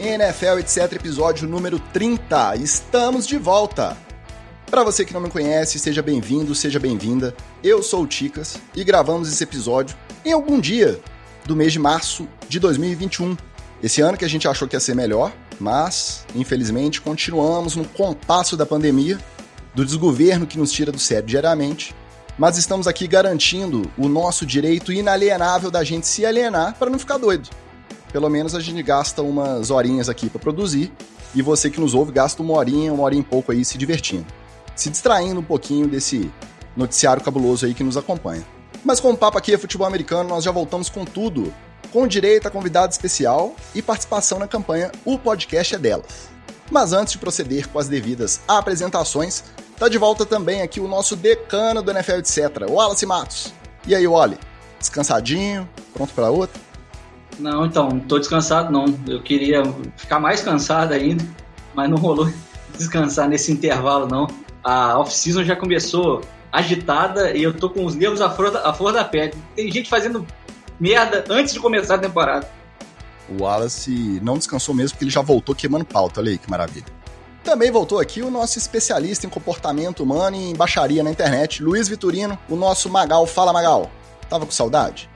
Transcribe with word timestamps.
NFL 0.00 0.60
etc. 0.60 0.94
episódio 0.94 1.46
número 1.46 1.78
30. 1.92 2.56
Estamos 2.56 3.26
de 3.26 3.36
volta. 3.36 3.94
Para 4.70 4.82
você 4.82 5.04
que 5.04 5.12
não 5.12 5.20
me 5.20 5.28
conhece, 5.28 5.78
seja 5.78 6.00
bem-vindo, 6.00 6.54
seja 6.54 6.80
bem-vinda. 6.80 7.34
Eu 7.62 7.82
sou 7.82 8.04
o 8.04 8.06
Ticas 8.06 8.56
e 8.74 8.82
gravamos 8.82 9.30
esse 9.30 9.44
episódio 9.44 9.94
em 10.24 10.32
algum 10.32 10.58
dia 10.58 10.98
do 11.44 11.54
mês 11.54 11.70
de 11.70 11.78
março 11.78 12.26
de 12.48 12.58
2021. 12.58 13.36
Esse 13.82 14.00
ano 14.00 14.16
que 14.16 14.24
a 14.24 14.28
gente 14.28 14.48
achou 14.48 14.66
que 14.66 14.74
ia 14.74 14.80
ser 14.80 14.94
melhor, 14.94 15.34
mas 15.60 16.24
infelizmente 16.34 17.02
continuamos 17.02 17.76
no 17.76 17.84
compasso 17.84 18.56
da 18.56 18.64
pandemia, 18.64 19.18
do 19.74 19.84
desgoverno 19.84 20.46
que 20.46 20.56
nos 20.56 20.72
tira 20.72 20.90
do 20.90 20.98
sério 20.98 21.26
diariamente 21.26 21.94
mas 22.38 22.56
estamos 22.56 22.86
aqui 22.86 23.06
garantindo 23.06 23.82
o 23.98 24.08
nosso 24.08 24.46
direito 24.46 24.94
inalienável 24.94 25.70
da 25.70 25.84
gente 25.84 26.06
se 26.06 26.24
alienar 26.24 26.74
para 26.78 26.88
não 26.88 26.98
ficar 26.98 27.18
doido. 27.18 27.50
Pelo 28.12 28.28
menos 28.28 28.54
a 28.54 28.60
gente 28.60 28.82
gasta 28.82 29.22
umas 29.22 29.70
horinhas 29.70 30.08
aqui 30.08 30.28
para 30.28 30.40
produzir 30.40 30.92
e 31.34 31.42
você 31.42 31.70
que 31.70 31.80
nos 31.80 31.94
ouve 31.94 32.12
gasta 32.12 32.42
uma 32.42 32.54
horinha, 32.54 32.92
uma 32.92 33.04
horinha 33.04 33.22
e 33.22 33.24
pouco 33.24 33.52
aí 33.52 33.64
se 33.64 33.78
divertindo, 33.78 34.26
se 34.74 34.90
distraindo 34.90 35.40
um 35.40 35.44
pouquinho 35.44 35.86
desse 35.86 36.30
noticiário 36.76 37.22
cabuloso 37.22 37.66
aí 37.66 37.74
que 37.74 37.84
nos 37.84 37.96
acompanha. 37.96 38.44
Mas 38.84 38.98
como 38.98 39.14
o 39.14 39.18
papo 39.18 39.38
aqui 39.38 39.52
é 39.52 39.58
futebol 39.58 39.86
americano, 39.86 40.28
nós 40.28 40.44
já 40.44 40.50
voltamos 40.50 40.88
com 40.88 41.04
tudo, 41.04 41.52
com 41.92 42.06
direito 42.06 42.46
a 42.46 42.50
convidado 42.50 42.92
especial 42.92 43.54
e 43.74 43.82
participação 43.82 44.38
na 44.38 44.48
campanha 44.48 44.90
O 45.04 45.18
Podcast 45.18 45.74
é 45.74 45.78
Delas. 45.78 46.30
Mas 46.70 46.92
antes 46.92 47.12
de 47.12 47.18
proceder 47.18 47.68
com 47.68 47.78
as 47.78 47.88
devidas 47.88 48.40
apresentações, 48.48 49.42
Tá 49.80 49.88
de 49.88 49.96
volta 49.96 50.26
também 50.26 50.60
aqui 50.60 50.78
o 50.78 50.86
nosso 50.86 51.16
decano 51.16 51.80
do 51.82 51.90
NFL, 51.90 52.16
etc., 52.16 52.66
o 52.68 52.74
Wallace 52.74 53.06
Matos. 53.06 53.50
E 53.86 53.94
aí, 53.94 54.06
Wally? 54.06 54.36
Descansadinho? 54.78 55.66
Pronto 55.94 56.12
para 56.12 56.30
outra? 56.30 56.60
Não, 57.40 57.64
então, 57.64 57.98
tô 58.00 58.18
descansado 58.18 58.70
não. 58.70 58.84
Eu 59.06 59.22
queria 59.22 59.62
ficar 59.96 60.20
mais 60.20 60.42
cansado 60.42 60.92
ainda, 60.92 61.24
mas 61.74 61.88
não 61.88 61.96
rolou 61.96 62.30
descansar 62.76 63.28
nesse 63.28 63.50
intervalo 63.50 64.06
não. 64.06 64.28
A 64.62 64.98
off-season 64.98 65.42
já 65.42 65.56
começou 65.56 66.20
agitada 66.52 67.34
e 67.36 67.42
eu 67.42 67.54
tô 67.54 67.70
com 67.70 67.84
os 67.84 67.94
nervos 67.94 68.20
à 68.20 68.28
flor, 68.28 68.50
da, 68.50 68.68
à 68.68 68.72
flor 68.74 68.92
da 68.92 69.04
pele. 69.04 69.32
Tem 69.56 69.70
gente 69.70 69.88
fazendo 69.88 70.26
merda 70.78 71.24
antes 71.30 71.54
de 71.54 71.60
começar 71.60 71.94
a 71.94 71.98
temporada. 71.98 72.48
O 73.28 73.42
Wallace 73.42 74.20
não 74.22 74.36
descansou 74.36 74.74
mesmo 74.74 74.90
porque 74.90 75.04
ele 75.04 75.10
já 75.10 75.22
voltou 75.22 75.54
queimando 75.54 75.84
pauta. 75.84 76.20
Olha 76.20 76.30
aí 76.30 76.38
que 76.38 76.50
maravilha. 76.50 76.86
Também 77.42 77.70
voltou 77.70 77.98
aqui 77.98 78.20
o 78.20 78.30
nosso 78.30 78.58
especialista 78.58 79.26
em 79.26 79.30
comportamento 79.30 80.02
humano 80.02 80.36
e 80.36 80.50
em 80.50 80.54
baixaria 80.54 81.02
na 81.02 81.10
internet, 81.10 81.62
Luiz 81.62 81.88
Vitorino, 81.88 82.38
o 82.50 82.56
nosso 82.56 82.90
Magal. 82.90 83.26
Fala, 83.26 83.52
Magal. 83.52 83.90
Tava 84.28 84.44
com 84.44 84.52
saudade? 84.52 85.08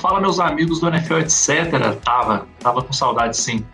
Fala, 0.00 0.20
meus 0.20 0.40
amigos 0.40 0.80
do 0.80 0.88
NFL, 0.88 1.18
etc. 1.18 1.96
Tava, 2.02 2.46
tava 2.58 2.82
com 2.82 2.92
saudade, 2.92 3.36
sim. 3.36 3.64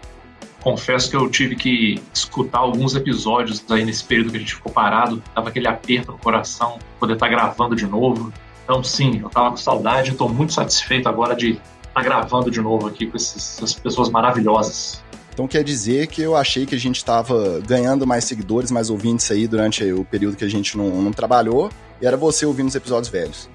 Confesso 0.61 1.09
que 1.09 1.17
eu 1.17 1.31
tive 1.31 1.57
que 1.57 2.03
escutar 2.13 2.59
alguns 2.59 2.95
episódios 2.95 3.65
aí 3.71 3.85
nesse 3.85 4.05
período 4.05 4.31
que 4.31 4.37
a 4.37 4.41
gente 4.41 4.55
ficou 4.55 4.73
parado. 4.73 5.23
Tava 5.35 5.49
aquele 5.49 5.69
aperto 5.69 6.13
no 6.13 6.19
coração, 6.19 6.79
poder 6.99 7.15
estar 7.15 7.27
tá 7.27 7.33
gravando 7.33 7.77
de 7.77 7.87
novo. 7.87 8.33
Então, 8.65 8.83
sim, 8.83 9.21
eu 9.23 9.31
tava 9.31 9.51
com 9.51 9.57
saudade. 9.57 10.11
Estou 10.11 10.29
muito 10.29 10.53
satisfeito 10.53 11.09
agora 11.09 11.35
de 11.35 11.53
estar 11.53 11.63
tá 11.95 12.03
gravando 12.03 12.51
de 12.51 12.61
novo 12.61 12.89
aqui 12.89 13.07
com 13.07 13.17
essas 13.17 13.75
pessoas 13.75 14.11
maravilhosas. 14.11 15.03
Então 15.39 15.47
quer 15.47 15.63
dizer 15.63 16.09
que 16.09 16.21
eu 16.21 16.35
achei 16.35 16.67
que 16.67 16.75
a 16.75 16.79
gente 16.79 16.97
estava 16.97 17.61
ganhando 17.65 18.05
mais 18.05 18.25
seguidores, 18.25 18.73
mais 18.73 18.91
ouvintes 18.91 19.31
aí 19.31 19.47
durante 19.47 19.85
o 19.93 20.05
período 20.05 20.37
que 20.37 20.45
a 20.45 20.49
gente 20.49 20.77
não, 20.77 21.01
não 21.01 21.13
trabalhou, 21.13 21.71
e 22.03 22.07
era 22.07 22.17
você 22.17 22.45
ouvindo 22.45 22.67
os 22.67 22.75
episódios 22.75 23.09
velhos. 23.09 23.49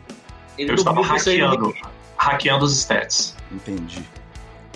Ele 0.58 0.72
eu 0.72 0.75
estava 0.75 1.02
hackeando, 1.02 1.73
hackeando 2.23 2.63
os 2.63 2.77
stats. 2.77 3.35
Entendi. 3.52 4.03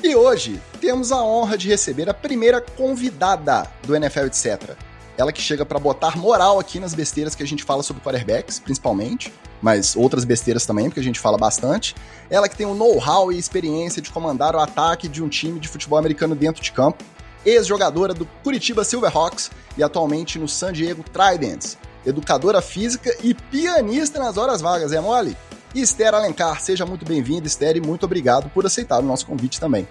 E 0.04 0.16
hoje 0.16 0.62
temos 0.82 1.12
a 1.12 1.24
honra 1.24 1.58
de 1.58 1.68
receber 1.68 2.10
a 2.10 2.14
primeira 2.14 2.62
convidada 2.62 3.68
do 3.84 3.96
NFL 3.96 4.26
Etc. 4.26 4.76
Ela 5.18 5.32
que 5.32 5.42
chega 5.42 5.66
para 5.66 5.80
botar 5.80 6.16
moral 6.16 6.60
aqui 6.60 6.80
nas 6.80 6.94
besteiras 6.94 7.34
que 7.34 7.42
a 7.42 7.48
gente 7.48 7.64
fala 7.64 7.82
sobre 7.82 8.04
quarterbacks, 8.04 8.60
principalmente, 8.60 9.34
mas 9.62 9.96
outras 9.96 10.24
besteiras 10.24 10.66
também, 10.66 10.86
porque 10.86 11.00
a 11.00 11.04
gente 11.04 11.20
fala 11.20 11.38
bastante. 11.38 11.96
Ela 12.30 12.48
que 12.48 12.56
tem 12.56 12.68
o 12.68 12.76
know-how 12.76 13.32
e 13.32 13.40
experiência 13.40 14.02
de 14.02 14.12
comandar 14.12 14.56
o 14.56 14.60
ataque 14.60 15.08
de 15.08 15.24
um 15.24 15.30
time 15.30 15.60
de 15.60 15.68
futebol 15.68 15.98
americano 15.98 16.36
dentro 16.36 16.62
de 16.62 16.72
campo, 16.72 17.04
ex-jogadora 17.44 18.14
do 18.14 18.26
Curitiba 18.44 18.84
Silverhawks 18.84 19.50
e 19.76 19.82
atualmente 19.82 20.38
no 20.38 20.48
San 20.48 20.74
Diego 20.74 21.04
Tridents, 21.04 21.78
educadora 22.06 22.62
física 22.62 23.16
e 23.24 23.34
pianista 23.34 24.20
nas 24.20 24.38
horas 24.38 24.62
vagas, 24.62 24.92
é 24.92 25.00
mole? 25.00 25.36
E 25.76 25.82
Esther 25.82 26.14
Alencar, 26.14 26.62
seja 26.62 26.86
muito 26.86 27.06
bem-vinda, 27.06 27.46
Esther, 27.46 27.76
e 27.76 27.82
muito 27.82 28.06
obrigado 28.06 28.50
por 28.50 28.66
aceitar 28.66 29.00
o 29.00 29.02
nosso 29.02 29.26
convite 29.26 29.60
também. 29.60 29.88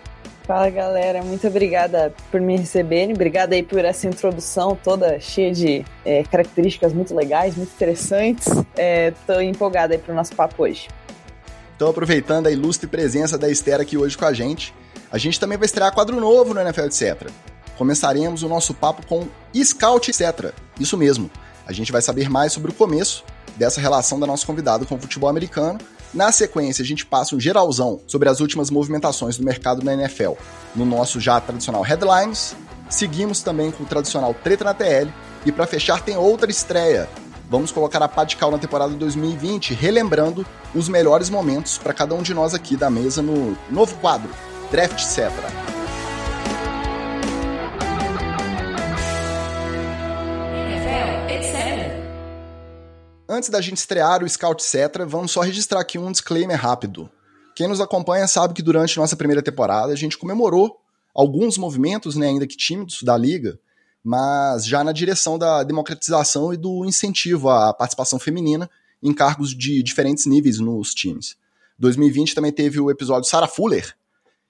Fala 0.46 0.70
galera, 0.70 1.22
muito 1.22 1.46
obrigada 1.46 2.14
por 2.30 2.40
me 2.40 2.56
receberem, 2.56 3.12
obrigada 3.12 3.54
aí 3.54 3.64
por 3.64 3.84
essa 3.84 4.06
introdução 4.06 4.78
toda 4.82 5.18
cheia 5.18 5.52
de 5.52 5.84
é, 6.04 6.22
características 6.22 6.92
muito 6.92 7.14
legais, 7.14 7.56
muito 7.56 7.72
interessantes. 7.74 8.46
Estou 8.46 9.40
é, 9.40 9.44
empolgada 9.44 9.94
aí 9.94 9.98
para 9.98 10.12
o 10.12 10.14
nosso 10.14 10.34
papo 10.34 10.62
hoje. 10.62 10.88
Então, 11.74 11.88
aproveitando 11.88 12.46
a 12.46 12.50
ilustre 12.50 12.86
presença 12.86 13.36
da 13.36 13.50
Esther 13.50 13.80
aqui 13.80 13.98
hoje 13.98 14.16
com 14.16 14.24
a 14.24 14.32
gente, 14.32 14.72
a 15.10 15.18
gente 15.18 15.38
também 15.38 15.58
vai 15.58 15.66
estrear 15.66 15.92
quadro 15.92 16.18
novo 16.18 16.54
no 16.54 16.60
NFL 16.60 16.86
Etc. 16.86 17.28
Começaremos 17.76 18.42
o 18.42 18.48
nosso 18.48 18.72
papo 18.72 19.04
com 19.06 19.26
Scout 19.54 20.10
Etc. 20.10 20.54
Isso 20.80 20.96
mesmo, 20.96 21.30
a 21.66 21.72
gente 21.72 21.92
vai 21.92 22.00
saber 22.00 22.30
mais 22.30 22.52
sobre 22.52 22.70
o 22.70 22.74
começo 22.74 23.24
dessa 23.56 23.80
relação 23.80 24.18
da 24.18 24.26
nossa 24.26 24.46
convidada 24.46 24.84
com 24.84 24.96
o 24.96 24.98
futebol 24.98 25.28
americano 25.28 25.78
na 26.16 26.32
sequência, 26.32 26.82
a 26.82 26.86
gente 26.86 27.04
passa 27.04 27.36
um 27.36 27.40
geralzão 27.40 28.00
sobre 28.06 28.28
as 28.28 28.40
últimas 28.40 28.70
movimentações 28.70 29.36
do 29.36 29.44
mercado 29.44 29.84
na 29.84 29.92
NFL, 29.92 30.32
no 30.74 30.86
nosso 30.86 31.20
já 31.20 31.38
tradicional 31.40 31.82
Headlines. 31.82 32.56
Seguimos 32.88 33.42
também 33.42 33.70
com 33.70 33.84
o 33.84 33.86
tradicional 33.86 34.32
Treta 34.32 34.64
na 34.64 34.72
TL. 34.72 35.12
E 35.44 35.52
para 35.52 35.66
fechar, 35.66 36.00
tem 36.00 36.16
outra 36.16 36.50
estreia. 36.50 37.06
Vamos 37.50 37.70
colocar 37.70 38.02
a 38.02 38.08
pá 38.08 38.24
de 38.24 38.34
cal 38.36 38.50
na 38.50 38.58
temporada 38.58 38.94
2020, 38.94 39.74
relembrando 39.74 40.44
os 40.74 40.88
melhores 40.88 41.28
momentos 41.28 41.78
para 41.78 41.92
cada 41.92 42.14
um 42.14 42.22
de 42.22 42.32
nós 42.32 42.54
aqui 42.54 42.76
da 42.76 42.88
mesa 42.88 43.20
no 43.20 43.56
novo 43.70 43.94
quadro, 43.96 44.30
Draft 44.70 45.00
Cetra. 45.00 45.75
Antes 53.36 53.50
da 53.50 53.60
gente 53.60 53.76
estrear 53.76 54.24
o 54.24 54.28
Scout 54.30 54.62
Cetra, 54.64 55.04
vamos 55.04 55.30
só 55.30 55.42
registrar 55.42 55.78
aqui 55.80 55.98
um 55.98 56.10
disclaimer 56.10 56.58
rápido. 56.58 57.10
Quem 57.54 57.68
nos 57.68 57.82
acompanha 57.82 58.26
sabe 58.26 58.54
que 58.54 58.62
durante 58.62 58.96
nossa 58.96 59.14
primeira 59.14 59.42
temporada 59.42 59.92
a 59.92 59.94
gente 59.94 60.16
comemorou 60.16 60.80
alguns 61.14 61.58
movimentos, 61.58 62.16
né, 62.16 62.28
ainda 62.28 62.46
que 62.46 62.56
tímidos, 62.56 63.02
da 63.02 63.14
liga, 63.14 63.60
mas 64.02 64.64
já 64.64 64.82
na 64.82 64.90
direção 64.90 65.38
da 65.38 65.62
democratização 65.62 66.54
e 66.54 66.56
do 66.56 66.86
incentivo 66.86 67.50
à 67.50 67.74
participação 67.74 68.18
feminina 68.18 68.70
em 69.02 69.12
cargos 69.12 69.50
de 69.50 69.82
diferentes 69.82 70.24
níveis 70.24 70.58
nos 70.58 70.94
times. 70.94 71.36
2020 71.78 72.34
também 72.34 72.52
teve 72.52 72.80
o 72.80 72.90
episódio 72.90 73.28
Sarah 73.28 73.48
Fuller, 73.48 73.94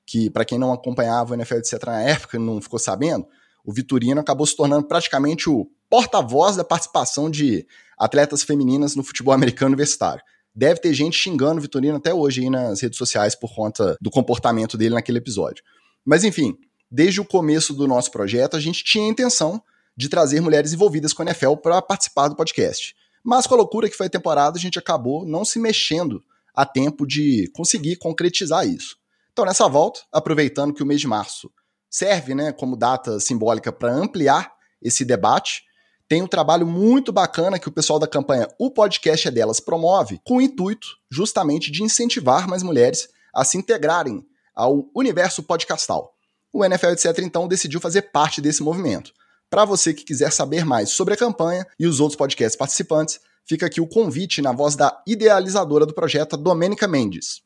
que 0.07 0.31
para 0.31 0.45
quem 0.45 0.61
não 0.61 0.73
acompanhava 0.73 1.33
o 1.33 1.35
NFL 1.35 1.57
etc 1.57 1.83
na 1.87 2.03
época 2.03 2.39
não 2.39 2.61
ficou 2.61 2.79
sabendo, 2.79 3.27
o 3.65 3.73
Vitorino 3.73 4.21
acabou 4.21 4.47
se 4.47 4.55
tornando 4.55 4.87
praticamente 4.87 5.51
o 5.51 5.69
porta-voz 5.91 6.55
da 6.55 6.63
participação 6.63 7.29
de 7.29 7.67
atletas 7.99 8.43
femininas 8.43 8.95
no 8.95 9.03
futebol 9.03 9.35
americano 9.35 9.71
universitário. 9.71 10.23
Deve 10.55 10.81
ter 10.81 10.95
gente 10.95 11.17
xingando 11.17 11.59
o 11.59 11.63
Vitorino 11.63 11.97
até 11.97 12.15
hoje 12.15 12.43
aí 12.43 12.51
nas 12.51 12.81
redes 12.81 12.99
sociais 12.99 13.35
por 13.35 13.55
conta 13.55 13.97
do 14.01 14.11
comportamento 14.11 14.77
dele 14.77 14.95
naquele 14.95 15.19
episódio. 15.19 15.63
Mas 16.05 16.25
enfim, 16.25 16.57
desde 16.91 17.21
o 17.21 17.25
começo 17.25 17.75
do 17.75 17.87
nosso 17.87 18.11
projeto, 18.11 18.57
a 18.57 18.61
gente 18.61 18.83
tinha 18.83 19.05
a 19.05 19.09
intenção 19.09 19.63
de 19.97 20.09
trazer 20.09 20.41
mulheres 20.41 20.73
envolvidas 20.73 21.13
com 21.13 21.23
a 21.23 21.27
NFL 21.27 21.57
para 21.57 21.81
participar 21.83 22.29
do 22.29 22.37
podcast. 22.37 22.95
Mas 23.25 23.47
com 23.47 23.55
a 23.55 23.59
loucura 23.59 23.89
que 23.89 23.97
foi 23.97 24.07
a 24.07 24.11
temporada, 24.11 24.57
a 24.57 24.61
gente 24.61 24.79
acabou 24.79 25.27
não 25.27 25.45
se 25.45 25.59
mexendo 25.59 26.23
a 26.55 26.65
tempo 26.65 27.07
de 27.07 27.51
conseguir 27.55 27.97
concretizar 27.97 28.67
isso. 28.67 28.97
Então, 29.33 29.45
nessa 29.45 29.69
volta, 29.69 30.01
aproveitando 30.11 30.73
que 30.73 30.83
o 30.83 30.87
mês 30.87 31.01
de 31.01 31.07
março 31.07 31.51
serve 31.91 32.35
né, 32.35 32.53
como 32.53 32.77
data 32.77 33.21
simbólica 33.21 33.71
para 33.71 33.93
ampliar 33.93 34.51
esse 34.81 35.05
debate, 35.05 35.63
tem 36.09 36.23
um 36.23 36.27
trabalho 36.27 36.67
muito 36.67 37.13
bacana 37.13 37.59
que 37.59 37.69
o 37.69 37.73
pessoal 37.73 37.99
da 37.99 38.07
campanha 38.07 38.49
O 38.59 38.71
Podcast 38.71 39.27
é 39.27 39.31
Delas 39.31 39.59
promove, 39.59 40.21
com 40.25 40.37
o 40.37 40.41
intuito 40.41 40.87
justamente 41.11 41.71
de 41.71 41.83
incentivar 41.83 42.49
mais 42.49 42.63
mulheres 42.63 43.09
a 43.35 43.45
se 43.45 43.59
integrarem 43.59 44.25
ao 44.55 44.89
universo 44.95 45.43
podcastal. 45.43 46.15
O 46.53 46.65
NFL 46.65 46.91
etc. 46.91 47.19
então 47.19 47.49
decidiu 47.49 47.81
fazer 47.81 48.03
parte 48.03 48.41
desse 48.41 48.63
movimento. 48.63 49.13
Para 49.51 49.65
você 49.65 49.93
que 49.93 50.05
quiser 50.05 50.33
saber 50.33 50.65
mais 50.65 50.91
sobre 50.91 51.15
a 51.15 51.17
campanha 51.17 51.67
e 51.79 51.87
os 51.87 52.01
outros 52.01 52.17
podcasts 52.17 52.57
participantes, 52.57 53.21
fica 53.45 53.67
aqui 53.67 53.81
o 53.81 53.87
convite 53.87 54.41
na 54.41 54.53
voz 54.53 54.75
da 54.75 55.03
idealizadora 55.07 55.87
do 55.87 55.95
projeto, 55.95 56.37
Domênica 56.37 56.89
Mendes. 56.89 57.46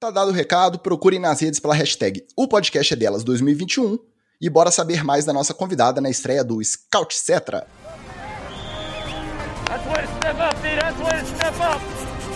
Tá 0.00 0.10
dado 0.10 0.30
o 0.30 0.32
recado, 0.32 0.78
procurem 0.78 1.20
nas 1.20 1.42
redes 1.42 1.60
pela 1.60 1.74
hashtag 1.74 2.26
O 2.34 2.48
Podcast 2.48 2.94
é 2.94 2.96
Delas 2.96 3.22
2021 3.22 3.98
e 4.40 4.48
bora 4.48 4.70
saber 4.70 5.04
mais 5.04 5.26
da 5.26 5.32
nossa 5.34 5.52
convidada 5.52 6.00
na 6.00 6.08
estreia 6.08 6.42
do 6.42 6.58
Scout 6.64 7.14
Cetra. 7.14 7.66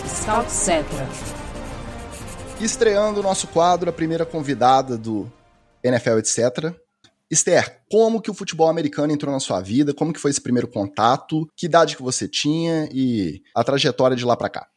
Scout 0.07 0.51
Cetra. 0.51 1.09
Estreando 2.61 3.21
o 3.21 3.23
nosso 3.23 3.47
quadro, 3.47 3.89
a 3.89 3.93
primeira 3.93 4.27
convidada 4.27 4.95
do 4.95 5.27
NFL 5.83 6.19
Etc. 6.19 6.71
Esther, 7.31 7.81
como 7.89 8.21
que 8.21 8.29
o 8.29 8.35
futebol 8.35 8.69
americano 8.69 9.11
entrou 9.11 9.33
na 9.33 9.39
sua 9.39 9.59
vida? 9.59 9.91
Como 9.91 10.13
que 10.13 10.19
foi 10.19 10.29
esse 10.29 10.39
primeiro 10.39 10.67
contato? 10.67 11.49
Que 11.57 11.65
idade 11.65 11.97
que 11.97 12.03
você 12.03 12.27
tinha 12.27 12.87
e 12.91 13.41
a 13.55 13.63
trajetória 13.63 14.15
de 14.15 14.23
lá 14.23 14.37
para 14.37 14.49
cá? 14.49 14.67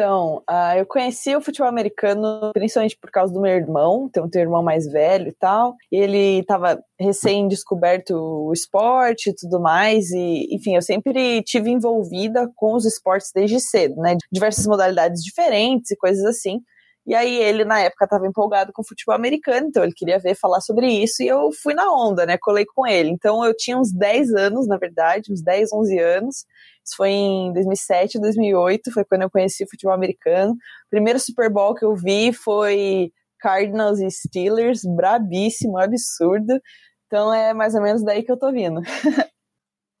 Então, 0.00 0.42
uh, 0.48 0.78
eu 0.78 0.86
conheci 0.86 1.36
o 1.36 1.42
futebol 1.42 1.68
americano 1.68 2.52
principalmente 2.54 2.96
por 2.96 3.10
causa 3.10 3.34
do 3.34 3.40
meu 3.40 3.52
irmão, 3.52 4.08
tem 4.08 4.22
um 4.22 4.30
irmão 4.34 4.62
mais 4.62 4.90
velho 4.90 5.28
e 5.28 5.34
tal. 5.34 5.76
E 5.92 5.96
ele 5.96 6.40
estava 6.40 6.82
recém-descoberto 6.98 8.14
o 8.14 8.50
esporte 8.50 9.28
e 9.28 9.34
tudo 9.34 9.60
mais. 9.60 10.10
E, 10.10 10.48
enfim, 10.54 10.74
eu 10.74 10.80
sempre 10.80 11.42
tive 11.42 11.68
envolvida 11.68 12.50
com 12.56 12.74
os 12.74 12.86
esportes 12.86 13.30
desde 13.34 13.60
cedo, 13.60 13.96
né? 13.96 14.16
Diversas 14.32 14.66
modalidades 14.66 15.22
diferentes 15.22 15.90
e 15.90 15.96
coisas 15.96 16.24
assim. 16.24 16.62
E 17.06 17.14
aí 17.14 17.34
ele, 17.36 17.64
na 17.64 17.80
época, 17.80 18.04
estava 18.04 18.26
empolgado 18.26 18.72
com 18.72 18.84
futebol 18.84 19.14
americano, 19.14 19.68
então 19.68 19.82
ele 19.82 19.94
queria 19.94 20.18
ver 20.18 20.34
falar 20.36 20.60
sobre 20.60 20.86
isso, 20.86 21.22
e 21.22 21.28
eu 21.28 21.50
fui 21.62 21.74
na 21.74 21.90
onda, 21.92 22.26
né? 22.26 22.36
Colei 22.38 22.64
com 22.64 22.86
ele. 22.86 23.10
Então 23.10 23.44
eu 23.44 23.54
tinha 23.56 23.78
uns 23.78 23.92
10 23.92 24.34
anos, 24.34 24.68
na 24.68 24.76
verdade, 24.76 25.32
uns 25.32 25.42
10, 25.42 25.72
11 25.72 25.98
anos. 25.98 26.36
Isso 26.84 26.96
foi 26.96 27.10
em 27.10 27.52
2007, 27.52 28.20
2008, 28.20 28.92
foi 28.92 29.04
quando 29.04 29.22
eu 29.22 29.30
conheci 29.30 29.66
futebol 29.68 29.94
americano. 29.94 30.52
O 30.52 30.90
primeiro 30.90 31.18
Super 31.18 31.50
Bowl 31.50 31.74
que 31.74 31.84
eu 31.84 31.94
vi 31.94 32.32
foi 32.32 33.10
Cardinals 33.40 33.98
e 34.00 34.10
Steelers, 34.10 34.82
brabíssimo, 34.84 35.78
absurdo. 35.78 36.60
Então 37.06 37.32
é 37.32 37.52
mais 37.54 37.74
ou 37.74 37.82
menos 37.82 38.04
daí 38.04 38.22
que 38.22 38.30
eu 38.30 38.38
tô 38.38 38.52
vindo. 38.52 38.80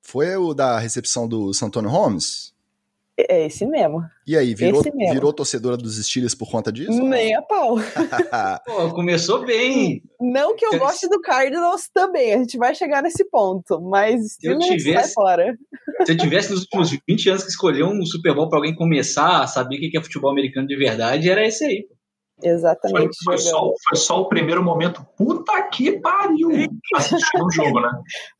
foi 0.04 0.36
o 0.36 0.54
da 0.54 0.78
recepção 0.78 1.26
do 1.26 1.52
Santônio 1.54 1.90
Holmes? 1.90 2.49
É 3.28 3.46
esse 3.46 3.66
mesmo. 3.66 4.02
E 4.26 4.36
aí, 4.36 4.54
virou, 4.54 4.82
virou 5.12 5.32
torcedora 5.32 5.76
dos 5.76 5.96
Steelers 6.04 6.34
por 6.34 6.50
conta 6.50 6.70
disso? 6.72 7.02
Nem 7.02 7.34
a 7.34 7.42
pau. 7.42 7.76
Pô, 8.64 8.94
começou 8.94 9.44
bem. 9.44 10.02
Não 10.20 10.54
que 10.54 10.64
eu 10.64 10.78
goste 10.78 11.08
do 11.08 11.20
Cardinals 11.20 11.88
também, 11.92 12.34
a 12.34 12.38
gente 12.38 12.56
vai 12.56 12.74
chegar 12.74 13.02
nesse 13.02 13.24
ponto, 13.28 13.80
mas 13.80 14.34
Steelers 14.34 14.66
tivesse, 14.66 14.92
sai 14.92 15.12
fora. 15.12 15.58
Se 16.04 16.12
eu 16.12 16.16
tivesse 16.16 16.50
nos 16.50 16.60
últimos 16.60 16.90
20 17.08 17.30
anos 17.30 17.42
que 17.42 17.50
escolher 17.50 17.84
um 17.84 18.04
Super 18.04 18.34
Bowl 18.34 18.48
para 18.48 18.58
alguém 18.58 18.74
começar 18.74 19.42
a 19.42 19.46
saber 19.46 19.76
o 19.76 19.80
que 19.80 19.98
é 19.98 20.02
futebol 20.02 20.30
americano 20.30 20.66
de 20.66 20.76
verdade, 20.76 21.28
era 21.28 21.46
esse 21.46 21.64
aí. 21.64 21.86
Exatamente. 22.42 23.16
Foi, 23.24 23.36
foi, 23.36 23.38
só, 23.38 23.72
foi, 23.88 23.98
só, 23.98 24.20
o 24.20 24.28
primeiro 24.28 24.62
momento. 24.62 25.06
Puta 25.16 25.62
que 25.68 25.98
pariu! 26.00 26.50
Assistir 26.96 27.42
um 27.42 27.50
jogo, 27.50 27.80
né? 27.80 27.90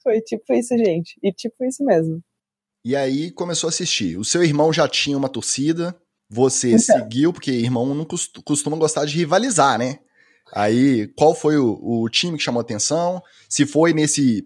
Foi 0.03 0.21
tipo 0.21 0.53
isso, 0.55 0.77
gente. 0.77 1.19
E 1.23 1.33
tipo 1.33 1.65
isso 1.65 1.85
mesmo. 1.85 2.21
E 2.85 2.97
aí 2.97 3.31
começou 3.31 3.69
a 3.69 3.71
assistir. 3.71 4.19
O 4.19 4.25
seu 4.25 4.43
irmão 4.43 4.73
já 4.73 4.89
tinha 4.89 5.17
uma 5.17 5.29
torcida, 5.29 5.95
você 6.29 6.69
então. 6.69 6.81
seguiu, 6.81 7.33
porque 7.33 7.51
irmão 7.51 7.95
não 7.95 8.07
costuma 8.45 8.77
gostar 8.77 9.05
de 9.05 9.17
rivalizar, 9.17 9.79
né? 9.79 9.99
Aí, 10.53 11.07
qual 11.17 11.35
foi 11.35 11.57
o, 11.57 11.79
o, 11.81 12.09
time 12.09 12.37
que 12.37 12.43
chamou 12.43 12.61
atenção? 12.61 13.23
Se 13.49 13.65
foi 13.65 13.93
nesse, 13.93 14.45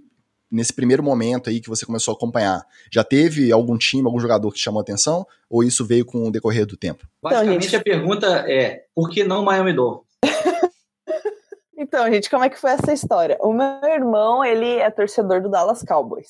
nesse 0.51 0.73
primeiro 0.73 1.03
momento 1.03 1.49
aí 1.49 1.61
que 1.61 1.69
você 1.69 1.87
começou 1.87 2.13
a 2.13 2.17
acompanhar, 2.17 2.63
já 2.93 3.03
teve 3.03 3.51
algum 3.51 3.79
time, 3.79 4.05
algum 4.05 4.21
jogador 4.21 4.51
que 4.53 4.59
chamou 4.59 4.81
atenção? 4.81 5.27
Ou 5.49 5.63
isso 5.63 5.85
veio 5.85 6.05
com 6.05 6.27
o 6.27 6.31
decorrer 6.31 6.67
do 6.67 6.77
tempo? 6.77 7.07
Basicamente, 7.23 7.69
então, 7.69 7.81
a 7.81 7.83
pergunta 7.83 8.27
é: 8.51 8.85
por 8.95 9.09
que 9.09 9.25
não 9.25 9.43
Miami 9.43 9.73
Dolphins? 9.73 10.07
então, 11.79 12.07
gente, 12.13 12.29
como 12.29 12.45
é 12.45 12.51
que 12.51 12.59
foi 12.59 12.73
essa 12.73 12.93
história? 12.93 13.39
O 13.41 13.53
meu 13.53 13.85
irmão, 13.85 14.45
ele 14.45 14.77
é 14.77 14.91
torcedor 14.91 15.41
do 15.41 15.49
Dallas 15.49 15.83
Cowboys. 15.83 16.29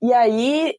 E 0.00 0.12
aí 0.12 0.74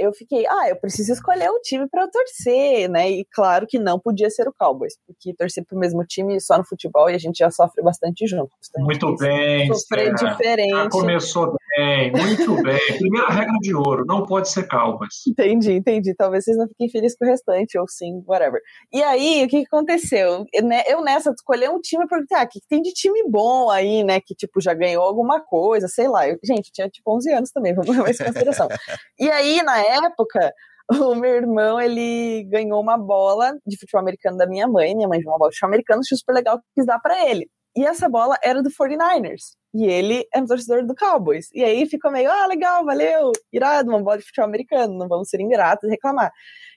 eu 0.00 0.12
fiquei, 0.12 0.44
ah, 0.46 0.68
eu 0.68 0.76
preciso 0.76 1.12
escolher 1.12 1.48
um 1.50 1.60
time 1.60 1.88
para 1.88 2.08
torcer, 2.08 2.90
né? 2.90 3.08
E 3.08 3.24
claro 3.24 3.66
que 3.66 3.78
não 3.78 3.98
podia 3.98 4.28
ser 4.28 4.48
o 4.48 4.52
Cowboys, 4.52 4.98
porque 5.06 5.32
torcer 5.34 5.64
para 5.64 5.76
o 5.76 5.78
mesmo 5.78 6.04
time 6.04 6.40
só 6.40 6.58
no 6.58 6.66
futebol 6.66 7.08
e 7.08 7.14
a 7.14 7.18
gente 7.18 7.38
já 7.38 7.50
sofre 7.50 7.82
bastante 7.82 8.26
juntos. 8.26 8.56
Então 8.68 8.84
muito 8.84 9.14
bem. 9.16 9.72
Sofrer 9.72 10.14
diferente. 10.14 10.70
Já 10.70 10.88
começou 10.88 11.56
bem, 11.76 12.12
muito 12.12 12.62
bem. 12.62 12.78
Primeira 12.98 13.28
regra 13.28 13.56
de 13.60 13.74
ouro, 13.74 14.04
não 14.06 14.24
pode 14.24 14.48
ser 14.50 14.66
Cowboys. 14.68 15.26
Entendi, 15.28 15.72
entendi. 15.72 16.14
Talvez 16.14 16.44
vocês 16.44 16.56
não 16.56 16.66
fiquem 16.68 16.88
felizes 16.88 17.16
com 17.16 17.24
o 17.24 17.28
restante, 17.28 17.78
ou 17.78 17.86
sim, 17.88 18.22
whatever. 18.26 18.60
E 18.92 19.02
aí, 19.02 19.44
o 19.44 19.48
que, 19.48 19.60
que 19.60 19.66
aconteceu? 19.66 20.44
Né, 20.62 20.82
eu 20.88 21.02
nessa 21.02 21.30
escolher 21.30 21.70
um 21.70 21.80
time, 21.80 22.04
eu 22.04 22.08
perguntei, 22.08 22.38
ah, 22.38 22.44
o 22.44 22.48
que, 22.48 22.60
que 22.60 22.66
tem 22.68 22.82
de 22.82 22.92
time 22.92 23.22
bom 23.28 23.70
aí, 23.70 24.02
né? 24.02 24.20
Que 24.20 24.34
tipo 24.34 24.60
já 24.60 24.74
ganhou 24.74 25.02
alguma 25.02 25.40
coisa, 25.40 25.88
sei 25.88 26.08
lá. 26.08 26.28
Eu, 26.28 26.38
gente, 26.42 26.72
tinha 26.72 26.88
tipo 26.88 27.14
11 27.14 27.32
anos 27.32 27.50
também, 27.50 27.74
vamos 27.74 27.94
ver 27.94 28.02
mais 28.02 28.18
consideração 28.18 28.68
e 29.18 29.30
aí, 29.30 29.62
na 29.62 29.78
época, 29.78 30.52
o 30.92 31.14
meu 31.14 31.34
irmão, 31.34 31.80
ele 31.80 32.44
ganhou 32.44 32.80
uma 32.80 32.96
bola 32.96 33.52
de 33.66 33.76
futebol 33.78 34.00
americano 34.00 34.36
da 34.36 34.46
minha 34.46 34.68
mãe. 34.68 34.94
Minha 34.94 35.08
mãe 35.08 35.18
viu 35.18 35.30
uma 35.30 35.38
bola 35.38 35.50
de 35.50 35.56
futebol 35.56 35.70
americano, 35.70 36.00
achei 36.00 36.16
super 36.16 36.32
legal, 36.32 36.60
quis 36.74 36.86
dar 36.86 37.00
pra 37.00 37.28
ele. 37.28 37.48
E 37.76 37.84
essa 37.84 38.08
bola 38.08 38.36
era 38.42 38.62
do 38.62 38.70
49ers. 38.70 39.54
E 39.74 39.84
ele 39.84 40.26
é 40.34 40.40
um 40.40 40.46
torcedor 40.46 40.86
do 40.86 40.94
Cowboys. 40.94 41.48
E 41.52 41.62
aí 41.62 41.86
ficou 41.86 42.10
meio, 42.10 42.30
ah, 42.30 42.46
legal, 42.46 42.84
valeu, 42.84 43.32
irado, 43.52 43.90
uma 43.90 44.02
bola 44.02 44.16
de 44.16 44.24
futebol 44.24 44.48
americano, 44.48 44.96
não 44.96 45.06
vamos 45.06 45.28
ser 45.28 45.40
ingratos 45.40 45.86
e 45.86 45.92
reclamar. 45.92 46.32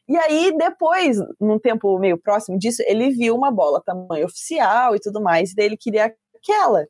E 0.10 0.18
aí, 0.18 0.52
depois, 0.58 1.18
num 1.40 1.60
tempo 1.60 1.98
meio 2.00 2.18
próximo 2.18 2.58
disso, 2.58 2.84
ele 2.88 3.12
viu 3.12 3.36
uma 3.36 3.52
bola 3.52 3.82
tamanho 3.86 4.26
oficial 4.26 4.96
e 4.96 5.00
tudo 5.00 5.22
mais, 5.22 5.52
e 5.52 5.56
daí 5.56 5.68
ele 5.68 5.78
queria 5.78 6.14
aquela. 6.36 6.86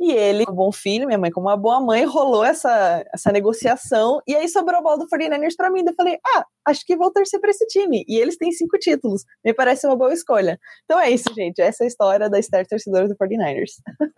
E 0.00 0.10
ele, 0.10 0.44
como 0.44 0.56
bom 0.56 0.72
filho, 0.72 1.06
minha 1.06 1.18
mãe 1.18 1.30
como 1.30 1.46
uma 1.46 1.56
boa 1.56 1.80
mãe, 1.80 2.04
rolou 2.04 2.44
essa, 2.44 3.04
essa 3.12 3.30
negociação. 3.30 4.20
E 4.26 4.34
aí 4.34 4.48
sobrou 4.48 4.78
a 4.78 4.82
bola 4.82 4.98
do 4.98 5.08
49ers 5.08 5.54
pra 5.56 5.70
mim. 5.70 5.84
Eu 5.86 5.94
falei, 5.94 6.18
ah, 6.36 6.44
acho 6.66 6.84
que 6.84 6.96
vou 6.96 7.12
torcer 7.12 7.40
pra 7.40 7.50
esse 7.50 7.66
time. 7.66 8.04
E 8.08 8.18
eles 8.18 8.36
têm 8.36 8.50
cinco 8.50 8.76
títulos. 8.78 9.24
Me 9.44 9.54
parece 9.54 9.86
uma 9.86 9.96
boa 9.96 10.12
escolha. 10.12 10.58
Então 10.84 10.98
é 10.98 11.10
isso, 11.10 11.32
gente. 11.34 11.60
Essa 11.60 11.84
é 11.84 11.86
a 11.86 11.88
história 11.88 12.28
da 12.28 12.38
Esther 12.38 12.66
torcedora 12.66 13.08
do 13.08 13.16
49ers. 13.16 13.70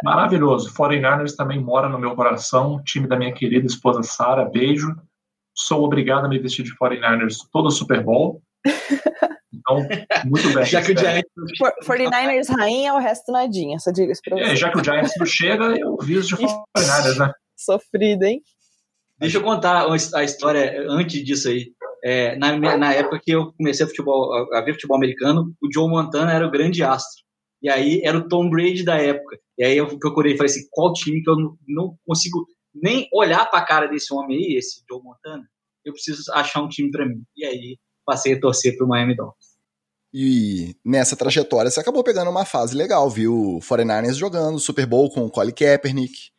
Maravilhoso. 0.02 0.72
49ers 0.72 1.36
também 1.36 1.60
mora 1.60 1.88
no 1.88 1.98
meu 1.98 2.16
coração. 2.16 2.82
Time 2.84 3.06
da 3.06 3.16
minha 3.16 3.34
querida 3.34 3.66
esposa 3.66 4.02
Sara. 4.02 4.44
Beijo. 4.46 4.94
Sou 5.54 5.84
obrigado 5.84 6.24
a 6.26 6.28
me 6.28 6.38
vestir 6.38 6.64
de 6.64 6.76
49ers 6.76 7.36
todo 7.52 7.66
o 7.66 7.70
Super 7.70 8.02
Bowl. 8.02 8.42
Então, 9.68 9.86
muito 10.26 10.54
bem. 10.54 10.64
já 10.64 10.80
que 10.80 10.92
o 10.92 10.98
Giants. 10.98 11.26
49ers 11.84 12.56
rainha, 12.56 12.94
o 12.94 12.98
resto 12.98 13.32
nadinha, 13.32 13.78
só 13.80 13.90
diga 13.90 14.12
isso 14.12 14.22
pra 14.24 14.36
você. 14.36 14.52
É, 14.52 14.56
já 14.56 14.70
que 14.70 14.78
o 14.78 14.84
Giants 14.84 15.12
não 15.18 15.26
chega, 15.26 15.64
eu 15.76 15.96
viso 15.96 16.36
de 16.36 16.36
49ers, 16.36 17.18
né? 17.18 17.32
Sofrido, 17.56 18.22
hein? 18.22 18.40
Deixa 19.18 19.38
eu 19.38 19.42
contar 19.42 19.86
a 20.14 20.24
história 20.24 20.84
antes 20.88 21.24
disso 21.24 21.48
aí. 21.48 21.72
É, 22.04 22.36
na, 22.36 22.76
na 22.76 22.92
época 22.92 23.18
que 23.22 23.32
eu 23.32 23.52
comecei 23.54 23.84
a, 23.84 23.88
futebol, 23.88 24.30
a 24.54 24.60
ver 24.60 24.74
futebol 24.74 24.96
americano, 24.96 25.52
o 25.60 25.72
Joe 25.72 25.88
Montana 25.88 26.32
era 26.32 26.46
o 26.46 26.50
grande 26.50 26.82
astro. 26.82 27.24
E 27.62 27.68
aí 27.68 28.02
era 28.04 28.18
o 28.18 28.28
Tom 28.28 28.48
Brady 28.50 28.84
da 28.84 28.96
época. 28.96 29.38
E 29.58 29.64
aí 29.64 29.76
eu 29.76 29.98
procurei 29.98 30.34
e 30.34 30.36
falei 30.36 30.50
assim: 30.50 30.68
qual 30.70 30.92
time 30.92 31.22
que 31.22 31.30
eu 31.30 31.36
não, 31.36 31.56
não 31.66 31.96
consigo 32.06 32.46
nem 32.74 33.08
olhar 33.12 33.46
para 33.50 33.60
a 33.60 33.66
cara 33.66 33.86
desse 33.86 34.12
homem 34.12 34.36
aí, 34.36 34.56
esse 34.56 34.82
Joe 34.88 35.02
Montana? 35.02 35.42
Eu 35.84 35.92
preciso 35.92 36.22
achar 36.32 36.62
um 36.62 36.68
time 36.68 36.90
para 36.90 37.06
mim. 37.06 37.22
E 37.36 37.44
aí 37.44 37.78
passei 38.04 38.34
a 38.34 38.40
torcer 38.40 38.76
pro 38.76 38.86
Miami 38.86 39.16
Dolphins. 39.16 39.45
E 40.18 40.74
nessa 40.82 41.14
trajetória 41.14 41.70
você 41.70 41.78
acabou 41.78 42.02
pegando 42.02 42.30
uma 42.30 42.46
fase 42.46 42.74
legal, 42.74 43.10
viu? 43.10 43.58
49ers 43.60 44.14
jogando 44.14 44.58
Super 44.58 44.86
Bowl 44.86 45.10
com 45.10 45.26
o 45.26 45.30
Colin 45.30 45.52
Kaepernick, 45.52 46.30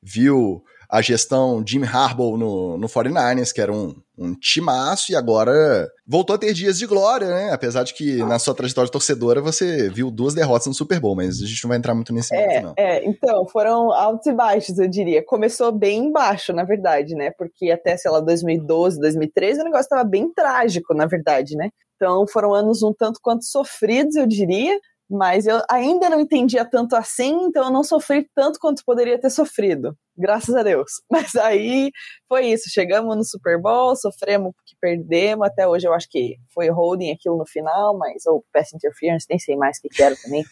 viu 0.00 0.62
a 0.88 1.02
gestão 1.02 1.60
Jim 1.66 1.82
Harbaugh 1.82 2.36
no, 2.36 2.78
no 2.78 2.86
49ers, 2.86 3.52
que 3.52 3.60
era 3.60 3.72
um, 3.72 3.92
um 4.16 4.34
timaço, 4.34 5.10
e 5.10 5.16
agora 5.16 5.88
voltou 6.06 6.36
a 6.36 6.38
ter 6.38 6.52
dias 6.52 6.78
de 6.78 6.86
glória, 6.86 7.26
né? 7.26 7.50
Apesar 7.52 7.82
de 7.82 7.92
que 7.92 8.18
na 8.18 8.38
sua 8.38 8.54
trajetória 8.54 8.88
torcedora 8.88 9.40
você 9.40 9.90
viu 9.90 10.12
duas 10.12 10.32
derrotas 10.32 10.68
no 10.68 10.74
Super 10.74 11.00
Bowl, 11.00 11.16
mas 11.16 11.42
a 11.42 11.46
gente 11.46 11.64
não 11.64 11.70
vai 11.70 11.78
entrar 11.78 11.96
muito 11.96 12.14
nesse 12.14 12.32
é, 12.32 12.60
não. 12.60 12.74
É, 12.76 13.04
então, 13.04 13.44
foram 13.48 13.90
altos 13.90 14.28
e 14.28 14.32
baixos, 14.32 14.78
eu 14.78 14.86
diria. 14.86 15.24
Começou 15.26 15.72
bem 15.72 16.12
baixo, 16.12 16.52
na 16.52 16.62
verdade, 16.62 17.16
né? 17.16 17.32
Porque 17.36 17.72
até, 17.72 17.96
sei 17.96 18.12
lá, 18.12 18.20
2012, 18.20 19.00
2013, 19.00 19.60
o 19.60 19.64
negócio 19.64 19.82
estava 19.86 20.04
bem 20.04 20.32
trágico, 20.32 20.94
na 20.94 21.06
verdade, 21.06 21.56
né? 21.56 21.70
Então 21.96 22.26
foram 22.26 22.54
anos 22.54 22.82
um 22.82 22.92
tanto 22.92 23.20
quanto 23.22 23.44
sofridos, 23.44 24.16
eu 24.16 24.26
diria. 24.26 24.78
Mas 25.08 25.46
eu 25.46 25.60
ainda 25.70 26.08
não 26.08 26.18
entendia 26.18 26.64
tanto 26.64 26.96
assim, 26.96 27.44
então 27.44 27.64
eu 27.64 27.70
não 27.70 27.84
sofri 27.84 28.26
tanto 28.34 28.58
quanto 28.58 28.82
poderia 28.86 29.20
ter 29.20 29.28
sofrido. 29.28 29.94
Graças 30.16 30.54
a 30.54 30.62
Deus. 30.62 30.92
Mas 31.10 31.34
aí 31.36 31.90
foi 32.26 32.46
isso. 32.46 32.70
Chegamos 32.70 33.14
no 33.14 33.24
Super 33.24 33.60
Bowl, 33.60 33.94
sofremos 33.96 34.52
porque 34.56 34.74
perdemos. 34.80 35.46
Até 35.46 35.68
hoje 35.68 35.86
eu 35.86 35.92
acho 35.92 36.08
que 36.10 36.36
foi 36.52 36.70
holding 36.70 37.12
aquilo 37.12 37.36
no 37.36 37.46
final, 37.46 37.98
mas 37.98 38.24
ou 38.26 38.44
pass 38.52 38.72
interference, 38.72 39.26
nem 39.28 39.38
sei 39.38 39.56
mais 39.56 39.78
o 39.78 39.82
que, 39.82 39.88
que 39.88 40.02
era 40.02 40.16
também. 40.16 40.44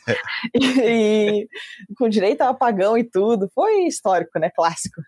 e, 0.55 1.47
e 1.91 1.95
com 1.97 2.09
direito 2.09 2.43
a 2.43 2.51
apagão 2.51 2.97
e 2.99 3.05
tudo. 3.05 3.49
Foi 3.55 3.85
histórico, 3.87 4.39
né? 4.39 4.51
Clássico. 4.55 5.01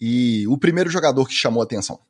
E 0.00 0.46
o 0.48 0.58
primeiro 0.58 0.90
jogador 0.90 1.26
que 1.26 1.34
chamou 1.34 1.60
a 1.60 1.64
atenção? 1.64 2.00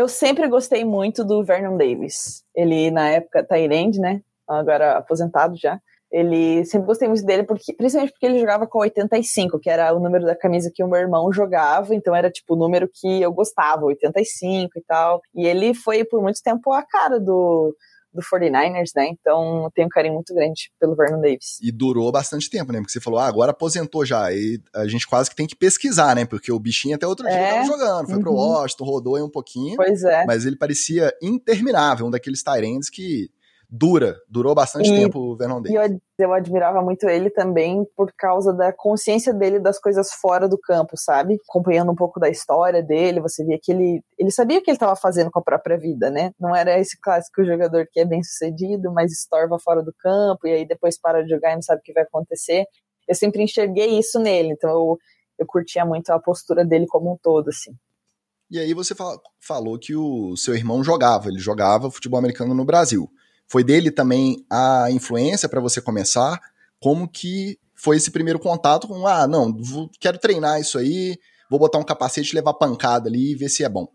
Eu 0.00 0.08
sempre 0.08 0.48
gostei 0.48 0.82
muito 0.82 1.22
do 1.22 1.44
Vernon 1.44 1.76
Davis. 1.76 2.42
Ele, 2.54 2.90
na 2.90 3.10
época, 3.10 3.44
Tyrande, 3.44 4.00
né? 4.00 4.22
Agora 4.48 4.96
aposentado 4.96 5.58
já. 5.58 5.78
Ele 6.10 6.64
sempre 6.64 6.86
gostei 6.86 7.06
muito 7.06 7.22
dele, 7.22 7.42
porque, 7.42 7.74
principalmente 7.74 8.12
porque 8.12 8.24
ele 8.24 8.38
jogava 8.38 8.66
com 8.66 8.78
85, 8.78 9.60
que 9.60 9.68
era 9.68 9.94
o 9.94 10.00
número 10.00 10.24
da 10.24 10.34
camisa 10.34 10.72
que 10.74 10.82
o 10.82 10.88
meu 10.88 10.98
irmão 10.98 11.30
jogava, 11.30 11.94
então 11.94 12.16
era 12.16 12.30
tipo 12.30 12.54
o 12.54 12.56
número 12.56 12.88
que 12.90 13.20
eu 13.20 13.30
gostava, 13.30 13.84
85 13.84 14.70
e 14.74 14.82
tal. 14.82 15.20
E 15.34 15.46
ele 15.46 15.74
foi 15.74 16.02
por 16.02 16.22
muito 16.22 16.42
tempo 16.42 16.72
a 16.72 16.82
cara 16.82 17.20
do, 17.20 17.76
do 18.12 18.20
49ers, 18.22 18.90
né? 18.94 19.08
Então 19.08 19.64
eu 19.64 19.70
tenho 19.74 19.86
um 19.86 19.90
carinho 19.90 20.14
muito 20.14 20.34
grande 20.34 20.70
pelo 20.80 20.96
Vernon 20.96 21.20
Davis. 21.20 21.58
E 21.62 21.70
durou 21.70 22.10
bastante 22.10 22.50
tempo, 22.50 22.72
né? 22.72 22.80
Porque 22.80 22.92
você 22.92 23.00
falou, 23.00 23.18
ah, 23.18 23.26
agora 23.26 23.52
aposentou 23.52 24.04
já. 24.04 24.32
E 24.32 24.60
a 24.74 24.86
gente 24.86 25.06
quase 25.06 25.30
que 25.30 25.36
tem 25.36 25.46
que 25.46 25.56
pesquisar, 25.56 26.14
né? 26.16 26.24
Porque 26.24 26.50
o 26.50 26.58
bichinho 26.58 26.96
até 26.96 27.06
outro 27.06 27.26
dia 27.26 27.36
é. 27.36 27.50
tava 27.54 27.64
jogando, 27.66 28.06
foi 28.06 28.16
uhum. 28.16 28.22
pro 28.22 28.34
Washington, 28.34 28.84
rodou 28.84 29.16
aí 29.16 29.22
um 29.22 29.30
pouquinho. 29.30 29.76
Pois 29.76 30.02
é. 30.02 30.24
Mas 30.26 30.44
ele 30.44 30.56
parecia 30.56 31.12
interminável, 31.22 32.06
um 32.06 32.10
daqueles 32.10 32.42
Tyrands 32.42 32.90
que 32.90 33.30
dura, 33.70 34.20
durou 34.28 34.54
bastante 34.54 34.90
e, 34.90 34.96
tempo 34.96 35.18
o 35.18 35.36
Vernon 35.36 35.62
Davis. 35.62 35.70
E 35.70 35.74
eu, 35.76 36.00
eu 36.18 36.32
admirava 36.32 36.82
muito 36.82 37.08
ele 37.08 37.30
também 37.30 37.86
por 37.96 38.12
causa 38.12 38.52
da 38.52 38.72
consciência 38.72 39.32
dele 39.32 39.60
das 39.60 39.78
coisas 39.78 40.10
fora 40.12 40.48
do 40.48 40.58
campo, 40.58 40.96
sabe? 40.96 41.38
Acompanhando 41.48 41.92
um 41.92 41.94
pouco 41.94 42.18
da 42.18 42.28
história 42.28 42.82
dele, 42.82 43.20
você 43.20 43.44
via 43.44 43.58
que 43.62 43.70
ele, 43.70 44.02
ele 44.18 44.30
sabia 44.32 44.58
o 44.58 44.62
que 44.62 44.70
ele 44.70 44.76
estava 44.76 44.96
fazendo 44.96 45.30
com 45.30 45.38
a 45.38 45.42
própria 45.42 45.78
vida, 45.78 46.10
né? 46.10 46.32
Não 46.38 46.54
era 46.54 46.78
esse 46.80 46.98
clássico 47.00 47.44
jogador 47.44 47.86
que 47.90 48.00
é 48.00 48.04
bem 48.04 48.22
sucedido, 48.24 48.92
mas 48.92 49.12
estorva 49.12 49.58
fora 49.58 49.82
do 49.82 49.94
campo 49.98 50.48
e 50.48 50.52
aí 50.52 50.66
depois 50.66 50.98
para 50.98 51.22
de 51.22 51.30
jogar 51.30 51.52
e 51.52 51.54
não 51.54 51.62
sabe 51.62 51.80
o 51.80 51.84
que 51.84 51.92
vai 51.92 52.02
acontecer. 52.02 52.64
Eu 53.06 53.14
sempre 53.14 53.42
enxerguei 53.42 53.98
isso 53.98 54.18
nele, 54.18 54.52
então 54.52 54.70
eu, 54.70 54.98
eu 55.38 55.46
curtia 55.46 55.84
muito 55.84 56.10
a 56.10 56.18
postura 56.18 56.64
dele 56.64 56.86
como 56.88 57.12
um 57.12 57.16
todo, 57.22 57.48
assim. 57.48 57.72
E 58.50 58.58
aí 58.58 58.74
você 58.74 58.96
falou 59.40 59.78
que 59.78 59.94
o 59.94 60.36
seu 60.36 60.56
irmão 60.56 60.82
jogava, 60.82 61.28
ele 61.28 61.38
jogava 61.38 61.88
futebol 61.88 62.18
americano 62.18 62.52
no 62.52 62.64
Brasil. 62.64 63.08
Foi 63.50 63.64
dele 63.64 63.90
também 63.90 64.46
a 64.48 64.86
influência 64.92 65.48
para 65.48 65.60
você 65.60 65.80
começar? 65.80 66.40
Como 66.78 67.08
que 67.08 67.58
foi 67.74 67.96
esse 67.96 68.10
primeiro 68.10 68.38
contato 68.38 68.86
com, 68.86 69.04
ah, 69.08 69.26
não, 69.26 69.52
vou, 69.52 69.90
quero 69.98 70.18
treinar 70.18 70.60
isso 70.60 70.78
aí, 70.78 71.18
vou 71.50 71.58
botar 71.58 71.78
um 71.78 71.84
capacete, 71.84 72.34
levar 72.34 72.54
pancada 72.54 73.08
ali 73.08 73.32
e 73.32 73.34
ver 73.34 73.48
se 73.48 73.64
é 73.64 73.68
bom? 73.68 73.88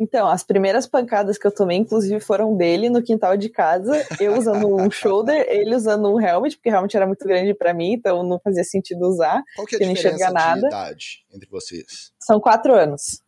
Então, 0.00 0.26
as 0.26 0.42
primeiras 0.42 0.86
pancadas 0.86 1.36
que 1.36 1.46
eu 1.46 1.54
tomei, 1.54 1.76
inclusive, 1.76 2.18
foram 2.20 2.56
dele 2.56 2.88
no 2.88 3.02
quintal 3.02 3.36
de 3.36 3.48
casa, 3.50 4.04
eu 4.18 4.36
usando 4.36 4.66
um 4.66 4.88
shoulder, 4.90 5.44
ele 5.48 5.76
usando 5.76 6.12
um 6.12 6.20
helmet, 6.20 6.56
porque 6.56 6.70
realmente 6.70 6.96
era 6.96 7.06
muito 7.06 7.24
grande 7.24 7.54
para 7.54 7.74
mim, 7.74 7.92
então 7.92 8.22
não 8.24 8.40
fazia 8.42 8.64
sentido 8.64 9.06
usar. 9.06 9.42
Qual 9.54 9.66
que 9.66 9.76
é 9.76 9.84
a 9.84 9.92
diferença 9.92 10.26
de 10.26 10.32
nada. 10.32 10.66
idade 10.66 11.24
entre 11.32 11.48
vocês? 11.48 12.12
São 12.18 12.40
quatro 12.40 12.74
anos. 12.74 13.21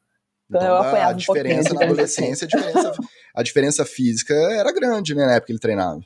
Então, 0.54 0.62
então 0.62 0.76
eu 0.76 0.76
apanhava 0.76 1.10
a 1.10 1.14
diferença 1.14 1.74
um 1.74 1.74
na 1.78 1.84
adolescência, 1.84 2.44
a 2.44 2.48
diferença, 2.48 2.92
a 3.34 3.42
diferença 3.42 3.84
física 3.84 4.34
era 4.34 4.72
grande, 4.72 5.14
né, 5.14 5.26
na 5.26 5.32
época 5.32 5.46
que 5.46 5.52
ele 5.52 5.58
treinava. 5.58 6.00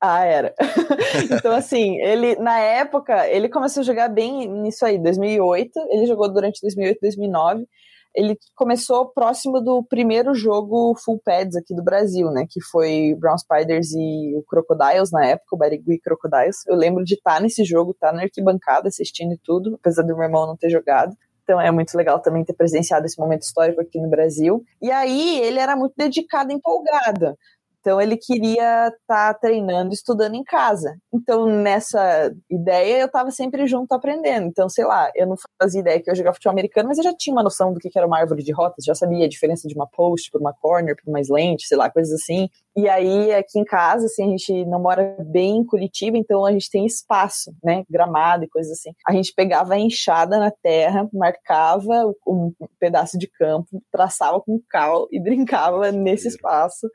Ah, 0.00 0.24
era. 0.24 0.54
então, 1.32 1.52
assim, 1.52 1.98
ele, 2.00 2.36
na 2.36 2.58
época, 2.58 3.26
ele 3.28 3.48
começou 3.48 3.80
a 3.80 3.84
jogar 3.84 4.08
bem 4.08 4.46
nisso 4.46 4.84
aí, 4.84 4.98
2008. 4.98 5.70
Ele 5.90 6.06
jogou 6.06 6.30
durante 6.30 6.60
2008, 6.60 6.98
2009. 7.00 7.66
Ele 8.14 8.38
começou 8.54 9.08
próximo 9.08 9.60
do 9.62 9.82
primeiro 9.82 10.34
jogo 10.34 10.94
full 11.02 11.20
pads 11.24 11.56
aqui 11.56 11.74
do 11.74 11.82
Brasil, 11.82 12.30
né? 12.30 12.46
Que 12.48 12.60
foi 12.60 13.16
Brown 13.18 13.36
Spiders 13.38 13.92
e 13.92 14.36
o 14.36 14.42
Crocodiles 14.42 15.10
na 15.10 15.26
época, 15.26 15.56
o 15.56 15.58
Barigui 15.58 15.98
Crocodiles. 15.98 16.66
Eu 16.68 16.76
lembro 16.76 17.02
de 17.02 17.14
estar 17.14 17.40
nesse 17.40 17.64
jogo, 17.64 17.92
estar 17.92 18.12
na 18.12 18.22
arquibancada 18.22 18.88
assistindo 18.88 19.32
e 19.32 19.38
tudo, 19.38 19.74
apesar 19.76 20.02
do 20.02 20.14
meu 20.14 20.22
irmão 20.22 20.46
não 20.46 20.56
ter 20.56 20.68
jogado. 20.68 21.16
Então 21.44 21.60
é 21.60 21.70
muito 21.70 21.94
legal 21.96 22.18
também 22.20 22.42
ter 22.42 22.54
presenciado 22.54 23.04
esse 23.06 23.18
momento 23.18 23.42
histórico 23.42 23.80
aqui 23.80 24.00
no 24.00 24.08
Brasil. 24.08 24.64
E 24.80 24.90
aí 24.90 25.40
ele 25.40 25.60
era 25.60 25.76
muito 25.76 25.92
dedicado, 25.96 26.52
empolgado. 26.52 27.36
Então 27.84 28.00
ele 28.00 28.16
queria 28.16 28.88
estar 28.88 28.96
tá 29.06 29.34
treinando, 29.34 29.92
estudando 29.92 30.34
em 30.34 30.42
casa. 30.42 30.96
Então 31.12 31.44
nessa 31.44 32.34
ideia 32.50 33.00
eu 33.00 33.06
estava 33.06 33.30
sempre 33.30 33.66
junto 33.66 33.92
aprendendo. 33.92 34.46
Então 34.46 34.70
sei 34.70 34.86
lá, 34.86 35.10
eu 35.14 35.26
não 35.26 35.36
fazia 35.60 35.82
ideia 35.82 36.00
que 36.00 36.10
eu 36.10 36.14
jogava 36.14 36.32
futebol 36.32 36.52
americano, 36.52 36.88
mas 36.88 36.96
eu 36.96 37.04
já 37.04 37.14
tinha 37.14 37.36
uma 37.36 37.42
noção 37.42 37.74
do 37.74 37.78
que 37.78 37.90
era 37.94 38.06
uma 38.06 38.18
árvore 38.18 38.42
de 38.42 38.52
rotas, 38.52 38.86
já 38.86 38.94
sabia 38.94 39.26
a 39.26 39.28
diferença 39.28 39.68
de 39.68 39.74
uma 39.74 39.86
post 39.86 40.30
para 40.30 40.40
uma 40.40 40.54
corner, 40.54 40.96
para 40.96 41.10
uma 41.10 41.20
slant, 41.20 41.60
sei 41.60 41.76
lá, 41.76 41.90
coisas 41.90 42.14
assim. 42.14 42.48
E 42.74 42.88
aí 42.88 43.32
aqui 43.34 43.58
em 43.58 43.64
casa, 43.64 44.06
assim, 44.06 44.24
a 44.24 44.30
gente 44.30 44.64
não 44.64 44.80
mora 44.80 45.16
bem 45.20 45.58
em 45.58 45.64
Curitiba, 45.64 46.16
então 46.16 46.44
a 46.44 46.52
gente 46.52 46.70
tem 46.70 46.86
espaço, 46.86 47.54
né, 47.62 47.84
gramado 47.88 48.44
e 48.44 48.48
coisas 48.48 48.72
assim. 48.72 48.92
A 49.06 49.12
gente 49.12 49.32
pegava 49.34 49.74
a 49.74 49.78
enxada 49.78 50.38
na 50.38 50.50
terra, 50.50 51.08
marcava 51.12 52.12
um 52.26 52.52
pedaço 52.80 53.18
de 53.18 53.28
campo, 53.28 53.82
traçava 53.92 54.40
com 54.40 54.58
cal 54.70 55.06
e 55.12 55.20
brincava 55.22 55.92
nesse 55.92 56.28
espaço 56.28 56.88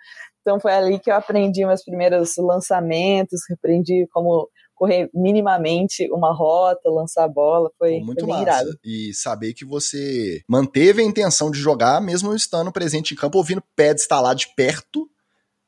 então 0.49 0.59
foi 0.59 0.73
ali 0.73 0.97
que 0.97 1.11
eu 1.11 1.15
aprendi 1.15 1.63
meus 1.63 1.83
primeiros 1.83 2.33
lançamentos, 2.37 3.41
aprendi 3.51 4.07
como 4.11 4.49
correr 4.73 5.07
minimamente 5.13 6.09
uma 6.11 6.33
rota, 6.33 6.89
lançar 6.89 7.25
a 7.25 7.27
bola, 7.27 7.69
foi, 7.77 7.99
muito 7.99 8.25
foi 8.25 8.45
massa. 8.45 8.75
E 8.83 9.13
saber 9.13 9.53
que 9.53 9.63
você 9.63 10.41
manteve 10.47 11.03
a 11.03 11.05
intenção 11.05 11.51
de 11.51 11.59
jogar, 11.59 12.01
mesmo 12.01 12.33
estando 12.33 12.71
presente 12.71 13.13
em 13.13 13.17
campo, 13.17 13.37
ouvindo 13.37 13.61
estar 13.95 14.21
lá 14.21 14.33
de 14.33 14.47
perto, 14.55 15.07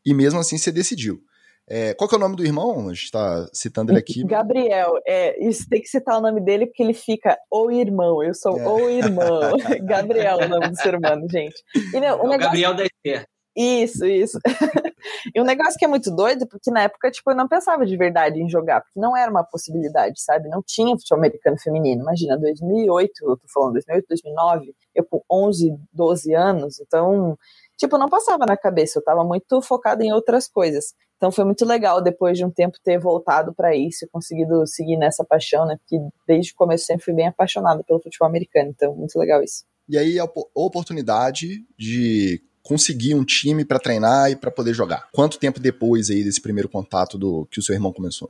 e 0.04 0.16
mesmo 0.16 0.40
assim 0.40 0.58
você 0.58 0.72
decidiu. 0.72 1.22
É, 1.70 1.94
qual 1.94 2.10
que 2.10 2.16
é 2.16 2.18
o 2.18 2.22
nome 2.22 2.36
do 2.36 2.44
irmão? 2.44 2.90
A 2.90 2.94
gente 2.94 3.04
está 3.04 3.48
citando 3.54 3.92
ele 3.92 4.00
aqui. 4.00 4.26
Gabriel. 4.26 4.94
É, 5.08 5.48
isso 5.48 5.70
tem 5.70 5.80
que 5.80 5.88
citar 5.88 6.18
o 6.18 6.22
nome 6.22 6.42
dele 6.42 6.66
porque 6.66 6.82
ele 6.82 6.94
fica 6.94 7.38
o 7.52 7.70
irmão. 7.72 8.24
Eu 8.24 8.34
sou 8.34 8.60
é. 8.60 8.68
o 8.68 8.90
irmão. 8.90 9.52
Gabriel 9.86 10.40
é 10.42 10.46
o 10.48 10.50
nome 10.50 10.70
do 10.70 10.76
ser 10.76 10.96
humano, 10.96 11.26
gente. 11.30 11.56
E, 11.94 12.00
meu, 12.00 12.10
é 12.10 12.14
o 12.14 12.24
negócio... 12.24 12.40
Gabriel 12.40 12.74
da 12.74 12.84
Esther. 12.84 13.26
Isso, 13.55 14.05
isso. 14.05 14.39
e 15.36 15.41
um 15.41 15.43
negócio 15.43 15.77
que 15.77 15.84
é 15.84 15.88
muito 15.88 16.10
doido, 16.10 16.48
porque 16.48 16.72
na 16.72 16.84
época, 16.84 17.12
tipo, 17.12 17.31
eu 17.31 17.36
não 17.36 17.48
pensava 17.48 17.86
de 17.86 17.98
verdade 17.98 18.41
em 18.41 18.50
jogar, 18.50 18.81
porque 18.81 19.00
não 19.00 19.15
era 19.15 19.29
uma 19.29 19.43
possibilidade, 19.43 20.22
sabe? 20.22 20.48
Não 20.48 20.63
tinha 20.65 20.96
futebol 20.98 21.20
americano 21.20 21.60
feminino. 21.60 22.01
Imagina, 22.01 22.38
2008, 22.38 23.12
eu 23.24 23.38
tô 23.38 23.48
falando 23.53 23.74
2008, 23.74 24.08
2009, 24.08 24.75
eu 24.96 25.05
com 25.05 25.22
11, 25.29 25.75
12 25.91 26.34
anos, 26.34 26.79
então, 26.79 27.38
tipo, 27.77 27.98
não 27.98 28.08
passava 28.10 28.46
na 28.46 28.55
cabeça, 28.55 29.00
eu 29.00 29.03
tava 29.03 29.24
muito 29.24 29.62
focada 29.62 30.03
em 30.03 30.13
outras 30.13 30.48
coisas. 30.48 30.93
Então 31.17 31.31
foi 31.31 31.46
muito 31.46 31.63
legal 31.65 32.01
depois 32.01 32.36
de 32.36 32.43
um 32.43 32.50
tempo 32.50 32.79
ter 32.84 32.98
voltado 32.98 33.53
para 33.53 33.75
isso 33.75 34.08
conseguido 34.12 34.65
seguir 34.65 34.98
nessa 34.98 35.24
paixão, 35.24 35.67
né? 35.67 35.77
Porque 35.77 36.03
desde 36.27 36.51
o 36.51 36.55
começo 36.55 36.86
sempre 36.86 37.05
fui 37.05 37.13
bem 37.13 37.27
apaixonada 37.27 37.84
pelo 37.84 38.01
futebol 38.01 38.27
americano, 38.27 38.72
então 38.72 38.96
muito 38.96 39.20
legal 39.20 39.43
isso. 39.43 39.63
E 39.88 40.00
aí 40.00 40.17
a 40.20 40.27
oportunidade 40.55 41.63
de 41.77 42.41
conseguir 42.63 43.15
um 43.15 43.24
time 43.24 43.65
para 43.65 43.80
treinar 43.80 44.32
e 44.32 44.36
para 44.36 44.51
poder 44.51 44.74
jogar? 44.74 45.08
Quanto 45.12 45.39
tempo 45.39 45.60
depois 45.60 46.10
aí 46.10 46.24
desse 46.24 46.41
primeiro 46.41 46.70
contato 46.70 47.18
do 47.18 47.48
que 47.51 47.60
o 47.60 47.63
seu 47.63 47.74
irmão 47.74 47.91
começou? 47.91 48.30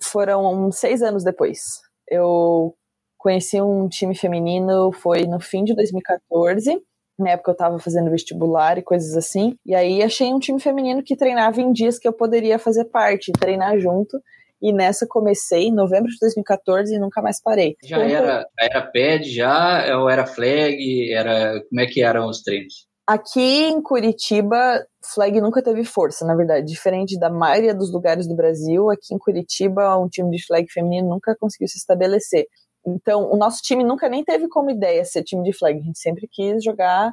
Foram 0.00 0.70
seis 0.70 1.02
anos 1.02 1.24
depois. 1.24 1.80
Eu 2.08 2.74
conheci 3.18 3.60
um 3.60 3.88
time 3.88 4.14
feminino, 4.14 4.92
foi 4.92 5.26
no 5.26 5.40
fim 5.40 5.64
de 5.64 5.74
2014. 5.74 6.78
Na 7.18 7.30
época 7.30 7.52
eu 7.52 7.54
estava 7.54 7.78
fazendo 7.78 8.10
vestibular 8.10 8.76
e 8.76 8.82
coisas 8.82 9.16
assim. 9.16 9.56
E 9.64 9.74
aí 9.74 10.02
achei 10.02 10.32
um 10.32 10.38
time 10.38 10.60
feminino 10.60 11.02
que 11.02 11.16
treinava 11.16 11.60
em 11.60 11.72
dias 11.72 11.98
que 11.98 12.06
eu 12.06 12.12
poderia 12.12 12.58
fazer 12.58 12.84
parte, 12.86 13.32
treinar 13.32 13.78
junto. 13.78 14.20
E 14.60 14.72
nessa 14.72 15.06
comecei 15.08 15.64
em 15.64 15.74
novembro 15.74 16.10
de 16.10 16.18
2014 16.20 16.94
e 16.94 16.98
nunca 16.98 17.22
mais 17.22 17.40
parei. 17.40 17.76
Já 17.84 17.98
era, 18.02 18.46
era 18.58 18.82
pad 18.82 19.24
já 19.24 19.98
ou 19.98 20.08
era 20.08 20.26
flag? 20.26 21.12
Era 21.12 21.62
como 21.68 21.80
é 21.80 21.86
que 21.86 22.02
eram 22.02 22.28
os 22.28 22.42
treinos? 22.42 22.86
Aqui 23.06 23.64
em 23.64 23.82
Curitiba, 23.82 24.82
flag 25.12 25.38
nunca 25.38 25.62
teve 25.62 25.84
força, 25.84 26.24
na 26.24 26.34
verdade. 26.34 26.66
Diferente 26.66 27.18
da 27.18 27.28
maioria 27.28 27.74
dos 27.74 27.92
lugares 27.92 28.26
do 28.26 28.34
Brasil, 28.34 28.88
aqui 28.90 29.14
em 29.14 29.18
Curitiba, 29.18 29.98
um 29.98 30.08
time 30.08 30.30
de 30.30 30.44
flag 30.46 30.66
feminino 30.72 31.10
nunca 31.10 31.36
conseguiu 31.38 31.68
se 31.68 31.76
estabelecer. 31.76 32.46
Então, 32.86 33.30
o 33.30 33.36
nosso 33.36 33.60
time 33.62 33.84
nunca 33.84 34.08
nem 34.08 34.24
teve 34.24 34.48
como 34.48 34.70
ideia 34.70 35.04
ser 35.04 35.22
time 35.22 35.42
de 35.42 35.52
flag. 35.52 35.78
A 35.78 35.82
gente 35.82 35.98
sempre 35.98 36.26
quis 36.30 36.64
jogar 36.64 37.12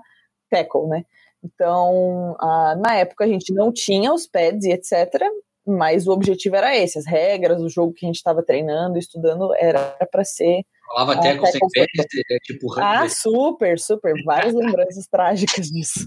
tackle, 0.49 0.87
né? 0.87 1.03
Então, 1.43 2.35
ah, 2.39 2.75
na 2.77 2.95
época 2.95 3.25
a 3.25 3.27
gente 3.27 3.53
não 3.53 3.71
tinha 3.73 4.13
os 4.13 4.27
pads 4.27 4.63
e 4.65 4.71
etc. 4.71 5.21
Mas 5.67 6.07
o 6.07 6.11
objetivo 6.11 6.55
era 6.55 6.75
esse, 6.75 6.99
as 6.99 7.05
regras, 7.05 7.61
o 7.61 7.69
jogo 7.69 7.93
que 7.93 8.05
a 8.05 8.07
gente 8.07 8.15
estava 8.15 8.43
treinando, 8.43 8.97
estudando, 8.97 9.53
era 9.55 9.79
para 10.11 10.23
ser 10.23 10.63
Falava 10.93 11.13
Ah, 11.13 11.21
tackle 11.21 11.47
sem 11.47 11.59
tackle 11.59 11.69
pé, 11.73 11.85
football. 11.95 12.23
é 12.29 12.39
tipo. 12.39 12.79
Ah, 12.79 13.09
super, 13.09 13.79
super. 13.79 14.13
Várias 14.25 14.53
lembranças 14.53 15.07
trágicas 15.07 15.67
disso. 15.67 16.05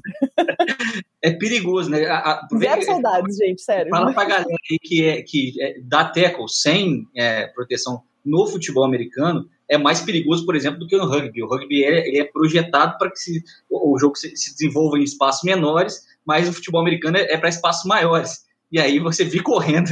É 1.23 1.31
perigoso, 1.33 1.91
né? 1.91 2.05
A, 2.07 2.19
a, 2.19 2.49
Zero 2.59 2.83
saudades, 2.83 3.37
gente, 3.37 3.63
sério. 3.63 3.89
Fala 3.89 4.13
pra 4.13 4.25
galera 4.25 4.47
aí 4.71 4.79
que, 4.79 5.07
é, 5.07 5.23
que 5.23 5.55
é, 5.59 5.81
dá 5.83 6.05
tackle 6.05 6.49
sem 6.49 7.07
é, 7.17 7.47
proteção 7.47 8.03
no 8.25 8.47
futebol 8.47 8.85
americano 8.85 9.49
é 9.69 9.79
mais 9.79 10.01
perigoso, 10.01 10.45
por 10.45 10.55
exemplo, 10.55 10.79
do 10.79 10.87
que 10.87 10.97
no 10.97 11.07
rugby. 11.07 11.43
O 11.43 11.49
rugby 11.49 11.85
é, 11.85 12.07
ele 12.07 12.19
é 12.19 12.25
projetado 12.25 12.99
para 12.99 13.11
que 13.11 13.19
se, 13.19 13.43
o, 13.71 13.95
o 13.95 13.99
jogo 13.99 14.17
se, 14.17 14.37
se 14.37 14.53
desenvolva 14.53 14.99
em 14.99 15.03
espaços 15.03 15.43
menores, 15.43 16.03
mas 16.25 16.49
o 16.49 16.53
futebol 16.53 16.81
americano 16.81 17.17
é, 17.17 17.33
é 17.33 17.39
para 17.39 17.49
espaços 17.49 17.85
maiores. 17.87 18.45
E 18.71 18.79
aí 18.79 18.99
você 18.99 19.25
vir 19.25 19.43
correndo, 19.43 19.91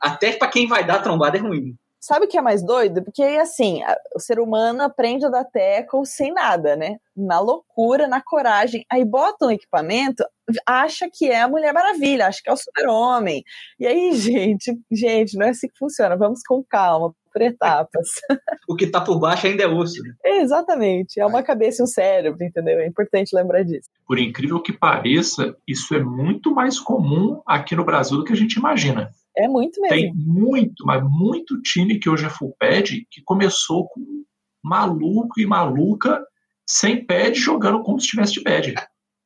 até 0.00 0.32
para 0.32 0.48
quem 0.48 0.66
vai 0.66 0.84
dar 0.86 1.00
trombada 1.00 1.38
é 1.38 1.40
ruim. 1.40 1.76
Sabe 2.06 2.26
o 2.26 2.28
que 2.28 2.36
é 2.36 2.42
mais 2.42 2.62
doido? 2.62 3.02
Porque, 3.02 3.22
assim, 3.22 3.80
o 4.14 4.20
ser 4.20 4.38
humano 4.38 4.82
aprende 4.82 5.24
a 5.24 5.30
dar 5.30 5.42
tackle 5.42 6.04
sem 6.04 6.34
nada, 6.34 6.76
né? 6.76 6.98
Na 7.16 7.40
loucura, 7.40 8.06
na 8.06 8.20
coragem. 8.22 8.84
Aí 8.92 9.02
bota 9.06 9.46
um 9.46 9.50
equipamento, 9.50 10.22
acha 10.66 11.08
que 11.10 11.30
é 11.30 11.40
a 11.40 11.48
Mulher 11.48 11.72
Maravilha, 11.72 12.26
acha 12.26 12.42
que 12.44 12.50
é 12.50 12.52
o 12.52 12.58
super-homem. 12.58 13.42
E 13.80 13.86
aí, 13.86 14.12
gente, 14.20 14.78
gente, 14.92 15.34
não 15.38 15.46
é 15.46 15.48
assim 15.48 15.66
que 15.66 15.78
funciona. 15.78 16.14
Vamos 16.14 16.40
com 16.46 16.62
calma, 16.62 17.10
por 17.32 17.40
etapas. 17.40 18.08
O 18.68 18.76
que 18.76 18.86
tá 18.86 19.00
por 19.00 19.18
baixo 19.18 19.46
ainda 19.46 19.62
é 19.62 19.66
osso. 19.66 20.02
né? 20.02 20.14
Exatamente. 20.24 21.20
É 21.20 21.26
uma 21.26 21.42
cabeça 21.42 21.82
e 21.82 21.84
um 21.84 21.86
cérebro, 21.86 22.42
entendeu? 22.42 22.80
É 22.80 22.86
importante 22.86 23.34
lembrar 23.34 23.62
disso. 23.62 23.88
Por 24.06 24.18
incrível 24.18 24.60
que 24.60 24.72
pareça, 24.72 25.54
isso 25.66 25.94
é 25.94 26.02
muito 26.02 26.54
mais 26.54 26.78
comum 26.78 27.40
aqui 27.46 27.76
no 27.76 27.84
Brasil 27.84 28.16
do 28.18 28.24
que 28.24 28.32
a 28.32 28.36
gente 28.36 28.54
imagina. 28.54 29.10
É 29.36 29.48
muito 29.48 29.80
mesmo. 29.80 29.96
Tem 29.96 30.14
muito, 30.14 30.84
mas 30.86 31.02
muito 31.02 31.60
time 31.62 31.98
que 31.98 32.08
hoje 32.08 32.26
é 32.26 32.30
full 32.30 32.54
pad 32.58 33.06
que 33.10 33.22
começou 33.24 33.88
com 33.88 34.24
maluco 34.62 35.40
e 35.40 35.46
maluca 35.46 36.24
sem 36.68 37.04
pad 37.04 37.34
jogando 37.38 37.82
como 37.82 37.98
se 38.00 38.06
estivesse 38.06 38.32
de 38.34 38.42
pad. 38.42 38.74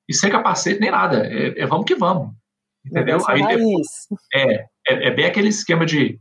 E 0.09 0.15
sem 0.15 0.31
capacete 0.31 0.81
nem 0.81 0.91
nada. 0.91 1.27
É, 1.27 1.61
é 1.63 1.67
vamos 1.67 1.85
que 1.85 1.95
vamos. 1.95 2.31
Entendeu? 2.85 3.19
Negócio 3.19 3.31
Aí 3.35 3.57
depois, 3.57 3.87
é, 4.35 4.55
é, 4.89 5.09
é 5.09 5.11
bem 5.11 5.27
aquele 5.27 5.49
esquema 5.49 5.85
de 5.85 6.19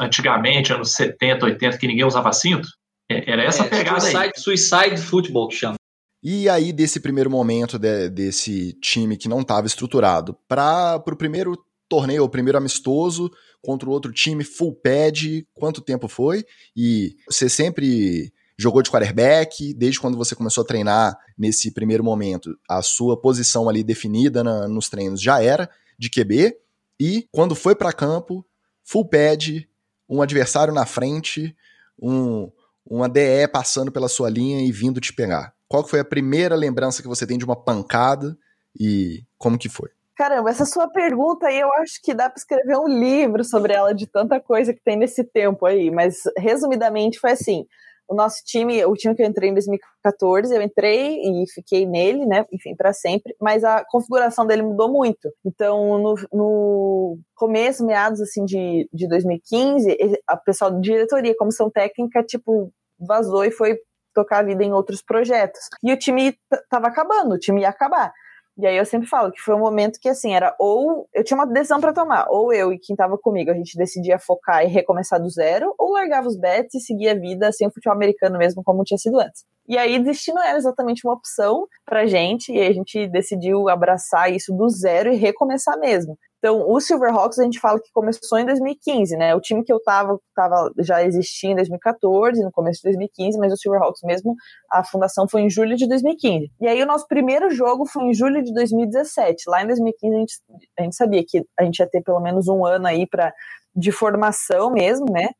antigamente, 0.00 0.72
anos 0.72 0.92
70, 0.92 1.46
80, 1.46 1.78
que 1.78 1.86
ninguém 1.86 2.04
usava 2.04 2.32
cinto. 2.32 2.68
É, 3.10 3.30
Era 3.30 3.42
essa 3.42 3.64
É, 3.64 3.68
pegada 3.68 4.06
aí. 4.06 4.12
suicide, 4.34 4.40
suicide 4.40 4.96
football 5.02 5.48
que 5.48 5.56
chama. 5.56 5.74
E 6.22 6.48
aí, 6.48 6.72
desse 6.72 7.00
primeiro 7.00 7.30
momento 7.30 7.78
de- 7.78 8.10
desse 8.10 8.72
time 8.80 9.16
que 9.16 9.28
não 9.28 9.40
estava 9.40 9.66
estruturado, 9.66 10.36
para 10.48 11.02
o 11.06 11.16
primeiro 11.16 11.56
torneio, 11.88 12.24
o 12.24 12.28
primeiro 12.28 12.58
amistoso 12.58 13.30
contra 13.62 13.88
o 13.88 13.92
outro 13.92 14.12
time, 14.12 14.44
full 14.44 14.74
pad, 14.74 15.46
quanto 15.54 15.80
tempo 15.80 16.08
foi? 16.08 16.44
E 16.76 17.16
você 17.28 17.48
sempre 17.48 18.32
jogou 18.58 18.82
de 18.82 18.90
quarterback, 18.90 19.72
desde 19.74 20.00
quando 20.00 20.16
você 20.16 20.34
começou 20.34 20.62
a 20.62 20.66
treinar 20.66 21.16
nesse 21.36 21.70
primeiro 21.70 22.02
momento, 22.02 22.58
a 22.68 22.82
sua 22.82 23.20
posição 23.20 23.68
ali 23.68 23.84
definida 23.84 24.42
na- 24.42 24.66
nos 24.66 24.88
treinos 24.88 25.22
já 25.22 25.40
era 25.40 25.70
de 25.98 26.10
QB, 26.10 26.56
e 27.00 27.28
quando 27.30 27.54
foi 27.54 27.74
para 27.76 27.92
campo, 27.92 28.44
full 28.84 29.08
pad, 29.08 29.68
um 30.08 30.20
adversário 30.20 30.74
na 30.74 30.84
frente, 30.84 31.54
um, 32.00 32.50
uma 32.84 33.08
DE 33.08 33.46
passando 33.52 33.92
pela 33.92 34.08
sua 34.08 34.28
linha 34.28 34.66
e 34.66 34.72
vindo 34.72 35.00
te 35.00 35.12
pegar. 35.12 35.54
Qual 35.68 35.86
foi 35.86 36.00
a 36.00 36.04
primeira 36.04 36.56
lembrança 36.56 37.02
que 37.02 37.08
você 37.08 37.26
tem 37.26 37.38
de 37.38 37.44
uma 37.44 37.54
pancada 37.56 38.36
e 38.78 39.22
como 39.36 39.58
que 39.58 39.68
foi? 39.68 39.90
Caramba, 40.18 40.50
essa 40.50 40.64
sua 40.64 40.88
pergunta 40.90 41.46
aí, 41.46 41.60
eu 41.60 41.72
acho 41.74 42.00
que 42.02 42.12
dá 42.12 42.28
para 42.28 42.38
escrever 42.40 42.76
um 42.76 42.88
livro 42.88 43.44
sobre 43.44 43.72
ela, 43.72 43.94
de 43.94 44.04
tanta 44.04 44.40
coisa 44.40 44.74
que 44.74 44.82
tem 44.82 44.96
nesse 44.96 45.22
tempo 45.22 45.64
aí. 45.64 45.92
Mas, 45.92 46.22
resumidamente, 46.36 47.20
foi 47.20 47.30
assim: 47.30 47.64
o 48.08 48.16
nosso 48.16 48.42
time, 48.44 48.84
o 48.84 48.94
time 48.94 49.14
que 49.14 49.22
eu 49.22 49.26
entrei 49.26 49.50
em 49.50 49.52
2014, 49.54 50.52
eu 50.52 50.60
entrei 50.60 51.20
e 51.22 51.44
fiquei 51.54 51.86
nele, 51.86 52.26
né? 52.26 52.44
Enfim, 52.52 52.74
para 52.74 52.92
sempre. 52.92 53.32
Mas 53.40 53.62
a 53.62 53.84
configuração 53.88 54.44
dele 54.44 54.62
mudou 54.62 54.90
muito. 54.90 55.30
Então, 55.44 55.98
no, 56.00 56.14
no 56.32 57.18
começo, 57.36 57.86
meados 57.86 58.20
assim 58.20 58.44
de, 58.44 58.88
de 58.92 59.06
2015, 59.08 59.88
ele- 60.00 60.20
a 60.26 60.36
pessoal 60.36 60.72
de 60.72 60.80
diretoria, 60.80 61.36
comissão 61.38 61.70
técnica, 61.70 62.24
tipo, 62.24 62.72
vazou 62.98 63.44
e 63.44 63.52
foi 63.52 63.78
tocar 64.12 64.38
a 64.40 64.42
vida 64.42 64.64
em 64.64 64.72
outros 64.72 65.00
projetos. 65.00 65.60
E 65.80 65.92
o 65.92 65.96
time 65.98 66.36
tava 66.68 66.88
acabando, 66.88 67.34
o 67.36 67.38
time 67.38 67.60
ia 67.60 67.68
acabar. 67.68 68.12
E 68.58 68.66
aí 68.66 68.76
eu 68.76 68.84
sempre 68.84 69.08
falo 69.08 69.30
que 69.30 69.40
foi 69.40 69.54
um 69.54 69.60
momento 69.60 70.00
que 70.00 70.08
assim, 70.08 70.34
era 70.34 70.52
ou 70.58 71.08
eu 71.14 71.22
tinha 71.22 71.36
uma 71.38 71.46
decisão 71.46 71.80
para 71.80 71.92
tomar, 71.92 72.26
ou 72.28 72.52
eu 72.52 72.72
e 72.72 72.78
quem 72.78 72.96
tava 72.96 73.16
comigo, 73.16 73.50
a 73.52 73.54
gente 73.54 73.76
decidia 73.76 74.18
focar 74.18 74.64
e 74.64 74.66
recomeçar 74.66 75.20
do 75.22 75.30
zero, 75.30 75.72
ou 75.78 75.92
largava 75.92 76.26
os 76.26 76.36
bets 76.36 76.74
e 76.74 76.80
seguia 76.80 77.12
a 77.12 77.14
vida 77.14 77.52
sem 77.52 77.68
o 77.68 77.72
futebol 77.72 77.94
americano 77.94 78.36
mesmo 78.36 78.62
como 78.64 78.82
tinha 78.82 78.98
sido 78.98 79.20
antes. 79.20 79.44
E 79.68 79.78
aí 79.78 79.98
desistir 80.00 80.32
não 80.32 80.42
era 80.42 80.58
exatamente 80.58 81.06
uma 81.06 81.14
opção 81.14 81.66
pra 81.86 82.06
gente, 82.06 82.52
e 82.52 82.60
a 82.60 82.72
gente 82.72 83.06
decidiu 83.08 83.68
abraçar 83.68 84.32
isso 84.32 84.52
do 84.56 84.68
zero 84.68 85.12
e 85.12 85.16
recomeçar 85.16 85.78
mesmo. 85.78 86.18
Então, 86.38 86.64
o 86.68 86.80
Silverhawks 86.80 87.38
a 87.38 87.44
gente 87.44 87.58
fala 87.58 87.80
que 87.80 87.90
começou 87.92 88.38
em 88.38 88.46
2015, 88.46 89.16
né? 89.16 89.34
O 89.34 89.40
time 89.40 89.64
que 89.64 89.72
eu 89.72 89.80
tava, 89.82 90.18
tava 90.34 90.72
já 90.78 91.02
existia 91.02 91.50
em 91.50 91.56
2014, 91.56 92.42
no 92.44 92.52
começo 92.52 92.78
de 92.78 92.90
2015, 92.90 93.38
mas 93.38 93.52
o 93.52 93.56
Silverhawks 93.56 94.02
mesmo, 94.04 94.36
a 94.70 94.84
fundação 94.84 95.28
foi 95.28 95.42
em 95.42 95.50
julho 95.50 95.76
de 95.76 95.88
2015. 95.88 96.50
E 96.60 96.68
aí 96.68 96.80
o 96.80 96.86
nosso 96.86 97.08
primeiro 97.08 97.50
jogo 97.50 97.86
foi 97.86 98.04
em 98.04 98.14
julho 98.14 98.42
de 98.42 98.54
2017. 98.54 99.44
Lá 99.48 99.64
em 99.64 99.66
2015 99.66 100.14
a 100.14 100.18
gente, 100.18 100.34
a 100.78 100.82
gente 100.82 100.96
sabia 100.96 101.24
que 101.26 101.44
a 101.58 101.64
gente 101.64 101.80
ia 101.80 101.88
ter 101.88 102.02
pelo 102.02 102.20
menos 102.20 102.46
um 102.46 102.64
ano 102.64 102.86
aí 102.86 103.04
para 103.04 103.34
de 103.74 103.90
formação 103.90 104.70
mesmo, 104.70 105.06
né? 105.10 105.30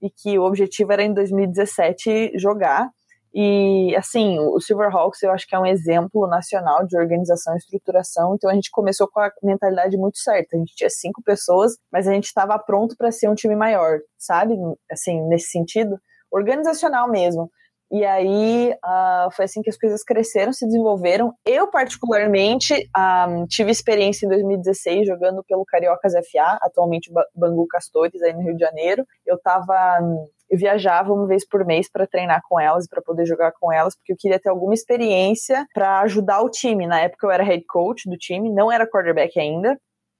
E 0.00 0.10
que 0.10 0.38
o 0.38 0.42
objetivo 0.42 0.92
era 0.92 1.02
em 1.02 1.12
2017 1.12 2.32
jogar. 2.38 2.88
E, 3.38 3.94
assim, 3.94 4.38
o 4.38 4.58
Silverhawks 4.58 5.22
eu 5.22 5.30
acho 5.30 5.46
que 5.46 5.54
é 5.54 5.58
um 5.58 5.66
exemplo 5.66 6.26
nacional 6.26 6.86
de 6.86 6.96
organização 6.96 7.52
e 7.52 7.58
estruturação. 7.58 8.34
Então 8.34 8.48
a 8.48 8.54
gente 8.54 8.70
começou 8.70 9.06
com 9.06 9.20
a 9.20 9.30
mentalidade 9.42 9.94
muito 9.98 10.16
certa. 10.16 10.56
A 10.56 10.58
gente 10.58 10.74
tinha 10.74 10.88
cinco 10.88 11.22
pessoas, 11.22 11.76
mas 11.92 12.08
a 12.08 12.14
gente 12.14 12.24
estava 12.24 12.58
pronto 12.58 12.96
para 12.96 13.12
ser 13.12 13.28
um 13.28 13.34
time 13.34 13.54
maior, 13.54 13.98
sabe? 14.16 14.54
Assim, 14.90 15.20
nesse 15.28 15.50
sentido, 15.50 15.98
organizacional 16.32 17.10
mesmo. 17.10 17.50
E 17.90 18.04
aí 18.04 18.72
uh, 18.84 19.30
foi 19.32 19.44
assim 19.44 19.62
que 19.62 19.70
as 19.70 19.78
coisas 19.78 20.02
cresceram, 20.02 20.52
se 20.52 20.66
desenvolveram. 20.66 21.32
Eu, 21.44 21.68
particularmente, 21.70 22.74
um, 23.28 23.46
tive 23.46 23.70
experiência 23.70 24.26
em 24.26 24.28
2016 24.28 25.06
jogando 25.06 25.44
pelo 25.44 25.64
Cariocas 25.64 26.12
FA, 26.30 26.58
atualmente 26.62 27.12
Bangu 27.34 27.66
Castores, 27.68 28.20
aí 28.22 28.32
no 28.32 28.42
Rio 28.42 28.54
de 28.54 28.60
Janeiro. 28.60 29.04
Eu 29.24 29.38
tava. 29.38 29.74
Eu 30.48 30.58
viajava 30.58 31.12
uma 31.12 31.26
vez 31.26 31.44
por 31.46 31.64
mês 31.64 31.90
para 31.90 32.06
treinar 32.06 32.40
com 32.48 32.58
elas, 32.60 32.86
para 32.88 33.02
poder 33.02 33.26
jogar 33.26 33.52
com 33.58 33.72
elas, 33.72 33.96
porque 33.96 34.12
eu 34.12 34.16
queria 34.16 34.38
ter 34.38 34.48
alguma 34.48 34.74
experiência 34.74 35.66
para 35.74 36.00
ajudar 36.02 36.40
o 36.40 36.48
time. 36.48 36.86
Na 36.86 37.00
época 37.00 37.26
eu 37.26 37.32
era 37.32 37.42
head 37.42 37.64
coach 37.66 38.08
do 38.08 38.16
time, 38.16 38.48
não 38.48 38.70
era 38.70 38.88
quarterback 38.88 39.40
ainda, 39.40 39.76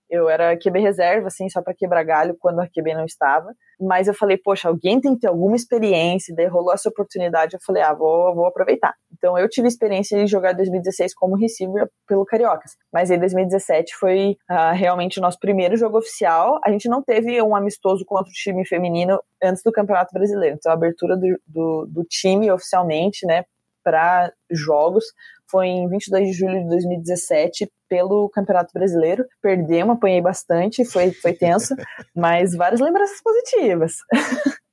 eu 0.08 0.28
era 0.28 0.56
QB 0.56 0.80
reserva, 0.80 1.26
assim, 1.26 1.48
só 1.48 1.60
para 1.60 1.74
quebrar 1.74 2.04
galho 2.04 2.36
quando 2.38 2.60
a 2.60 2.66
QB 2.66 2.94
não 2.94 3.04
estava. 3.04 3.52
Mas 3.80 4.08
eu 4.08 4.14
falei, 4.14 4.38
poxa, 4.38 4.68
alguém 4.68 5.00
tem 5.00 5.14
que 5.14 5.20
ter 5.20 5.28
alguma 5.28 5.56
experiência. 5.56 6.34
Daí 6.34 6.46
rolou 6.46 6.72
essa 6.72 6.88
oportunidade, 6.88 7.54
eu 7.54 7.60
falei, 7.64 7.82
ah, 7.82 7.92
vou, 7.92 8.34
vou 8.34 8.46
aproveitar. 8.46 8.94
Então 9.12 9.36
eu 9.36 9.48
tive 9.48 9.68
experiência 9.68 10.18
de 10.18 10.30
jogar 10.30 10.52
2016 10.52 11.14
como 11.14 11.36
receiver 11.36 11.88
pelo 12.06 12.24
Cariocas. 12.24 12.72
Mas 12.92 13.10
em 13.10 13.18
2017 13.18 13.94
foi 13.96 14.36
uh, 14.50 14.74
realmente 14.74 15.18
o 15.18 15.22
nosso 15.22 15.38
primeiro 15.38 15.76
jogo 15.76 15.98
oficial. 15.98 16.58
A 16.64 16.70
gente 16.70 16.88
não 16.88 17.02
teve 17.02 17.40
um 17.42 17.54
amistoso 17.54 18.04
contra 18.06 18.30
o 18.30 18.32
time 18.32 18.66
feminino 18.66 19.20
antes 19.42 19.62
do 19.62 19.72
Campeonato 19.72 20.12
Brasileiro. 20.12 20.56
Então 20.56 20.70
a 20.70 20.74
abertura 20.74 21.16
do, 21.16 21.38
do, 21.46 21.86
do 21.86 22.04
time 22.04 22.50
oficialmente, 22.50 23.26
né, 23.26 23.44
para 23.86 24.32
jogos 24.50 25.04
foi 25.48 25.66
em 25.66 25.88
22 25.88 26.28
de 26.28 26.32
julho 26.32 26.62
de 26.62 26.68
2017 26.68 27.70
pelo 27.88 28.28
Campeonato 28.30 28.72
Brasileiro. 28.72 29.24
Perdemos, 29.40 29.96
apanhei 29.96 30.20
bastante, 30.20 30.84
foi, 30.84 31.12
foi 31.12 31.32
tenso, 31.32 31.74
mas 32.14 32.54
várias 32.54 32.80
lembranças 32.80 33.20
positivas. 33.22 33.94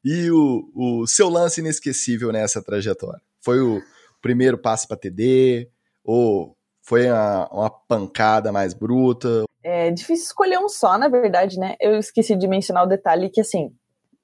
E 0.04 0.30
o, 0.32 0.70
o 0.76 1.08
seu 1.08 1.30
lance 1.30 1.62
inesquecível 1.62 2.32
nessa 2.32 2.62
trajetória? 2.62 3.22
Foi 3.42 3.60
o 3.60 3.82
primeiro 4.22 4.58
passe 4.58 4.88
para 4.88 4.98
TD? 4.98 5.70
Ou 6.04 6.58
foi 6.82 7.10
uma, 7.10 7.48
uma, 7.50 7.70
pancada 7.70 8.52
mais 8.52 8.74
bruta? 8.74 9.46
É 9.64 9.90
difícil 9.92 10.26
escolher 10.26 10.60
um 10.60 10.68
só, 10.68 10.98
na 10.98 11.08
verdade, 11.08 11.58
né? 11.58 11.76
Eu 11.80 11.98
esqueci 11.98 12.36
de 12.36 12.48
mencionar 12.48 12.84
o 12.84 12.90
detalhe 12.90 13.30
que, 13.30 13.40
assim, 13.40 13.74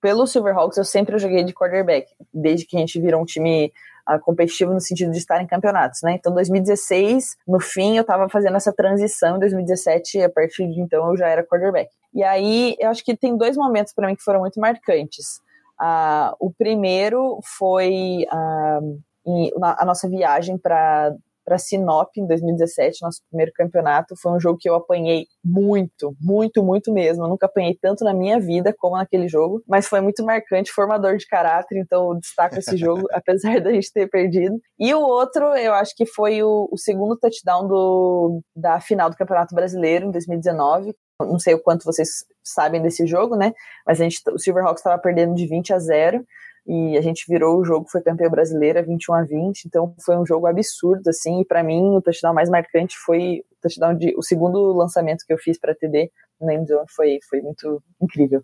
pelo 0.02 0.28
Silverhawks 0.28 0.78
eu 0.78 0.84
sempre 0.84 1.18
joguei 1.18 1.44
de 1.44 1.54
quarterback, 1.54 2.08
desde 2.34 2.66
que 2.66 2.76
a 2.76 2.80
gente 2.80 3.00
virou 3.00 3.22
um 3.22 3.26
time 3.26 3.72
competitivo 4.18 4.74
no 4.74 4.80
sentido 4.80 5.12
de 5.12 5.18
estar 5.18 5.42
em 5.42 5.48
campeonatos, 5.48 6.00
né? 6.02 6.14
Então, 6.14 6.34
2016, 6.34 7.36
no 7.48 7.60
fim, 7.60 7.98
eu 7.98 8.04
tava 8.04 8.30
fazendo 8.30 8.56
essa 8.56 8.74
transição, 8.74 9.36
em 9.36 9.40
2017, 9.40 10.24
a 10.24 10.30
partir 10.30 10.68
de 10.68 10.82
então, 10.82 11.10
eu 11.10 11.18
já 11.18 11.28
era 11.28 11.46
quarterback. 11.46 11.90
E 12.14 12.24
aí, 12.24 12.76
eu 12.80 12.90
acho 12.90 13.04
que 13.04 13.16
tem 13.16 13.38
dois 13.38 13.56
momentos 13.56 13.94
para 13.94 14.08
mim 14.08 14.16
que 14.16 14.24
foram 14.24 14.40
muito 14.40 14.60
marcantes. 14.60 15.42
Uh, 15.80 16.36
o 16.40 16.52
primeiro 16.52 17.40
foi 17.58 18.26
uh, 18.32 19.00
em, 19.26 19.52
na, 19.58 19.78
a 19.80 19.86
nossa 19.86 20.10
viagem 20.10 20.58
para 20.58 21.14
para 21.50 21.58
Sinop 21.58 22.10
em 22.16 22.28
2017, 22.28 23.02
nosso 23.02 23.22
primeiro 23.28 23.52
campeonato. 23.56 24.16
Foi 24.22 24.32
um 24.32 24.40
jogo 24.40 24.60
que 24.60 24.70
eu 24.70 24.76
apanhei 24.76 25.26
muito, 25.44 26.16
muito, 26.22 26.64
muito 26.64 26.94
mesmo. 26.94 27.24
Eu 27.24 27.28
nunca 27.28 27.48
apanhei 27.48 27.76
tanto 27.82 28.04
na 28.04 28.14
minha 28.14 28.40
vida 28.40 28.72
como 28.78 28.96
naquele 28.96 29.28
jogo, 29.28 29.64
mas 29.68 29.88
foi 29.88 30.00
muito 30.00 30.24
marcante, 30.24 30.72
formador 30.72 31.18
de 31.18 31.26
caráter, 31.26 31.80
então 31.80 32.12
eu 32.12 32.20
destaco 32.20 32.60
esse 32.60 32.78
jogo, 32.78 33.08
apesar 33.12 33.60
da 33.60 33.74
gente 33.74 33.92
ter 33.92 34.08
perdido. 34.08 34.60
E 34.80 34.94
o 34.94 35.02
outro, 35.02 35.44
eu 35.56 35.74
acho 35.74 35.96
que 35.96 36.06
foi 36.06 36.44
o, 36.44 36.70
o 36.72 36.78
segundo 36.78 37.18
touchdown 37.18 37.68
do, 37.68 38.42
da 38.56 38.80
final 38.80 39.10
do 39.10 39.18
Campeonato 39.18 39.56
Brasileiro 39.56 40.06
em 40.06 40.12
2019, 40.12 40.94
não 41.20 41.40
sei 41.40 41.56
o 41.56 41.60
quanto 41.60 41.84
vocês 41.84 42.10
sabem 42.44 42.82
desse 42.82 43.08
jogo, 43.08 43.36
né? 43.36 43.54
Mas 43.86 44.00
a 44.00 44.04
gente, 44.04 44.22
o 44.32 44.38
Silverhawks 44.38 44.80
estava 44.80 45.02
perdendo 45.02 45.34
de 45.34 45.48
20 45.48 45.74
a 45.74 45.80
0 45.80 46.24
e 46.70 46.96
a 46.96 47.02
gente 47.02 47.26
virou 47.28 47.58
o 47.58 47.66
jogo, 47.66 47.90
foi 47.90 48.00
campeão 48.00 48.30
brasileira 48.30 48.84
21 48.84 49.16
a 49.16 49.24
20, 49.24 49.66
então 49.66 49.96
foi 50.06 50.16
um 50.16 50.26
jogo 50.26 50.46
absurdo 50.46 51.10
assim, 51.10 51.42
e 51.42 51.46
para 51.46 51.64
mim 51.64 51.96
o 51.96 52.02
touchdown 52.02 52.32
mais 52.32 52.48
marcante 52.48 52.96
foi 53.04 53.44
o 53.52 53.56
touchdown 53.60 53.98
de 53.98 54.16
o 54.16 54.22
segundo 54.22 54.72
lançamento 54.74 55.26
que 55.26 55.34
eu 55.34 55.38
fiz 55.40 55.60
para 55.60 55.74
TD 55.74 56.12
Endzone 56.40 56.86
foi 56.96 57.18
foi 57.28 57.42
muito 57.42 57.82
incrível. 58.00 58.44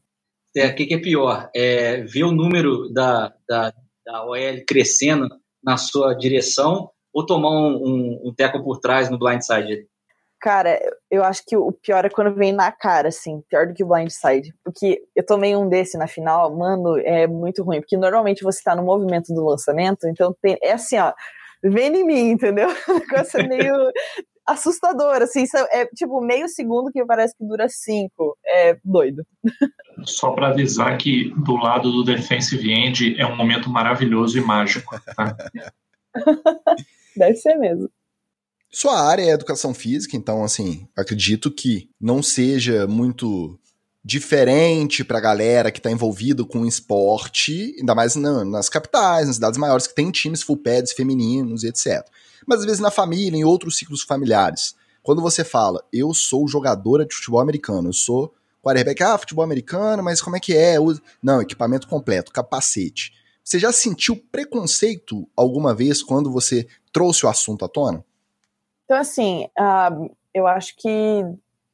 É, 0.58 0.68
o 0.68 0.76
que, 0.76 0.88
que, 0.88 0.96
é 0.96 1.00
pior? 1.00 1.50
É 1.56 2.02
ver 2.02 2.24
o 2.24 2.32
número 2.32 2.90
da, 2.92 3.32
da, 3.48 3.72
da 4.04 4.26
OL 4.26 4.66
crescendo 4.66 5.28
na 5.64 5.78
sua 5.78 6.16
direção 6.16 6.90
ou 7.14 7.26
tomar 7.26 7.52
um, 7.52 7.76
um, 7.76 8.22
um 8.30 8.34
teco 8.34 8.64
por 8.64 8.80
trás 8.80 9.10
no 9.10 9.20
blindside? 9.20 9.88
Cara, 10.46 10.80
eu 11.10 11.24
acho 11.24 11.44
que 11.44 11.58
o 11.58 11.72
pior 11.72 12.06
é 12.06 12.10
quando 12.10 12.36
vem 12.36 12.54
na 12.54 12.72
cara, 12.72 13.08
assim, 13.08 13.42
pior 13.50 13.66
do 13.66 13.74
que 13.74 13.84
o 13.84 13.88
blindside. 13.88 14.54
Porque 14.64 15.02
eu 15.16 15.26
tomei 15.26 15.56
um 15.56 15.68
desse 15.68 15.98
na 15.98 16.06
final, 16.06 16.56
mano, 16.56 17.00
é 17.00 17.26
muito 17.26 17.64
ruim. 17.64 17.82
Porque 17.82 17.98
normalmente 17.98 18.44
você 18.44 18.62
tá 18.62 18.76
no 18.76 18.84
movimento 18.84 19.34
do 19.34 19.44
lançamento, 19.44 20.08
então 20.08 20.38
tem, 20.40 20.56
é 20.62 20.74
assim, 20.74 21.00
ó, 21.00 21.12
vem 21.64 21.88
em 21.96 22.06
mim, 22.06 22.30
entendeu? 22.30 22.70
O 22.70 22.94
negócio 22.94 23.40
é 23.40 23.48
meio 23.50 23.92
assustador, 24.46 25.24
assim, 25.24 25.46
é 25.72 25.88
tipo 25.88 26.22
meio 26.22 26.48
segundo 26.48 26.92
que 26.92 27.04
parece 27.04 27.36
que 27.36 27.44
dura 27.44 27.68
cinco. 27.68 28.38
É 28.46 28.78
doido. 28.86 29.26
Só 30.04 30.30
para 30.30 30.50
avisar 30.50 30.96
que 31.00 31.34
do 31.44 31.56
lado 31.56 31.92
do 31.92 32.04
defensive 32.04 32.72
end 32.72 33.20
é 33.20 33.26
um 33.26 33.36
momento 33.36 33.68
maravilhoso 33.68 34.38
e 34.38 34.42
mágico, 34.42 34.96
tá? 35.16 35.36
Deve 37.18 37.36
ser 37.36 37.56
mesmo. 37.56 37.90
Sua 38.78 39.00
área 39.00 39.24
é 39.24 39.30
educação 39.30 39.74
física, 39.74 40.18
então, 40.18 40.44
assim, 40.44 40.86
acredito 40.98 41.50
que 41.50 41.90
não 41.98 42.22
seja 42.22 42.86
muito 42.86 43.58
diferente 44.04 45.02
pra 45.02 45.22
galera 45.22 45.72
que 45.72 45.80
tá 45.80 45.90
envolvido 45.90 46.46
com 46.46 46.66
esporte, 46.66 47.74
ainda 47.80 47.96
mais 47.96 48.18
na, 48.18 48.44
nas 48.44 48.68
capitais, 48.68 49.28
nas 49.28 49.38
cidades 49.38 49.58
maiores, 49.58 49.88
que 49.88 49.96
tem 49.96 50.12
times 50.12 50.44
full 50.44 50.58
pads 50.58 50.92
femininos 50.92 51.64
e 51.64 51.70
etc. 51.70 52.06
Mas 52.46 52.60
às 52.60 52.66
vezes 52.66 52.82
na 52.82 52.92
família, 52.92 53.38
em 53.38 53.46
outros 53.46 53.78
ciclos 53.78 54.02
familiares, 54.02 54.76
quando 55.02 55.22
você 55.22 55.46
fala, 55.46 55.82
eu 55.94 56.14
sou 56.14 56.46
jogadora 56.46 57.06
de 57.06 57.16
futebol 57.16 57.40
americano, 57.40 57.88
eu 57.88 57.94
sou 57.94 58.34
quarterback, 58.62 59.02
ah, 59.04 59.18
futebol 59.18 59.46
americano, 59.46 60.04
mas 60.04 60.22
como 60.22 60.36
é 60.36 60.40
que 60.42 60.54
é? 60.54 60.76
Não, 61.24 61.42
equipamento 61.42 61.88
completo, 61.88 62.30
capacete. 62.30 63.14
Você 63.42 63.58
já 63.58 63.72
sentiu 63.72 64.22
preconceito 64.30 65.26
alguma 65.34 65.74
vez 65.74 66.04
quando 66.04 66.30
você 66.30 66.68
trouxe 66.92 67.26
o 67.26 67.30
assunto 67.30 67.64
à 67.64 67.70
tona? 67.70 68.04
Então, 68.86 68.98
assim, 68.98 69.50
uh, 69.60 70.16
eu 70.34 70.48
acho 70.48 70.76
que, 70.78 71.24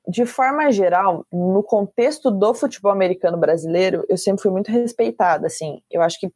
de 0.08 0.26
forma 0.26 0.72
geral, 0.72 1.26
no 1.32 1.62
contexto 1.62 2.32
do 2.32 2.54
futebol 2.54 2.92
americano 2.92 3.38
brasileiro, 3.38 4.04
eu 4.10 4.18
sempre 4.18 4.42
fui 4.42 4.52
muito 4.52 4.72
respeitada, 4.72 5.48
assim. 5.48 5.82
Eu 5.92 6.02
acho 6.02 6.20
que 6.20 6.32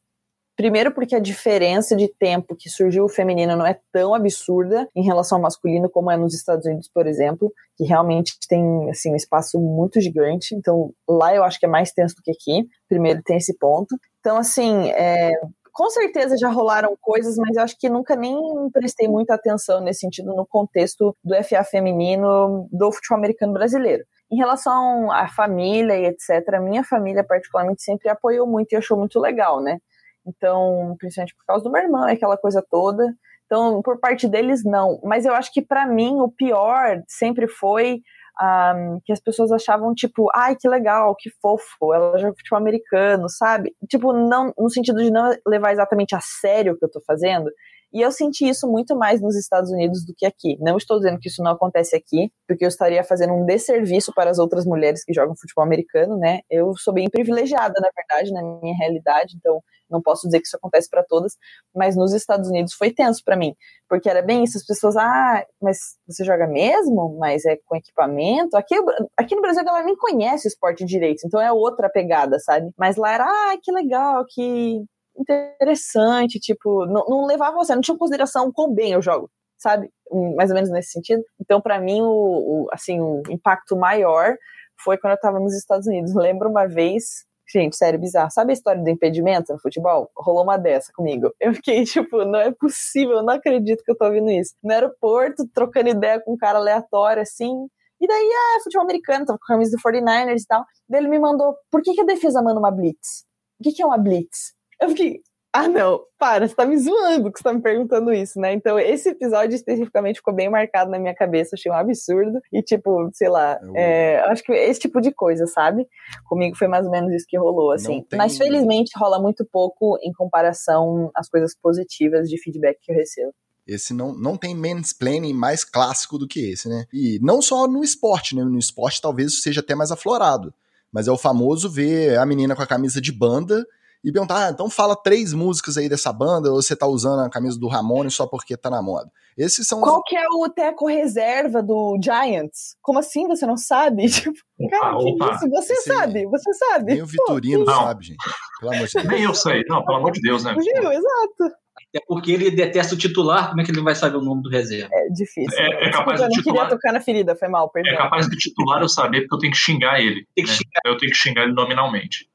Primeiro 0.56 0.94
porque 0.94 1.16
a 1.16 1.20
diferença 1.20 1.98
de 1.98 2.08
tempo 2.08 2.56
que 2.56 2.70
surgiu 2.70 3.04
o 3.04 3.10
feminino 3.10 3.58
não 3.58 3.66
é 3.66 3.78
tão 3.92 4.14
absurda 4.14 4.88
em 4.96 5.04
relação 5.04 5.38
ao 5.38 5.42
masculino 5.42 5.90
como 5.90 6.10
é 6.10 6.16
nos 6.16 6.34
Estados 6.34 6.66
Unidos, 6.66 6.88
por 6.88 7.06
exemplo, 7.06 7.52
que 7.76 7.84
realmente 7.84 8.38
tem 8.48 8.90
assim 8.90 9.12
um 9.12 9.18
espaço 9.18 9.60
muito 9.60 10.00
gigante. 10.00 10.56
Então 10.56 10.94
lá 11.08 11.36
eu 11.36 11.44
acho 11.44 11.60
que 11.60 11.66
é 11.66 11.70
mais 11.70 11.92
tenso 11.92 12.16
do 12.16 12.22
que 12.22 12.32
aqui. 12.32 12.66
Primeiro 12.88 13.22
tem 13.22 13.36
esse 13.36 13.58
ponto. 13.58 13.98
Então 14.22 14.38
assim, 14.38 14.92
é, 14.92 15.34
com 15.76 15.90
certeza 15.90 16.38
já 16.38 16.48
rolaram 16.48 16.96
coisas, 17.02 17.36
mas 17.36 17.58
eu 17.58 17.62
acho 17.62 17.78
que 17.78 17.90
nunca 17.90 18.16
nem 18.16 18.40
prestei 18.72 19.10
muita 19.10 19.36
atenção 19.36 19.82
nesse 19.82 20.00
sentido 20.00 20.34
no 20.34 20.46
contexto 20.46 21.14
do 21.22 21.36
FA 21.44 21.66
feminino 21.66 22.66
do 22.72 22.94
futebol 22.94 23.18
americano 23.18 23.52
brasileiro. 23.52 24.06
Em 24.32 24.38
relação 24.38 25.12
à 25.12 25.28
família 25.28 25.98
e 25.98 26.06
etc., 26.06 26.62
minha 26.62 26.82
família 26.82 27.26
particularmente 27.26 27.84
sempre 27.84 28.08
apoiou 28.08 28.48
muito 28.48 28.72
e 28.72 28.78
achou 28.78 28.98
muito 28.98 29.20
legal, 29.20 29.62
né? 29.62 29.80
Então, 30.26 30.96
principalmente 30.98 31.36
por 31.36 31.46
causa 31.46 31.66
do 31.66 31.70
meu 31.70 31.82
irmão, 31.82 32.04
aquela 32.06 32.38
coisa 32.38 32.64
toda. 32.72 33.14
Então, 33.46 33.82
por 33.82 34.00
parte 34.00 34.30
deles, 34.30 34.64
não. 34.64 35.02
Mas 35.04 35.26
eu 35.26 35.34
acho 35.36 35.52
que 35.52 35.62
para 35.62 35.86
mim 35.86 36.22
o 36.22 36.32
pior 36.32 37.04
sempre 37.06 37.50
foi 37.50 38.02
um, 38.42 39.00
que 39.06 39.12
as 39.12 39.20
pessoas 39.20 39.52
achavam, 39.52 39.94
tipo, 39.94 40.30
ai, 40.36 40.56
que 40.56 40.68
legal, 40.68 41.16
que 41.16 41.30
fofo, 41.42 41.94
ela 41.94 42.18
joga 42.18 42.36
futebol 42.38 42.60
americano, 42.60 43.30
sabe? 43.30 43.74
Tipo, 43.90 44.14
não, 44.14 44.54
no 44.58 44.70
sentido 44.70 45.02
de 45.02 45.12
não 45.12 45.32
levar 45.48 45.72
exatamente 45.72 46.16
a 46.16 46.20
sério 46.22 46.74
o 46.74 46.78
que 46.78 46.86
eu 46.86 46.92
tô 46.92 47.02
fazendo. 47.06 47.50
E 47.96 48.02
eu 48.02 48.12
senti 48.12 48.46
isso 48.46 48.70
muito 48.70 48.94
mais 48.94 49.22
nos 49.22 49.38
Estados 49.38 49.72
Unidos 49.72 50.06
do 50.06 50.14
que 50.14 50.26
aqui. 50.26 50.58
Não 50.60 50.76
estou 50.76 50.98
dizendo 50.98 51.18
que 51.18 51.30
isso 51.30 51.42
não 51.42 51.52
acontece 51.52 51.96
aqui, 51.96 52.30
porque 52.46 52.66
eu 52.66 52.68
estaria 52.68 53.02
fazendo 53.06 53.34
um 53.34 53.46
desserviço 53.46 54.12
para 54.14 54.30
as 54.30 54.38
outras 54.38 54.66
mulheres 54.66 55.02
que 55.06 55.14
jogam 55.14 55.34
futebol 55.34 55.64
americano, 55.64 56.18
né? 56.18 56.42
Eu 56.50 56.74
sou 56.76 56.94
bem 56.94 57.10
privilegiada, 57.10 57.74
na 57.80 57.90
verdade, 57.96 58.34
na 58.34 58.44
minha 58.60 58.76
realidade, 58.76 59.38
então 59.38 59.62
não 59.90 60.02
posso 60.02 60.28
dizer 60.28 60.42
que 60.42 60.48
isso 60.48 60.58
acontece 60.58 60.90
para 60.90 61.06
todas, 61.08 61.38
mas 61.74 61.96
nos 61.96 62.12
Estados 62.12 62.50
Unidos 62.50 62.74
foi 62.74 62.92
tenso 62.92 63.22
para 63.24 63.38
mim, 63.38 63.56
porque 63.88 64.10
era 64.10 64.22
bem 64.22 64.44
isso, 64.44 64.58
as 64.58 64.66
pessoas, 64.66 64.98
ah, 64.98 65.46
mas 65.62 65.78
você 66.06 66.26
joga 66.26 66.48
mesmo? 66.48 67.18
Mas 67.18 67.46
é 67.46 67.58
com 67.66 67.78
equipamento? 67.78 68.58
Aqui, 68.58 68.76
aqui 69.16 69.36
no 69.36 69.42
Brasil 69.42 69.62
a 69.62 69.66
galera 69.66 69.86
nem 69.86 69.96
conhece 69.96 70.48
o 70.48 70.50
esporte 70.50 70.84
direito, 70.84 71.22
então 71.26 71.40
é 71.40 71.52
outra 71.54 71.90
pegada, 71.90 72.40
sabe? 72.40 72.70
Mas 72.78 72.98
lá 72.98 73.14
era, 73.14 73.24
ah, 73.26 73.58
que 73.64 73.72
legal, 73.72 74.26
que 74.28 74.84
interessante, 75.18 76.40
tipo, 76.40 76.86
não, 76.86 77.06
não 77.08 77.26
levava 77.26 77.56
você, 77.56 77.74
não 77.74 77.82
tinha 77.82 77.98
consideração 77.98 78.52
quão 78.52 78.74
bem 78.74 78.94
eu 78.94 79.02
jogo, 79.02 79.30
sabe? 79.58 79.90
Mais 80.36 80.50
ou 80.50 80.56
menos 80.56 80.70
nesse 80.70 80.92
sentido. 80.92 81.24
Então, 81.40 81.62
para 81.62 81.80
mim, 81.80 82.02
o, 82.02 82.08
o, 82.08 82.68
assim, 82.72 83.00
o 83.00 83.22
impacto 83.30 83.76
maior 83.76 84.36
foi 84.84 84.98
quando 84.98 85.14
eu 85.14 85.20
tava 85.20 85.40
nos 85.40 85.56
Estados 85.56 85.88
Unidos. 85.88 86.14
Lembro 86.16 86.50
uma 86.50 86.68
vez 86.68 87.26
Gente, 87.48 87.78
sério, 87.78 88.00
bizarro. 88.00 88.32
Sabe 88.32 88.52
a 88.52 88.54
história 88.54 88.82
do 88.82 88.90
impedimento 88.90 89.54
no 89.54 89.60
futebol? 89.60 90.10
Rolou 90.18 90.44
uma 90.44 90.58
dessa 90.58 90.92
comigo. 90.92 91.32
Eu 91.40 91.54
fiquei 91.54 91.84
tipo, 91.86 92.26
não 92.26 92.40
é 92.40 92.52
possível, 92.52 93.18
eu 93.18 93.24
não 93.24 93.36
acredito 93.36 93.84
que 93.84 93.92
eu 93.92 93.96
tô 93.96 94.06
ouvindo 94.06 94.32
isso. 94.32 94.56
No 94.64 94.74
aeroporto, 94.74 95.48
trocando 95.54 95.90
ideia 95.90 96.20
com 96.20 96.34
um 96.34 96.38
cara 96.38 96.58
aleatório, 96.58 97.22
assim. 97.22 97.68
E 98.02 98.08
daí, 98.08 98.30
ah, 98.34 98.64
futebol 98.64 98.84
americano, 98.84 99.26
tava 99.26 99.38
com 99.38 99.46
a 99.46 99.56
camisa 99.56 99.78
do 99.78 99.82
49ers 99.82 100.42
e 100.42 100.48
tal. 100.48 100.66
Daí 100.90 101.02
ele 101.02 101.08
me 101.08 101.20
mandou, 101.20 101.56
por 101.72 101.82
que, 101.82 101.94
que 101.94 102.02
a 102.02 102.06
defesa 102.06 102.42
manda 102.42 102.60
uma 102.60 102.72
blitz? 102.72 103.26
O 103.60 103.64
que, 103.64 103.72
que 103.74 103.84
é 103.84 103.86
uma 103.86 103.98
blitz? 103.98 104.55
Eu 104.82 104.90
fiquei, 104.90 105.22
ah, 105.58 105.70
não, 105.70 106.02
para, 106.20 106.46
você 106.46 106.54
tá 106.54 106.66
me 106.66 106.78
zoando 106.78 107.32
que 107.32 107.40
você 107.40 107.44
tá 107.44 107.54
me 107.54 107.62
perguntando 107.62 108.12
isso, 108.14 108.38
né? 108.38 108.52
Então, 108.52 108.78
esse 108.78 109.08
episódio 109.08 109.56
especificamente 109.56 110.18
ficou 110.18 110.34
bem 110.34 110.50
marcado 110.50 110.92
na 110.92 111.00
minha 111.00 111.16
cabeça, 111.16 111.56
achei 111.56 111.72
um 111.72 111.76
absurdo. 111.76 112.42
E, 112.52 112.62
tipo, 112.62 113.10
sei 113.14 113.30
lá, 113.30 113.58
é, 113.74 114.20
acho 114.28 114.44
que 114.44 114.52
esse 114.52 114.82
tipo 114.82 115.00
de 115.00 115.14
coisa, 115.14 115.48
sabe? 115.48 115.88
Comigo 116.26 116.58
foi 116.58 116.68
mais 116.68 116.86
ou 116.86 116.92
menos 116.92 117.14
isso 117.14 117.26
que 117.26 117.38
rolou, 117.38 117.72
assim. 117.72 118.04
Tem... 118.10 118.18
Mas, 118.18 118.38
felizmente, 118.38 118.92
rola 118.98 119.18
muito 119.18 119.46
pouco 119.50 119.98
em 120.04 120.12
comparação 120.12 121.10
às 121.16 121.30
coisas 121.30 121.56
positivas 121.58 122.28
de 122.28 122.38
feedback 122.38 122.78
que 122.82 122.92
eu 122.92 122.96
recebo. 122.98 123.32
Esse 123.66 123.94
não, 123.94 124.14
não 124.14 124.36
tem 124.36 124.54
mansplaining 124.54 125.34
mais 125.34 125.64
clássico 125.64 126.18
do 126.18 126.28
que 126.28 126.52
esse, 126.52 126.68
né? 126.68 126.84
E 126.92 127.18
não 127.22 127.42
só 127.42 127.66
no 127.66 127.82
esporte, 127.82 128.36
né? 128.36 128.44
No 128.44 128.60
esporte 128.60 129.02
talvez 129.02 129.42
seja 129.42 129.62
até 129.62 129.74
mais 129.74 129.90
aflorado. 129.90 130.54
Mas 130.92 131.08
é 131.08 131.12
o 131.12 131.18
famoso 131.18 131.70
ver 131.70 132.18
a 132.18 132.26
menina 132.26 132.58
com 132.58 132.62
a 132.62 132.68
camisa 132.68 133.00
de 133.00 133.14
banda 133.14 133.66
e 134.06 134.12
perguntar, 134.12 134.46
ah, 134.46 134.52
então 134.52 134.70
fala 134.70 134.96
três 134.96 135.34
músicas 135.34 135.78
aí 135.78 135.90
dessa 135.90 136.14
banda, 136.14 136.52
ou 136.52 136.62
você 136.62 136.76
tá 136.76 136.86
usando 136.86 137.22
a 137.22 137.30
camisa 137.30 137.60
do 137.60 137.68
Ramone 137.68 138.12
só 138.12 138.28
porque 138.28 138.56
tá 138.56 138.70
na 138.70 138.80
moda. 138.80 139.10
Esses 139.36 139.68
são 139.68 139.82
Qual 139.82 139.98
os... 139.98 140.04
que 140.06 140.16
é 140.16 140.28
o 140.30 140.48
teco 140.48 140.88
reserva 140.88 141.64
do 141.64 141.98
Giants? 142.00 142.78
Como 142.84 143.00
assim 143.00 143.28
você 143.28 143.48
não 143.48 143.58
sabe? 143.58 144.06
Tipo, 144.08 144.38
cara, 144.70 144.96
opa, 144.96 145.30
que 145.30 145.36
isso? 145.36 145.50
Você 145.50 145.74
Esse... 145.74 145.92
sabe, 145.92 146.26
você 146.28 146.54
sabe. 146.54 146.94
Nem 146.94 147.02
o 147.02 147.08
Vitorino 147.08 147.66
Pô, 147.66 147.72
sabe, 147.72 148.06
gente. 148.06 148.18
Pelo 148.60 148.74
amor 148.74 148.88
de 148.88 148.94
Deus. 148.94 149.08
Nem 149.08 149.24
eu 149.24 149.34
sei. 149.34 149.64
Não, 149.68 149.84
pelo 149.84 149.98
amor 149.98 150.12
de 150.12 150.22
Deus, 150.22 150.44
né? 150.44 150.54
Viu? 150.54 150.92
Exato. 150.92 151.56
Até 151.90 152.06
porque 152.08 152.32
ele 152.32 152.52
detesta 152.52 152.94
o 152.94 152.98
titular, 152.98 153.50
como 153.50 153.62
é 153.62 153.66
que 153.66 153.72
ele 153.72 153.82
vai 153.82 153.96
saber 153.96 154.18
o 154.18 154.22
nome 154.22 154.44
do 154.44 154.50
reserva? 154.50 154.90
É 154.94 155.10
difícil. 155.10 155.60
É, 155.60 155.88
é 155.88 155.92
capaz 155.92 155.92
Desculpa, 155.92 156.14
eu 156.14 156.22
não 156.22 156.30
titular... 156.30 156.56
queria 156.58 156.70
tocar 156.78 156.94
na 156.94 157.02
ferida, 157.02 157.36
foi 157.36 157.48
mal, 157.48 157.70
perdão. 157.72 157.92
É 157.92 157.98
capaz 157.98 158.30
do 158.30 158.38
titular 158.38 158.82
eu 158.82 158.88
saber, 158.88 159.22
porque 159.22 159.36
eu 159.36 159.40
tenho 159.40 159.54
que 159.54 159.58
xingar 159.58 160.00
ele. 160.00 160.28
Tem 160.36 160.46
que 160.46 160.52
né? 160.52 160.58
xingar. 160.58 160.82
Eu 160.86 160.98
tenho 160.98 161.12
que 161.12 161.18
xingar 161.18 161.44
ele 161.44 161.54
nominalmente. 161.54 162.30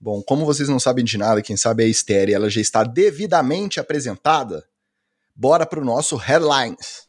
Bom, 0.00 0.22
como 0.22 0.46
vocês 0.46 0.68
não 0.68 0.78
sabem 0.78 1.04
de 1.04 1.18
nada, 1.18 1.42
quem 1.42 1.56
sabe 1.56 1.82
é 1.82 1.86
a 1.86 1.88
Esther 1.88 2.30
ela 2.30 2.48
já 2.48 2.60
está 2.60 2.84
devidamente 2.84 3.80
apresentada, 3.80 4.64
bora 5.34 5.66
para 5.66 5.80
o 5.80 5.84
nosso 5.84 6.14
Headlines. 6.14 7.08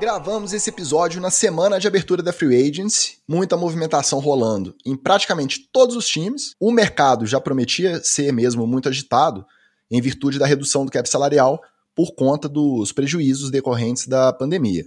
Gravamos 0.00 0.52
esse 0.52 0.70
episódio 0.70 1.20
na 1.20 1.32
semana 1.32 1.80
de 1.80 1.88
abertura 1.88 2.22
da 2.22 2.32
Free 2.32 2.70
Agency, 2.70 3.18
muita 3.26 3.56
movimentação 3.56 4.20
rolando 4.20 4.76
em 4.86 4.96
praticamente 4.96 5.68
todos 5.72 5.96
os 5.96 6.06
times. 6.06 6.54
O 6.60 6.70
mercado 6.70 7.26
já 7.26 7.40
prometia 7.40 8.00
ser 8.04 8.32
mesmo 8.32 8.68
muito 8.68 8.88
agitado 8.88 9.44
em 9.90 10.00
virtude 10.00 10.38
da 10.38 10.46
redução 10.46 10.84
do 10.84 10.92
cap 10.92 11.08
salarial 11.08 11.60
por 11.92 12.14
conta 12.14 12.48
dos 12.48 12.92
prejuízos 12.92 13.50
decorrentes 13.50 14.06
da 14.06 14.32
pandemia. 14.32 14.84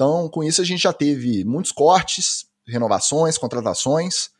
Então, 0.00 0.30
com 0.30 0.42
isso, 0.42 0.62
a 0.62 0.64
gente 0.64 0.84
já 0.84 0.94
teve 0.94 1.44
muitos 1.44 1.72
cortes, 1.72 2.46
renovações, 2.66 3.36
contratações, 3.36 4.30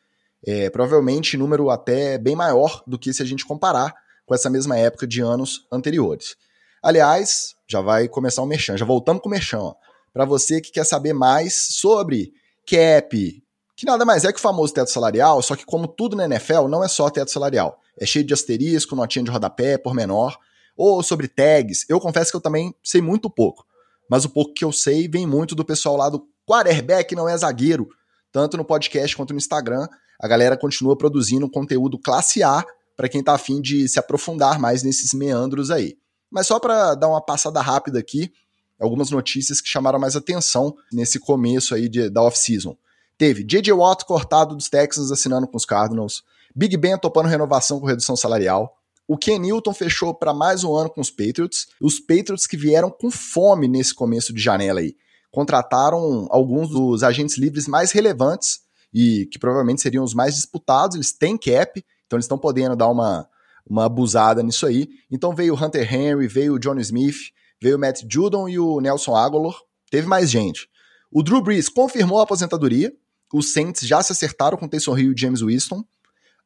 é, 0.43 0.71
provavelmente 0.71 1.37
número 1.37 1.69
até 1.69 2.17
bem 2.17 2.35
maior 2.35 2.83
do 2.87 2.99
que 2.99 3.13
se 3.13 3.23
a 3.23 3.27
gente 3.27 3.45
comparar 3.45 3.95
com 4.25 4.35
essa 4.35 4.49
mesma 4.49 4.79
época 4.79 5.07
de 5.07 5.21
anos 5.21 5.67
anteriores. 5.71 6.35
Aliás, 6.83 7.55
já 7.69 7.83
vai 7.83 8.09
começar 8.09 8.41
o 8.41 8.47
merchan, 8.47 8.79
já 8.79 8.87
voltamos 8.87 9.21
com 9.21 9.29
o 9.29 9.31
merchan. 9.31 9.75
Para 10.15 10.25
você 10.25 10.63
que 10.63 10.73
quer 10.73 10.85
saber 10.85 11.13
mais 11.13 11.53
sobre 11.75 12.33
cap, 12.67 13.43
que 13.77 13.85
nada 13.85 14.07
mais 14.07 14.25
é 14.25 14.33
que 14.33 14.39
o 14.39 14.43
famoso 14.43 14.73
teto 14.73 14.91
salarial, 14.91 15.43
só 15.43 15.55
que 15.55 15.67
como 15.67 15.87
tudo 15.87 16.17
na 16.17 16.25
NFL, 16.25 16.69
não 16.69 16.83
é 16.83 16.89
só 16.89 17.11
teto 17.11 17.31
salarial. 17.31 17.79
É 17.99 18.07
cheio 18.07 18.25
de 18.25 18.33
asterisco, 18.33 18.97
notinha 18.97 19.27
de 19.27 19.31
rodapé, 19.31 19.77
por 19.77 19.93
menor. 19.93 20.39
Ou 20.75 21.03
sobre 21.03 21.29
tags. 21.29 21.85
Eu 21.87 22.01
confesso 22.01 22.31
que 22.31 22.37
eu 22.39 22.41
também 22.41 22.75
sei 22.83 23.03
muito 23.03 23.29
pouco. 23.29 23.67
Mas 24.11 24.25
o 24.25 24.29
pouco 24.29 24.53
que 24.53 24.65
eu 24.65 24.73
sei 24.73 25.07
vem 25.07 25.25
muito 25.25 25.55
do 25.55 25.65
pessoal 25.65 25.97
lá 25.97 26.09
do 26.09 26.27
quarterback 26.45 27.15
não 27.15 27.29
é 27.29 27.37
zagueiro. 27.37 27.89
Tanto 28.33 28.57
no 28.57 28.65
podcast 28.65 29.17
quanto 29.17 29.33
no 29.33 29.39
Instagram, 29.39 29.87
a 30.21 30.27
galera 30.27 30.57
continua 30.57 30.99
produzindo 30.99 31.49
conteúdo 31.49 31.97
classe 31.97 32.43
A 32.43 32.65
para 32.97 33.09
quem 33.09 33.23
tá 33.23 33.35
afim 33.35 33.61
de 33.61 33.89
se 33.89 34.01
aprofundar 34.01 34.59
mais 34.59 34.83
nesses 34.83 35.15
meandros 35.15 35.71
aí. 35.71 35.97
Mas 36.29 36.49
só 36.49 36.59
para 36.59 36.97
dar 36.97 37.07
uma 37.07 37.25
passada 37.25 37.61
rápida 37.61 38.01
aqui, 38.01 38.33
algumas 38.81 39.11
notícias 39.11 39.61
que 39.61 39.69
chamaram 39.69 39.99
mais 39.99 40.17
atenção 40.17 40.75
nesse 40.93 41.21
começo 41.21 41.73
aí 41.73 41.89
de, 41.89 42.11
da 42.11 42.21
off-season. 42.23 42.77
Teve 43.17 43.45
J.J. 43.45 43.73
Watt 43.73 44.05
cortado 44.05 44.57
dos 44.57 44.69
Texans 44.69 45.13
assinando 45.13 45.47
com 45.47 45.57
os 45.57 45.65
Cardinals, 45.65 46.25
Big 46.55 46.77
Ben 46.77 46.99
topando 46.99 47.29
renovação 47.29 47.79
com 47.79 47.87
redução 47.87 48.17
salarial, 48.17 48.77
o 49.13 49.19
Ken 49.19 49.41
Newton 49.41 49.75
fechou 49.75 50.15
para 50.15 50.33
mais 50.33 50.63
um 50.63 50.73
ano 50.73 50.89
com 50.89 51.01
os 51.01 51.11
Patriots, 51.11 51.67
os 51.81 51.99
Patriots 51.99 52.47
que 52.47 52.57
vieram 52.57 52.89
com 52.89 53.11
fome 53.11 53.67
nesse 53.67 53.93
começo 53.93 54.33
de 54.33 54.41
janela 54.41 54.79
aí. 54.79 54.95
Contrataram 55.33 56.29
alguns 56.31 56.71
dos 56.71 57.03
agentes 57.03 57.37
livres 57.37 57.67
mais 57.67 57.91
relevantes 57.91 58.61
e 58.95 59.27
que 59.27 59.37
provavelmente 59.37 59.83
seriam 59.83 60.05
os 60.05 60.15
mais 60.15 60.37
disputados, 60.37 60.95
eles 60.95 61.13
têm 61.13 61.37
cap, 61.37 61.85
então 62.07 62.17
eles 62.17 62.27
estão 62.27 62.39
podendo 62.39 62.77
dar 62.77 62.87
uma, 62.87 63.29
uma 63.69 63.87
abusada 63.87 64.45
nisso 64.45 64.65
aí. 64.65 64.89
Então 65.11 65.35
veio 65.35 65.55
o 65.55 65.61
Hunter 65.61 65.93
Henry, 65.93 66.29
veio 66.29 66.55
o 66.55 66.59
John 66.61 66.79
Smith, 66.79 67.33
veio 67.61 67.79
o 67.79 67.81
Matt 67.81 68.05
Judon 68.09 68.49
e 68.49 68.61
o 68.61 68.81
Nelson 68.81 69.17
Aguilar. 69.17 69.57
Teve 69.91 70.07
mais 70.07 70.31
gente. 70.31 70.69
O 71.11 71.21
Drew 71.21 71.43
Brees 71.43 71.69
confirmou 71.69 72.21
a 72.21 72.23
aposentadoria. 72.23 72.93
Os 73.35 73.53
Saints 73.53 73.85
já 73.85 74.05
se 74.05 74.13
acertaram 74.13 74.57
com 74.57 74.69
Taysom 74.69 74.97
Hill 74.97 75.15
e 75.17 75.21
James 75.21 75.41
Winston. 75.41 75.85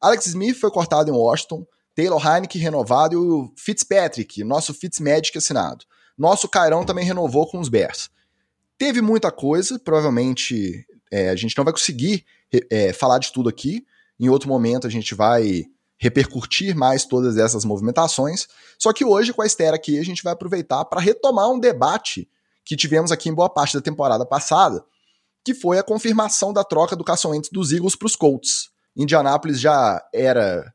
Alex 0.01 0.25
Smith 0.25 0.57
foi 0.57 0.71
cortado 0.71 1.11
em 1.11 1.13
Washington. 1.13 1.63
Taylor 1.95 2.21
Heineke 2.25 2.59
renovado 2.59 3.13
e 3.13 3.17
o 3.17 3.53
Fitzpatrick, 3.55 4.43
nosso 4.43 4.73
Fitzmagic 4.73 5.37
assinado. 5.37 5.85
Nosso 6.17 6.47
Cairão 6.47 6.85
também 6.85 7.05
renovou 7.05 7.49
com 7.49 7.59
os 7.59 7.69
Bears. 7.69 8.09
Teve 8.77 9.01
muita 9.01 9.31
coisa, 9.31 9.79
provavelmente 9.79 10.85
é, 11.11 11.29
a 11.29 11.35
gente 11.35 11.57
não 11.57 11.63
vai 11.63 11.73
conseguir 11.73 12.25
é, 12.69 12.91
falar 12.91 13.19
de 13.19 13.31
tudo 13.31 13.49
aqui. 13.49 13.85
Em 14.19 14.29
outro 14.29 14.49
momento 14.49 14.85
a 14.85 14.89
gente 14.89 15.15
vai 15.15 15.65
repercutir 15.97 16.75
mais 16.75 17.05
todas 17.05 17.37
essas 17.37 17.63
movimentações. 17.63 18.47
Só 18.77 18.91
que 18.91 19.05
hoje, 19.05 19.33
com 19.33 19.41
a 19.41 19.45
Esther 19.45 19.73
aqui, 19.73 19.97
a 19.97 20.03
gente 20.03 20.23
vai 20.23 20.33
aproveitar 20.33 20.83
para 20.85 20.99
retomar 20.99 21.49
um 21.49 21.59
debate 21.59 22.29
que 22.65 22.75
tivemos 22.75 23.11
aqui 23.11 23.29
em 23.29 23.33
boa 23.33 23.49
parte 23.49 23.75
da 23.75 23.81
temporada 23.81 24.25
passada, 24.25 24.83
que 25.43 25.53
foi 25.53 25.77
a 25.77 25.83
confirmação 25.83 26.51
da 26.51 26.63
troca 26.63 26.95
do 26.95 27.03
Carson 27.03 27.39
dos 27.51 27.71
Eagles 27.71 27.95
para 27.95 28.07
os 28.07 28.15
Colts. 28.15 28.69
Indianápolis 28.95 29.59
já 29.59 30.03
era 30.13 30.73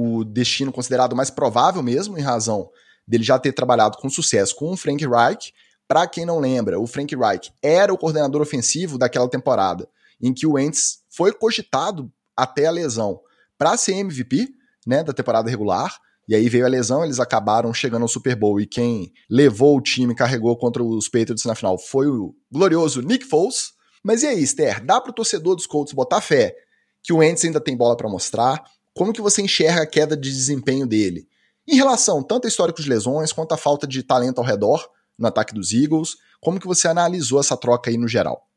o 0.00 0.24
destino 0.24 0.72
considerado 0.72 1.14
mais 1.14 1.30
provável 1.30 1.82
mesmo, 1.82 2.18
em 2.18 2.22
razão 2.22 2.70
dele 3.06 3.24
já 3.24 3.38
ter 3.38 3.52
trabalhado 3.52 3.98
com 3.98 4.08
sucesso 4.08 4.54
com 4.56 4.70
o 4.70 4.76
Frank 4.76 5.04
Reich. 5.06 5.52
Para 5.86 6.06
quem 6.06 6.24
não 6.24 6.38
lembra, 6.38 6.78
o 6.78 6.86
Frank 6.86 7.14
Reich 7.14 7.52
era 7.62 7.92
o 7.92 7.98
coordenador 7.98 8.40
ofensivo 8.40 8.96
daquela 8.96 9.28
temporada 9.28 9.88
em 10.22 10.32
que 10.32 10.46
o 10.46 10.52
Wentz 10.52 11.00
foi 11.10 11.32
cogitado 11.32 12.10
até 12.36 12.66
a 12.66 12.70
lesão 12.70 13.20
para 13.58 13.76
ser 13.76 13.94
MVP, 13.94 14.48
né, 14.86 15.02
da 15.02 15.12
temporada 15.12 15.50
regular. 15.50 15.98
E 16.28 16.34
aí 16.34 16.48
veio 16.48 16.64
a 16.64 16.68
lesão, 16.68 17.04
eles 17.04 17.18
acabaram 17.18 17.74
chegando 17.74 18.02
ao 18.02 18.08
Super 18.08 18.36
Bowl 18.36 18.60
e 18.60 18.66
quem 18.66 19.12
levou 19.28 19.76
o 19.76 19.80
time, 19.80 20.14
carregou 20.14 20.56
contra 20.56 20.82
os 20.82 21.08
Patriots 21.08 21.44
na 21.44 21.54
final 21.54 21.76
foi 21.76 22.06
o 22.06 22.34
glorioso 22.50 23.02
Nick 23.02 23.24
Foles. 23.24 23.72
Mas 24.02 24.22
e 24.22 24.28
aí, 24.28 24.42
Esther, 24.42 24.84
dá 24.84 25.00
para 25.00 25.10
o 25.10 25.14
torcedor 25.14 25.56
dos 25.56 25.66
Colts 25.66 25.92
botar 25.92 26.20
fé 26.20 26.54
que 27.02 27.12
o 27.12 27.16
Wentz 27.18 27.44
ainda 27.44 27.60
tem 27.60 27.76
bola 27.76 27.96
para 27.96 28.08
mostrar? 28.08 28.62
Como 28.94 29.12
que 29.12 29.20
você 29.20 29.42
enxerga 29.42 29.82
a 29.82 29.86
queda 29.86 30.16
de 30.16 30.30
desempenho 30.30 30.86
dele? 30.86 31.28
Em 31.66 31.76
relação 31.76 32.22
tanto 32.22 32.46
a 32.46 32.48
histórico 32.48 32.82
de 32.82 32.88
lesões 32.88 33.32
quanto 33.32 33.52
a 33.52 33.56
falta 33.56 33.86
de 33.86 34.02
talento 34.02 34.38
ao 34.38 34.44
redor 34.44 34.88
no 35.18 35.28
ataque 35.28 35.54
dos 35.54 35.72
Eagles, 35.72 36.16
como 36.40 36.58
que 36.58 36.66
você 36.66 36.88
analisou 36.88 37.38
essa 37.38 37.56
troca 37.56 37.90
aí 37.90 37.96
no 37.96 38.08
geral? 38.08 38.49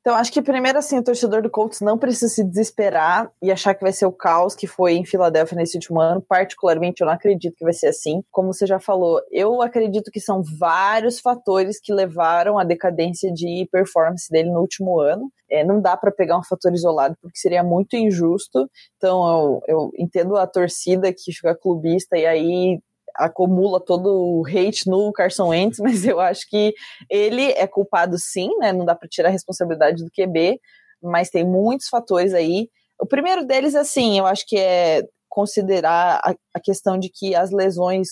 Então, 0.00 0.14
acho 0.14 0.32
que 0.32 0.40
primeiro, 0.40 0.78
assim, 0.78 0.98
o 0.98 1.04
torcedor 1.04 1.42
do 1.42 1.50
Colts 1.50 1.80
não 1.80 1.98
precisa 1.98 2.28
se 2.28 2.44
desesperar 2.44 3.30
e 3.42 3.50
achar 3.50 3.74
que 3.74 3.82
vai 3.82 3.92
ser 3.92 4.06
o 4.06 4.12
caos 4.12 4.54
que 4.54 4.66
foi 4.66 4.94
em 4.94 5.04
Filadélfia 5.04 5.56
nesse 5.56 5.76
último 5.76 6.00
ano. 6.00 6.22
Particularmente, 6.26 7.00
eu 7.00 7.06
não 7.06 7.12
acredito 7.12 7.56
que 7.56 7.64
vai 7.64 7.72
ser 7.72 7.88
assim. 7.88 8.22
Como 8.30 8.52
você 8.52 8.66
já 8.66 8.78
falou, 8.78 9.20
eu 9.30 9.60
acredito 9.60 10.10
que 10.10 10.20
são 10.20 10.42
vários 10.58 11.20
fatores 11.20 11.80
que 11.80 11.92
levaram 11.92 12.58
à 12.58 12.64
decadência 12.64 13.32
de 13.32 13.68
performance 13.70 14.30
dele 14.30 14.50
no 14.50 14.60
último 14.60 15.00
ano. 15.00 15.30
É, 15.50 15.64
não 15.64 15.80
dá 15.80 15.96
para 15.96 16.12
pegar 16.12 16.38
um 16.38 16.44
fator 16.44 16.72
isolado, 16.72 17.16
porque 17.20 17.38
seria 17.38 17.62
muito 17.62 17.94
injusto. 17.96 18.68
Então, 18.96 19.60
eu, 19.66 19.76
eu 19.76 19.90
entendo 19.98 20.36
a 20.36 20.46
torcida 20.46 21.12
que 21.12 21.32
fica 21.32 21.54
clubista 21.54 22.16
e 22.16 22.26
aí 22.26 22.80
acumula 23.18 23.80
todo 23.84 24.06
o 24.06 24.46
hate 24.46 24.88
no 24.88 25.12
Carson 25.12 25.48
Wentz, 25.48 25.78
mas 25.82 26.06
eu 26.06 26.20
acho 26.20 26.48
que 26.48 26.72
ele 27.10 27.50
é 27.52 27.66
culpado 27.66 28.16
sim, 28.18 28.48
né? 28.58 28.72
Não 28.72 28.84
dá 28.84 28.94
para 28.94 29.08
tirar 29.08 29.28
a 29.28 29.32
responsabilidade 29.32 30.04
do 30.04 30.10
QB, 30.10 30.60
mas 31.02 31.30
tem 31.30 31.44
muitos 31.44 31.88
fatores 31.88 32.32
aí. 32.32 32.68
O 33.00 33.06
primeiro 33.06 33.44
deles, 33.44 33.74
assim, 33.74 34.18
eu 34.18 34.26
acho 34.26 34.44
que 34.46 34.56
é 34.56 35.02
considerar 35.28 36.20
a, 36.24 36.34
a 36.54 36.60
questão 36.60 36.98
de 36.98 37.08
que 37.08 37.34
as 37.34 37.50
lesões 37.50 38.08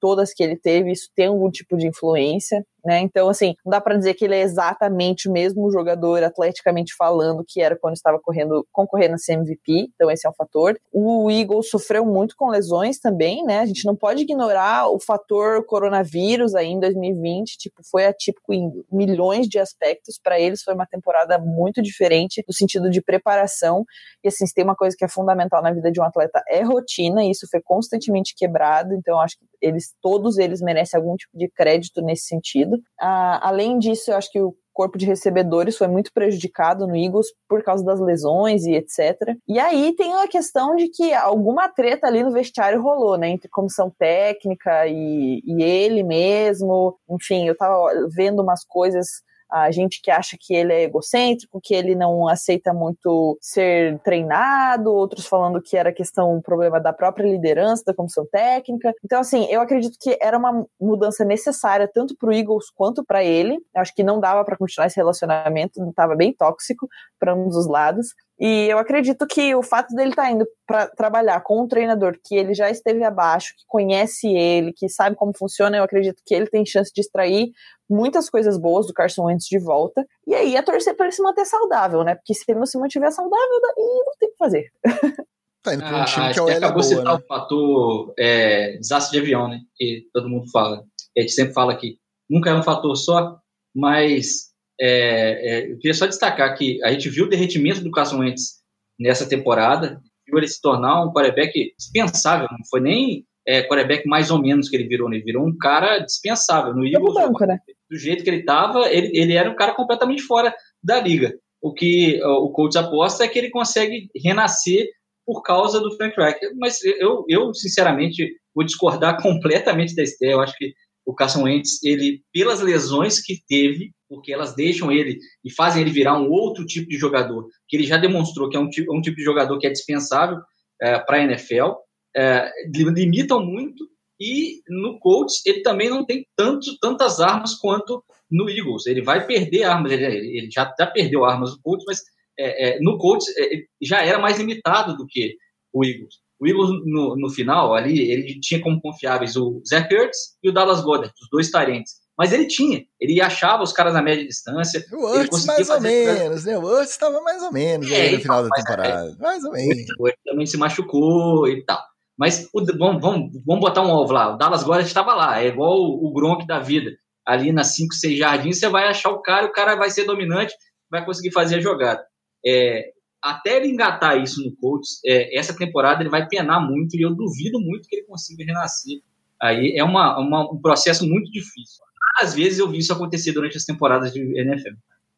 todas 0.00 0.32
que 0.32 0.42
ele 0.42 0.56
teve, 0.56 0.92
isso 0.92 1.08
tem 1.14 1.26
algum 1.26 1.50
tipo 1.50 1.76
de 1.76 1.86
influência, 1.86 2.64
né? 2.84 3.00
Então, 3.00 3.28
assim, 3.28 3.54
não 3.64 3.70
dá 3.70 3.80
para 3.80 3.96
dizer 3.96 4.14
que 4.14 4.24
ele 4.24 4.34
é 4.34 4.40
exatamente 4.40 5.28
o 5.28 5.32
mesmo 5.32 5.70
jogador, 5.70 6.22
atleticamente 6.22 6.94
falando, 6.96 7.44
que 7.46 7.60
era 7.60 7.76
quando 7.76 7.94
estava 7.94 8.18
correndo, 8.18 8.66
concorrendo 8.72 9.14
a 9.14 9.18
ser 9.18 9.34
MVP, 9.34 9.90
então 9.94 10.10
esse 10.10 10.26
é 10.26 10.30
um 10.30 10.34
fator. 10.34 10.78
O 10.92 11.30
Eagles 11.30 11.70
sofreu 11.70 12.04
muito 12.04 12.34
com 12.36 12.48
lesões 12.48 12.98
também, 12.98 13.44
né? 13.44 13.60
A 13.60 13.66
gente 13.66 13.84
não 13.84 13.96
pode 13.96 14.22
ignorar 14.22 14.88
o 14.88 14.98
fator 14.98 15.64
coronavírus 15.64 16.54
aí 16.54 16.68
em 16.68 16.80
2020, 16.80 17.56
tipo, 17.58 17.82
foi 17.90 18.06
atípico 18.06 18.52
em 18.52 18.70
milhões 18.90 19.46
de 19.46 19.58
aspectos, 19.58 20.18
para 20.22 20.38
eles 20.38 20.62
foi 20.62 20.74
uma 20.74 20.86
temporada 20.86 21.38
muito 21.38 21.82
diferente 21.82 22.44
no 22.46 22.54
sentido 22.54 22.90
de 22.90 23.00
preparação, 23.00 23.84
e 24.22 24.28
assim, 24.28 24.46
se 24.46 24.54
tem 24.54 24.64
uma 24.64 24.76
coisa 24.76 24.96
que 24.96 25.04
é 25.04 25.08
fundamental 25.08 25.62
na 25.62 25.72
vida 25.72 25.90
de 25.90 26.00
um 26.00 26.04
atleta 26.04 26.42
é 26.48 26.62
rotina, 26.62 27.24
e 27.24 27.30
isso 27.30 27.46
foi 27.50 27.60
constantemente 27.60 28.34
quebrado, 28.36 28.94
então 28.94 29.20
acho 29.20 29.38
que 29.38 29.44
eles, 29.60 29.94
todos 30.00 30.38
eles 30.38 30.60
merecem 30.60 30.98
algum 30.98 31.16
tipo 31.16 31.36
de 31.36 31.48
crédito 31.48 32.00
nesse 32.02 32.24
sentido. 32.24 32.69
Ah, 33.00 33.48
além 33.48 33.78
disso, 33.78 34.10
eu 34.10 34.16
acho 34.16 34.30
que 34.30 34.40
o 34.40 34.54
corpo 34.72 34.96
de 34.96 35.06
recebedores 35.06 35.76
foi 35.76 35.88
muito 35.88 36.12
prejudicado 36.12 36.86
no 36.86 36.96
Eagles 36.96 37.26
por 37.48 37.62
causa 37.62 37.84
das 37.84 38.00
lesões 38.00 38.64
e 38.64 38.74
etc. 38.74 39.36
E 39.46 39.58
aí 39.58 39.94
tem 39.94 40.14
a 40.14 40.28
questão 40.28 40.74
de 40.74 40.88
que 40.88 41.12
alguma 41.12 41.68
treta 41.68 42.06
ali 42.06 42.22
no 42.22 42.32
vestiário 42.32 42.80
rolou, 42.80 43.18
né, 43.18 43.28
entre 43.28 43.48
comissão 43.48 43.90
técnica 43.98 44.86
e, 44.86 45.42
e 45.44 45.62
ele 45.62 46.02
mesmo. 46.02 46.96
Enfim, 47.10 47.46
eu 47.46 47.56
tava 47.56 48.08
vendo 48.08 48.42
umas 48.42 48.64
coisas 48.64 49.22
a 49.50 49.70
gente 49.70 50.00
que 50.02 50.10
acha 50.10 50.36
que 50.38 50.54
ele 50.54 50.72
é 50.72 50.82
egocêntrico, 50.84 51.60
que 51.62 51.74
ele 51.74 51.94
não 51.94 52.28
aceita 52.28 52.72
muito 52.72 53.36
ser 53.40 53.98
treinado, 54.00 54.92
outros 54.92 55.26
falando 55.26 55.60
que 55.60 55.76
era 55.76 55.92
questão, 55.92 56.34
um 56.34 56.40
problema 56.40 56.80
da 56.80 56.92
própria 56.92 57.28
liderança, 57.28 57.84
da 57.86 57.94
comissão 57.94 58.26
técnica. 58.30 58.92
Então, 59.04 59.20
assim, 59.20 59.46
eu 59.50 59.60
acredito 59.60 59.96
que 60.00 60.16
era 60.20 60.36
uma 60.36 60.66
mudança 60.80 61.24
necessária 61.24 61.88
tanto 61.92 62.16
para 62.16 62.28
o 62.28 62.32
Eagles 62.32 62.70
quanto 62.74 63.04
para 63.04 63.24
ele. 63.24 63.54
Eu 63.74 63.80
acho 63.80 63.94
que 63.94 64.02
não 64.02 64.20
dava 64.20 64.44
para 64.44 64.56
continuar 64.56 64.86
esse 64.86 64.96
relacionamento, 64.96 65.82
estava 65.88 66.14
bem 66.14 66.32
tóxico 66.32 66.88
para 67.18 67.32
ambos 67.32 67.56
os 67.56 67.66
lados. 67.66 68.14
E 68.40 68.68
eu 68.68 68.78
acredito 68.78 69.26
que 69.26 69.54
o 69.54 69.62
fato 69.62 69.94
dele 69.94 70.10
estar 70.10 70.22
tá 70.22 70.30
indo 70.30 70.46
para 70.66 70.86
trabalhar 70.88 71.42
com 71.42 71.62
um 71.62 71.68
treinador 71.68 72.18
que 72.24 72.34
ele 72.34 72.54
já 72.54 72.70
esteve 72.70 73.04
abaixo, 73.04 73.54
que 73.54 73.64
conhece 73.68 74.28
ele, 74.28 74.72
que 74.72 74.88
sabe 74.88 75.14
como 75.14 75.36
funciona, 75.36 75.76
eu 75.76 75.84
acredito 75.84 76.22
que 76.24 76.34
ele 76.34 76.46
tem 76.46 76.64
chance 76.64 76.90
de 76.94 77.02
extrair 77.02 77.50
muitas 77.88 78.30
coisas 78.30 78.58
boas 78.58 78.86
do 78.86 78.94
Carson 78.94 79.24
Wentz 79.24 79.44
de 79.44 79.58
volta. 79.58 80.06
E 80.26 80.34
aí 80.34 80.56
a 80.56 80.62
torcer 80.62 80.96
para 80.96 81.06
ele 81.06 81.14
se 81.14 81.22
manter 81.22 81.44
saudável, 81.44 82.02
né? 82.02 82.14
Porque 82.14 82.32
se 82.32 82.44
ele 82.48 82.58
não 82.58 82.66
se 82.66 82.78
mantiver 82.78 83.12
saudável, 83.12 83.60
daí 83.60 83.84
não 84.06 84.12
tem 84.18 84.28
o 84.28 84.32
que 84.32 84.38
fazer. 84.38 84.70
Tá 85.62 85.74
indo 85.74 85.84
para 85.84 86.00
um 86.00 86.04
time 86.06 86.26
ah, 86.26 86.32
que 86.32 86.38
é 86.38 86.42
o 86.42 86.48
acabou 86.48 86.80
de 86.80 86.86
citar 86.86 87.04
né? 87.04 87.22
o 87.22 87.26
fator 87.26 88.14
é, 88.18 88.78
desastre 88.78 89.18
de 89.18 89.22
avião, 89.22 89.46
né? 89.46 89.60
Que 89.76 90.06
todo 90.10 90.26
mundo 90.26 90.50
fala. 90.50 90.82
A 91.14 91.20
gente 91.20 91.32
sempre 91.32 91.52
fala 91.52 91.76
que 91.76 91.98
nunca 92.30 92.48
é 92.48 92.54
um 92.54 92.62
fator 92.62 92.96
só, 92.96 93.36
mas 93.76 94.49
é, 94.80 94.88
é, 94.88 95.72
eu 95.72 95.76
queria 95.76 95.94
só 95.94 96.06
destacar 96.06 96.56
que 96.56 96.82
a 96.82 96.90
gente 96.90 97.08
viu 97.10 97.26
o 97.26 97.28
derretimento 97.28 97.82
do 97.82 97.90
Carson 97.90 98.20
Wentz 98.20 98.60
nessa 98.98 99.28
temporada, 99.28 100.00
viu 100.26 100.38
ele 100.38 100.48
se 100.48 100.60
tornar 100.60 101.04
um 101.04 101.12
quarterback 101.12 101.74
dispensável, 101.78 102.48
não 102.50 102.66
foi 102.68 102.80
nem 102.80 103.24
é, 103.46 103.62
quarterback 103.62 104.06
mais 104.06 104.30
ou 104.30 104.40
menos 104.40 104.68
que 104.68 104.76
ele 104.76 104.88
virou, 104.88 105.08
né? 105.08 105.16
ele 105.16 105.24
virou 105.24 105.46
um 105.46 105.56
cara 105.56 105.98
dispensável. 105.98 106.74
No 106.74 106.86
Eagles, 106.86 107.14
banco, 107.14 107.44
né? 107.44 107.58
do 107.90 107.98
jeito 107.98 108.24
que 108.24 108.30
ele 108.30 108.40
estava, 108.40 108.88
ele, 108.90 109.10
ele 109.14 109.34
era 109.34 109.50
um 109.50 109.56
cara 109.56 109.74
completamente 109.74 110.22
fora 110.22 110.54
da 110.82 111.00
liga. 111.00 111.34
O 111.62 111.74
que 111.74 112.18
o 112.24 112.50
coach 112.50 112.78
aposta 112.78 113.24
é 113.24 113.28
que 113.28 113.38
ele 113.38 113.50
consegue 113.50 114.08
renascer 114.16 114.88
por 115.26 115.42
causa 115.42 115.78
do 115.78 115.94
Frank 115.96 116.16
Reich. 116.16 116.38
Mas 116.58 116.82
eu, 116.82 117.24
eu, 117.28 117.52
sinceramente, 117.52 118.34
vou 118.54 118.64
discordar 118.64 119.20
completamente 119.22 119.94
da 119.94 120.02
Esther. 120.02 120.30
Eu 120.30 120.40
acho 120.40 120.56
que 120.56 120.72
o 121.04 121.14
Carson 121.14 121.42
Wentz, 121.42 121.82
ele, 121.82 122.22
pelas 122.32 122.60
lesões 122.60 123.20
que 123.20 123.42
teve, 123.46 123.90
porque 124.10 124.32
elas 124.32 124.56
deixam 124.56 124.90
ele 124.90 125.20
e 125.44 125.52
fazem 125.52 125.80
ele 125.80 125.92
virar 125.92 126.18
um 126.18 126.28
outro 126.28 126.66
tipo 126.66 126.88
de 126.88 126.96
jogador, 126.96 127.46
que 127.68 127.76
ele 127.76 127.86
já 127.86 127.96
demonstrou 127.96 128.48
que 128.50 128.56
é 128.56 128.60
um 128.60 128.68
tipo, 128.68 128.92
um 128.92 129.00
tipo 129.00 129.16
de 129.16 129.22
jogador 129.22 129.56
que 129.56 129.68
é 129.68 129.70
dispensável 129.70 130.38
é, 130.82 130.98
para 130.98 131.18
a 131.18 131.22
NFL, 131.22 131.74
é, 132.16 132.50
limitam 132.74 133.40
muito, 133.40 133.88
e 134.18 134.60
no 134.68 134.98
Colts 134.98 135.40
ele 135.46 135.62
também 135.62 135.88
não 135.88 136.04
tem 136.04 136.26
tanto, 136.36 136.76
tantas 136.80 137.20
armas 137.20 137.54
quanto 137.54 138.04
no 138.28 138.50
Eagles. 138.50 138.86
Ele 138.86 139.00
vai 139.00 139.24
perder 139.24 139.62
armas, 139.62 139.92
ele, 139.92 140.04
ele 140.04 140.50
já, 140.50 140.74
já 140.78 140.86
perdeu 140.86 141.24
armas 141.24 141.52
no 141.52 141.62
Colts, 141.62 141.84
mas 141.86 142.02
é, 142.36 142.70
é 142.70 142.80
no 142.80 142.98
Colts 142.98 143.26
é, 143.38 143.62
já 143.80 144.04
era 144.04 144.18
mais 144.18 144.38
limitado 144.38 144.96
do 144.96 145.06
que 145.06 145.36
o 145.72 145.84
Eagles. 145.84 146.16
O 146.40 146.46
Eagles, 146.48 146.70
no, 146.84 147.16
no 147.16 147.30
final, 147.30 147.74
ali, 147.74 148.10
ele 148.10 148.40
tinha 148.40 148.60
como 148.60 148.80
confiáveis 148.80 149.36
o 149.36 149.62
Zach 149.66 149.94
Ertz 149.94 150.36
e 150.42 150.48
o 150.48 150.52
Dallas 150.52 150.80
Goddard, 150.80 151.12
os 151.20 151.28
dois 151.30 151.50
tarentes. 151.50 152.00
Mas 152.20 152.34
ele 152.34 152.46
tinha, 152.46 152.84
ele 153.00 153.18
achava 153.18 153.62
os 153.62 153.72
caras 153.72 153.94
na 153.94 154.02
média 154.02 154.26
distância. 154.26 154.84
O 154.92 155.14
Ertz 155.14 155.46
mais 155.46 155.70
ou 155.70 155.80
menos, 155.80 156.44
né? 156.44 156.58
O 156.58 156.78
Ertz 156.78 156.90
estava 156.90 157.18
mais 157.22 157.42
ou 157.42 157.50
menos 157.50 157.90
é, 157.90 158.10
no 158.10 158.20
final 158.20 158.42
da 158.42 158.48
é, 158.54 158.60
temporada. 158.60 159.16
É, 159.18 159.22
mais 159.22 159.42
ou 159.42 159.52
menos. 159.52 159.86
O 159.98 160.06
Ertz 160.06 160.20
também 160.22 160.44
se 160.44 160.58
machucou 160.58 161.48
e 161.48 161.64
tal. 161.64 161.82
Mas 162.18 162.46
o, 162.52 162.62
vamos, 162.76 163.00
vamos, 163.00 163.30
vamos 163.46 163.60
botar 163.62 163.80
um 163.80 163.90
ovo 163.90 164.12
lá. 164.12 164.34
O 164.34 164.36
Dallas 164.36 164.62
Goddard 164.62 164.86
estava 164.86 165.14
lá, 165.14 165.40
é 165.40 165.46
igual 165.46 165.78
o, 165.78 166.08
o 166.08 166.12
Gronk 166.12 166.46
da 166.46 166.58
vida. 166.58 166.90
Ali 167.26 167.52
nas 167.52 167.74
5, 167.74 167.94
6 167.94 168.18
jardins, 168.18 168.58
você 168.58 168.68
vai 168.68 168.86
achar 168.86 169.08
o 169.08 169.22
cara, 169.22 169.46
o 169.46 169.52
cara 169.52 169.74
vai 169.74 169.88
ser 169.88 170.04
dominante, 170.04 170.52
vai 170.90 171.02
conseguir 171.02 171.32
fazer 171.32 171.56
a 171.56 171.60
jogada. 171.60 172.04
É, 172.44 172.90
até 173.22 173.56
ele 173.56 173.68
engatar 173.68 174.22
isso 174.22 174.44
no 174.44 174.54
Colts, 174.56 175.00
é, 175.06 175.38
essa 175.38 175.56
temporada 175.56 176.02
ele 176.02 176.10
vai 176.10 176.28
penar 176.28 176.60
muito 176.60 176.98
e 176.98 177.00
eu 177.00 177.14
duvido 177.14 177.58
muito 177.58 177.88
que 177.88 177.96
ele 177.96 178.06
consiga 178.06 178.44
renascer. 178.44 179.00
Aí 179.40 179.74
é 179.74 179.82
uma, 179.82 180.20
uma, 180.20 180.52
um 180.52 180.60
processo 180.60 181.08
muito 181.08 181.30
difícil. 181.30 181.82
Às 182.18 182.34
vezes 182.34 182.58
eu 182.58 182.68
vi 182.68 182.78
isso 182.78 182.92
acontecer 182.92 183.32
durante 183.32 183.56
as 183.56 183.64
temporadas 183.64 184.12
de 184.12 184.20
NFL. 184.38 184.74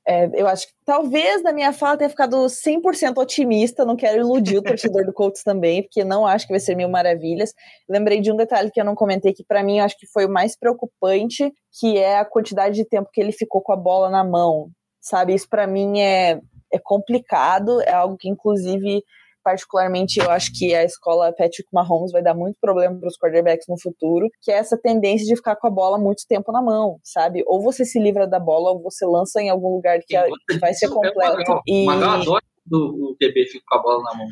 É, 0.07 0.29
eu 0.35 0.49
acho 0.49 0.67
que 0.67 0.73
talvez 0.85 1.43
da 1.45 1.53
minha 1.53 1.73
fala 1.73 1.97
tenha 1.97 2.11
ficado 2.11 2.37
100% 2.37 3.19
otimista, 3.19 3.85
não 3.85 3.95
quero 3.95 4.21
iludir 4.21 4.59
o 4.59 4.63
torcedor 4.63 5.07
do 5.07 5.13
Colts 5.13 5.45
também, 5.45 5.83
porque 5.83 6.03
não 6.03 6.27
acho 6.27 6.47
que 6.47 6.53
vai 6.53 6.59
ser 6.59 6.75
mil 6.75 6.89
maravilhas. 6.89 7.55
Lembrei 7.89 8.21
de 8.21 8.33
um 8.33 8.37
detalhe 8.37 8.71
que 8.71 8.81
eu 8.81 8.85
não 8.85 8.97
comentei, 8.97 9.33
que 9.33 9.45
para 9.45 9.63
mim 9.63 9.79
acho 9.79 9.97
que 9.97 10.07
foi 10.07 10.27
o 10.27 10.31
mais 10.31 10.57
preocupante, 10.57 11.53
que 11.79 11.99
é 11.99 12.19
a 12.19 12.25
quantidade 12.25 12.75
de 12.75 12.85
tempo 12.85 13.11
que 13.13 13.21
ele 13.21 13.31
ficou 13.31 13.61
com 13.61 13.73
a 13.73 13.77
bola 13.77 14.11
na 14.11 14.25
mão, 14.25 14.71
sabe? 15.01 15.35
Isso 15.35 15.49
para 15.49 15.69
mim 15.69 16.01
é, 16.01 16.41
é 16.73 16.79
complicado, 16.83 17.81
é 17.83 17.93
algo 17.93 18.17
que, 18.17 18.29
inclusive, 18.29 19.05
particularmente, 19.43 20.19
eu 20.19 20.31
acho 20.31 20.51
que 20.53 20.75
a 20.75 20.85
escola 20.85 21.33
Patrick 21.33 21.69
Mahomes 21.73 22.13
vai 22.13 22.23
dar 22.23 22.35
muito 22.35 22.57
problema 22.61 22.99
para 22.99 23.09
os 23.09 23.17
quarterbacks 23.17 23.67
no 23.69 23.81
futuro, 23.81 24.29
que 24.41 24.51
é 24.51 24.57
essa 24.57 24.79
tendência 24.79 25.27
de 25.27 25.37
ficar 25.37 25.57
com 25.57 25.67
a 25.67 25.71
bola 25.71 25.99
muito 25.99 26.25
tempo 26.29 26.53
na 26.53 26.63
mão, 26.63 26.99
sabe? 27.03 27.43
Ou 27.47 27.63
você 27.63 27.85
se 27.85 27.99
livra 27.99 28.27
da 28.27 28.39
bola, 28.39 28.73
ou 28.73 28.83
você 28.83 29.05
lança 29.07 29.41
em 29.41 29.51
algum 29.51 29.75
lugar 29.75 29.99
que, 29.99 30.17
que 30.49 30.59
vai 30.59 30.75
ser 30.75 30.89
completo. 30.89 31.61
E... 31.67 31.85
Mas 31.87 32.01
eu 32.03 32.11
adoro 32.11 32.43
o 32.71 33.17
TB 33.19 33.47
fica 33.47 33.65
com 33.69 33.79
a 33.79 33.83
bola 33.83 34.03
na 34.05 34.15
mão. 34.15 34.27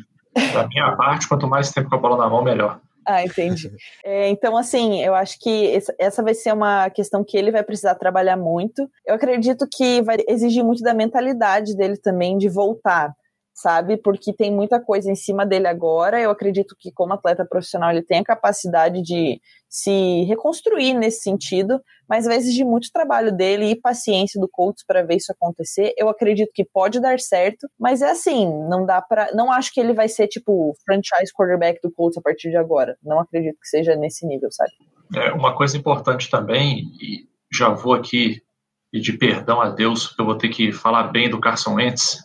Da 0.53 0.67
minha 0.67 0.95
parte, 0.95 1.27
quanto 1.27 1.47
mais 1.47 1.71
tempo 1.71 1.89
com 1.89 1.95
a 1.95 1.99
bola 1.99 2.17
na 2.17 2.29
mão, 2.29 2.43
melhor. 2.43 2.79
Ah, 3.05 3.23
entendi. 3.23 3.71
É, 4.03 4.29
então, 4.29 4.57
assim, 4.57 5.03
eu 5.03 5.13
acho 5.13 5.37
que 5.39 5.77
essa 5.99 6.23
vai 6.23 6.33
ser 6.33 6.53
uma 6.53 6.89
questão 6.89 7.23
que 7.23 7.37
ele 7.37 7.51
vai 7.51 7.63
precisar 7.63 7.95
trabalhar 7.95 8.35
muito. 8.35 8.89
Eu 9.05 9.15
acredito 9.15 9.67
que 9.71 10.01
vai 10.01 10.17
exigir 10.27 10.63
muito 10.63 10.81
da 10.81 10.93
mentalidade 10.93 11.75
dele 11.75 11.97
também 11.97 12.37
de 12.37 12.49
voltar 12.49 13.13
sabe? 13.61 13.97
Porque 13.97 14.33
tem 14.33 14.51
muita 14.51 14.79
coisa 14.79 15.11
em 15.11 15.15
cima 15.15 15.45
dele 15.45 15.67
agora. 15.67 16.19
Eu 16.19 16.31
acredito 16.31 16.75
que, 16.77 16.91
como 16.91 17.13
atleta 17.13 17.45
profissional, 17.45 17.91
ele 17.91 18.01
tem 18.01 18.19
a 18.19 18.23
capacidade 18.23 19.01
de 19.01 19.39
se 19.69 20.23
reconstruir 20.23 20.93
nesse 20.93 21.21
sentido, 21.21 21.79
mas 22.09 22.25
vai 22.25 22.35
exigir 22.35 22.65
muito 22.65 22.91
trabalho 22.91 23.31
dele 23.31 23.67
e 23.67 23.79
paciência 23.79 24.39
do 24.39 24.49
coach 24.49 24.83
para 24.85 25.03
ver 25.03 25.15
isso 25.15 25.31
acontecer. 25.31 25.93
Eu 25.97 26.09
acredito 26.09 26.51
que 26.53 26.65
pode 26.65 26.99
dar 26.99 27.19
certo, 27.19 27.69
mas 27.79 28.01
é 28.01 28.11
assim, 28.11 28.47
não 28.67 28.85
dá 28.85 29.01
para, 29.01 29.31
não 29.33 29.51
acho 29.51 29.73
que 29.73 29.79
ele 29.79 29.93
vai 29.93 30.09
ser 30.09 30.27
tipo 30.27 30.73
franchise 30.85 31.31
quarterback 31.33 31.79
do 31.81 31.91
Colts 31.91 32.17
a 32.17 32.21
partir 32.21 32.49
de 32.49 32.57
agora. 32.57 32.97
Não 33.01 33.19
acredito 33.19 33.57
que 33.61 33.67
seja 33.67 33.95
nesse 33.95 34.25
nível, 34.25 34.51
sabe? 34.51 34.71
É, 35.15 35.31
uma 35.31 35.55
coisa 35.55 35.77
importante 35.77 36.29
também, 36.29 36.83
e 37.01 37.27
já 37.51 37.69
vou 37.69 37.93
aqui 37.93 38.41
pedir 38.91 39.17
perdão 39.17 39.61
a 39.61 39.69
Deus, 39.69 40.13
eu 40.19 40.25
vou 40.25 40.35
ter 40.35 40.49
que 40.49 40.73
falar 40.73 41.03
bem 41.03 41.29
do 41.29 41.39
Carson 41.39 41.75
Wentz, 41.75 42.17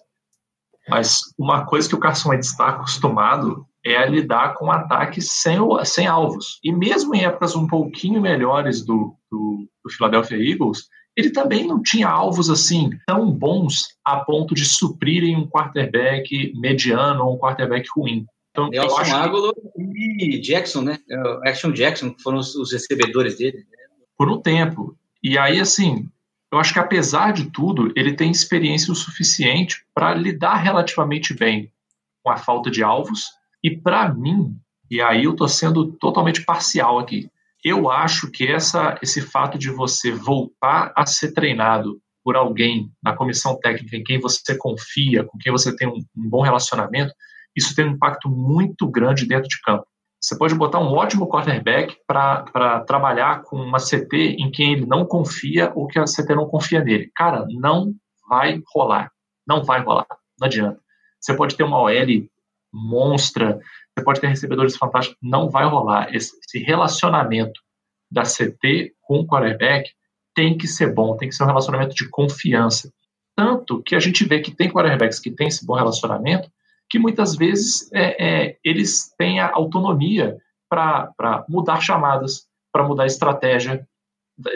mas 0.89 1.21
uma 1.39 1.65
coisa 1.67 1.89
que 1.89 1.95
o 1.95 2.01
Carson 2.01 2.31
Wentz 2.31 2.49
está 2.49 2.69
acostumado 2.69 3.67
é 3.85 3.97
a 3.97 4.07
lidar 4.07 4.55
com 4.55 4.71
ataques 4.71 5.31
sem, 5.31 5.59
sem 5.85 6.07
alvos. 6.07 6.59
E 6.63 6.73
mesmo 6.73 7.15
em 7.15 7.25
épocas 7.25 7.55
um 7.55 7.67
pouquinho 7.67 8.21
melhores 8.21 8.85
do, 8.85 9.15
do, 9.31 9.69
do 9.85 9.91
Philadelphia 9.91 10.37
Eagles, 10.37 10.89
ele 11.17 11.31
também 11.31 11.67
não 11.67 11.83
tinha 11.83 12.09
alvos 12.09 12.51
assim 12.51 12.91
tão 13.07 13.31
bons 13.31 13.85
a 14.05 14.17
ponto 14.17 14.55
de 14.55 14.65
suprirem 14.65 15.37
um 15.37 15.49
quarterback 15.49 16.53
mediano 16.57 17.25
ou 17.25 17.35
um 17.35 17.39
quarterback 17.39 17.89
ruim. 17.97 18.27
Então, 18.51 18.69
Nelson 18.69 19.15
Aguilar 19.15 19.53
e 19.77 20.39
Jackson, 20.41 20.83
né? 20.83 20.99
É, 21.11 21.51
Action 21.51 21.73
Jackson, 21.73 22.11
que 22.11 22.23
foram 22.23 22.39
os, 22.39 22.55
os 22.55 22.73
recebedores 22.73 23.37
dele. 23.37 23.65
Por 24.17 24.31
um 24.31 24.41
tempo. 24.41 24.97
E 25.23 25.37
aí, 25.37 25.61
assim, 25.61 26.09
eu 26.57 26.61
acho 26.61 26.73
que 26.73 26.79
apesar 26.79 27.33
de 27.33 27.51
tudo, 27.51 27.93
ele 27.95 28.15
tem 28.15 28.31
experiência 28.31 28.93
o 28.93 28.97
suficiente 28.97 29.85
para 29.95 30.15
lidar 30.15 30.57
relativamente 30.57 31.35
bem 31.35 31.71
com 32.23 32.31
a 32.31 32.37
falta 32.37 32.71
de 32.71 32.83
alvos. 32.83 33.27
E 33.63 33.77
para 33.77 34.13
mim, 34.13 34.57
e 34.91 35.01
aí 35.01 35.25
eu 35.25 35.33
estou 35.33 35.49
sendo 35.49 35.93
totalmente 35.93 36.45
parcial 36.45 36.99
aqui, 36.99 37.31
eu 37.63 37.91
acho 37.91 38.31
que 38.31 38.47
essa, 38.47 38.99
esse 39.03 39.21
fato 39.21 39.59
de 39.59 39.71
você 39.71 40.13
voltar 40.13 40.93
a 40.97 41.05
ser 41.05 41.33
treinado 41.33 42.01
por 42.25 42.37
alguém 42.37 42.91
na 43.03 43.15
comissão 43.15 43.59
técnica 43.61 43.97
em 43.97 44.05
quem 44.05 44.19
você 44.19 44.57
confia, 44.57 45.25
com 45.25 45.37
quem 45.39 45.53
você 45.53 45.75
tem 45.77 45.87
um, 45.87 46.05
um 46.17 46.29
bom 46.29 46.43
relacionamento, 46.43 47.13
isso 47.55 47.75
tem 47.75 47.87
um 47.87 47.93
impacto 47.93 48.29
muito 48.29 48.89
grande 48.89 49.27
dentro 49.27 49.49
de 49.49 49.61
campo. 49.63 49.87
Você 50.27 50.37
pode 50.37 50.57
botar 50.57 50.81
um 50.81 50.93
ótimo 50.93 51.29
quarterback 51.29 51.97
para 52.05 52.81
trabalhar 52.81 53.45
com 53.45 53.59
uma 53.59 53.79
CT 53.79 54.35
em 54.41 54.51
quem 54.51 54.73
ele 54.73 54.85
não 54.85 55.07
confia 55.07 55.71
ou 55.73 55.87
que 55.87 56.01
a 56.01 56.05
CT 56.05 56.35
não 56.35 56.49
confia 56.49 56.83
nele. 56.83 57.13
Cara, 57.15 57.47
não 57.49 57.95
vai 58.29 58.61
rolar. 58.75 59.13
Não 59.47 59.63
vai 59.63 59.81
rolar. 59.81 60.09
Não 60.37 60.49
adianta. 60.49 60.81
Você 61.21 61.33
pode 61.33 61.57
ter 61.57 61.63
uma 61.63 61.81
OL 61.81 62.29
monstra, 62.75 63.61
você 63.97 64.05
pode 64.05 64.21
ter 64.21 64.27
recebedores 64.27 64.77
fantásticos, 64.77 65.17
não 65.23 65.49
vai 65.49 65.65
rolar. 65.65 66.13
Esse, 66.13 66.59
relacionamento 66.59 67.61
da 68.11 68.23
CT 68.23 68.95
com 69.03 69.21
o 69.21 69.27
quarterback 69.29 69.89
tem 70.35 70.59
que 70.59 70.67
ser 70.67 70.93
bom, 70.93 71.17
tem 71.17 71.29
que 71.29 71.37
ser 71.37 71.45
um 71.45 71.47
relacionamento 71.47 71.95
de 71.95 72.09
confiança. 72.09 72.93
Tanto 73.37 73.81
que 73.81 73.95
a 73.95 74.01
gente 74.01 74.25
vê 74.25 74.41
que 74.41 74.51
tem 74.51 74.73
quarterbacks 74.73 75.21
que 75.21 75.31
têm 75.31 75.47
esse 75.47 75.65
bom 75.65 75.75
relacionamento, 75.75 76.51
que 76.89 76.99
muitas 76.99 77.37
vezes 77.37 77.91
é, 77.93 78.25
é, 78.25 78.59
eles 78.65 79.15
têm 79.19 79.41
a 79.41 79.51
autonomia 79.53 80.37
para 80.69 81.45
mudar 81.49 81.81
chamadas, 81.81 82.47
para 82.73 82.85
mudar 82.85 83.07
estratégia, 83.07 83.87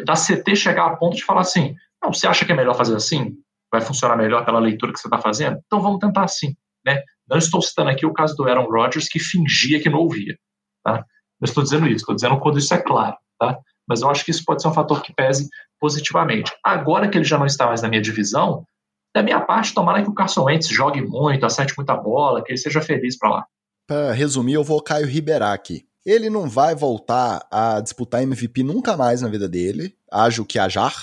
da 0.04 0.14
CT 0.14 0.54
chegar 0.56 0.86
a 0.86 0.96
ponto 0.96 1.16
de 1.16 1.24
falar 1.24 1.40
assim, 1.40 1.74
não, 2.02 2.12
você 2.12 2.26
acha 2.26 2.44
que 2.44 2.52
é 2.52 2.54
melhor 2.54 2.74
fazer 2.74 2.94
assim? 2.94 3.34
Vai 3.72 3.80
funcionar 3.80 4.16
melhor 4.16 4.44
pela 4.44 4.58
leitura 4.58 4.92
que 4.92 4.98
você 4.98 5.06
está 5.06 5.18
fazendo? 5.18 5.60
Então 5.66 5.80
vamos 5.80 5.98
tentar 5.98 6.24
assim, 6.24 6.54
né? 6.84 7.02
Não 7.28 7.38
estou 7.38 7.62
citando 7.62 7.90
aqui 7.90 8.04
o 8.04 8.12
caso 8.12 8.34
do 8.36 8.48
Aaron 8.48 8.66
Rodgers 8.66 9.08
que 9.08 9.18
fingia 9.18 9.80
que 9.80 9.88
não 9.88 10.00
ouvia, 10.00 10.36
tá? 10.84 11.04
Não 11.40 11.44
estou 11.44 11.62
dizendo 11.62 11.86
isso, 11.86 11.98
estou 11.98 12.14
dizendo 12.14 12.38
quando 12.38 12.58
isso 12.58 12.74
é 12.74 12.78
claro, 12.78 13.16
tá? 13.38 13.58
Mas 13.88 14.02
eu 14.02 14.10
acho 14.10 14.24
que 14.24 14.30
isso 14.30 14.44
pode 14.44 14.60
ser 14.60 14.68
um 14.68 14.74
fator 14.74 15.02
que 15.02 15.14
pese 15.14 15.48
positivamente. 15.80 16.52
Agora 16.62 17.08
que 17.08 17.16
ele 17.16 17.24
já 17.24 17.38
não 17.38 17.46
está 17.46 17.66
mais 17.66 17.80
na 17.80 17.88
minha 17.88 18.02
divisão, 18.02 18.66
da 19.14 19.22
minha 19.22 19.40
parte, 19.40 19.74
tomara 19.74 20.02
que 20.02 20.08
o 20.08 20.14
Carson 20.14 20.44
Wentz 20.44 20.68
jogue 20.68 21.00
muito, 21.00 21.44
acerte 21.44 21.74
muita 21.76 21.96
bola, 21.96 22.42
que 22.42 22.52
ele 22.52 22.58
seja 22.58 22.80
feliz 22.80 23.18
para 23.18 23.30
lá. 23.30 23.46
Para 23.86 24.12
resumir, 24.12 24.54
eu 24.54 24.64
vou 24.64 24.80
Caio 24.80 25.06
Riberac. 25.06 25.84
Ele 26.06 26.30
não 26.30 26.48
vai 26.48 26.74
voltar 26.74 27.46
a 27.50 27.80
disputar 27.80 28.22
MVP 28.22 28.62
nunca 28.62 28.96
mais 28.96 29.20
na 29.20 29.28
vida 29.28 29.48
dele, 29.48 29.94
ajo 30.10 30.44
que 30.44 30.58
ajar. 30.58 30.94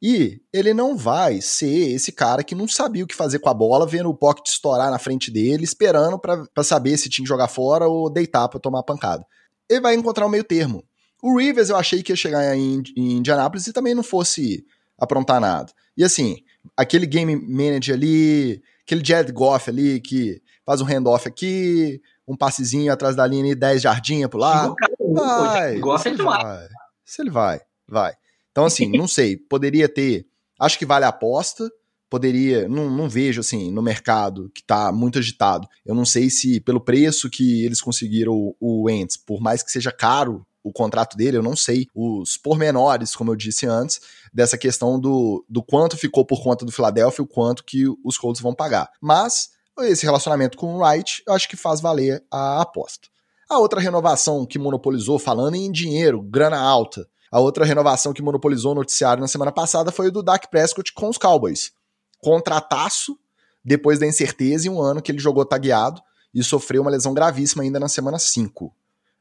E 0.00 0.40
ele 0.52 0.74
não 0.74 0.96
vai 0.96 1.40
ser 1.40 1.92
esse 1.92 2.12
cara 2.12 2.44
que 2.44 2.54
não 2.54 2.68
sabia 2.68 3.04
o 3.04 3.06
que 3.06 3.14
fazer 3.14 3.38
com 3.38 3.48
a 3.48 3.54
bola, 3.54 3.86
vendo 3.86 4.08
o 4.08 4.14
pocket 4.14 4.46
estourar 4.46 4.90
na 4.90 4.98
frente 4.98 5.30
dele, 5.30 5.64
esperando 5.64 6.18
para 6.18 6.62
saber 6.62 6.96
se 6.98 7.08
tinha 7.08 7.24
que 7.24 7.28
jogar 7.28 7.48
fora 7.48 7.88
ou 7.88 8.10
deitar 8.10 8.48
para 8.48 8.60
tomar 8.60 8.82
pancada. 8.82 9.24
Ele 9.68 9.80
vai 9.80 9.94
encontrar 9.94 10.24
o 10.24 10.28
um 10.28 10.30
meio 10.30 10.44
termo. 10.44 10.84
O 11.22 11.36
Rivers 11.36 11.68
eu 11.68 11.76
achei 11.76 12.02
que 12.02 12.12
ia 12.12 12.16
chegar 12.16 12.56
em, 12.56 12.82
em 12.96 13.12
Indianápolis 13.14 13.66
e 13.66 13.72
também 13.72 13.94
não 13.94 14.04
fosse 14.04 14.64
aprontar 14.96 15.40
nada. 15.40 15.72
E 15.96 16.04
assim, 16.04 16.36
aquele 16.76 17.06
game 17.06 17.36
manager 17.36 17.94
ali, 17.94 18.62
aquele 18.84 19.04
Jared 19.04 19.32
Goff 19.32 19.70
ali 19.70 20.00
que 20.00 20.40
faz 20.64 20.80
um 20.80 20.84
handoff 20.84 21.26
aqui, 21.26 22.00
um 22.26 22.36
passezinho 22.36 22.92
atrás 22.92 23.16
da 23.16 23.26
linha 23.26 23.52
e 23.52 23.54
10 23.54 23.82
jardinhas 23.82 24.28
pro 24.28 24.38
lado. 24.38 24.74
Vai, 25.12 25.78
Goff 25.78 26.02
se 26.02 26.08
ele 26.08 26.16
demais. 26.16 26.42
vai, 26.42 26.68
se 27.04 27.22
ele 27.22 27.30
vai, 27.30 27.60
vai. 27.88 28.12
Então, 28.50 28.64
assim, 28.64 28.90
não 28.96 29.08
sei, 29.08 29.36
poderia 29.36 29.88
ter. 29.88 30.26
Acho 30.58 30.78
que 30.78 30.86
vale 30.86 31.04
a 31.04 31.08
aposta. 31.08 31.70
Poderia, 32.10 32.66
não, 32.68 32.90
não 32.90 33.06
vejo 33.06 33.40
assim 33.40 33.70
no 33.70 33.82
mercado 33.82 34.50
que 34.54 34.62
tá 34.62 34.90
muito 34.90 35.18
agitado. 35.18 35.68
Eu 35.84 35.94
não 35.94 36.06
sei 36.06 36.30
se 36.30 36.58
pelo 36.58 36.80
preço 36.80 37.28
que 37.28 37.64
eles 37.64 37.82
conseguiram 37.82 38.32
o, 38.32 38.56
o 38.58 38.82
Wentz, 38.84 39.16
por 39.18 39.42
mais 39.42 39.62
que 39.62 39.70
seja 39.70 39.92
caro 39.92 40.46
o 40.68 40.72
contrato 40.72 41.16
dele, 41.16 41.36
eu 41.36 41.42
não 41.42 41.56
sei 41.56 41.86
os 41.94 42.36
pormenores, 42.36 43.16
como 43.16 43.30
eu 43.30 43.36
disse 43.36 43.66
antes, 43.66 44.00
dessa 44.32 44.58
questão 44.58 44.98
do, 44.98 45.44
do 45.48 45.62
quanto 45.62 45.96
ficou 45.96 46.24
por 46.24 46.42
conta 46.42 46.64
do 46.64 46.72
Philadelphia 46.72 47.24
o 47.24 47.26
quanto 47.26 47.64
que 47.64 47.84
os 48.04 48.18
Colts 48.18 48.42
vão 48.42 48.54
pagar. 48.54 48.90
Mas 49.00 49.50
esse 49.80 50.04
relacionamento 50.04 50.58
com 50.58 50.74
o 50.74 50.78
Wright, 50.78 51.22
eu 51.26 51.32
acho 51.32 51.48
que 51.48 51.56
faz 51.56 51.80
valer 51.80 52.24
a 52.30 52.60
aposta. 52.60 53.08
A 53.48 53.58
outra 53.58 53.80
renovação 53.80 54.44
que 54.44 54.58
monopolizou, 54.58 55.18
falando 55.18 55.54
em 55.54 55.72
dinheiro, 55.72 56.20
grana 56.20 56.58
alta, 56.58 57.08
a 57.30 57.40
outra 57.40 57.64
renovação 57.64 58.12
que 58.12 58.22
monopolizou 58.22 58.72
o 58.72 58.74
noticiário 58.74 59.20
na 59.20 59.28
semana 59.28 59.52
passada 59.52 59.92
foi 59.92 60.08
o 60.08 60.12
do 60.12 60.22
Dak 60.22 60.48
Prescott 60.50 60.92
com 60.92 61.08
os 61.08 61.18
Cowboys. 61.18 61.72
Contrataço, 62.20 63.18
depois 63.64 63.98
da 63.98 64.06
incerteza 64.06 64.66
e 64.66 64.70
um 64.70 64.80
ano 64.80 65.00
que 65.00 65.12
ele 65.12 65.18
jogou 65.18 65.44
tagueado 65.44 66.02
e 66.34 66.42
sofreu 66.42 66.82
uma 66.82 66.90
lesão 66.90 67.14
gravíssima 67.14 67.62
ainda 67.62 67.78
na 67.78 67.88
semana 67.88 68.18
5. 68.18 68.74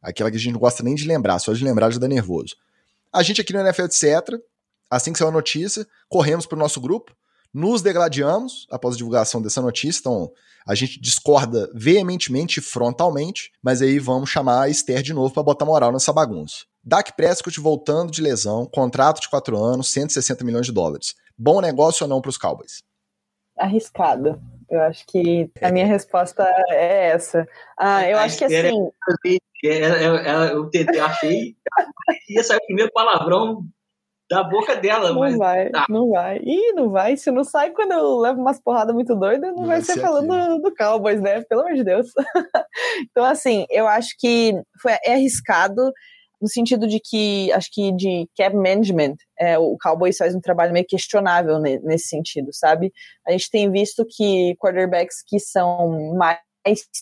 Aquela 0.08 0.32
que 0.32 0.38
a 0.38 0.40
gente 0.40 0.54
não 0.54 0.60
gosta 0.60 0.82
nem 0.82 0.96
de 0.96 1.06
lembrar, 1.06 1.38
só 1.40 1.52
de 1.52 1.64
lembrar 1.64 1.92
já 1.92 2.00
dá 2.00 2.08
nervoso. 2.08 2.56
A 3.12 3.22
gente 3.22 3.42
aqui 3.42 3.52
no 3.52 3.60
NFL 3.60 3.84
Etc., 3.84 4.40
assim 4.90 5.12
que 5.12 5.20
saiu 5.20 5.28
a 5.28 5.34
notícia, 5.34 5.86
corremos 6.08 6.46
para 6.46 6.56
o 6.56 6.60
nosso 6.60 6.80
grupo, 6.80 7.14
nos 7.54 7.82
degladiamos 7.82 8.68
após 8.72 8.96
a 8.96 8.98
divulgação 8.98 9.42
dessa 9.42 9.62
notícia, 9.62 10.00
então 10.00 10.32
a 10.66 10.76
gente 10.76 11.00
discorda 11.02 11.70
veementemente 11.74 12.60
e 12.60 12.64
frontalmente, 12.64 13.52
mas 13.62 13.82
aí 13.82 14.00
vamos 14.00 14.30
chamar 14.30 14.64
a 14.64 14.70
Esther 14.70 15.02
de 15.02 15.14
novo 15.14 15.34
para 15.34 15.44
botar 15.44 15.66
moral 15.66 15.92
nessa 15.92 16.14
bagunça. 16.14 16.66
Dak 16.84 17.14
Prescott 17.18 17.60
voltando 17.60 18.12
de 18.12 18.22
lesão, 18.22 18.66
contrato 18.66 19.20
de 19.20 19.30
4 19.30 19.62
anos, 19.62 19.92
160 19.92 20.46
milhões 20.46 20.66
de 20.66 20.72
dólares. 20.72 21.16
Bom 21.38 21.60
negócio 21.60 22.06
ou 22.06 22.10
não 22.10 22.22
para 22.22 22.30
os 22.30 22.38
Cowboys? 22.38 22.82
Arriscado. 23.58 24.42
Eu 24.70 24.82
acho 24.82 25.06
que 25.08 25.50
a 25.62 25.72
minha 25.72 25.86
resposta 25.86 26.44
é 26.70 27.08
essa. 27.10 27.48
Ah, 27.78 28.08
eu 28.10 28.18
A 28.18 28.24
acho 28.24 28.38
que 28.38 28.44
é- 28.44 28.48
assim. 28.48 28.90
Eu 29.64 30.70
tentei, 30.70 31.00
achei. 31.00 31.56
Ia 32.30 32.44
sair 32.44 32.58
o 32.58 32.66
primeiro 32.66 32.92
palavrão 32.92 33.64
da 34.30 34.44
boca 34.44 34.76
dela, 34.76 35.14
Não 35.14 35.20
mas 35.22 35.38
vai, 35.38 35.70
tá. 35.70 35.86
não 35.90 36.10
vai. 36.10 36.38
Ih, 36.40 36.74
não 36.74 36.90
vai. 36.90 37.16
Se 37.16 37.32
não 37.32 37.46
sai 37.46 37.72
quando 37.72 37.94
eu 37.94 38.18
levo 38.20 38.42
umas 38.42 38.60
porradas 38.62 38.94
muito 38.94 39.16
doidas, 39.16 39.52
não, 39.52 39.62
Não 39.62 39.68
vai 39.68 39.82
ser 39.82 39.94
ser 39.94 40.02
falando 40.02 40.32
aqui. 40.34 40.48
do, 40.50 40.62
do 40.64 40.76
Cowboys, 40.76 41.22
né? 41.22 41.42
Pelo 41.44 41.62
amor 41.62 41.74
de 41.76 41.84
Deus. 41.84 42.08
então, 43.10 43.24
assim, 43.24 43.66
eu 43.70 43.88
acho 43.88 44.10
que 44.20 44.54
foi, 44.82 44.92
é 45.06 45.14
arriscado 45.14 45.92
no 46.42 46.48
sentido 46.48 46.88
de 46.88 47.00
que, 47.00 47.52
acho 47.52 47.70
que 47.72 47.92
de 47.94 48.28
cap 48.38 48.56
management, 48.56 49.16
é, 49.40 49.58
o 49.58 49.76
Cowboys 49.82 50.18
faz 50.18 50.36
um 50.36 50.42
trabalho 50.42 50.74
meio 50.74 50.86
questionável 50.88 51.60
ne- 51.60 51.80
nesse 51.80 52.08
sentido, 52.10 52.50
sabe? 52.54 52.92
A 53.28 53.32
gente 53.32 53.50
tem 53.50 53.72
visto 53.72 54.06
que 54.08 54.56
quarterbacks 54.58 55.24
que 55.26 55.40
são 55.40 56.14
mais 56.16 56.40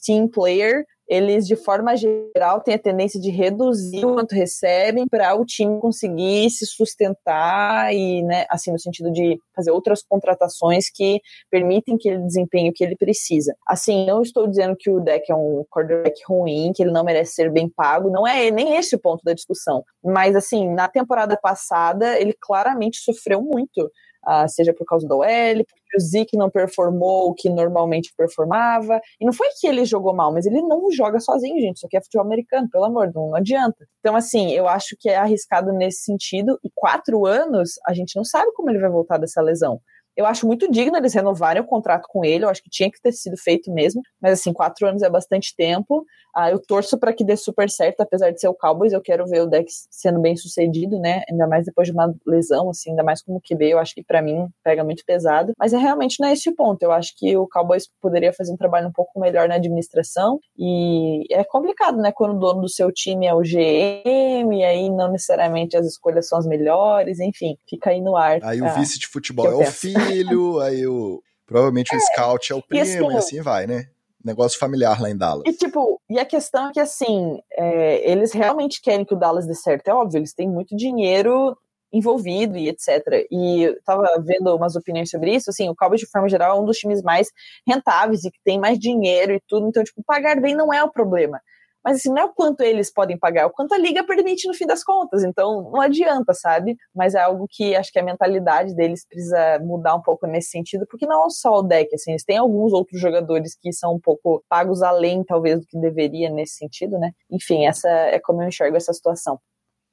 team 0.05 0.27
player, 0.27 0.85
eles 1.07 1.45
de 1.45 1.55
forma 1.55 1.95
geral 1.95 2.61
têm 2.61 2.75
a 2.75 2.79
tendência 2.79 3.19
de 3.19 3.29
reduzir 3.29 4.05
o 4.05 4.15
quanto 4.15 4.33
recebem 4.33 5.07
para 5.07 5.35
o 5.35 5.45
time 5.45 5.79
conseguir 5.79 6.49
se 6.49 6.65
sustentar 6.65 7.93
e, 7.93 8.23
né, 8.23 8.45
assim, 8.49 8.71
no 8.71 8.79
sentido 8.79 9.11
de 9.11 9.39
fazer 9.55 9.71
outras 9.71 10.01
contratações 10.03 10.89
que 10.89 11.21
permitem 11.49 11.97
que 11.97 12.09
ele 12.09 12.23
desempenhe 12.23 12.69
o 12.69 12.73
que 12.73 12.83
ele 12.83 12.95
precisa. 12.95 13.55
Assim, 13.67 14.05
não 14.05 14.21
estou 14.21 14.47
dizendo 14.47 14.75
que 14.77 14.89
o 14.89 14.99
deck 14.99 15.31
é 15.31 15.35
um 15.35 15.63
quarterback 15.69 16.19
ruim, 16.27 16.71
que 16.75 16.83
ele 16.83 16.91
não 16.91 17.03
merece 17.03 17.35
ser 17.35 17.51
bem 17.51 17.69
pago, 17.69 18.09
não 18.09 18.25
é 18.27 18.49
nem 18.49 18.75
esse 18.75 18.95
o 18.95 18.99
ponto 18.99 19.23
da 19.23 19.33
discussão. 19.33 19.83
Mas, 20.03 20.35
assim, 20.35 20.69
na 20.69 20.87
temporada 20.87 21.37
passada, 21.37 22.19
ele 22.19 22.35
claramente 22.39 22.97
sofreu 22.97 23.41
muito. 23.41 23.89
Ah, 24.25 24.47
seja 24.47 24.73
por 24.73 24.85
causa 24.85 25.07
do 25.07 25.17
OL, 25.17 25.25
porque 25.25 25.97
o 25.97 25.99
Zeke 25.99 26.37
não 26.37 26.49
performou 26.49 27.29
o 27.29 27.33
que 27.33 27.49
normalmente 27.49 28.13
performava. 28.17 28.99
E 29.19 29.25
não 29.25 29.33
foi 29.33 29.47
que 29.59 29.67
ele 29.67 29.85
jogou 29.85 30.13
mal, 30.13 30.33
mas 30.33 30.45
ele 30.45 30.61
não 30.61 30.91
joga 30.91 31.19
sozinho, 31.19 31.59
gente. 31.59 31.77
Isso 31.77 31.85
aqui 31.85 31.97
é 31.97 32.01
futebol 32.01 32.25
americano, 32.25 32.69
pelo 32.69 32.85
amor, 32.85 33.11
não, 33.13 33.29
não 33.29 33.35
adianta. 33.35 33.87
Então, 33.99 34.15
assim, 34.15 34.51
eu 34.51 34.67
acho 34.67 34.95
que 34.99 35.09
é 35.09 35.17
arriscado 35.17 35.71
nesse 35.71 36.03
sentido. 36.03 36.59
E 36.63 36.69
quatro 36.73 37.25
anos, 37.25 37.71
a 37.87 37.93
gente 37.93 38.15
não 38.15 38.23
sabe 38.23 38.51
como 38.53 38.69
ele 38.69 38.79
vai 38.79 38.89
voltar 38.89 39.17
dessa 39.17 39.41
lesão. 39.41 39.79
Eu 40.15 40.25
acho 40.25 40.47
muito 40.47 40.69
digno 40.71 40.97
eles 40.97 41.13
renovarem 41.13 41.61
o 41.61 41.65
contrato 41.65 42.07
com 42.09 42.23
ele. 42.23 42.45
Eu 42.45 42.49
acho 42.49 42.63
que 42.63 42.69
tinha 42.69 42.89
que 42.91 43.01
ter 43.01 43.11
sido 43.11 43.37
feito 43.37 43.71
mesmo. 43.71 44.01
Mas, 44.21 44.33
assim, 44.39 44.53
quatro 44.53 44.87
anos 44.87 45.01
é 45.01 45.09
bastante 45.09 45.53
tempo. 45.55 46.05
Ah, 46.35 46.51
eu 46.51 46.59
torço 46.59 46.97
para 46.97 47.13
que 47.13 47.23
dê 47.23 47.37
super 47.37 47.69
certo, 47.69 48.01
apesar 48.01 48.31
de 48.31 48.39
ser 48.41 48.49
o 48.49 48.53
Cowboys. 48.53 48.91
Eu 48.91 49.01
quero 49.01 49.25
ver 49.25 49.41
o 49.41 49.47
Dex 49.47 49.87
sendo 49.89 50.19
bem 50.19 50.35
sucedido, 50.35 50.99
né? 50.99 51.21
Ainda 51.29 51.47
mais 51.47 51.65
depois 51.65 51.87
de 51.87 51.93
uma 51.93 52.13
lesão, 52.27 52.69
assim, 52.69 52.89
ainda 52.89 53.03
mais 53.03 53.21
como 53.21 53.39
QB. 53.41 53.69
Eu 53.69 53.79
acho 53.79 53.93
que 53.95 54.03
para 54.03 54.21
mim 54.21 54.47
pega 54.63 54.83
muito 54.83 55.03
pesado. 55.05 55.53
Mas 55.57 55.73
é 55.73 55.77
realmente 55.77 56.19
não 56.19 56.27
é 56.27 56.33
esse 56.33 56.49
o 56.49 56.55
ponto. 56.55 56.81
Eu 56.83 56.91
acho 56.91 57.13
que 57.17 57.37
o 57.37 57.47
Cowboys 57.47 57.87
poderia 58.01 58.33
fazer 58.33 58.51
um 58.51 58.57
trabalho 58.57 58.87
um 58.89 58.91
pouco 58.91 59.17
melhor 59.19 59.47
na 59.47 59.55
administração. 59.55 60.39
E 60.57 61.23
é 61.31 61.43
complicado, 61.43 61.97
né? 61.97 62.11
Quando 62.11 62.35
o 62.35 62.39
dono 62.39 62.61
do 62.61 62.69
seu 62.69 62.91
time 62.91 63.25
é 63.27 63.33
o 63.33 63.41
GM, 63.41 64.53
e 64.53 64.63
aí 64.63 64.89
não 64.89 65.11
necessariamente 65.11 65.77
as 65.77 65.85
escolhas 65.85 66.27
são 66.27 66.37
as 66.37 66.45
melhores. 66.45 67.19
Enfim, 67.19 67.57
fica 67.69 67.91
aí 67.91 68.01
no 68.01 68.15
ar. 68.15 68.39
Aí 68.43 68.61
o 68.61 68.65
Ah, 68.65 68.73
vice 68.73 68.99
de 68.99 69.07
futebol 69.07 69.49
é 69.49 69.55
o 69.55 69.59
penso. 69.59 69.87
filho, 70.07 70.59
aí 70.59 70.85
o. 70.87 71.21
Provavelmente 71.45 71.95
o 71.95 71.99
scout 71.99 72.51
é 72.51 72.55
o 72.55 72.61
primo, 72.61 72.83
assim, 72.83 73.13
e 73.13 73.17
assim 73.17 73.41
vai, 73.41 73.67
né? 73.67 73.85
Negócio 74.23 74.57
familiar 74.57 74.99
lá 74.99 75.11
em 75.11 75.17
Dallas. 75.17 75.43
E 75.45 75.53
tipo, 75.53 76.01
e 76.09 76.17
a 76.17 76.25
questão 76.25 76.69
é 76.69 76.71
que 76.71 76.79
assim, 76.79 77.39
é, 77.51 78.11
eles 78.11 78.33
realmente 78.33 78.81
querem 78.81 79.05
que 79.05 79.13
o 79.13 79.17
Dallas 79.17 79.45
dê 79.45 79.53
certo, 79.53 79.87
é 79.87 79.93
óbvio, 79.93 80.17
eles 80.17 80.33
têm 80.33 80.49
muito 80.49 80.75
dinheiro 80.75 81.55
envolvido 81.93 82.57
e 82.57 82.67
etc. 82.67 83.27
E 83.31 83.63
eu 83.63 83.81
tava 83.83 84.07
vendo 84.25 84.53
umas 84.55 84.75
opiniões 84.75 85.09
sobre 85.09 85.33
isso, 85.33 85.51
assim, 85.51 85.69
o 85.69 85.75
Cowboys 85.75 86.01
de 86.01 86.09
forma 86.09 86.27
geral 86.27 86.57
é 86.57 86.59
um 86.59 86.65
dos 86.65 86.77
times 86.77 87.01
mais 87.03 87.29
rentáveis 87.67 88.25
e 88.25 88.31
que 88.31 88.39
tem 88.43 88.59
mais 88.59 88.79
dinheiro 88.79 89.33
e 89.33 89.41
tudo, 89.47 89.67
então 89.67 89.83
tipo, 89.83 90.03
pagar 90.03 90.41
bem 90.41 90.55
não 90.55 90.73
é 90.73 90.83
o 90.83 90.91
problema. 90.91 91.39
Mas 91.85 91.97
assim, 91.97 92.09
não 92.09 92.17
é 92.17 92.25
o 92.25 92.33
quanto 92.33 92.61
eles 92.61 92.91
podem 92.91 93.15
pagar, 93.15 93.41
é 93.41 93.45
o 93.45 93.51
quanto 93.51 93.73
a 93.73 93.77
liga 93.77 94.03
permite 94.03 94.47
no 94.47 94.55
fim 94.55 94.65
das 94.65 94.83
contas. 94.83 95.23
Então, 95.23 95.69
não 95.71 95.79
adianta, 95.79 96.33
sabe? 96.33 96.75
Mas 96.95 97.13
é 97.13 97.21
algo 97.21 97.45
que 97.47 97.75
acho 97.75 97.91
que 97.91 97.99
a 97.99 98.03
mentalidade 98.03 98.75
deles 98.75 99.05
precisa 99.07 99.59
mudar 99.59 99.95
um 99.95 100.01
pouco 100.01 100.25
nesse 100.25 100.49
sentido, 100.49 100.87
porque 100.89 101.05
não 101.05 101.27
é 101.27 101.29
só 101.29 101.59
o 101.59 101.61
deck, 101.61 101.93
assim, 101.93 102.11
eles 102.11 102.23
têm 102.23 102.37
alguns 102.37 102.73
outros 102.73 102.99
jogadores 102.99 103.55
que 103.61 103.71
são 103.71 103.93
um 103.93 103.99
pouco 103.99 104.43
pagos 104.49 104.81
além, 104.81 105.23
talvez, 105.23 105.59
do 105.59 105.67
que 105.67 105.79
deveria 105.79 106.29
nesse 106.31 106.55
sentido, 106.55 106.97
né? 106.97 107.11
Enfim, 107.29 107.67
essa 107.67 107.87
é 107.87 108.19
como 108.19 108.41
eu 108.41 108.47
enxergo 108.47 108.75
essa 108.75 108.91
situação. 108.91 109.39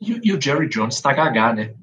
E, 0.00 0.18
e 0.24 0.32
o 0.32 0.40
Jerry 0.40 0.70
Jones 0.70 0.98
tá 1.00 1.12
gagá, 1.12 1.52
né? 1.52 1.74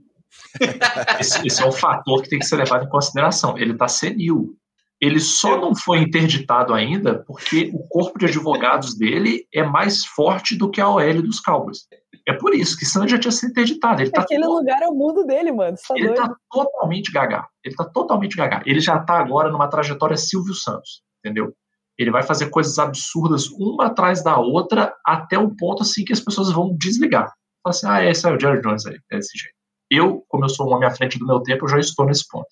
esse, 1.20 1.46
esse 1.46 1.62
é 1.62 1.66
um 1.68 1.72
fator 1.72 2.22
que 2.24 2.30
tem 2.30 2.40
que 2.40 2.46
ser 2.46 2.56
levado 2.56 2.86
em 2.86 2.90
consideração. 2.90 3.58
Ele 3.58 3.76
tá 3.76 3.88
senil. 3.88 4.56
Ele 5.02 5.20
só 5.20 5.60
não 5.60 5.74
foi 5.74 6.00
interditado 6.00 6.74
ainda 6.74 7.24
porque 7.26 7.72
o 7.74 7.88
corpo 7.88 8.20
de 8.20 8.26
advogados 8.26 8.98
dele 8.98 9.48
é 9.54 9.64
mais 9.64 10.06
forte 10.06 10.58
do 10.58 10.70
que 10.70 10.82
a 10.82 10.90
OL 10.90 11.22
dos 11.22 11.40
Cowboys. 11.40 11.88
É 12.28 12.34
por 12.34 12.54
isso 12.54 12.78
que 12.78 12.86
ele 12.98 13.08
já 13.08 13.18
tinha 13.18 13.32
sido 13.32 13.52
interditado. 13.52 14.02
Ele 14.02 14.12
tá, 14.12 14.22
Aquele 14.22 14.46
lugar 14.46 14.82
é 14.82 14.88
o 14.88 14.94
mundo 14.94 15.26
dele, 15.26 15.52
mano. 15.52 15.76
Tá 15.78 15.96
ele 15.96 16.08
doido? 16.08 16.22
tá 16.22 16.36
totalmente 16.52 17.12
gagá. 17.12 17.48
Ele 17.64 17.76
tá 17.76 17.86
totalmente 17.86 18.36
gagá. 18.36 18.62
Ele 18.66 18.80
já 18.80 19.00
tá 19.00 19.18
agora 19.18 19.50
numa 19.50 19.70
trajetória 19.70 20.18
Silvio 20.18 20.54
Santos, 20.54 21.02
entendeu? 21.24 21.54
Ele 21.98 22.12
vai 22.12 22.22
fazer 22.22 22.50
coisas 22.50 22.78
absurdas 22.78 23.50
uma 23.50 23.88
atrás 23.88 24.24
da 24.24 24.38
outra 24.38 24.94
até 25.06 25.40
um 25.40 25.56
ponto 25.56 25.82
assim 25.82 26.04
que 26.04 26.14
as 26.14 26.20
pessoas 26.20 26.52
vão 26.52 26.76
desligar. 26.78 27.34
Fala 27.64 27.76
assim, 27.76 27.88
ah, 27.88 28.06
esse 28.06 28.28
é 28.28 28.32
o 28.32 28.40
Jerry 28.40 28.62
Jones 28.62 28.86
aí, 28.86 28.98
é 29.12 29.18
desse 29.18 29.38
jeito. 29.38 29.56
Eu, 29.92 30.24
como 30.28 30.46
eu 30.46 30.50
sou 30.50 30.70
um 30.70 30.74
homem 30.74 30.88
à 30.88 30.92
frente 30.92 31.18
do 31.18 31.26
meu 31.26 31.42
tempo, 31.42 31.66
eu 31.66 31.70
já 31.70 31.80
estou 31.80 32.06
nesse 32.06 32.28
ponto. 32.28 32.48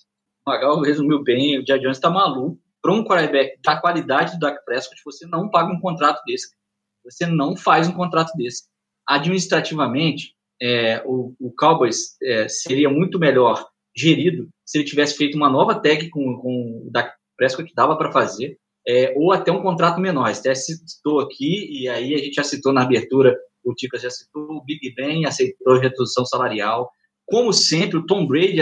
Magal 0.48 0.80
resumiu 0.80 1.22
bem, 1.22 1.60
o 1.60 1.66
Jair 1.68 1.82
Jones 1.82 2.00
tá 2.00 2.10
maluco. 2.10 2.58
Para 2.82 2.94
um 2.94 3.04
quarterback 3.04 3.60
da 3.62 3.76
qualidade 3.76 4.34
do 4.34 4.40
Dak 4.40 4.64
Prescott, 4.64 5.02
você 5.04 5.26
não 5.26 5.50
paga 5.50 5.74
um 5.74 5.80
contrato 5.80 6.24
desse. 6.26 6.56
Você 7.04 7.26
não 7.26 7.58
faz 7.58 7.88
um 7.90 7.92
contrato 7.92 8.32
desse. 8.38 8.64
Administrativamente, 9.06 10.34
é, 10.62 11.04
o, 11.06 11.34
o 11.40 11.54
Cowboys 11.54 12.16
é, 12.24 12.48
seria 12.48 12.90
muito 12.90 13.20
melhor 13.20 13.68
gerido 13.96 14.48
se 14.66 14.78
ele 14.78 14.86
tivesse 14.86 15.18
feito 15.18 15.36
uma 15.36 15.50
nova 15.50 15.76
tag 15.76 16.10
com, 16.10 16.38
com 16.38 16.84
o 16.88 16.92
Dak 16.92 17.14
Prescott 17.36 17.68
que 17.68 17.76
dava 17.76 17.98
para 17.98 18.12
fazer, 18.12 18.58
é, 18.88 19.14
ou 19.18 19.34
até 19.34 19.52
um 19.52 19.62
contrato 19.62 20.00
menor. 20.00 20.30
Até 20.30 20.56
citou 20.56 21.20
aqui, 21.20 21.68
e 21.70 21.90
aí 21.90 22.16
a 22.16 22.18
gente 22.20 22.36
já 22.36 22.44
citou 22.44 22.72
na 22.72 22.84
abertura, 22.84 23.38
o 23.66 23.74
Ticas 23.74 24.02
já 24.02 24.10
citou, 24.10 24.44
o 24.44 24.64
Big 24.64 24.94
Ben 24.96 25.26
aceitou 25.26 25.78
redução 25.78 26.26
salarial. 26.26 26.90
Como 27.28 27.52
sempre, 27.52 27.98
o 27.98 28.06
Tom 28.06 28.26
Brady 28.26 28.62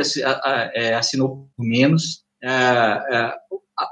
é, 0.74 0.96
assinou 0.96 1.48
por 1.56 1.66
menos. 1.66 2.24
É, 2.44 2.50
é, 2.50 3.36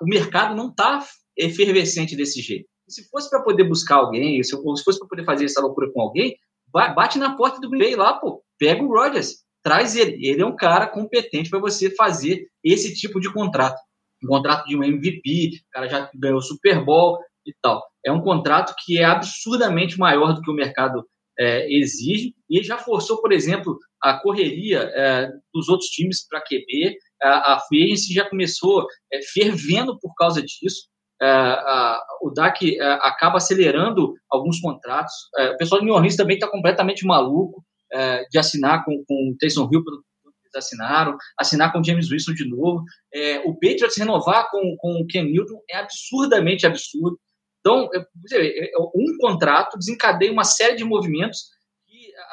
o 0.02 0.06
mercado 0.06 0.56
não 0.56 0.70
está 0.70 1.06
efervescente 1.38 2.16
desse 2.16 2.42
jeito. 2.42 2.68
Se 2.88 3.08
fosse 3.10 3.30
para 3.30 3.42
poder 3.42 3.64
buscar 3.66 3.98
alguém, 3.98 4.42
se, 4.44 4.52
fosse 4.62 5.00
para 5.00 5.08
poder 5.08 5.26
fazer 5.26 5.46
essa 5.46 5.62
loucura 5.62 5.92
com 5.92 6.02
alguém, 6.02 6.36
bate 6.72 7.20
na 7.20 7.36
porta 7.36 7.62
do 7.62 7.70
Green 7.70 7.82
Bay 7.82 7.96
lá, 7.96 8.14
pô. 8.14 8.44
Pega 8.60 8.84
o 8.84 8.88
Rodgers. 8.88 9.44
traz 9.64 9.96
ele. 9.96 10.26
Ele 10.26 10.42
é 10.42 10.46
um 10.46 10.56
cara 10.56 10.88
competente 10.88 11.50
para 11.50 11.60
você 11.60 11.94
fazer 11.96 12.48
esse 12.64 12.96
tipo 12.96 13.20
de 13.20 13.32
contrato. 13.32 13.80
Um 14.24 14.28
contrato 14.28 14.66
de 14.68 14.76
um 14.76 14.84
MVP, 14.84 15.60
o 15.68 15.72
cara 15.72 15.88
já 15.88 16.10
ganhou 16.16 16.42
Super 16.42 16.84
Bowl 16.84 17.20
e 17.46 17.54
tal. 17.62 17.84
É 18.04 18.12
um 18.12 18.22
contrato 18.22 18.74
que 18.84 18.98
é 18.98 19.06
absurdamente 19.06 20.00
maior 20.00 20.34
do 20.34 20.42
que 20.42 20.50
o 20.50 20.56
mercado 20.56 21.06
é, 21.38 21.72
exige, 21.72 22.36
e 22.50 22.58
ele 22.58 22.66
já 22.66 22.78
forçou, 22.78 23.22
por 23.22 23.32
exemplo, 23.32 23.78
a 24.04 24.20
correria 24.20 24.92
é, 24.94 25.32
dos 25.54 25.70
outros 25.70 25.90
times 25.90 26.28
para 26.28 26.42
QB. 26.42 26.98
A, 27.22 27.54
a 27.54 27.60
Free 27.62 27.86
Agency 27.86 28.14
já 28.14 28.30
começou 28.30 28.86
é, 29.12 29.22
fervendo 29.34 29.98
por 30.00 30.14
causa 30.16 30.42
disso. 30.42 30.90
É, 31.22 31.26
a, 31.26 32.02
o 32.22 32.30
DAC 32.32 32.78
é, 32.78 32.84
acaba 33.02 33.38
acelerando 33.38 34.14
alguns 34.30 34.60
contratos. 34.60 35.14
É, 35.38 35.52
o 35.52 35.58
pessoal 35.58 35.80
de 35.80 35.86
New 35.86 35.96
Orleans 35.96 36.18
também 36.18 36.36
está 36.36 36.50
completamente 36.50 37.06
maluco 37.06 37.64
de 38.32 38.40
assinar 38.40 38.84
com, 38.84 39.04
com 39.08 39.30
o 39.30 39.38
Taysom 39.40 39.70
Hill 39.72 39.84
pelo 39.84 40.04
eles 40.26 40.56
assinaram, 40.56 41.16
assinar 41.40 41.72
com 41.72 41.80
o 41.80 41.84
James 41.84 42.12
Wilson 42.12 42.34
de 42.34 42.50
novo. 42.50 42.84
o 43.46 43.54
Patriots 43.54 43.96
renovar 43.96 44.50
com, 44.50 44.76
com 44.80 44.94
o 45.00 45.06
Ken 45.06 45.24
Newton 45.24 45.60
é 45.70 45.78
absurdamente 45.78 46.66
absurdo. 46.66 47.20
Então, 47.60 47.88
um 48.96 49.18
contrato 49.20 49.78
desencadeia 49.78 50.32
uma 50.32 50.44
série 50.44 50.76
de 50.76 50.84
movimentos 50.84 51.40
que 51.40 51.63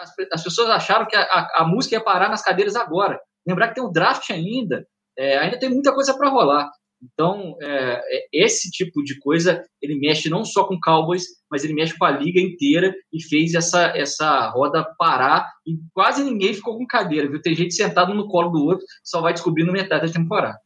as, 0.01 0.11
as 0.33 0.43
pessoas 0.43 0.71
acharam 0.71 1.07
que 1.07 1.17
a, 1.17 1.23
a, 1.23 1.63
a, 1.63 1.67
música 1.67 1.97
ia 1.97 2.05
parar 2.05 2.29
nas 2.29 2.43
cadeiras 2.43 2.77
agora. 2.77 3.19
Lembrar 3.47 3.69
que 3.69 3.75
tem 3.75 3.85
o 3.85 3.91
draft 3.91 4.31
ainda, 4.31 4.87
é, 5.19 5.39
ainda 5.39 5.59
tem 5.59 5.69
muita 5.69 5.93
coisa 5.93 6.15
para 6.17 6.29
rolar. 6.29 6.71
Então, 7.03 7.57
é, 7.63 7.95
é, 7.95 8.45
esse 8.45 8.71
tipo 8.71 9.03
de 9.03 9.19
coisa, 9.19 9.63
ele 9.81 9.99
mexe 9.99 10.29
não 10.29 10.45
só 10.45 10.65
com 10.65 10.79
Cowboys, 10.79 11.25
mas 11.51 11.65
ele 11.65 11.73
mexe 11.73 11.97
com 11.97 12.05
a 12.05 12.11
liga 12.11 12.41
inteira 12.41 12.95
e 13.13 13.23
fez 13.23 13.55
essa, 13.55 13.97
essa 13.97 14.51
roda 14.51 14.87
parar 14.99 15.47
e 15.67 15.79
quase 15.95 16.23
ninguém 16.23 16.53
ficou 16.53 16.77
com 16.77 16.87
cadeira, 16.87 17.29
viu? 17.29 17.41
Tem 17.41 17.55
gente 17.55 17.75
sentado 17.75 18.15
no 18.15 18.29
colo 18.29 18.51
do 18.51 18.65
outro, 18.65 18.85
só 19.03 19.21
vai 19.23 19.33
descobrir 19.33 19.65
no 19.65 19.73
metade 19.73 20.07
da 20.07 20.13
temporada. 20.13 20.59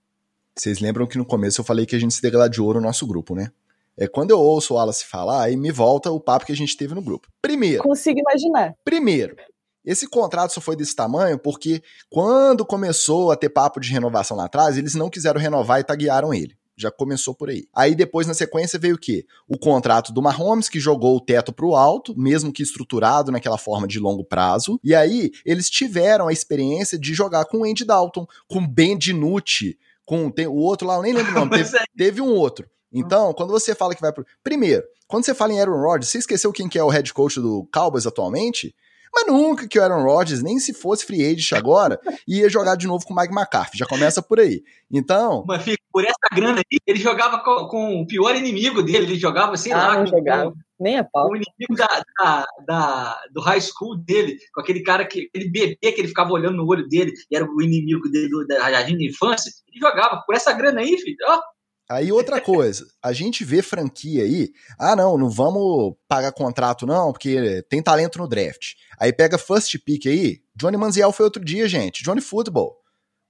Vocês 0.56 0.80
lembram 0.80 1.06
que 1.06 1.18
no 1.18 1.24
começo 1.24 1.60
eu 1.60 1.64
falei 1.64 1.86
que 1.86 1.96
a 1.96 1.98
gente 1.98 2.14
se 2.14 2.22
degladiou 2.22 2.74
no 2.74 2.80
nosso 2.80 3.06
grupo, 3.06 3.34
né? 3.34 3.50
É, 3.96 4.08
quando 4.08 4.30
eu 4.30 4.40
ouço 4.40 4.74
o 4.74 4.76
Wallace 4.76 5.04
falar, 5.04 5.44
aí 5.44 5.56
me 5.56 5.70
volta 5.70 6.10
o 6.10 6.20
papo 6.20 6.46
que 6.46 6.52
a 6.52 6.56
gente 6.56 6.76
teve 6.76 6.94
no 6.94 7.02
grupo. 7.02 7.28
Primeiro. 7.40 7.82
Consigo 7.82 8.18
imaginar. 8.18 8.74
Primeiro, 8.84 9.36
esse 9.84 10.08
contrato 10.08 10.52
só 10.52 10.60
foi 10.60 10.74
desse 10.74 10.96
tamanho 10.96 11.38
porque 11.38 11.82
quando 12.10 12.64
começou 12.64 13.30
a 13.30 13.36
ter 13.36 13.50
papo 13.50 13.78
de 13.78 13.90
renovação 13.90 14.36
lá 14.36 14.46
atrás, 14.46 14.76
eles 14.76 14.94
não 14.94 15.10
quiseram 15.10 15.40
renovar 15.40 15.80
e 15.80 15.84
taguearam 15.84 16.32
ele. 16.32 16.56
Já 16.76 16.90
começou 16.90 17.34
por 17.34 17.50
aí. 17.50 17.68
Aí 17.72 17.94
depois, 17.94 18.26
na 18.26 18.34
sequência, 18.34 18.80
veio 18.80 18.96
o 18.96 18.98
quê? 18.98 19.24
O 19.46 19.56
contrato 19.56 20.12
do 20.12 20.20
Mahomes, 20.20 20.68
que 20.68 20.80
jogou 20.80 21.16
o 21.16 21.20
teto 21.20 21.52
pro 21.52 21.76
alto, 21.76 22.18
mesmo 22.18 22.52
que 22.52 22.64
estruturado 22.64 23.30
naquela 23.30 23.56
forma 23.56 23.86
de 23.86 24.00
longo 24.00 24.24
prazo. 24.24 24.80
E 24.82 24.92
aí, 24.92 25.30
eles 25.46 25.70
tiveram 25.70 26.26
a 26.26 26.32
experiência 26.32 26.98
de 26.98 27.14
jogar 27.14 27.44
com 27.44 27.58
o 27.58 27.64
Andy 27.64 27.84
Dalton, 27.84 28.26
com 28.48 28.66
Ben 28.66 28.98
DiNucci, 28.98 29.78
com 30.04 30.28
tem, 30.30 30.48
o 30.48 30.54
outro 30.54 30.88
lá, 30.88 30.96
eu 30.96 31.02
nem 31.02 31.12
lembro 31.12 31.30
o 31.30 31.34
nome, 31.34 31.50
teve, 31.56 31.76
é. 31.76 31.84
teve 31.96 32.20
um 32.20 32.32
outro. 32.34 32.68
Então, 32.94 33.34
quando 33.34 33.50
você 33.50 33.74
fala 33.74 33.94
que 33.94 34.00
vai 34.00 34.12
pro. 34.12 34.24
Primeiro, 34.42 34.84
quando 35.08 35.24
você 35.24 35.34
fala 35.34 35.52
em 35.52 35.60
Aaron 35.60 35.82
Rodgers, 35.82 36.08
você 36.08 36.18
esqueceu 36.18 36.52
quem 36.52 36.68
que 36.68 36.78
é 36.78 36.84
o 36.84 36.88
head 36.88 37.12
coach 37.12 37.40
do 37.40 37.68
Cowboys 37.72 38.06
atualmente? 38.06 38.74
Mas 39.14 39.26
nunca 39.26 39.68
que 39.68 39.78
o 39.78 39.82
Aaron 39.82 40.02
Rodgers, 40.02 40.42
nem 40.42 40.58
se 40.58 40.74
fosse 40.74 41.04
free 41.04 41.24
agent 41.24 41.52
agora, 41.52 42.00
ia 42.26 42.48
jogar 42.48 42.76
de 42.76 42.86
novo 42.86 43.04
com 43.06 43.14
o 43.14 43.16
Mike 43.16 43.32
McCarthy. 43.32 43.78
Já 43.78 43.86
começa 43.86 44.20
por 44.20 44.40
aí. 44.40 44.62
Então. 44.90 45.44
Mas 45.46 45.62
fica 45.62 45.82
por 45.92 46.04
essa 46.04 46.34
grana 46.34 46.58
aí, 46.58 46.78
ele 46.84 46.98
jogava 46.98 47.38
com, 47.38 47.68
com, 47.68 48.00
o 48.02 48.06
pior 48.06 48.34
inimigo 48.34 48.82
dele. 48.82 49.06
Ele 49.06 49.16
jogava, 49.16 49.56
sei 49.56 49.72
ah, 49.72 49.76
lá. 49.76 49.98
Não 49.98 50.06
jogava. 50.06 50.50
Com, 50.50 50.56
nem 50.80 50.98
a 50.98 51.04
pau. 51.04 51.28
O 51.28 51.36
inimigo 51.36 51.76
da, 51.76 52.02
da, 52.18 52.46
da, 52.66 53.20
do 53.30 53.40
high 53.40 53.60
school 53.60 53.96
dele, 53.96 54.36
com 54.52 54.60
aquele 54.60 54.82
cara, 54.82 55.04
que, 55.04 55.28
aquele 55.28 55.48
bebê 55.48 55.92
que 55.92 56.00
ele 56.00 56.08
ficava 56.08 56.32
olhando 56.32 56.56
no 56.56 56.66
olho 56.66 56.88
dele, 56.88 57.12
e 57.30 57.36
era 57.36 57.44
o 57.44 57.62
inimigo 57.62 58.08
dele 58.10 58.28
da 58.48 58.70
jardim 58.70 58.96
de 58.96 59.08
infância. 59.08 59.52
Ele 59.68 59.80
jogava 59.80 60.22
por 60.26 60.34
essa 60.34 60.52
grana 60.52 60.80
aí, 60.80 60.98
filho. 60.98 61.16
Ó, 61.28 61.40
Aí 61.88 62.10
outra 62.10 62.40
coisa, 62.40 62.86
a 63.02 63.12
gente 63.12 63.44
vê 63.44 63.60
franquia 63.60 64.24
aí, 64.24 64.52
ah 64.78 64.96
não, 64.96 65.18
não 65.18 65.28
vamos 65.28 65.94
pagar 66.08 66.32
contrato 66.32 66.86
não, 66.86 67.12
porque 67.12 67.62
tem 67.68 67.82
talento 67.82 68.18
no 68.18 68.26
draft. 68.26 68.72
Aí 68.98 69.12
pega 69.12 69.36
first 69.36 69.76
pick 69.84 70.06
aí, 70.06 70.40
Johnny 70.56 70.78
Manziel 70.78 71.12
foi 71.12 71.24
outro 71.24 71.44
dia, 71.44 71.68
gente, 71.68 72.02
Johnny 72.02 72.22
Football. 72.22 72.74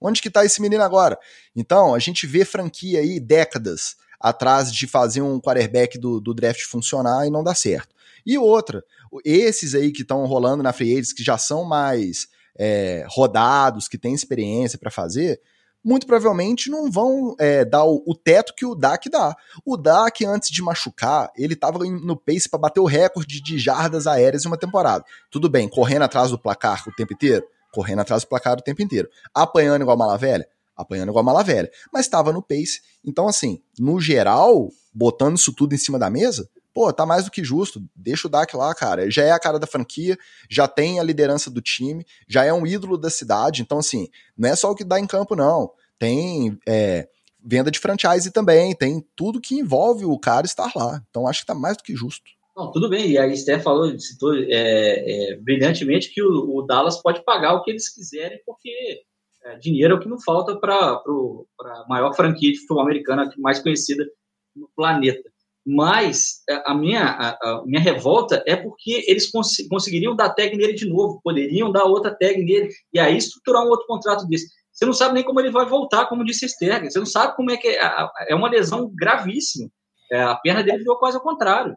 Onde 0.01 0.23
que 0.23 0.31
tá 0.31 0.45
esse 0.45 0.61
menino 0.61 0.83
agora? 0.83 1.19
Então, 1.57 1.95
a 1.95 1.99
gente 1.99 2.27
vê 2.27 2.45
franquia 2.45 3.01
aí 3.01 3.19
décadas 3.19 3.97
atrás 4.21 4.73
de 4.73 4.87
fazer 4.87 5.21
um 5.21 5.41
quarterback 5.41 5.99
do, 5.99 6.21
do 6.21 6.33
draft 6.33 6.63
funcionar 6.63 7.27
e 7.27 7.31
não 7.31 7.43
dá 7.43 7.55
certo. 7.55 7.95
E 8.25 8.39
outra, 8.39 8.85
esses 9.25 9.75
aí 9.75 9.91
que 9.91 10.03
estão 10.03 10.25
rolando 10.27 10.63
na 10.63 10.73
free 10.73 10.93
agents, 10.93 11.13
que 11.13 11.25
já 11.25 11.37
são 11.37 11.65
mais 11.65 12.29
é, 12.57 13.05
rodados, 13.09 13.89
que 13.89 13.99
têm 13.99 14.15
experiência 14.15 14.79
para 14.79 14.91
fazer, 14.91 15.41
muito 15.85 16.07
provavelmente 16.07 16.71
não 16.71 16.91
vão 16.91 17.37
é, 17.39 17.65
dar 17.65 17.85
o, 17.85 18.03
o, 18.07 18.15
teto 18.15 18.55
que 18.57 18.65
o 18.65 18.75
Dak 18.75 19.09
dá. 19.11 19.37
O 19.65 19.77
Dak, 19.77 20.25
antes 20.25 20.51
de 20.51 20.63
machucar, 20.63 21.31
ele 21.37 21.53
estava 21.53 21.79
no 21.81 22.17
pace 22.17 22.49
para 22.49 22.59
bater 22.59 22.81
o 22.81 22.87
recorde 22.87 23.43
de 23.43 23.59
jardas 23.59 24.07
aéreas 24.07 24.45
em 24.45 24.49
uma 24.49 24.57
temporada. 24.57 25.05
Tudo 25.31 25.49
bem, 25.49 25.69
correndo 25.69 26.03
atrás 26.03 26.31
do 26.31 26.39
placar 26.39 26.83
o 26.89 26.93
tempo 26.95 27.13
inteiro? 27.13 27.47
Correndo 27.71 28.01
atrás 28.01 28.23
do 28.23 28.29
placar 28.29 28.57
o 28.57 28.63
tempo 28.63 28.83
inteiro. 28.83 29.09
Apanhando 29.35 29.83
igual 29.83 29.97
mala 29.97 30.17
velha? 30.17 30.49
Apanhando 30.75 31.11
igual 31.11 31.25
mala 31.25 31.43
velha. 31.43 31.71
Mas 31.93 32.07
estava 32.07 32.33
no 32.33 32.43
pace. 32.43 32.81
Então, 33.05 33.29
assim, 33.29 33.61
no 33.79 34.01
geral, 34.01 34.71
botando 34.93 35.37
isso 35.37 35.53
tudo 35.53 35.75
em 35.75 35.79
cima 35.79 35.99
da 35.99 36.09
mesa, 36.09 36.49
pô, 36.75 36.93
tá 36.93 37.07
mais 37.07 37.25
do 37.25 37.31
que 37.31 37.45
justo. 37.45 37.81
Deixa 37.95 38.27
o 38.27 38.31
Dak 38.31 38.55
lá, 38.57 38.75
cara. 38.75 39.09
Já 39.09 39.23
é 39.23 39.31
a 39.31 39.39
cara 39.39 39.59
da 39.59 39.67
franquia, 39.67 40.19
já 40.51 40.67
tem 40.67 40.99
a 40.99 41.05
liderança 41.05 41.49
do 41.49 41.63
time, 41.63 42.05
já 42.29 42.45
é 42.45 42.53
um 42.53 42.67
ídolo 42.67 42.99
da 42.99 43.09
cidade. 43.09 43.63
Então, 43.63 43.79
assim, 43.79 44.09
não 44.37 44.49
é 44.49 44.57
só 44.57 44.71
o 44.71 44.75
que 44.75 44.85
dá 44.85 44.99
em 44.99 45.07
campo, 45.07 45.37
não. 45.37 45.71
Tem 45.99 46.59
é, 46.67 47.09
venda 47.43 47.71
de 47.71 47.79
franchise 47.79 48.31
também, 48.33 48.75
tem 48.75 49.07
tudo 49.15 49.41
que 49.41 49.55
envolve 49.55 50.05
o 50.05 50.19
cara 50.19 50.45
estar 50.45 50.73
lá. 50.75 51.01
Então, 51.09 51.29
acho 51.29 51.41
que 51.41 51.47
tá 51.47 51.55
mais 51.55 51.77
do 51.77 51.85
que 51.85 51.95
justo. 51.95 52.25
Não, 52.57 52.71
tudo 52.71 52.89
bem, 52.89 53.11
e 53.11 53.19
a 53.19 53.27
Esther 53.27 53.61
falou, 53.61 53.99
citou 53.99 54.33
é, 54.35 54.45
é, 54.49 55.37
brilhantemente 55.37 56.13
que 56.15 56.23
o, 56.23 56.57
o, 56.57 56.63
Dallas 56.63 57.03
pode 57.03 57.25
pagar 57.25 57.55
o 57.55 57.65
que 57.65 57.71
eles 57.71 57.93
quiserem, 57.93 58.41
porque 58.47 59.03
é, 59.45 59.57
dinheiro 59.57 59.95
é 59.95 59.97
o 59.97 60.01
que 60.01 60.09
não 60.09 60.21
falta 60.21 60.57
para 60.57 61.03
a 61.03 61.87
maior 61.89 62.15
franquia 62.15 62.53
de 62.53 62.61
futebol 62.61 62.83
americana 62.83 63.29
mais 63.39 63.59
conhecida 63.59 64.07
no 64.55 64.71
planeta. 64.77 65.34
Mas 65.67 66.43
é, 66.49 66.63
a 66.67 66.75
minha, 66.75 67.05
a, 67.05 67.31
a 67.31 67.63
minha 67.65 67.81
revolta 67.81 68.43
é 68.47 68.55
porque 68.55 69.05
eles 69.07 69.31
cons 69.31 69.57
conseguiriam 69.71 70.15
dar 70.15 70.35
tag 70.35 70.55
nele 70.57 70.75
de 70.75 70.87
novo, 70.87 71.21
poderiam 71.23 71.73
dar 71.73 71.85
outra 71.85 72.15
tag 72.15 72.37
nele, 72.43 72.69
e 72.93 73.01
aí 73.01 73.17
estruturar 73.17 73.63
um 73.63 73.69
outro 73.69 73.87
contrato 73.87 74.27
desse. 74.27 74.47
Você 74.71 74.85
não 74.85 74.93
sabe 74.93 75.15
nem 75.15 75.25
como 75.25 75.41
ele 75.41 75.51
vai 75.51 75.65
voltar, 75.65 76.07
como 76.07 76.25
disse 76.25 76.45
Esther. 76.45 76.85
Você 76.85 76.99
não 76.99 77.07
sabe 77.07 77.37
como 77.37 77.51
é 77.51 77.57
que 77.57 77.69
é. 77.69 78.09
É 78.29 78.35
uma 78.35 78.51
lesão 78.51 78.91
gravíssima. 78.95 79.71
É, 80.11 80.21
a 80.21 80.35
perna 80.35 80.63
dele 80.63 80.79
virou 80.79 80.99
quase 80.99 81.17
ao 81.17 81.23
contrário. 81.23 81.77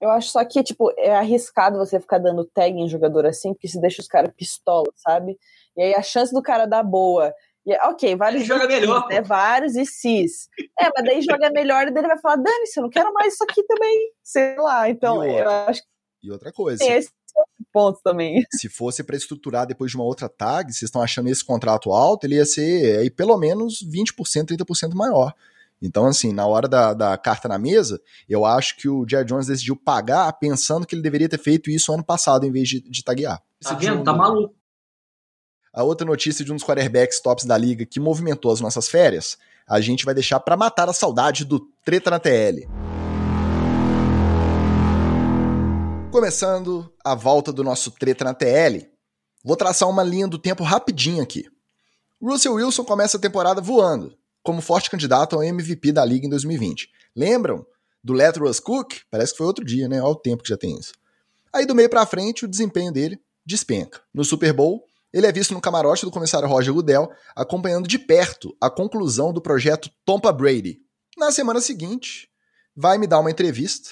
Eu 0.00 0.10
acho 0.10 0.30
só 0.30 0.44
que, 0.44 0.60
tipo, 0.64 0.92
é 0.98 1.14
arriscado 1.14 1.78
você 1.78 2.00
ficar 2.00 2.18
dando 2.18 2.44
tag 2.44 2.76
em 2.76 2.88
jogador 2.88 3.24
assim, 3.24 3.54
porque 3.54 3.68
se 3.68 3.80
deixa 3.80 4.02
os 4.02 4.08
caras 4.08 4.32
pistola, 4.36 4.92
sabe? 4.96 5.38
E 5.76 5.82
aí 5.82 5.94
a 5.94 6.02
chance 6.02 6.34
do 6.34 6.42
cara 6.42 6.66
dar 6.66 6.82
boa 6.82 7.32
ok, 7.84 8.16
vários. 8.16 8.42
Ele 8.42 8.48
joga 8.48 8.66
melhor. 8.66 9.08
Né? 9.08 9.22
Vários 9.22 9.76
e 9.76 9.86
cis. 9.86 10.48
É, 10.78 10.90
mas 10.94 11.04
daí 11.04 11.22
joga 11.22 11.50
melhor 11.50 11.86
e 11.86 11.90
daí 11.90 12.02
ele 12.02 12.08
vai 12.08 12.18
falar: 12.18 12.36
dane-se, 12.36 12.78
eu 12.78 12.82
não 12.82 12.90
quero 12.90 13.12
mais 13.12 13.34
isso 13.34 13.44
aqui 13.44 13.62
também. 13.64 14.10
Sei 14.22 14.56
lá. 14.56 14.88
Então, 14.88 15.24
eu 15.24 15.48
acho 15.48 15.80
que. 15.80 15.88
E 16.24 16.30
outra 16.30 16.52
coisa. 16.52 16.78
Tem 16.78 16.92
esse 16.92 17.10
ponto 17.72 18.00
também. 18.02 18.44
Se 18.52 18.68
fosse 18.68 19.02
para 19.02 19.16
estruturar 19.16 19.66
depois 19.66 19.90
de 19.90 19.96
uma 19.96 20.04
outra 20.04 20.28
tag, 20.28 20.72
vocês 20.72 20.82
estão 20.82 21.02
achando 21.02 21.28
esse 21.28 21.44
contrato 21.44 21.90
alto, 21.90 22.24
ele 22.26 22.36
ia 22.36 22.46
ser 22.46 22.98
aí, 22.98 23.10
pelo 23.10 23.36
menos 23.36 23.82
20%, 23.82 24.46
30% 24.46 24.94
maior. 24.94 25.34
Então, 25.80 26.06
assim, 26.06 26.32
na 26.32 26.46
hora 26.46 26.68
da, 26.68 26.94
da 26.94 27.18
carta 27.18 27.48
na 27.48 27.58
mesa, 27.58 28.00
eu 28.28 28.44
acho 28.44 28.76
que 28.76 28.88
o 28.88 29.04
Jerry 29.08 29.24
Jones 29.24 29.48
decidiu 29.48 29.74
pagar 29.74 30.32
pensando 30.34 30.86
que 30.86 30.94
ele 30.94 31.02
deveria 31.02 31.28
ter 31.28 31.38
feito 31.38 31.70
isso 31.70 31.92
ano 31.92 32.04
passado 32.04 32.46
em 32.46 32.52
vez 32.52 32.68
de, 32.68 32.80
de 32.80 33.02
taguear. 33.02 33.42
Tá 33.60 33.74
vendo? 33.74 34.04
Tá 34.04 34.12
maluco. 34.12 34.54
A 35.74 35.82
outra 35.82 36.06
notícia 36.06 36.44
de 36.44 36.52
um 36.52 36.56
dos 36.56 36.64
quarterbacks 36.64 37.18
tops 37.18 37.46
da 37.46 37.56
liga 37.56 37.86
que 37.86 37.98
movimentou 37.98 38.52
as 38.52 38.60
nossas 38.60 38.88
férias, 38.88 39.38
a 39.66 39.80
gente 39.80 40.04
vai 40.04 40.12
deixar 40.12 40.38
para 40.38 40.54
matar 40.54 40.86
a 40.86 40.92
saudade 40.92 41.46
do 41.46 41.60
Treta 41.82 42.10
na 42.10 42.20
TL. 42.20 42.68
Começando 46.10 46.92
a 47.02 47.14
volta 47.14 47.50
do 47.50 47.64
nosso 47.64 47.90
Treta 47.92 48.22
na 48.22 48.34
TL, 48.34 48.86
vou 49.42 49.56
traçar 49.56 49.88
uma 49.88 50.02
linha 50.02 50.28
do 50.28 50.38
tempo 50.38 50.62
rapidinho 50.62 51.22
aqui. 51.22 51.46
Russell 52.20 52.52
Wilson 52.52 52.84
começa 52.84 53.16
a 53.16 53.20
temporada 53.20 53.62
voando, 53.62 54.14
como 54.42 54.60
forte 54.60 54.90
candidato 54.90 55.36
ao 55.36 55.42
MVP 55.42 55.90
da 55.90 56.04
liga 56.04 56.26
em 56.26 56.30
2020. 56.30 56.90
Lembram 57.16 57.64
do 58.04 58.12
Let 58.12 58.36
Russ 58.36 58.60
Cook? 58.60 58.96
Parece 59.10 59.32
que 59.32 59.38
foi 59.38 59.46
outro 59.46 59.64
dia, 59.64 59.88
né? 59.88 60.02
Olha 60.02 60.10
o 60.10 60.16
tempo 60.16 60.42
que 60.42 60.50
já 60.50 60.56
tem 60.58 60.78
isso. 60.78 60.92
Aí 61.50 61.64
do 61.64 61.74
meio 61.74 61.88
para 61.88 62.04
frente, 62.04 62.44
o 62.44 62.48
desempenho 62.48 62.92
dele 62.92 63.18
despenca. 63.44 64.02
No 64.12 64.22
Super 64.22 64.52
Bowl, 64.52 64.84
ele 65.12 65.26
é 65.26 65.32
visto 65.32 65.52
no 65.52 65.60
camarote 65.60 66.04
do 66.04 66.10
comissário 66.10 66.48
Roger 66.48 66.72
Goodell, 66.72 67.10
acompanhando 67.36 67.86
de 67.86 67.98
perto 67.98 68.56
a 68.60 68.70
conclusão 68.70 69.32
do 69.32 69.40
projeto 69.40 69.90
Tompa 70.04 70.32
Brady. 70.32 70.78
Na 71.16 71.30
semana 71.30 71.60
seguinte, 71.60 72.28
vai 72.74 72.98
me 72.98 73.06
dar 73.06 73.20
uma 73.20 73.30
entrevista 73.30 73.90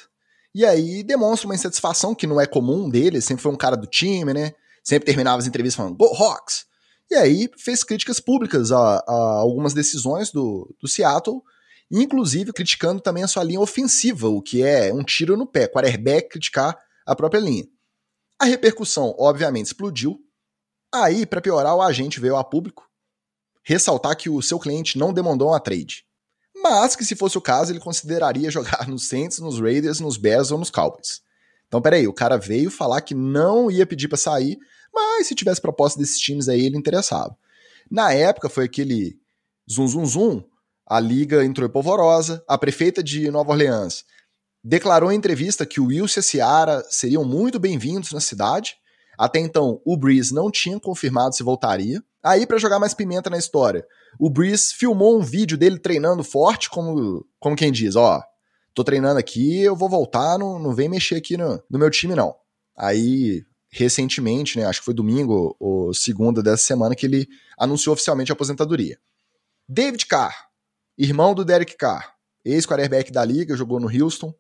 e 0.54 0.64
aí 0.64 1.02
demonstra 1.02 1.46
uma 1.46 1.54
insatisfação 1.54 2.14
que 2.14 2.26
não 2.26 2.40
é 2.40 2.46
comum 2.46 2.88
dele, 2.88 3.20
sempre 3.20 3.42
foi 3.42 3.52
um 3.52 3.56
cara 3.56 3.76
do 3.76 3.86
time, 3.86 4.32
né? 4.34 4.52
Sempre 4.82 5.06
terminava 5.06 5.38
as 5.38 5.46
entrevistas 5.46 5.76
falando 5.76 5.96
Go 5.96 6.06
Hawks! 6.06 6.64
E 7.10 7.14
aí 7.14 7.50
fez 7.58 7.82
críticas 7.82 8.20
públicas 8.20 8.70
a, 8.70 8.78
a 8.78 9.38
algumas 9.40 9.74
decisões 9.74 10.30
do, 10.30 10.72
do 10.80 10.88
Seattle, 10.88 11.42
inclusive 11.90 12.52
criticando 12.52 13.00
também 13.00 13.24
a 13.24 13.28
sua 13.28 13.42
linha 13.42 13.60
ofensiva, 13.60 14.28
o 14.28 14.40
que 14.40 14.62
é 14.62 14.92
um 14.92 15.02
tiro 15.02 15.36
no 15.36 15.46
pé, 15.46 15.66
quarterback 15.66 16.28
criticar 16.28 16.78
a 17.04 17.16
própria 17.16 17.40
linha. 17.40 17.66
A 18.38 18.44
repercussão, 18.44 19.14
obviamente, 19.18 19.66
explodiu. 19.66 20.18
Aí, 20.92 21.24
para 21.24 21.40
piorar, 21.40 21.74
o 21.74 21.82
agente 21.82 22.20
veio 22.20 22.36
a 22.36 22.44
público 22.44 22.88
ressaltar 23.62 24.16
que 24.16 24.28
o 24.28 24.42
seu 24.42 24.58
cliente 24.58 24.98
não 24.98 25.12
demandou 25.12 25.48
uma 25.48 25.60
trade. 25.60 26.04
Mas 26.62 26.96
que 26.96 27.04
se 27.04 27.14
fosse 27.14 27.38
o 27.38 27.40
caso, 27.40 27.70
ele 27.70 27.80
consideraria 27.80 28.50
jogar 28.52 28.88
nos 28.88 29.08
Saints, 29.08 29.38
nos 29.38 29.60
Raiders, 29.60 30.00
nos 30.00 30.16
Bears 30.16 30.50
ou 30.50 30.58
nos 30.58 30.70
Cowboys. 30.70 31.22
Então, 31.68 31.80
peraí, 31.80 32.08
o 32.08 32.12
cara 32.12 32.36
veio 32.36 32.70
falar 32.70 33.00
que 33.00 33.14
não 33.14 33.70
ia 33.70 33.86
pedir 33.86 34.08
para 34.08 34.18
sair, 34.18 34.58
mas 34.92 35.28
se 35.28 35.34
tivesse 35.34 35.60
proposta 35.60 36.00
desses 36.00 36.18
times 36.18 36.48
aí, 36.48 36.66
ele 36.66 36.76
interessava. 36.76 37.36
Na 37.88 38.12
época 38.12 38.48
foi 38.48 38.64
aquele 38.64 39.16
zum 39.70 39.86
zum 39.86 40.04
zum, 40.04 40.44
a 40.84 40.98
liga 40.98 41.44
entrou 41.44 41.68
em 41.68 41.70
polvorosa, 41.70 42.42
a 42.48 42.58
prefeita 42.58 43.02
de 43.02 43.30
Nova 43.30 43.52
Orleans 43.52 44.04
declarou 44.62 45.10
em 45.10 45.16
entrevista 45.16 45.64
que 45.64 45.80
o 45.80 45.86
Wilson 45.86 46.18
e 46.18 46.20
a 46.20 46.22
Ciara 46.22 46.86
seriam 46.90 47.24
muito 47.24 47.58
bem-vindos 47.58 48.12
na 48.12 48.20
cidade. 48.20 48.76
Até 49.20 49.38
então, 49.38 49.82
o 49.84 49.98
Breeze 49.98 50.32
não 50.32 50.50
tinha 50.50 50.80
confirmado 50.80 51.34
se 51.34 51.42
voltaria. 51.42 52.02
Aí, 52.22 52.46
para 52.46 52.56
jogar 52.56 52.78
mais 52.78 52.94
pimenta 52.94 53.28
na 53.28 53.36
história, 53.36 53.86
o 54.18 54.30
Breeze 54.30 54.72
filmou 54.72 55.18
um 55.18 55.20
vídeo 55.20 55.58
dele 55.58 55.78
treinando 55.78 56.24
forte, 56.24 56.70
como, 56.70 57.26
como 57.38 57.54
quem 57.54 57.70
diz, 57.70 57.96
ó, 57.96 58.22
tô 58.72 58.82
treinando 58.82 59.20
aqui, 59.20 59.60
eu 59.60 59.76
vou 59.76 59.90
voltar, 59.90 60.38
não, 60.38 60.58
não 60.58 60.74
vem 60.74 60.88
mexer 60.88 61.16
aqui 61.16 61.36
no, 61.36 61.62
no 61.68 61.78
meu 61.78 61.90
time, 61.90 62.14
não. 62.14 62.34
Aí, 62.74 63.44
recentemente, 63.70 64.58
né, 64.58 64.64
acho 64.64 64.78
que 64.78 64.86
foi 64.86 64.94
domingo 64.94 65.54
ou 65.60 65.92
segunda 65.92 66.42
dessa 66.42 66.64
semana, 66.64 66.96
que 66.96 67.04
ele 67.04 67.28
anunciou 67.58 67.92
oficialmente 67.92 68.32
a 68.32 68.34
aposentadoria. 68.34 68.98
David 69.68 70.06
Carr, 70.06 70.48
irmão 70.96 71.34
do 71.34 71.44
Derek 71.44 71.76
Carr, 71.76 72.14
ex-quarterback 72.42 73.12
da 73.12 73.22
liga, 73.22 73.54
jogou 73.54 73.78
no 73.78 73.86
Houston, 73.86 74.32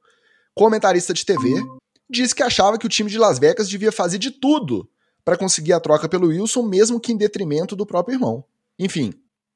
comentarista 0.54 1.12
de 1.12 1.26
TV, 1.26 1.62
disse 2.10 2.34
que 2.34 2.42
achava 2.42 2.78
que 2.78 2.86
o 2.86 2.88
time 2.88 3.10
de 3.10 3.18
Las 3.18 3.38
Vegas 3.38 3.68
devia 3.68 3.92
fazer 3.92 4.18
de 4.18 4.30
tudo 4.30 4.88
para 5.24 5.36
conseguir 5.36 5.72
a 5.72 5.80
troca 5.80 6.08
pelo 6.08 6.28
Wilson, 6.28 6.62
mesmo 6.62 7.00
que 7.00 7.12
em 7.12 7.16
detrimento 7.16 7.76
do 7.76 7.86
próprio 7.86 8.16
irmão. 8.16 8.44
Enfim, 8.78 9.12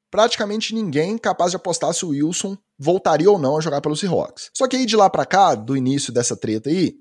praticamente 0.09 0.73
ninguém 0.73 1.17
capaz 1.17 1.51
de 1.51 1.57
apostar 1.57 1.93
se 1.93 2.05
o 2.05 2.09
Wilson 2.09 2.57
voltaria 2.77 3.29
ou 3.29 3.37
não 3.37 3.57
a 3.57 3.61
jogar 3.61 3.81
pelo 3.81 3.95
Seahawks. 3.95 4.49
Só 4.53 4.67
que 4.67 4.75
aí 4.75 4.85
de 4.85 4.95
lá 4.95 5.09
para 5.09 5.25
cá, 5.25 5.55
do 5.55 5.75
início 5.75 6.13
dessa 6.13 6.35
treta 6.37 6.69
aí, 6.69 6.95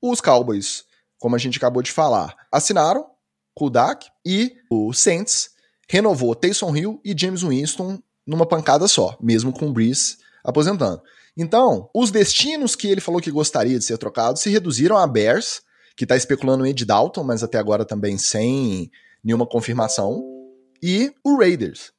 os 0.00 0.20
Cowboys, 0.20 0.84
como 1.18 1.34
a 1.34 1.38
gente 1.38 1.58
acabou 1.58 1.82
de 1.82 1.90
falar, 1.92 2.36
assinaram 2.50 3.06
com 3.54 3.66
o 3.66 3.70
Dak 3.70 4.06
e 4.24 4.56
o 4.70 4.92
Saints 4.92 5.50
renovou 5.88 6.34
Taysom 6.34 6.74
Hill 6.76 7.00
e 7.04 7.14
James 7.16 7.42
Winston 7.42 7.98
numa 8.26 8.46
pancada 8.46 8.86
só, 8.88 9.16
mesmo 9.20 9.52
com 9.52 9.68
o 9.68 9.72
Breeze 9.72 10.18
aposentando. 10.44 11.02
Então, 11.36 11.88
os 11.94 12.10
destinos 12.10 12.76
que 12.76 12.88
ele 12.88 13.00
falou 13.00 13.20
que 13.20 13.30
gostaria 13.30 13.78
de 13.78 13.84
ser 13.84 13.96
trocado 13.98 14.38
se 14.38 14.50
reduziram 14.50 14.96
a 14.96 15.06
Bears, 15.06 15.62
que 15.96 16.04
está 16.04 16.16
especulando 16.16 16.64
o 16.64 16.66
Ed 16.66 16.84
Dalton, 16.84 17.24
mas 17.24 17.42
até 17.42 17.58
agora 17.58 17.84
também 17.84 18.18
sem 18.18 18.90
nenhuma 19.24 19.46
confirmação, 19.46 20.22
e 20.82 21.12
o 21.24 21.38
Raiders, 21.38 21.92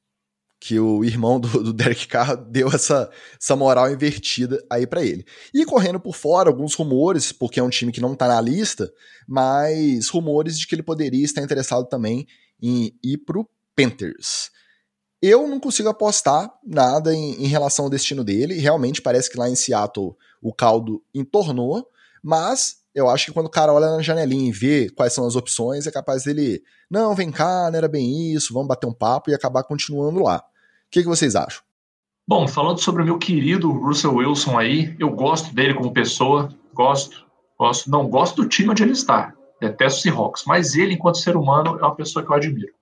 que 0.60 0.80
o 0.80 1.04
irmão 1.04 1.40
do, 1.40 1.64
do 1.64 1.74
Derek 1.74 2.08
Carr 2.08 2.38
deu 2.50 2.70
essa, 2.70 3.10
essa 3.40 3.56
moral 3.56 3.92
invertida 3.92 4.64
aí 4.70 4.86
para 4.86 5.04
ele. 5.04 5.26
E 5.54 5.66
correndo 5.66 6.00
por 6.00 6.16
fora 6.16 6.50
alguns 6.50 6.74
rumores, 6.74 7.32
porque 7.32 7.60
é 7.60 7.64
um 7.64 7.70
time 7.70 7.92
que 7.92 8.02
não 8.02 8.16
tá 8.16 8.28
na 8.28 8.40
lista, 8.40 8.92
mas 9.28 10.10
rumores 10.10 10.60
de 10.60 10.68
que 10.68 10.76
ele 10.76 10.84
poderia 10.84 11.26
estar 11.26 11.42
interessado 11.42 11.88
também 11.88 12.28
em 12.62 12.98
ir 13.04 13.18
pro 13.18 13.50
Panthers. 13.76 14.52
Eu 15.26 15.48
não 15.48 15.58
consigo 15.58 15.88
apostar 15.88 16.54
nada 16.62 17.16
em, 17.16 17.46
em, 17.46 17.48
relação 17.48 17.86
ao 17.86 17.90
destino 17.90 18.26
dele. 18.26 18.60
Realmente 18.60 19.02
parece 19.02 19.32
que 19.32 19.38
lá 19.38 19.50
em 19.50 19.56
Seattle 19.56 20.18
o 20.42 20.54
caldo 20.54 21.02
entornou, 21.16 21.88
mas 22.22 22.84
eu 22.94 23.10
acho 23.10 23.28
que 23.28 23.32
quando 23.32 23.46
o 23.46 23.50
cara 23.50 23.72
olha 23.72 23.90
na 23.90 24.02
janelinha 24.02 24.50
e 24.50 24.52
vê 24.52 24.90
quais 24.90 25.14
são 25.14 25.26
as 25.26 25.38
opções, 25.38 25.88
é 25.88 25.92
capaz 25.92 26.26
dele, 26.26 26.62
não, 26.92 27.16
vem 27.16 27.32
cá, 27.32 27.70
não 27.72 27.78
era 27.78 27.88
bem 27.88 28.34
isso, 28.34 28.54
vamos 28.54 28.68
bater 28.68 28.86
um 28.86 28.94
papo 28.94 29.32
e 29.32 29.34
acabar 29.34 29.64
continuando 29.64 30.22
lá. 30.22 30.40
O 30.40 30.92
que, 30.92 31.04
que 31.04 31.08
vocês 31.08 31.38
acham? 31.38 31.64
Bom, 32.28 32.46
falando 32.46 32.80
sobre 32.80 33.02
o 33.02 33.06
meu 33.06 33.18
querido 33.18 33.72
Russell 33.72 34.16
Wilson 34.16 34.60
aí, 34.60 34.94
eu 35.00 35.10
gosto 35.10 35.56
dele 35.56 35.74
como 35.74 35.94
pessoa, 35.94 36.50
gosto, 36.74 37.26
gosto, 37.58 37.90
não 37.90 38.10
gosto 38.10 38.42
do 38.42 38.50
time 38.50 38.72
onde 38.72 38.84
ele 38.84 38.92
está, 38.92 39.34
detesto 39.62 40.00
o 40.00 40.02
Seahawks, 40.02 40.44
mas 40.46 40.76
ele, 40.76 40.96
enquanto 40.96 41.18
ser 41.18 41.38
humano, 41.38 41.80
é 41.80 41.82
uma 41.82 41.96
pessoa 41.96 42.26
que 42.26 42.30
eu 42.30 42.36
admiro. 42.36 42.74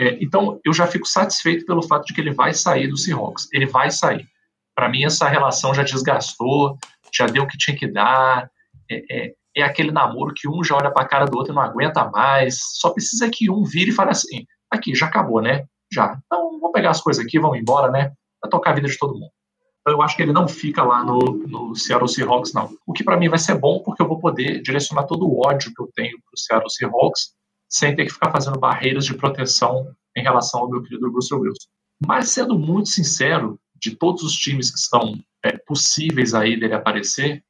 É, 0.00 0.16
então, 0.22 0.60
eu 0.64 0.72
já 0.72 0.86
fico 0.86 1.06
satisfeito 1.06 1.66
pelo 1.66 1.82
fato 1.82 2.06
de 2.06 2.14
que 2.14 2.20
ele 2.20 2.32
vai 2.32 2.54
sair 2.54 2.86
do 2.86 2.96
Seahawks. 2.96 3.48
Ele 3.52 3.66
vai 3.66 3.90
sair. 3.90 4.26
Para 4.74 4.88
mim, 4.88 5.04
essa 5.04 5.28
relação 5.28 5.74
já 5.74 5.82
desgastou, 5.82 6.78
já 7.12 7.26
deu 7.26 7.42
o 7.42 7.46
que 7.46 7.58
tinha 7.58 7.76
que 7.76 7.88
dar. 7.88 8.48
É, 8.88 9.02
é, 9.10 9.34
é 9.56 9.62
aquele 9.62 9.90
namoro 9.90 10.32
que 10.34 10.48
um 10.48 10.62
já 10.62 10.76
olha 10.76 10.90
para 10.90 11.02
a 11.02 11.08
cara 11.08 11.24
do 11.24 11.36
outro 11.36 11.52
e 11.52 11.54
não 11.54 11.62
aguenta 11.62 12.08
mais. 12.08 12.58
Só 12.74 12.90
precisa 12.90 13.28
que 13.28 13.50
um 13.50 13.64
vire 13.64 13.90
e 13.90 13.94
fale 13.94 14.10
assim: 14.10 14.46
aqui, 14.70 14.94
já 14.94 15.06
acabou, 15.06 15.42
né? 15.42 15.64
Já. 15.92 16.16
Então, 16.26 16.60
vamos 16.60 16.72
pegar 16.72 16.90
as 16.90 17.00
coisas 17.00 17.24
aqui, 17.24 17.40
vamos 17.40 17.58
embora, 17.58 17.90
né? 17.90 18.12
Vai 18.40 18.50
tocar 18.50 18.70
a 18.70 18.74
vida 18.74 18.86
de 18.86 18.96
todo 18.96 19.18
mundo. 19.18 19.32
Então, 19.80 19.94
eu 19.94 20.02
acho 20.02 20.14
que 20.14 20.22
ele 20.22 20.32
não 20.32 20.46
fica 20.46 20.84
lá 20.84 21.02
no, 21.02 21.18
no 21.18 21.74
Seattle 21.74 22.08
Seahawks, 22.08 22.52
não. 22.52 22.70
O 22.86 22.92
que 22.92 23.02
para 23.02 23.16
mim 23.16 23.28
vai 23.28 23.38
ser 23.38 23.56
bom, 23.56 23.80
porque 23.80 24.00
eu 24.00 24.06
vou 24.06 24.20
poder 24.20 24.62
direcionar 24.62 25.04
todo 25.04 25.26
o 25.26 25.44
ódio 25.44 25.72
que 25.74 25.82
eu 25.82 25.90
tenho 25.92 26.18
para 26.22 26.34
o 26.34 26.38
Seattle 26.38 26.70
Seahawks 26.70 27.32
sem 27.68 27.94
ter 27.94 28.06
que 28.06 28.12
ficar 28.12 28.30
fazendo 28.30 28.58
barreiras 28.58 29.04
de 29.04 29.14
proteção 29.14 29.94
em 30.16 30.22
relação 30.22 30.60
ao 30.60 30.70
meu 30.70 30.82
querido 30.82 31.10
Russell 31.10 31.40
Wilson. 31.40 31.68
Mas, 32.04 32.30
sendo 32.30 32.58
muito 32.58 32.88
sincero, 32.88 33.60
de 33.74 33.96
todos 33.96 34.22
os 34.22 34.34
times 34.34 34.70
que 34.70 34.78
estão 34.78 35.18
é, 35.44 35.56
possíveis 35.58 36.34
aí 36.34 36.58
dele 36.58 36.74
aparecer, 36.74 37.42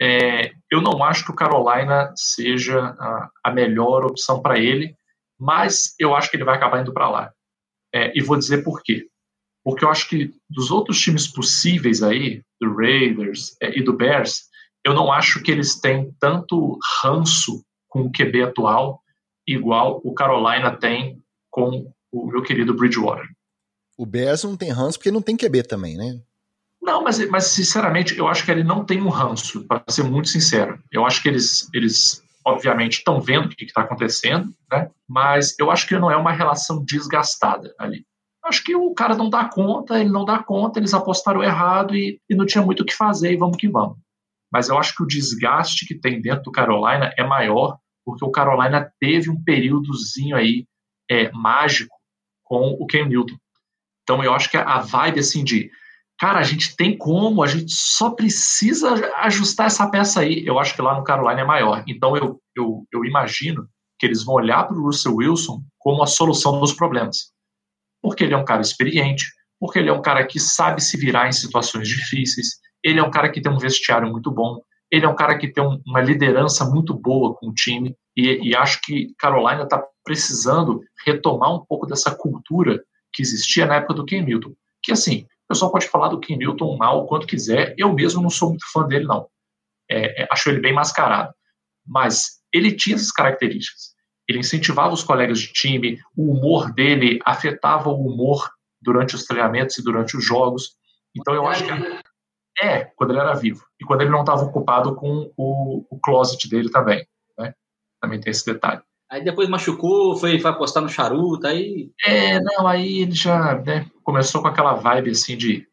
é, 0.00 0.52
eu 0.70 0.82
não 0.82 1.02
acho 1.02 1.24
que 1.24 1.30
o 1.30 1.34
Carolina 1.34 2.12
seja 2.14 2.78
a, 2.98 3.30
a 3.44 3.50
melhor 3.50 4.04
opção 4.04 4.42
para 4.42 4.58
ele, 4.58 4.94
mas 5.38 5.94
eu 5.98 6.14
acho 6.14 6.30
que 6.30 6.36
ele 6.36 6.44
vai 6.44 6.56
acabar 6.56 6.80
indo 6.80 6.92
para 6.92 7.08
lá. 7.08 7.32
É, 7.94 8.12
e 8.16 8.22
vou 8.22 8.36
dizer 8.36 8.62
por 8.62 8.82
quê. 8.82 9.06
Porque 9.64 9.84
eu 9.84 9.90
acho 9.90 10.08
que 10.08 10.32
dos 10.48 10.70
outros 10.70 11.00
times 11.00 11.26
possíveis 11.26 12.02
aí, 12.02 12.42
do 12.60 12.74
Raiders 12.74 13.56
é, 13.60 13.78
e 13.78 13.82
do 13.82 13.92
Bears, 13.92 14.44
eu 14.84 14.94
não 14.94 15.10
acho 15.10 15.42
que 15.42 15.50
eles 15.50 15.80
têm 15.80 16.14
tanto 16.20 16.78
ranço 17.02 17.64
com 17.88 18.02
o 18.02 18.12
QB 18.12 18.42
atual 18.42 19.02
igual 19.46 20.00
o 20.04 20.12
Carolina 20.12 20.70
tem 20.76 21.22
com 21.50 21.92
o 22.12 22.26
meu 22.26 22.42
querido 22.42 22.74
Bridgewater. 22.74 23.26
O 23.96 24.04
Bears 24.04 24.44
não 24.44 24.56
tem 24.56 24.70
ranço 24.70 24.98
porque 24.98 25.10
não 25.10 25.22
tem 25.22 25.36
QB 25.36 25.62
também, 25.62 25.96
né? 25.96 26.20
Não, 26.82 27.02
mas, 27.02 27.18
mas 27.30 27.46
sinceramente, 27.46 28.16
eu 28.16 28.28
acho 28.28 28.44
que 28.44 28.50
ele 28.50 28.62
não 28.62 28.84
tem 28.84 29.02
um 29.02 29.08
ranço, 29.08 29.64
para 29.66 29.82
ser 29.88 30.04
muito 30.04 30.28
sincero. 30.28 30.78
Eu 30.92 31.04
acho 31.04 31.22
que 31.22 31.28
eles, 31.28 31.68
eles 31.74 32.22
obviamente, 32.46 32.98
estão 32.98 33.20
vendo 33.20 33.46
o 33.46 33.48
que 33.48 33.64
está 33.64 33.80
acontecendo, 33.80 34.54
né? 34.70 34.88
mas 35.08 35.58
eu 35.58 35.68
acho 35.68 35.84
que 35.88 35.98
não 35.98 36.08
é 36.08 36.16
uma 36.16 36.30
relação 36.30 36.84
desgastada 36.84 37.74
ali. 37.76 38.06
Acho 38.44 38.62
que 38.62 38.76
o 38.76 38.94
cara 38.94 39.16
não 39.16 39.28
dá 39.28 39.46
conta, 39.46 39.98
ele 39.98 40.10
não 40.10 40.24
dá 40.24 40.38
conta, 40.38 40.78
eles 40.78 40.94
apostaram 40.94 41.42
errado 41.42 41.96
e, 41.96 42.20
e 42.30 42.36
não 42.36 42.46
tinha 42.46 42.62
muito 42.62 42.84
o 42.84 42.86
que 42.86 42.94
fazer 42.94 43.32
e 43.32 43.36
vamos 43.36 43.56
que 43.56 43.68
vamos. 43.68 43.98
Mas 44.52 44.68
eu 44.68 44.78
acho 44.78 44.94
que 44.94 45.02
o 45.02 45.06
desgaste 45.06 45.84
que 45.84 45.98
tem 45.98 46.22
dentro 46.22 46.44
do 46.44 46.52
Carolina 46.52 47.12
é 47.18 47.24
maior 47.24 47.76
porque 48.06 48.24
o 48.24 48.30
Carolina 48.30 48.90
teve 49.00 49.28
um 49.28 49.42
períodozinho 49.42 50.36
aí 50.36 50.64
é, 51.10 51.30
mágico 51.32 51.94
com 52.44 52.76
o 52.78 52.86
Ken 52.86 53.04
Newton. 53.06 53.36
Então 54.04 54.22
eu 54.22 54.32
acho 54.32 54.48
que 54.48 54.56
a 54.56 54.78
vibe 54.78 55.18
assim 55.18 55.42
de 55.42 55.68
cara, 56.18 56.38
a 56.38 56.42
gente 56.42 56.76
tem 56.76 56.96
como, 56.96 57.42
a 57.42 57.46
gente 57.46 57.72
só 57.72 58.10
precisa 58.10 58.94
ajustar 59.16 59.66
essa 59.66 59.90
peça 59.90 60.20
aí. 60.20 60.46
Eu 60.46 60.58
acho 60.58 60.74
que 60.74 60.80
lá 60.80 60.96
no 60.96 61.04
Carolina 61.04 61.40
é 61.40 61.44
maior. 61.44 61.84
Então 61.86 62.16
eu, 62.16 62.40
eu, 62.56 62.86
eu 62.92 63.04
imagino 63.04 63.68
que 63.98 64.06
eles 64.06 64.22
vão 64.22 64.36
olhar 64.36 64.64
para 64.64 64.76
o 64.76 64.84
Russell 64.84 65.16
Wilson 65.16 65.62
como 65.78 66.02
a 66.02 66.06
solução 66.06 66.58
dos 66.60 66.72
problemas. 66.72 67.32
Porque 68.00 68.24
ele 68.24 68.34
é 68.34 68.36
um 68.36 68.44
cara 68.44 68.62
experiente, 68.62 69.26
porque 69.58 69.78
ele 69.78 69.88
é 69.88 69.92
um 69.92 70.02
cara 70.02 70.26
que 70.26 70.38
sabe 70.38 70.82
se 70.82 70.96
virar 70.96 71.28
em 71.28 71.32
situações 71.32 71.88
difíceis, 71.88 72.60
ele 72.82 73.00
é 73.00 73.02
um 73.02 73.10
cara 73.10 73.30
que 73.30 73.40
tem 73.40 73.50
um 73.50 73.58
vestiário 73.58 74.10
muito 74.10 74.30
bom, 74.30 74.60
ele 74.90 75.04
é 75.04 75.08
um 75.08 75.16
cara 75.16 75.36
que 75.38 75.48
tem 75.48 75.64
um, 75.64 75.80
uma 75.86 76.00
liderança 76.00 76.64
muito 76.64 76.94
boa 76.94 77.34
com 77.34 77.48
o 77.48 77.54
time 77.54 77.96
e, 78.16 78.50
e 78.50 78.56
acho 78.56 78.80
que 78.82 79.14
Carolina 79.18 79.64
está 79.64 79.82
precisando 80.04 80.80
retomar 81.04 81.52
um 81.52 81.64
pouco 81.64 81.86
dessa 81.86 82.14
cultura 82.14 82.82
que 83.12 83.22
existia 83.22 83.66
na 83.66 83.76
época 83.76 83.94
do 83.94 84.04
Ken 84.04 84.22
Newton. 84.22 84.54
Que 84.82 84.92
assim, 84.92 85.26
o 85.44 85.48
pessoal 85.48 85.72
pode 85.72 85.88
falar 85.88 86.08
do 86.08 86.20
Ken 86.20 86.36
Newton 86.36 86.76
mal 86.76 87.06
quanto 87.06 87.26
quiser, 87.26 87.74
eu 87.76 87.92
mesmo 87.92 88.22
não 88.22 88.30
sou 88.30 88.50
muito 88.50 88.70
fã 88.72 88.86
dele, 88.86 89.06
não. 89.06 89.26
É, 89.90 90.22
é, 90.22 90.28
acho 90.30 90.48
ele 90.48 90.60
bem 90.60 90.72
mascarado. 90.72 91.32
Mas 91.84 92.40
ele 92.52 92.72
tinha 92.72 92.96
essas 92.96 93.12
características. 93.12 93.94
Ele 94.28 94.40
incentivava 94.40 94.92
os 94.92 95.04
colegas 95.04 95.38
de 95.40 95.52
time, 95.52 95.98
o 96.16 96.32
humor 96.32 96.72
dele 96.72 97.18
afetava 97.24 97.90
o 97.90 98.06
humor 98.06 98.48
durante 98.80 99.14
os 99.14 99.24
treinamentos 99.24 99.78
e 99.78 99.84
durante 99.84 100.16
os 100.16 100.24
jogos. 100.24 100.76
Então 101.16 101.34
eu 101.34 101.46
acho 101.46 101.64
que 101.64 101.70
é, 102.60 102.84
quando 102.96 103.10
ele 103.10 103.20
era 103.20 103.34
vivo. 103.34 103.64
E 103.80 103.84
quando 103.84 104.02
ele 104.02 104.10
não 104.10 104.20
estava 104.20 104.42
ocupado 104.42 104.94
com 104.94 105.32
o, 105.36 105.84
o 105.90 105.98
closet 106.00 106.48
dele 106.48 106.70
também. 106.70 107.06
Né? 107.38 107.54
Também 108.00 108.20
tem 108.20 108.30
esse 108.30 108.44
detalhe. 108.44 108.82
Aí 109.10 109.22
depois 109.22 109.48
machucou, 109.48 110.16
foi, 110.16 110.38
foi 110.40 110.50
apostar 110.50 110.82
no 110.82 110.88
charuto, 110.88 111.46
aí. 111.46 111.90
É, 112.04 112.40
não, 112.40 112.66
aí 112.66 113.02
ele 113.02 113.12
já 113.12 113.54
né, 113.60 113.86
começou 114.02 114.42
com 114.42 114.48
aquela 114.48 114.74
vibe 114.74 115.10
assim 115.10 115.36
de. 115.36 115.66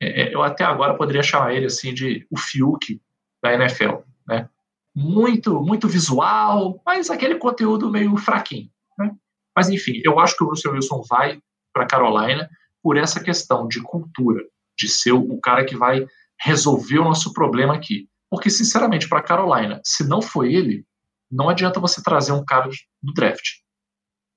É, 0.00 0.22
é 0.22 0.34
eu 0.34 0.42
até 0.42 0.64
agora 0.64 0.94
poderia 0.94 1.22
chamar 1.22 1.54
ele 1.54 1.66
assim 1.66 1.92
de 1.92 2.26
o 2.30 2.38
Fiuk 2.38 3.00
da 3.42 3.52
NFL, 3.52 3.96
né? 4.26 4.48
Muito, 4.94 5.60
muito 5.60 5.86
visual, 5.86 6.80
mas 6.84 7.10
aquele 7.10 7.36
conteúdo 7.36 7.90
meio 7.90 8.16
fraquinho, 8.16 8.70
né? 8.98 9.14
Mas 9.54 9.68
enfim, 9.68 10.00
eu 10.02 10.18
acho 10.18 10.36
que 10.36 10.42
o 10.42 10.48
Russell 10.48 10.72
Wilson 10.72 11.02
vai 11.08 11.40
para 11.72 11.86
Carolina 11.86 12.48
por 12.82 12.96
essa 12.96 13.22
questão 13.22 13.68
de 13.68 13.82
cultura, 13.82 14.42
de 14.78 14.88
ser 14.88 15.12
o 15.12 15.38
cara 15.40 15.64
que 15.64 15.76
vai 15.76 16.06
resolver 16.40 16.98
o 16.98 17.04
nosso 17.04 17.32
problema 17.32 17.74
aqui. 17.74 18.08
Porque, 18.30 18.50
sinceramente, 18.50 19.08
para 19.08 19.22
Carolina, 19.22 19.80
se 19.84 20.06
não 20.06 20.20
foi 20.20 20.54
ele, 20.54 20.84
não 21.30 21.48
adianta 21.48 21.80
você 21.80 22.02
trazer 22.02 22.32
um 22.32 22.44
cara 22.44 22.68
do 23.02 23.12
draft. 23.12 23.44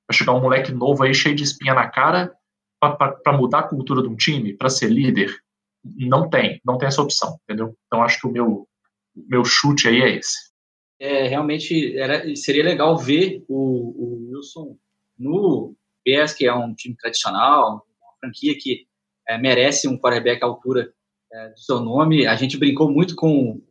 Vai 0.09 0.17
chegar 0.17 0.33
um 0.33 0.41
moleque 0.41 0.71
novo 0.71 1.03
aí, 1.03 1.13
cheio 1.13 1.35
de 1.35 1.43
espinha 1.43 1.73
na 1.73 1.89
cara, 1.89 2.33
para 2.79 3.37
mudar 3.37 3.59
a 3.59 3.67
cultura 3.67 4.01
de 4.01 4.07
um 4.07 4.15
time, 4.15 4.55
para 4.55 4.69
ser 4.69 4.89
líder. 4.89 5.35
Não 5.83 6.29
tem, 6.29 6.59
não 6.65 6.77
tem 6.77 6.87
essa 6.87 7.01
opção, 7.01 7.37
entendeu? 7.43 7.75
Então 7.87 8.03
acho 8.03 8.19
que 8.19 8.27
o 8.27 8.31
meu, 8.31 8.67
meu 9.15 9.43
chute 9.45 9.87
aí 9.87 10.01
é 10.01 10.17
esse. 10.17 10.51
É, 10.99 11.27
realmente 11.27 11.97
era, 11.97 12.35
seria 12.35 12.63
legal 12.63 12.97
ver 12.97 13.43
o, 13.47 13.55
o 13.55 14.29
Wilson 14.29 14.77
no 15.17 15.75
Bears, 16.05 16.33
que 16.33 16.45
é 16.45 16.53
um 16.53 16.73
time 16.75 16.95
tradicional, 16.95 17.85
uma 17.99 18.13
franquia 18.19 18.55
que 18.57 18.85
é, 19.27 19.37
merece 19.37 19.87
um 19.87 19.97
quarterback 19.97 20.43
à 20.43 20.47
altura 20.47 20.93
é, 21.33 21.49
do 21.49 21.59
seu 21.59 21.79
nome. 21.79 22.27
A 22.27 22.35
gente 22.35 22.57
brincou 22.57 22.91
muito 22.91 23.15
com 23.15 23.51
o 23.51 23.61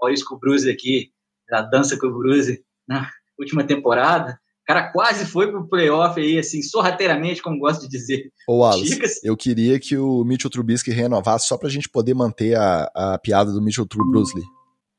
Maurício 0.00 0.26
Bruce 0.38 0.70
aqui, 0.70 1.10
da 1.48 1.62
dança 1.62 1.98
com 1.98 2.06
o 2.06 2.18
Bruce 2.18 2.62
na 2.88 3.10
última 3.38 3.64
temporada. 3.64 4.38
O 4.62 4.64
cara 4.64 4.92
quase 4.92 5.26
foi 5.26 5.50
pro 5.50 5.68
playoff 5.68 6.18
aí, 6.20 6.38
assim, 6.38 6.62
sorrateiramente, 6.62 7.42
como 7.42 7.58
gosto 7.58 7.82
de 7.82 7.88
dizer. 7.88 8.30
Ô, 8.48 8.58
Wallace, 8.58 9.20
eu 9.24 9.36
queria 9.36 9.78
que 9.80 9.96
o 9.96 10.24
Mitchell 10.24 10.50
Trubisky 10.50 10.92
renovasse 10.92 11.48
só 11.48 11.58
pra 11.58 11.68
gente 11.68 11.88
poder 11.88 12.14
manter 12.14 12.56
a, 12.56 12.88
a 12.94 13.18
piada 13.18 13.52
do 13.52 13.60
Mitchell 13.60 13.86
Trubisky. 13.86 14.40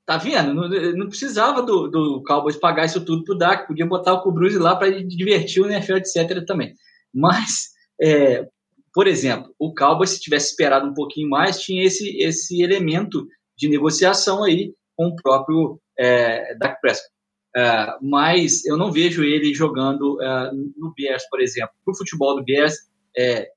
Tá 0.05 0.18
vendo? 0.18 0.53
Não, 0.53 0.68
não, 0.68 1.07
precisava 1.07 1.61
do, 1.61 1.88
do 1.88 2.22
Cowboys 2.28 2.57
pagar 2.57 2.86
isso 2.86 3.05
tudo 3.05 3.24
pro 3.24 3.38
Dak, 3.38 3.66
podia 3.66 3.86
botar 3.86 4.14
o 4.14 4.22
Kubruse 4.22 4.57
lá 4.57 4.76
para 4.76 4.91
divertir 5.01 5.64
o 5.64 5.66
NFL, 5.70 5.95
etc. 5.95 6.45
também. 6.45 6.74
Mas, 7.14 7.70
é, 8.01 8.45
por 8.93 9.07
exemplo, 9.07 9.53
o 9.57 9.73
Cowboys, 9.73 10.11
se 10.11 10.21
tivesse 10.21 10.51
esperado 10.51 10.87
um 10.87 10.93
pouquinho 10.93 11.29
mais, 11.29 11.59
tinha 11.61 11.83
esse, 11.83 12.15
esse 12.17 12.61
elemento 12.61 13.27
de 13.57 13.67
negociação 13.67 14.43
aí 14.43 14.73
com 14.95 15.07
o 15.07 15.15
próprio 15.15 15.79
é, 15.97 16.55
Dak 16.55 16.79
Prescott. 16.79 17.11
É, 17.55 17.97
mas 18.01 18.65
eu 18.65 18.77
não 18.77 18.91
vejo 18.91 19.23
ele 19.23 19.53
jogando 19.53 20.21
é, 20.21 20.51
no 20.77 20.93
Bears, 20.95 21.27
por 21.29 21.41
exemplo. 21.41 21.73
Para 21.83 21.91
o 21.91 21.97
futebol 21.97 22.35
do 22.35 22.43
Bears, 22.43 22.75
é, 23.17 23.47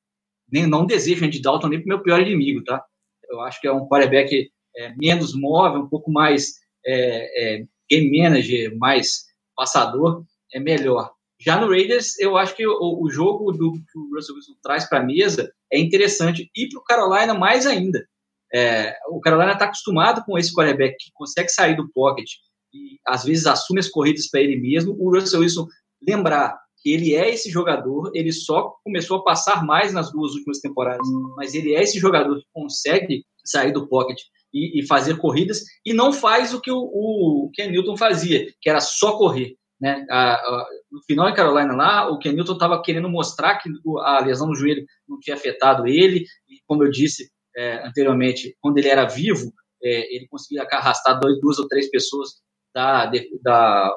nem, 0.51 0.67
não 0.67 0.87
desejo 0.87 1.25
Andy 1.25 1.41
Dalton 1.41 1.69
nem 1.69 1.81
para 1.81 1.87
o 1.87 1.89
meu 1.89 2.03
pior 2.03 2.21
inimigo, 2.21 2.65
tá? 2.65 2.83
Eu 3.29 3.41
acho 3.41 3.61
que 3.61 3.67
é 3.67 3.73
um 3.73 3.87
quarterback 3.87 4.51
é, 4.77 4.95
menos 4.97 5.35
móvel, 5.35 5.83
um 5.83 5.89
pouco 5.89 6.11
mais 6.11 6.55
é, 6.87 7.65
game 7.91 8.23
manager, 8.23 8.77
mais 8.79 9.27
passador, 9.57 10.25
é 10.53 10.61
melhor. 10.61 11.16
Já 11.47 11.61
no 11.61 11.69
Raiders, 11.69 12.19
eu 12.19 12.37
acho 12.37 12.57
que 12.57 12.67
o, 12.67 13.01
o 13.01 13.09
jogo 13.09 13.53
do, 13.53 13.75
que 13.75 13.99
o 13.99 14.13
Russell 14.13 14.35
Wilson 14.35 14.55
traz 14.61 14.89
para 14.89 14.99
a 14.99 15.05
mesa 15.05 15.49
é 15.73 15.79
interessante. 15.79 16.51
E 16.57 16.69
para 16.69 16.81
o 16.81 16.83
Carolina, 16.83 17.35
mais 17.35 17.67
ainda. 17.67 18.05
É, 18.53 18.97
o 19.11 19.21
Carolina 19.21 19.53
está 19.53 19.67
acostumado 19.67 20.25
com 20.25 20.37
esse 20.37 20.53
quarterback 20.53 20.97
que 20.99 21.13
consegue 21.15 21.49
sair 21.49 21.77
do 21.77 21.89
pocket 21.93 22.29
e 22.75 22.99
às 23.07 23.25
vezes 23.25 23.47
assume 23.47 23.79
as 23.79 23.89
corridas 23.89 24.29
para 24.29 24.41
ele 24.41 24.57
mesmo. 24.57 24.97
O 24.99 25.15
Russell 25.15 25.41
Wilson 25.41 25.69
lembrar 26.07 26.59
que 26.83 26.93
ele 26.93 27.15
é 27.15 27.33
esse 27.33 27.49
jogador, 27.49 28.11
ele 28.13 28.33
só 28.33 28.75
começou 28.83 29.19
a 29.19 29.25
passar 29.25 29.65
mais 29.65 29.93
nas 29.93 30.11
duas 30.11 30.33
últimas 30.33 30.59
temporadas, 30.59 31.07
mas 31.37 31.55
ele 31.55 31.75
é 31.75 31.83
esse 31.83 31.99
jogador 31.99 32.37
que 32.39 32.47
consegue 32.53 33.25
sair 33.45 33.73
do 33.73 33.89
pocket 33.89 34.19
e, 34.53 34.85
fazer 34.87 35.19
corridas 35.19 35.63
e 35.85 35.93
não 35.93 36.13
faz 36.13 36.55
o 36.55 36.61
que 36.61 36.71
o, 36.71 36.79
o 36.79 37.51
Ken 37.55 37.71
Newton 37.71 37.97
fazia, 37.97 38.47
que 38.61 38.69
era 38.69 38.81
só 38.81 39.17
correr. 39.17 39.57
Né? 39.81 40.07
A, 40.09 40.35
a, 40.35 40.67
no 40.91 41.03
final 41.03 41.29
em 41.29 41.35
Carolina 41.35 41.75
lá, 41.75 42.11
o 42.11 42.19
Ken 42.19 42.33
Newton 42.33 42.55
estava 42.55 42.81
querendo 42.83 43.09
mostrar 43.09 43.57
que 43.59 43.69
a 44.01 44.25
lesão 44.25 44.49
no 44.49 44.55
joelho 44.55 44.85
não 45.09 45.19
tinha 45.21 45.37
afetado 45.37 45.87
ele, 45.87 46.25
e 46.49 46.61
como 46.67 46.85
eu 46.85 46.91
disse 46.91 47.31
é, 47.57 47.87
anteriormente, 47.87 48.57
quando 48.61 48.79
ele 48.79 48.89
era 48.89 49.05
vivo, 49.05 49.53
é, 49.83 50.15
ele 50.15 50.27
conseguia 50.29 50.67
arrastar 50.71 51.19
dois, 51.19 51.41
duas 51.41 51.59
ou 51.59 51.69
três 51.69 51.91
pessoas 51.91 52.31
da, 52.75 53.11
da 53.43 53.93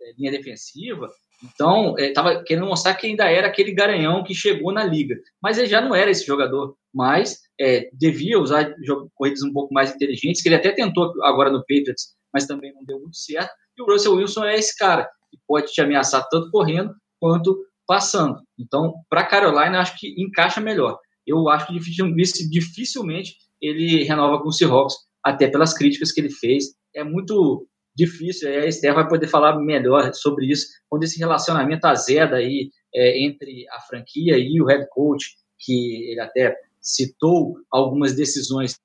é, 0.00 0.12
linha 0.18 0.30
defensiva. 0.30 1.08
Então, 1.42 1.96
estava 1.98 2.32
é, 2.32 2.42
querendo 2.42 2.66
mostrar 2.66 2.94
que 2.94 3.06
ainda 3.06 3.30
era 3.30 3.46
aquele 3.46 3.72
garanhão 3.72 4.24
que 4.24 4.34
chegou 4.34 4.72
na 4.72 4.84
liga. 4.84 5.16
Mas 5.42 5.56
ele 5.56 5.68
já 5.68 5.80
não 5.80 5.94
era 5.94 6.10
esse 6.10 6.26
jogador. 6.26 6.76
Mas 6.92 7.38
é, 7.60 7.88
devia 7.92 8.38
usar 8.38 8.74
corridas 9.14 9.42
um 9.42 9.52
pouco 9.52 9.72
mais 9.72 9.94
inteligentes, 9.94 10.42
que 10.42 10.48
ele 10.48 10.56
até 10.56 10.72
tentou 10.72 11.12
agora 11.22 11.50
no 11.50 11.60
Patriots, 11.60 12.16
mas 12.32 12.46
também 12.46 12.74
não 12.74 12.84
deu 12.84 12.98
muito 12.98 13.16
certo. 13.16 13.50
E 13.76 13.82
o 13.82 13.86
Russell 13.86 14.14
Wilson 14.14 14.44
é 14.44 14.56
esse 14.56 14.76
cara 14.76 15.08
que 15.30 15.38
pode 15.46 15.72
te 15.72 15.80
ameaçar 15.80 16.26
tanto 16.28 16.50
correndo 16.50 16.94
quanto 17.20 17.56
passando. 17.86 18.40
Então, 18.58 18.94
para 19.08 19.24
Carolina, 19.24 19.80
acho 19.80 19.98
que 19.98 20.14
encaixa 20.20 20.60
melhor. 20.60 20.98
Eu 21.26 21.48
acho 21.48 21.66
que 21.66 21.78
dificilmente 22.50 23.36
ele 23.60 24.04
renova 24.04 24.40
com 24.40 24.48
o 24.48 24.52
Seahawks, 24.52 24.94
até 25.22 25.48
pelas 25.48 25.74
críticas 25.74 26.12
que 26.12 26.20
ele 26.20 26.30
fez. 26.30 26.74
É 26.94 27.02
muito 27.02 27.66
difícil, 27.96 28.48
a 28.48 28.66
Esther 28.66 28.94
vai 28.94 29.08
poder 29.08 29.26
falar 29.26 29.58
melhor 29.58 30.14
sobre 30.14 30.46
isso, 30.46 30.68
quando 30.88 31.02
esse 31.02 31.18
relacionamento 31.18 31.84
azeda 31.86 32.36
aí 32.36 32.70
é, 32.94 33.24
entre 33.24 33.66
a 33.70 33.80
franquia 33.80 34.38
e 34.38 34.60
o 34.60 34.66
head 34.66 34.86
coach, 34.90 35.34
que 35.58 36.12
ele 36.12 36.20
até 36.20 36.56
citou 36.80 37.56
algumas 37.70 38.14
decisões, 38.14 38.78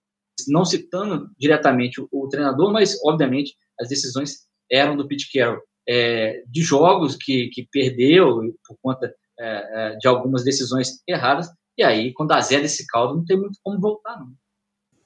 não 0.47 0.65
citando 0.65 1.29
diretamente 1.37 2.01
o, 2.01 2.07
o 2.11 2.27
treinador, 2.27 2.71
mas 2.71 2.97
obviamente 3.05 3.55
as 3.79 3.87
decisões 3.87 4.47
eram 4.71 4.97
do 4.97 5.07
Pete 5.07 5.31
Carroll 5.31 5.61
é, 5.87 6.43
de 6.47 6.61
jogos 6.61 7.15
que, 7.15 7.49
que 7.49 7.67
perdeu 7.71 8.41
por 8.67 8.77
conta 8.81 9.13
é, 9.39 9.93
é, 9.93 9.95
de 9.97 10.07
algumas 10.07 10.43
decisões 10.43 11.01
erradas. 11.07 11.49
E 11.77 11.83
aí, 11.83 12.13
quando 12.13 12.31
azeda 12.31 12.65
esse 12.65 12.85
caldo, 12.85 13.15
não 13.15 13.25
tem 13.25 13.37
muito 13.37 13.57
como 13.63 13.79
voltar, 13.79 14.19
não. 14.19 14.27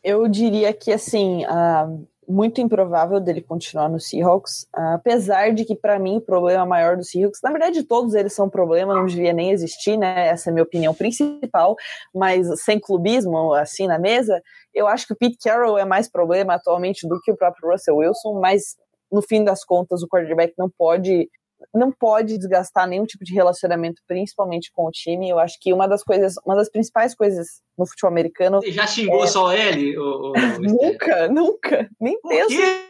Eu 0.03 0.27
diria 0.27 0.73
que, 0.73 0.91
assim, 0.91 1.45
uh, 1.45 2.07
muito 2.27 2.59
improvável 2.59 3.19
dele 3.19 3.41
continuar 3.41 3.89
no 3.89 3.99
Seahawks, 3.99 4.63
uh, 4.75 4.95
apesar 4.95 5.53
de 5.53 5.63
que, 5.63 5.75
para 5.75 5.97
mim, 5.97 6.17
o 6.17 6.21
problema 6.21 6.65
maior 6.65 6.97
do 6.97 7.03
Seahawks, 7.03 7.39
na 7.41 7.51
verdade, 7.51 7.83
todos 7.83 8.13
eles 8.13 8.33
são 8.33 8.49
problema, 8.49 8.93
não 8.93 9.05
devia 9.05 9.31
nem 9.31 9.51
existir, 9.51 9.97
né? 9.97 10.27
Essa 10.27 10.49
é 10.49 10.51
a 10.51 10.53
minha 10.53 10.63
opinião 10.63 10.93
principal, 10.93 11.75
mas 12.13 12.47
sem 12.63 12.79
clubismo, 12.79 13.53
assim, 13.53 13.87
na 13.87 13.97
mesa, 13.97 14.41
eu 14.73 14.87
acho 14.87 15.07
que 15.07 15.13
o 15.13 15.17
Pete 15.17 15.37
Carroll 15.41 15.77
é 15.77 15.85
mais 15.85 16.09
problema 16.09 16.55
atualmente 16.55 17.07
do 17.07 17.19
que 17.21 17.31
o 17.31 17.37
próprio 17.37 17.71
Russell 17.71 17.95
Wilson, 17.95 18.39
mas 18.41 18.75
no 19.11 19.21
fim 19.21 19.43
das 19.43 19.63
contas, 19.63 20.03
o 20.03 20.07
quarterback 20.07 20.53
não 20.57 20.69
pode 20.69 21.29
não 21.73 21.91
pode 21.91 22.37
desgastar 22.37 22.87
nenhum 22.87 23.05
tipo 23.05 23.23
de 23.23 23.33
relacionamento, 23.33 24.01
principalmente 24.07 24.71
com 24.71 24.85
o 24.85 24.91
time. 24.91 25.29
Eu 25.29 25.39
acho 25.39 25.57
que 25.59 25.73
uma 25.73 25.87
das 25.87 26.03
coisas, 26.03 26.35
uma 26.45 26.55
das 26.55 26.69
principais 26.69 27.15
coisas 27.15 27.47
no 27.77 27.87
futebol 27.87 28.11
americano. 28.11 28.61
Você 28.61 28.71
já 28.71 28.85
xingou 28.85 29.23
é... 29.23 29.27
só 29.27 29.51
ele? 29.51 29.97
Ou, 29.97 30.33
ou, 30.37 30.59
nunca, 30.59 31.27
nunca. 31.27 31.89
Nem 31.99 32.19
Por 32.21 32.29
penso. 32.29 32.49
Quê? 32.49 32.87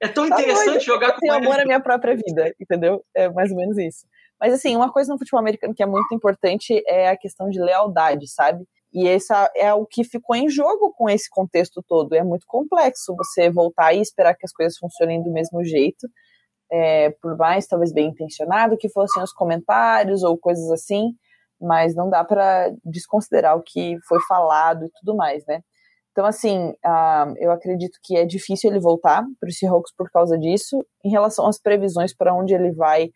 É 0.00 0.08
tão 0.08 0.28
tá 0.28 0.40
interessante 0.40 0.84
jogar 0.84 1.12
com 1.18 1.26
ele. 1.26 1.44
amor 1.44 1.58
à 1.58 1.64
minha 1.64 1.80
própria 1.80 2.14
vida, 2.14 2.54
entendeu? 2.60 3.04
É 3.14 3.28
mais 3.28 3.50
ou 3.50 3.56
menos 3.56 3.76
isso. 3.76 4.06
Mas 4.40 4.54
assim, 4.54 4.76
uma 4.76 4.92
coisa 4.92 5.12
no 5.12 5.18
futebol 5.18 5.40
americano 5.40 5.74
que 5.74 5.82
é 5.82 5.86
muito 5.86 6.14
importante 6.14 6.82
é 6.86 7.08
a 7.08 7.16
questão 7.16 7.50
de 7.50 7.60
lealdade, 7.60 8.28
sabe? 8.28 8.64
E 8.92 9.06
essa 9.06 9.50
é 9.56 9.72
o 9.72 9.86
que 9.86 10.02
ficou 10.02 10.34
em 10.34 10.48
jogo 10.48 10.92
com 10.96 11.08
esse 11.08 11.28
contexto 11.30 11.82
todo. 11.86 12.14
É 12.14 12.24
muito 12.24 12.44
complexo 12.46 13.14
você 13.16 13.50
voltar 13.50 13.92
e 13.92 14.00
esperar 14.00 14.34
que 14.34 14.44
as 14.44 14.52
coisas 14.52 14.76
funcionem 14.76 15.22
do 15.22 15.30
mesmo 15.30 15.62
jeito, 15.64 16.08
é, 16.72 17.10
por 17.22 17.36
mais 17.36 17.66
talvez 17.66 17.92
bem 17.92 18.08
intencionado 18.08 18.76
que 18.76 18.88
fossem 18.88 19.22
os 19.22 19.32
comentários 19.32 20.22
ou 20.22 20.36
coisas 20.38 20.70
assim, 20.70 21.12
mas 21.60 21.94
não 21.94 22.08
dá 22.08 22.24
para 22.24 22.72
desconsiderar 22.84 23.56
o 23.56 23.62
que 23.62 23.96
foi 24.08 24.18
falado 24.28 24.86
e 24.86 24.90
tudo 24.98 25.16
mais, 25.16 25.44
né? 25.46 25.60
Então, 26.12 26.26
assim, 26.26 26.70
uh, 26.70 27.34
eu 27.38 27.52
acredito 27.52 27.98
que 28.02 28.16
é 28.16 28.26
difícil 28.26 28.70
ele 28.70 28.80
voltar 28.80 29.24
para 29.38 29.48
o 29.48 29.52
Seahawks 29.52 29.94
por 29.96 30.10
causa 30.10 30.36
disso. 30.36 30.84
Em 31.04 31.10
relação 31.10 31.46
às 31.46 31.60
previsões 31.60 32.14
para 32.14 32.34
onde 32.34 32.52
ele 32.52 32.72
vai, 32.72 33.10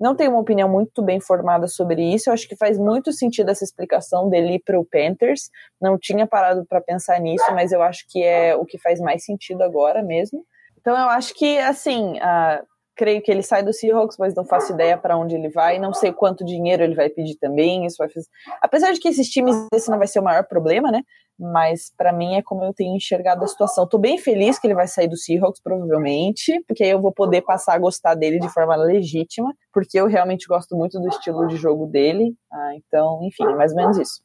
não 0.00 0.16
tenho 0.16 0.30
uma 0.30 0.40
opinião 0.40 0.68
muito 0.68 1.02
bem 1.02 1.20
formada 1.20 1.68
sobre 1.68 2.02
isso. 2.14 2.30
Eu 2.30 2.34
acho 2.34 2.48
que 2.48 2.56
faz 2.56 2.78
muito 2.78 3.12
sentido 3.12 3.50
essa 3.50 3.64
explicação 3.64 4.30
dele 4.30 4.60
para 4.64 4.80
o 4.80 4.84
Panthers. 4.84 5.50
Não 5.80 5.98
tinha 5.98 6.26
parado 6.26 6.64
para 6.66 6.80
pensar 6.80 7.20
nisso, 7.20 7.44
mas 7.52 7.70
eu 7.70 7.82
acho 7.82 8.04
que 8.08 8.22
é 8.22 8.56
o 8.56 8.64
que 8.64 8.78
faz 8.78 8.98
mais 8.98 9.24
sentido 9.24 9.62
agora 9.62 10.02
mesmo. 10.02 10.42
Então 10.80 10.96
eu 10.96 11.08
acho 11.10 11.34
que, 11.34 11.58
assim, 11.58 12.14
uh, 12.14 12.66
creio 13.00 13.22
que 13.22 13.30
ele 13.30 13.42
sai 13.42 13.62
do 13.62 13.72
Seahawks, 13.72 14.18
mas 14.18 14.34
não 14.34 14.44
faço 14.44 14.74
ideia 14.74 14.98
para 14.98 15.16
onde 15.16 15.34
ele 15.34 15.48
vai. 15.48 15.78
Não 15.78 15.94
sei 15.94 16.12
quanto 16.12 16.44
dinheiro 16.44 16.82
ele 16.82 16.94
vai 16.94 17.08
pedir 17.08 17.34
também. 17.38 17.86
Isso 17.86 17.96
vai 17.98 18.10
fazer... 18.10 18.26
Apesar 18.60 18.92
de 18.92 19.00
que 19.00 19.08
esses 19.08 19.26
times, 19.26 19.56
esse 19.72 19.90
não 19.90 19.96
vai 19.96 20.06
ser 20.06 20.20
o 20.20 20.22
maior 20.22 20.46
problema, 20.46 20.90
né? 20.90 21.00
Mas 21.38 21.90
para 21.96 22.12
mim 22.12 22.34
é 22.34 22.42
como 22.42 22.62
eu 22.62 22.74
tenho 22.74 22.94
enxergado 22.94 23.42
a 23.42 23.48
situação. 23.48 23.88
Tô 23.88 23.96
bem 23.96 24.18
feliz 24.18 24.58
que 24.58 24.66
ele 24.66 24.74
vai 24.74 24.86
sair 24.86 25.08
do 25.08 25.16
Seahawks, 25.16 25.62
provavelmente, 25.62 26.62
porque 26.68 26.84
aí 26.84 26.90
eu 26.90 27.00
vou 27.00 27.10
poder 27.10 27.40
passar 27.40 27.72
a 27.72 27.78
gostar 27.78 28.14
dele 28.14 28.38
de 28.38 28.50
forma 28.50 28.76
legítima, 28.76 29.50
porque 29.72 29.98
eu 29.98 30.06
realmente 30.06 30.46
gosto 30.46 30.76
muito 30.76 31.00
do 31.00 31.08
estilo 31.08 31.46
de 31.46 31.56
jogo 31.56 31.86
dele. 31.86 32.34
Ah, 32.52 32.72
então, 32.74 33.20
enfim, 33.22 33.44
é 33.44 33.56
mais 33.56 33.72
ou 33.72 33.78
menos 33.78 33.96
isso. 33.96 34.20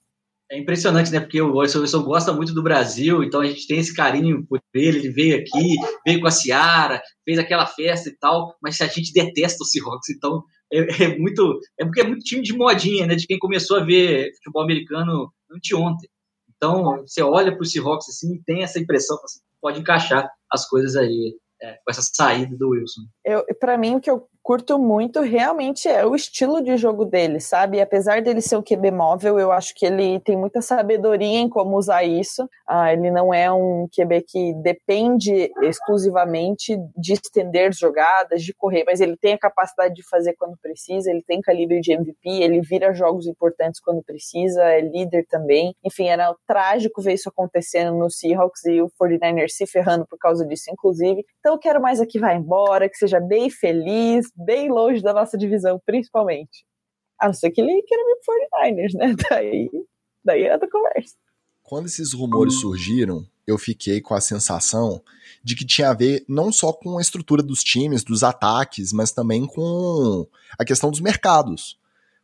É 0.55 0.57
impressionante, 0.57 1.11
né? 1.11 1.19
Porque 1.19 1.41
o 1.41 1.57
Wilson 1.57 2.01
gosta 2.01 2.31
muito 2.31 2.53
do 2.53 2.63
Brasil, 2.63 3.21
então 3.21 3.41
a 3.41 3.45
gente 3.45 3.67
tem 3.67 3.77
esse 3.77 3.93
carinho 3.93 4.45
por 4.47 4.61
ele. 4.73 4.99
Ele 4.99 5.09
veio 5.09 5.35
aqui, 5.35 5.75
veio 6.05 6.21
com 6.21 6.27
a 6.27 6.31
Ciara, 6.31 7.01
fez 7.25 7.37
aquela 7.37 7.65
festa 7.65 8.07
e 8.07 8.17
tal, 8.17 8.55
mas 8.63 8.79
a 8.79 8.87
gente 8.87 9.11
detesta 9.11 9.61
o 9.61 9.65
Seahawks, 9.65 10.09
então 10.09 10.41
é, 10.71 11.03
é, 11.03 11.17
muito. 11.17 11.59
É 11.77 11.83
porque 11.83 11.99
é 11.99 12.07
muito 12.07 12.23
time 12.23 12.41
de 12.41 12.53
modinha, 12.53 13.05
né? 13.05 13.15
De 13.15 13.27
quem 13.27 13.37
começou 13.37 13.77
a 13.77 13.83
ver 13.83 14.31
futebol 14.35 14.63
americano 14.63 15.29
anteontem. 15.51 16.09
Então, 16.55 17.01
você 17.05 17.21
olha 17.21 17.51
para 17.51 17.61
o 17.61 17.65
Seahawks 17.65 18.07
assim 18.07 18.35
e 18.35 18.43
tem 18.43 18.63
essa 18.63 18.79
impressão, 18.79 19.17
assim, 19.25 19.41
pode 19.61 19.81
encaixar 19.81 20.29
as 20.49 20.65
coisas 20.69 20.95
aí 20.95 21.35
é, 21.61 21.73
com 21.73 21.91
essa 21.91 22.01
saída 22.01 22.55
do 22.55 22.69
Wilson. 22.69 23.01
Para 23.59 23.77
mim, 23.77 23.95
o 23.95 23.99
que 23.99 24.09
eu 24.09 24.25
curto 24.45 24.77
muito 24.77 25.21
realmente 25.21 25.87
é 25.87 26.05
o 26.05 26.13
estilo 26.13 26.61
de 26.61 26.77
jogo 26.77 27.03
dele, 27.03 27.39
sabe? 27.39 27.81
Apesar 27.81 28.21
dele 28.21 28.41
ser 28.41 28.55
um 28.55 28.61
QB 28.61 28.91
móvel, 28.91 29.39
eu 29.39 29.51
acho 29.51 29.73
que 29.73 29.83
ele 29.87 30.19
tem 30.19 30.37
muita 30.37 30.61
sabedoria 30.61 31.39
em 31.39 31.49
como 31.49 31.75
usar 31.75 32.03
isso. 32.03 32.47
Ah, 32.67 32.93
ele 32.93 33.09
não 33.09 33.33
é 33.33 33.51
um 33.51 33.87
QB 33.91 34.21
que 34.21 34.53
depende 34.61 35.51
exclusivamente 35.63 36.77
de 36.95 37.13
estender 37.13 37.73
jogadas, 37.73 38.43
de 38.43 38.53
correr, 38.53 38.83
mas 38.85 39.01
ele 39.01 39.17
tem 39.17 39.33
a 39.33 39.39
capacidade 39.39 39.95
de 39.95 40.07
fazer 40.07 40.35
quando 40.37 40.55
precisa, 40.61 41.09
ele 41.09 41.23
tem 41.23 41.41
calibre 41.41 41.81
de 41.81 41.93
MVP, 41.93 42.29
ele 42.29 42.61
vira 42.61 42.93
jogos 42.93 43.25
importantes 43.25 43.81
quando 43.81 44.03
precisa, 44.03 44.63
é 44.63 44.79
líder 44.79 45.25
também. 45.27 45.73
Enfim, 45.83 46.07
era 46.07 46.35
trágico 46.47 47.01
ver 47.01 47.13
isso 47.13 47.29
acontecendo 47.29 47.97
no 47.97 48.11
Seahawks 48.11 48.63
e 48.65 48.79
o 48.79 48.91
49ers 49.01 49.49
se 49.49 49.65
ferrando 49.65 50.05
por 50.07 50.19
causa 50.19 50.45
disso, 50.45 50.65
inclusive. 50.71 51.25
Então 51.39 51.53
eu 51.53 51.59
quero 51.59 51.81
mais 51.81 51.99
aqui 51.99 52.19
vai 52.19 52.35
embora, 52.35 52.87
que 52.87 52.95
seja 52.95 53.19
bem 53.19 53.49
feliz, 53.49 54.34
bem 54.35 54.69
longe 54.69 55.01
da 55.01 55.13
nossa 55.13 55.37
divisão, 55.37 55.81
principalmente. 55.85 56.65
A 57.19 57.27
não 57.27 57.33
ser 57.33 57.51
que 57.51 57.61
ele 57.61 57.81
queira 57.83 58.03
vir 58.03 58.17
pro 58.23 58.69
49ers, 58.69 58.93
né? 58.93 59.15
Daí, 59.29 59.69
daí 60.23 60.43
é 60.43 60.53
outra 60.53 60.69
conversa. 60.69 61.15
Quando 61.63 61.85
esses 61.85 62.13
rumores 62.13 62.59
surgiram, 62.59 63.25
eu 63.47 63.57
fiquei 63.57 64.01
com 64.01 64.13
a 64.13 64.21
sensação 64.21 65.01
de 65.43 65.55
que 65.55 65.65
tinha 65.65 65.89
a 65.89 65.93
ver 65.93 66.25
não 66.27 66.51
só 66.51 66.73
com 66.73 66.97
a 66.97 67.01
estrutura 67.01 67.41
dos 67.41 67.63
times, 67.63 68.03
dos 68.03 68.23
ataques, 68.23 68.91
mas 68.91 69.11
também 69.11 69.45
com 69.45 70.27
a 70.57 70.65
questão 70.65 70.91
dos 70.91 70.99
mercados. 70.99 71.77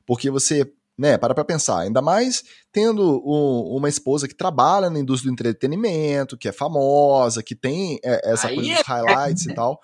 Porque 0.06 0.30
você, 0.30 0.72
né, 0.98 1.18
para 1.18 1.34
pra 1.34 1.46
pensar, 1.46 1.80
ainda 1.80 2.02
mais 2.02 2.44
tendo 2.72 3.22
um, 3.26 3.78
uma 3.78 3.90
esposa 3.90 4.28
que 4.28 4.36
trabalha 4.36 4.90
na 4.90 5.00
indústria 5.00 5.30
do 5.30 5.34
entretenimento, 5.34 6.38
que 6.38 6.48
é 6.48 6.52
famosa, 6.52 7.44
que 7.44 7.56
tem 7.56 8.00
é, 8.04 8.32
essa 8.32 8.48
Aí 8.48 8.56
coisa 8.56 8.72
é... 8.72 8.76
dos 8.76 8.86
highlights 8.86 9.46
e 9.46 9.54
tal. 9.56 9.80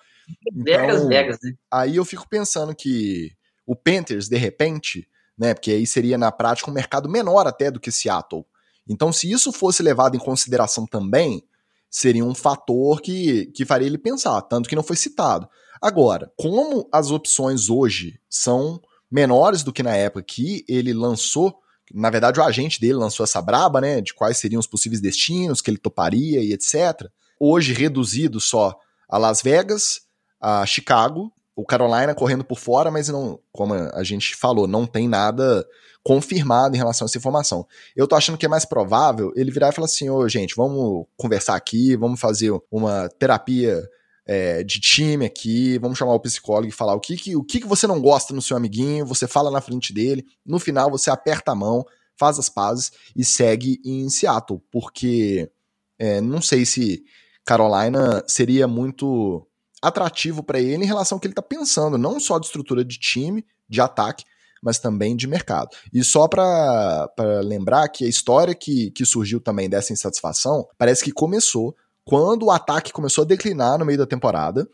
Vegas, 0.52 0.96
então, 0.96 1.08
Vegas, 1.08 1.38
né? 1.42 1.52
Aí 1.70 1.96
eu 1.96 2.04
fico 2.04 2.28
pensando 2.28 2.74
que 2.74 3.32
o 3.66 3.76
Panthers, 3.76 4.28
de 4.28 4.36
repente, 4.36 5.08
né? 5.38 5.54
Porque 5.54 5.70
aí 5.70 5.86
seria 5.86 6.18
na 6.18 6.32
prática 6.32 6.70
um 6.70 6.74
mercado 6.74 7.08
menor 7.08 7.46
até 7.46 7.70
do 7.70 7.80
que 7.80 7.92
Seattle. 7.92 8.44
Então, 8.88 9.12
se 9.12 9.30
isso 9.30 9.52
fosse 9.52 9.82
levado 9.82 10.16
em 10.16 10.20
consideração 10.20 10.86
também, 10.86 11.44
seria 11.90 12.24
um 12.24 12.34
fator 12.34 13.00
que, 13.00 13.46
que 13.54 13.64
faria 13.64 13.86
ele 13.86 13.98
pensar, 13.98 14.40
tanto 14.42 14.68
que 14.68 14.76
não 14.76 14.82
foi 14.82 14.96
citado. 14.96 15.48
Agora, 15.80 16.32
como 16.36 16.88
as 16.92 17.10
opções 17.10 17.68
hoje 17.68 18.18
são 18.28 18.80
menores 19.10 19.62
do 19.62 19.72
que 19.72 19.82
na 19.82 19.94
época 19.94 20.22
que 20.22 20.64
ele 20.68 20.92
lançou, 20.92 21.58
na 21.94 22.10
verdade 22.10 22.40
o 22.40 22.42
agente 22.42 22.80
dele 22.80 22.94
lançou 22.94 23.24
essa 23.24 23.40
braba, 23.40 23.80
né, 23.80 24.00
de 24.00 24.12
quais 24.12 24.38
seriam 24.38 24.60
os 24.60 24.66
possíveis 24.66 25.00
destinos 25.00 25.60
que 25.60 25.70
ele 25.70 25.78
toparia 25.78 26.42
e 26.42 26.52
etc. 26.52 27.08
Hoje 27.40 27.72
reduzido 27.72 28.40
só 28.40 28.76
a 29.08 29.16
Las 29.16 29.40
Vegas, 29.40 30.02
a 30.40 30.64
Chicago, 30.66 31.32
o 31.56 31.64
Carolina 31.64 32.14
correndo 32.14 32.44
por 32.44 32.58
fora, 32.58 32.90
mas 32.90 33.08
não, 33.08 33.40
como 33.50 33.74
a 33.74 34.04
gente 34.04 34.36
falou, 34.36 34.66
não 34.68 34.86
tem 34.86 35.08
nada 35.08 35.66
confirmado 36.04 36.74
em 36.74 36.78
relação 36.78 37.04
a 37.04 37.08
essa 37.08 37.18
informação. 37.18 37.66
Eu 37.96 38.06
tô 38.06 38.14
achando 38.14 38.38
que 38.38 38.46
é 38.46 38.48
mais 38.48 38.64
provável 38.64 39.32
ele 39.34 39.50
virar 39.50 39.70
e 39.70 39.72
falar 39.72 39.86
assim, 39.86 40.08
ô 40.08 40.28
gente, 40.28 40.54
vamos 40.54 41.06
conversar 41.16 41.56
aqui, 41.56 41.96
vamos 41.96 42.20
fazer 42.20 42.52
uma 42.70 43.08
terapia 43.08 43.82
é, 44.24 44.62
de 44.62 44.78
time 44.78 45.26
aqui, 45.26 45.78
vamos 45.78 45.98
chamar 45.98 46.14
o 46.14 46.20
psicólogo 46.20 46.68
e 46.68 46.72
falar 46.72 46.94
o 46.94 47.00
que, 47.00 47.16
que, 47.16 47.34
o 47.34 47.42
que, 47.42 47.60
que 47.60 47.66
você 47.66 47.86
não 47.86 48.00
gosta 48.00 48.34
no 48.34 48.42
seu 48.42 48.56
amiguinho, 48.56 49.06
você 49.06 49.26
fala 49.26 49.50
na 49.50 49.60
frente 49.60 49.92
dele, 49.92 50.24
no 50.46 50.58
final 50.58 50.90
você 50.90 51.10
aperta 51.10 51.52
a 51.52 51.56
mão, 51.56 51.84
faz 52.16 52.38
as 52.38 52.48
pazes 52.48 52.92
e 53.16 53.24
segue 53.24 53.80
em 53.84 54.08
Seattle, 54.10 54.62
porque 54.70 55.50
é, 55.98 56.20
não 56.20 56.42
sei 56.42 56.66
se 56.66 57.02
Carolina 57.44 58.22
seria 58.26 58.68
muito 58.68 59.47
atrativo 59.82 60.42
para 60.42 60.60
ele 60.60 60.84
em 60.84 60.86
relação 60.86 61.16
ao 61.16 61.20
que 61.20 61.26
ele 61.26 61.32
está 61.32 61.42
pensando, 61.42 61.96
não 61.96 62.18
só 62.18 62.38
de 62.38 62.46
estrutura 62.46 62.84
de 62.84 62.98
time, 62.98 63.44
de 63.68 63.80
ataque, 63.80 64.24
mas 64.62 64.78
também 64.78 65.14
de 65.16 65.26
mercado. 65.26 65.70
E 65.92 66.02
só 66.02 66.26
para 66.26 67.08
lembrar 67.44 67.88
que 67.88 68.04
a 68.04 68.08
história 68.08 68.54
que, 68.54 68.90
que 68.90 69.04
surgiu 69.04 69.40
também 69.40 69.68
dessa 69.68 69.92
insatisfação 69.92 70.66
parece 70.76 71.04
que 71.04 71.12
começou 71.12 71.76
quando 72.04 72.46
o 72.46 72.50
ataque 72.50 72.92
começou 72.92 73.22
a 73.22 73.26
declinar 73.26 73.78
no 73.78 73.84
meio 73.84 73.98
da 73.98 74.06
temporada 74.06 74.68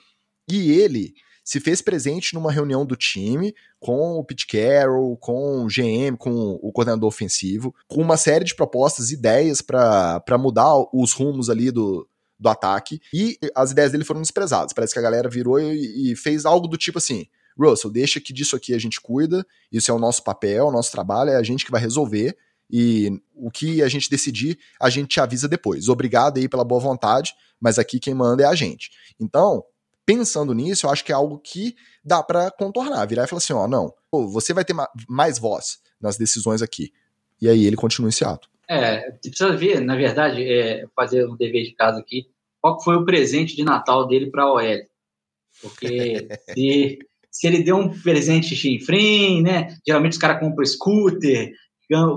e 0.48 0.70
ele 0.72 1.14
se 1.44 1.60
fez 1.60 1.82
presente 1.82 2.32
numa 2.32 2.50
reunião 2.50 2.86
do 2.86 2.96
time 2.96 3.54
com 3.78 4.12
o 4.12 4.24
Pete 4.24 4.46
Carroll, 4.46 5.16
com 5.18 5.64
o 5.64 5.66
GM, 5.66 6.16
com 6.16 6.58
o 6.62 6.72
coordenador 6.72 7.06
ofensivo, 7.06 7.74
com 7.86 8.00
uma 8.00 8.16
série 8.16 8.46
de 8.46 8.54
propostas, 8.54 9.10
ideias 9.10 9.60
para 9.60 10.38
mudar 10.38 10.72
os 10.92 11.12
rumos 11.12 11.50
ali 11.50 11.70
do, 11.70 12.08
do 12.44 12.48
ataque, 12.50 13.00
e 13.12 13.38
as 13.54 13.70
ideias 13.72 13.90
dele 13.90 14.04
foram 14.04 14.20
desprezadas. 14.20 14.72
Parece 14.74 14.92
que 14.92 14.98
a 14.98 15.02
galera 15.02 15.28
virou 15.28 15.58
e, 15.58 16.12
e 16.12 16.16
fez 16.16 16.44
algo 16.44 16.68
do 16.68 16.76
tipo 16.76 16.98
assim: 16.98 17.26
Russell, 17.58 17.90
deixa 17.90 18.20
que 18.20 18.32
disso 18.32 18.54
aqui 18.54 18.74
a 18.74 18.78
gente 18.78 19.00
cuida, 19.00 19.44
isso 19.72 19.90
é 19.90 19.94
o 19.94 19.98
nosso 19.98 20.22
papel, 20.22 20.66
o 20.66 20.70
nosso 20.70 20.92
trabalho, 20.92 21.30
é 21.30 21.36
a 21.36 21.42
gente 21.42 21.64
que 21.64 21.70
vai 21.70 21.80
resolver, 21.80 22.36
e 22.70 23.10
o 23.34 23.50
que 23.50 23.82
a 23.82 23.88
gente 23.88 24.10
decidir, 24.10 24.58
a 24.80 24.90
gente 24.90 25.08
te 25.08 25.20
avisa 25.20 25.48
depois. 25.48 25.88
Obrigado 25.88 26.38
aí 26.38 26.48
pela 26.48 26.64
boa 26.64 26.80
vontade, 26.80 27.32
mas 27.58 27.78
aqui 27.78 27.98
quem 27.98 28.14
manda 28.14 28.42
é 28.42 28.46
a 28.46 28.54
gente. 28.54 28.90
Então, 29.18 29.64
pensando 30.04 30.52
nisso, 30.52 30.86
eu 30.86 30.90
acho 30.90 31.04
que 31.04 31.12
é 31.12 31.14
algo 31.14 31.38
que 31.38 31.74
dá 32.04 32.22
para 32.22 32.50
contornar, 32.50 33.06
virar 33.06 33.24
e 33.24 33.26
falar 33.26 33.38
assim, 33.38 33.54
ó, 33.54 33.66
não, 33.66 33.92
você 34.12 34.52
vai 34.52 34.64
ter 34.64 34.74
mais 35.08 35.38
voz 35.38 35.78
nas 36.00 36.18
decisões 36.18 36.60
aqui. 36.60 36.92
E 37.40 37.48
aí 37.48 37.64
ele 37.64 37.76
continua 37.76 38.10
esse 38.10 38.24
ato. 38.24 38.48
É, 38.68 39.10
precisa 39.10 39.54
ver, 39.54 39.80
na 39.80 39.94
verdade, 39.94 40.42
é, 40.42 40.86
fazer 40.96 41.28
um 41.28 41.36
dever 41.36 41.64
de 41.64 41.72
casa 41.72 42.00
aqui, 42.00 42.26
qual 42.64 42.82
foi 42.82 42.96
o 42.96 43.04
presente 43.04 43.54
de 43.54 43.62
Natal 43.62 44.06
dele 44.06 44.30
para 44.30 44.44
a 44.44 44.52
OL. 44.54 44.78
Porque 45.60 46.26
se, 46.56 46.98
se 47.30 47.46
ele 47.46 47.62
deu 47.62 47.76
um 47.76 47.90
presente 48.00 48.56
chinfrim, 48.56 49.42
né? 49.42 49.76
Geralmente 49.86 50.12
os 50.12 50.18
caras 50.18 50.40
compram 50.40 50.64
scooter, 50.64 51.52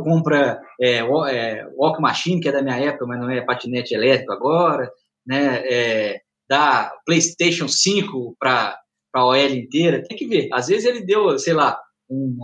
compra 0.06 0.62
é, 0.80 1.00
é, 1.00 1.68
walk 1.76 2.02
machine, 2.02 2.40
que 2.40 2.48
é 2.48 2.54
da 2.54 2.62
minha 2.62 2.78
época, 2.78 3.06
mas 3.06 3.20
não 3.20 3.30
é 3.30 3.42
patinete 3.42 3.94
elétrico 3.94 4.32
agora, 4.32 4.90
né? 5.26 5.64
É, 5.68 6.22
dá 6.50 6.94
PlayStation 7.06 7.68
5 7.68 8.38
para 8.40 8.80
a 9.16 9.26
OL 9.26 9.50
inteira. 9.50 10.02
Tem 10.02 10.18
que 10.18 10.28
ver. 10.28 10.48
Às 10.54 10.68
vezes 10.68 10.86
ele 10.86 11.02
deu, 11.02 11.38
sei 11.38 11.54
lá, 11.54 11.78
um 12.10 12.38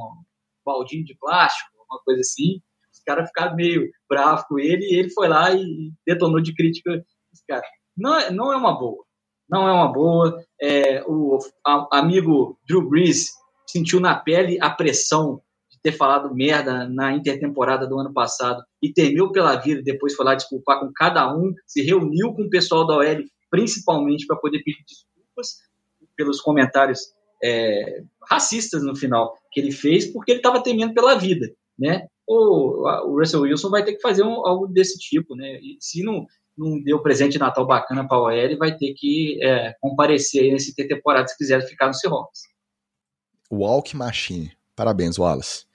baldinho 0.65 1.05
de 1.05 1.15
plástico, 1.17 1.69
uma 1.89 2.01
coisa 2.03 2.19
assim. 2.19 2.59
Os 2.91 2.99
caras 3.05 3.29
ficaram 3.29 3.55
meio 3.55 3.89
bravos 4.09 4.43
com 4.43 4.59
ele 4.59 4.83
e 4.87 4.99
ele 4.99 5.09
foi 5.11 5.29
lá 5.29 5.53
e 5.55 5.93
detonou 6.05 6.41
de 6.41 6.53
crítica 6.53 7.01
os 7.31 7.41
caras 7.47 7.65
não 7.97 8.19
é, 8.19 8.31
não 8.31 8.51
é 8.51 8.57
uma 8.57 8.77
boa. 8.77 9.03
Não 9.49 9.67
é 9.67 9.71
uma 9.71 9.91
boa. 9.91 10.43
É, 10.61 11.03
o 11.05 11.37
a, 11.65 11.99
amigo 11.99 12.57
Drew 12.67 12.87
Brees 12.87 13.31
sentiu 13.67 13.99
na 13.99 14.15
pele 14.15 14.57
a 14.61 14.69
pressão 14.69 15.41
de 15.69 15.79
ter 15.81 15.91
falado 15.91 16.33
merda 16.33 16.87
na 16.87 17.13
intertemporada 17.13 17.87
do 17.87 17.99
ano 17.99 18.13
passado 18.13 18.63
e 18.81 18.91
temeu 18.91 19.31
pela 19.31 19.55
vida. 19.55 19.81
Depois 19.83 20.15
foi 20.15 20.25
lá 20.25 20.35
desculpar 20.35 20.79
com 20.79 20.91
cada 20.93 21.35
um, 21.35 21.53
se 21.67 21.81
reuniu 21.81 22.33
com 22.33 22.43
o 22.43 22.49
pessoal 22.49 22.85
da 22.85 22.97
OL, 22.97 23.23
principalmente 23.49 24.25
para 24.25 24.37
poder 24.37 24.63
pedir 24.63 24.83
desculpas 24.85 25.57
pelos 26.15 26.39
comentários 26.41 27.13
é, 27.43 28.03
racistas 28.29 28.83
no 28.83 28.95
final 28.95 29.35
que 29.51 29.59
ele 29.59 29.71
fez, 29.71 30.07
porque 30.07 30.31
ele 30.31 30.39
estava 30.39 30.63
temendo 30.63 30.93
pela 30.93 31.15
vida, 31.15 31.51
né? 31.77 32.07
O, 32.25 32.87
o 33.09 33.19
Russell 33.19 33.41
Wilson 33.41 33.69
vai 33.69 33.83
ter 33.83 33.93
que 33.93 34.01
fazer 34.01 34.23
um, 34.23 34.47
algo 34.47 34.67
desse 34.67 34.97
tipo, 34.97 35.35
né? 35.35 35.59
E 35.59 35.77
se 35.79 36.01
não 36.03 36.25
não 36.57 36.81
deu 36.81 37.01
presente 37.01 37.33
de 37.33 37.39
Natal 37.39 37.65
bacana 37.65 38.07
para 38.07 38.17
o 38.17 38.23
OL 38.25 38.31
e 38.31 38.55
vai 38.55 38.75
ter 38.75 38.93
que 38.93 39.39
é, 39.43 39.75
comparecer 39.81 40.51
nesse 40.51 40.75
temporada 40.75 41.27
se 41.27 41.37
quiser 41.37 41.61
ficar 41.67 41.87
no 41.87 41.93
Seahawks. 41.93 42.41
Walk 43.51 43.95
Machine. 43.95 44.51
Parabéns, 44.75 45.17
Wallace. 45.17 45.65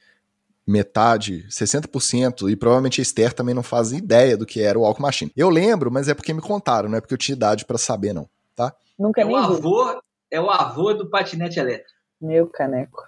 Metade, 0.67 1.47
60%, 1.49 2.51
e 2.51 2.55
provavelmente 2.55 3.01
a 3.01 3.03
Esther 3.03 3.33
também 3.33 3.55
não 3.55 3.63
faz 3.63 3.93
ideia 3.93 4.37
do 4.37 4.45
que 4.45 4.61
era 4.61 4.79
o 4.79 4.83
Walk 4.83 5.01
Machine. 5.01 5.33
Eu 5.35 5.49
lembro, 5.49 5.91
mas 5.91 6.09
é 6.09 6.15
porque 6.15 6.35
me 6.35 6.43
contaram, 6.43 6.91
não 6.91 6.99
é 6.99 7.01
porque 7.01 7.15
eu 7.15 7.19
tinha 7.19 7.35
idade 7.35 7.65
para 7.65 7.79
saber, 7.79 8.13
não, 8.13 8.29
tá? 8.55 8.75
Nunca 8.99 9.23
é 9.23 9.25
o 9.25 9.35
avô, 9.35 9.99
é 10.31 10.41
o 10.41 10.51
avô 10.51 10.93
do 10.93 11.09
patinete 11.09 11.59
elétrico. 11.59 11.91
Meu 12.21 12.49
caneco. 12.49 13.03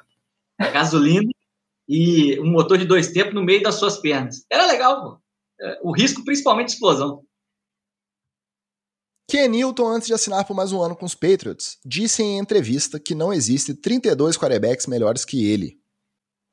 Gasolina 0.59 1.31
e 1.89 2.39
um 2.41 2.51
motor 2.51 2.79
de 2.79 2.87
dois 2.87 3.09
tempos 3.09 3.35
no 3.35 3.43
meio 3.43 3.63
das 3.63 3.75
suas 3.75 3.99
pernas. 3.99 4.47
Era 4.49 4.67
legal, 4.67 5.03
pô. 5.03 5.19
É, 5.61 5.81
o 5.83 5.93
risco, 5.93 6.25
principalmente 6.25 6.69
de 6.69 6.75
explosão. 6.75 7.25
Ken 9.31 9.47
Newton, 9.47 9.87
antes 9.87 10.09
de 10.09 10.13
assinar 10.13 10.45
por 10.45 10.57
mais 10.57 10.73
um 10.73 10.83
ano 10.83 10.97
com 10.97 11.07
os 11.07 11.15
Patriots, 11.15 11.79
disse 11.87 12.21
em 12.21 12.41
entrevista 12.41 12.99
que 12.99 13.15
não 13.15 13.33
existe 13.33 13.73
32 13.73 14.37
quarterbacks 14.37 14.89
melhores 14.89 15.25
que 15.25 15.49
ele. 15.49 15.79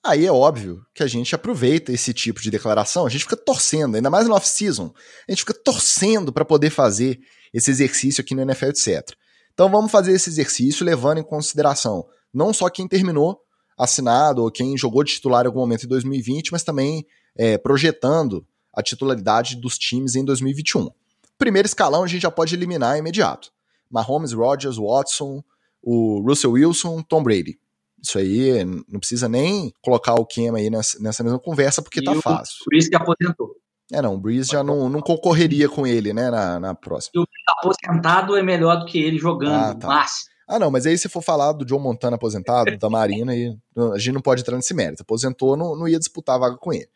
Aí 0.05 0.28
é 0.28 0.32
óbvio 0.32 0.86
que 0.93 1.01
a 1.01 1.07
gente 1.07 1.34
aproveita 1.34 1.91
esse 1.91 2.13
tipo 2.13 2.39
de 2.39 2.51
declaração, 2.51 3.07
a 3.07 3.09
gente 3.09 3.23
fica 3.23 3.36
torcendo, 3.36 3.95
ainda 3.95 4.11
mais 4.11 4.28
no 4.28 4.36
off-season, 4.36 4.93
a 5.28 5.32
gente 5.32 5.39
fica 5.39 5.55
torcendo 5.55 6.32
para 6.32 6.45
poder 6.45 6.69
fazer 6.69 7.19
esse 7.51 7.71
exercício 7.71 8.21
aqui 8.21 8.36
no 8.36 8.43
NFL, 8.43 8.67
etc. 8.67 9.09
Então 9.55 9.71
vamos 9.71 9.91
fazer 9.91 10.11
esse 10.11 10.30
exercício 10.30 10.86
levando 10.86 11.17
em 11.17 11.23
consideração 11.23 12.05
não 12.32 12.53
só 12.53 12.69
quem 12.69 12.88
terminou 12.88 13.39
assinado 13.75 14.43
ou 14.43 14.51
quem 14.51 14.78
jogou 14.78 15.03
de 15.03 15.13
titular 15.13 15.45
em 15.45 15.47
algum 15.47 15.61
momento 15.61 15.86
em 15.86 15.89
2020, 15.89 16.51
mas 16.51 16.61
também 16.61 17.07
é, 17.36 17.57
projetando 17.57 18.45
a 18.71 18.84
titularidade 18.84 19.55
dos 19.55 19.80
times 19.80 20.13
em 20.13 20.23
2021. 20.23 20.89
Primeiro 21.38 21.67
escalão 21.67 22.03
a 22.03 22.07
gente 22.07 22.21
já 22.21 22.31
pode 22.31 22.55
eliminar 22.55 22.97
imediato. 22.97 23.51
Mahomes, 23.89 24.33
Rodgers, 24.33 24.77
Watson, 24.77 25.43
o 25.81 26.21
Russell 26.21 26.51
Wilson, 26.51 27.01
Tom 27.01 27.23
Brady. 27.23 27.59
Isso 28.01 28.17
aí 28.17 28.63
não 28.63 28.99
precisa 28.99 29.27
nem 29.27 29.73
colocar 29.81 30.15
o 30.15 30.25
Cam 30.25 30.55
aí 30.55 30.69
nessa, 30.69 30.99
nessa 31.01 31.23
mesma 31.23 31.39
conversa, 31.39 31.81
porque 31.81 31.99
e 31.99 32.03
tá 32.03 32.13
fácil. 32.15 32.57
O 32.61 32.69
Breeze 32.69 32.89
que 32.89 32.95
aposentou. 32.95 33.55
É, 33.91 34.01
não, 34.01 34.15
o 34.15 34.19
Breeze 34.19 34.51
já 34.51 34.63
não, 34.63 34.89
não 34.89 35.01
concorreria 35.01 35.69
com 35.69 35.88
ele, 35.88 36.13
né, 36.13 36.29
na, 36.29 36.59
na 36.59 36.75
próxima. 36.75 37.11
E 37.15 37.19
o 37.19 37.25
aposentado 37.59 38.35
é 38.35 38.43
melhor 38.43 38.79
do 38.79 38.85
que 38.85 38.99
ele 38.99 39.17
jogando, 39.17 39.71
ah, 39.71 39.75
tá. 39.75 39.88
máximo. 39.88 40.29
Ah, 40.47 40.59
não, 40.59 40.71
mas 40.71 40.85
aí 40.85 40.97
se 40.97 41.09
for 41.09 41.21
falar 41.21 41.51
do 41.53 41.65
John 41.65 41.79
Montana 41.79 42.15
aposentado, 42.15 42.77
da 42.77 42.89
Marina, 42.89 43.35
e 43.35 43.57
a 43.93 43.97
gente 43.97 44.13
não 44.13 44.21
pode 44.21 44.41
entrar 44.41 44.55
nesse 44.55 44.73
mérito. 44.73 45.01
Aposentou, 45.01 45.57
não, 45.57 45.75
não 45.75 45.88
ia 45.88 45.99
disputar 45.99 46.35
a 46.35 46.39
vaga 46.39 46.57
com 46.57 46.71
ele. 46.71 46.88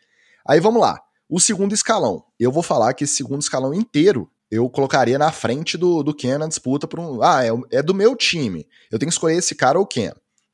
Aí 0.48 0.60
vamos 0.60 0.82
lá. 0.82 1.02
O 1.32 1.40
segundo 1.40 1.74
escalão. 1.74 2.26
Eu 2.38 2.52
vou 2.52 2.62
falar 2.62 2.94
que 2.94 3.06
esse 3.06 3.16
segundo 3.16 3.40
escalão 3.42 3.74
inteiro 3.74 4.30
eu 4.52 4.70
colocaria 4.70 5.18
na 5.18 5.32
frente 5.32 5.78
do, 5.78 6.04
do 6.04 6.14
Ken 6.14 6.38
na 6.38 6.46
disputa 6.46 6.86
por 6.86 7.00
um. 7.00 7.24
Ah, 7.24 7.42
é, 7.46 7.78
é 7.78 7.82
do 7.82 7.96
meu 7.96 8.18
time. 8.18 8.68
Eu 8.92 9.00
tenho 9.00 9.10
que 9.10 9.14
escolher 9.14 9.38
esse 9.38 9.56
cara 9.56 9.80
ou 9.80 9.88
Ken. 9.88 10.12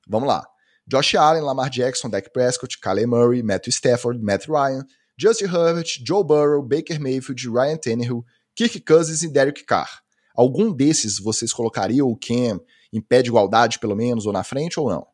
Vamos 0.08 0.28
lá. 0.28 0.48
Josh 0.86 1.16
Allen, 1.16 1.42
Lamar 1.42 1.72
Jackson, 1.72 2.12
Dak 2.12 2.30
Prescott, 2.30 2.80
Kyler 2.80 3.08
Murray, 3.08 3.42
Matthew 3.42 3.72
Stafford, 3.72 4.24
Matt 4.24 4.48
Ryan, 4.48 4.86
Justin 5.20 5.46
Herbert, 5.46 5.98
Joe 6.06 6.24
Burrow, 6.24 6.62
Baker 6.62 7.02
Mayfield, 7.02 7.50
Ryan 7.50 7.78
Tannehill, 7.78 8.24
Kirk 8.56 8.80
Cousins 8.82 9.24
e 9.24 9.34
Derek 9.34 9.66
Carr. 9.66 10.04
Algum 10.36 10.72
desses 10.72 11.18
vocês 11.18 11.52
colocariam 11.52 12.08
o 12.08 12.16
Cam 12.16 12.62
em 12.94 13.02
pé 13.02 13.24
de 13.24 13.30
igualdade, 13.30 13.80
pelo 13.80 13.96
menos, 13.96 14.28
ou 14.28 14.32
na 14.32 14.44
frente, 14.44 14.80
ou 14.80 14.92
não? 14.92 15.08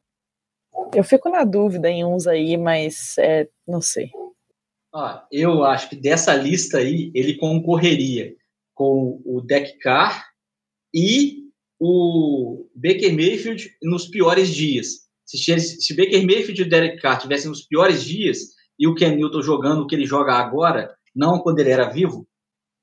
Eu 0.93 1.05
fico 1.05 1.30
na 1.30 1.45
dúvida 1.45 1.89
em 1.89 2.03
uns 2.03 2.28
aí, 2.28 2.57
mas 2.57 3.16
é, 3.18 3.47
não 3.66 3.80
sei. 3.80 4.11
Ah, 4.94 5.26
eu 5.32 5.64
acho 5.64 5.89
que 5.89 5.96
dessa 5.96 6.36
lista 6.36 6.78
aí, 6.78 7.12
ele 7.16 7.36
concorreria 7.36 8.36
com 8.76 9.22
o 9.26 9.41
Deck 9.41 9.80
Carr 9.80 10.28
e 10.94 11.44
o 11.80 12.68
Baker 12.76 13.14
Mayfield 13.14 13.76
nos 13.82 14.08
piores 14.08 14.50
dias. 14.50 15.04
Se, 15.26 15.60
se 15.60 15.96
Baker 15.96 16.26
Mayfield 16.26 16.62
e 16.62 16.66
o 16.66 16.70
Derek 16.70 17.02
Carr 17.02 17.20
tivessem 17.20 17.50
nos 17.50 17.66
piores 17.66 18.04
dias 18.04 18.39
e 18.78 18.88
o 18.88 18.94
Ken 18.94 19.16
Newton 19.16 19.41
jogando 19.41 19.82
o 19.82 19.88
que 19.88 19.96
ele 19.96 20.06
joga 20.06 20.34
agora, 20.34 20.94
não 21.16 21.39
quando 21.39 21.60
ele 21.60 21.72
era 21.72 21.89
vivo, 21.89 22.28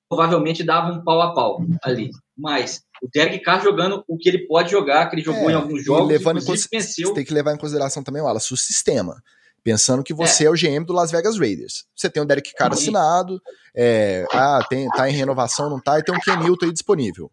provavelmente 0.08 0.64
dava 0.64 0.92
um 0.92 1.04
pau 1.04 1.20
a 1.22 1.32
pau 1.32 1.62
ali. 1.82 2.10
Mas 2.36 2.82
o 3.02 3.08
Derek 3.12 3.38
Carr 3.40 3.62
jogando 3.62 4.02
o 4.08 4.18
que 4.18 4.28
ele 4.28 4.46
pode 4.46 4.70
jogar, 4.70 5.08
que 5.08 5.14
ele 5.14 5.22
jogou 5.22 5.48
é, 5.48 5.52
em 5.52 5.56
alguns 5.56 5.84
jogos, 5.84 6.08
levando 6.08 6.38
em 6.38 6.44
venceu. 6.44 7.08
Você 7.08 7.14
tem 7.14 7.24
que 7.24 7.34
levar 7.34 7.54
em 7.54 7.58
consideração 7.58 8.02
também, 8.02 8.20
Wallace, 8.20 8.52
o 8.52 8.56
sistema. 8.56 9.22
Pensando 9.62 10.02
que 10.02 10.14
você 10.14 10.44
é. 10.44 10.46
é. 10.46 10.50
o 10.50 10.54
GM 10.54 10.84
do 10.84 10.92
Las 10.92 11.10
Vegas 11.10 11.38
Raiders. 11.38 11.84
Você 11.94 12.08
tem 12.08 12.22
o 12.22 12.26
Derek 12.26 12.52
Carr 12.54 12.72
assinado, 12.72 13.40
é, 13.74 14.26
ah, 14.32 14.64
tem, 14.68 14.88
tá 14.88 15.08
em 15.08 15.12
renovação, 15.12 15.68
não 15.68 15.80
tá, 15.80 15.98
e 15.98 16.02
tem 16.02 16.14
o 16.14 16.20
Ken 16.20 16.36
Newton 16.36 16.66
aí 16.66 16.72
disponível. 16.72 17.30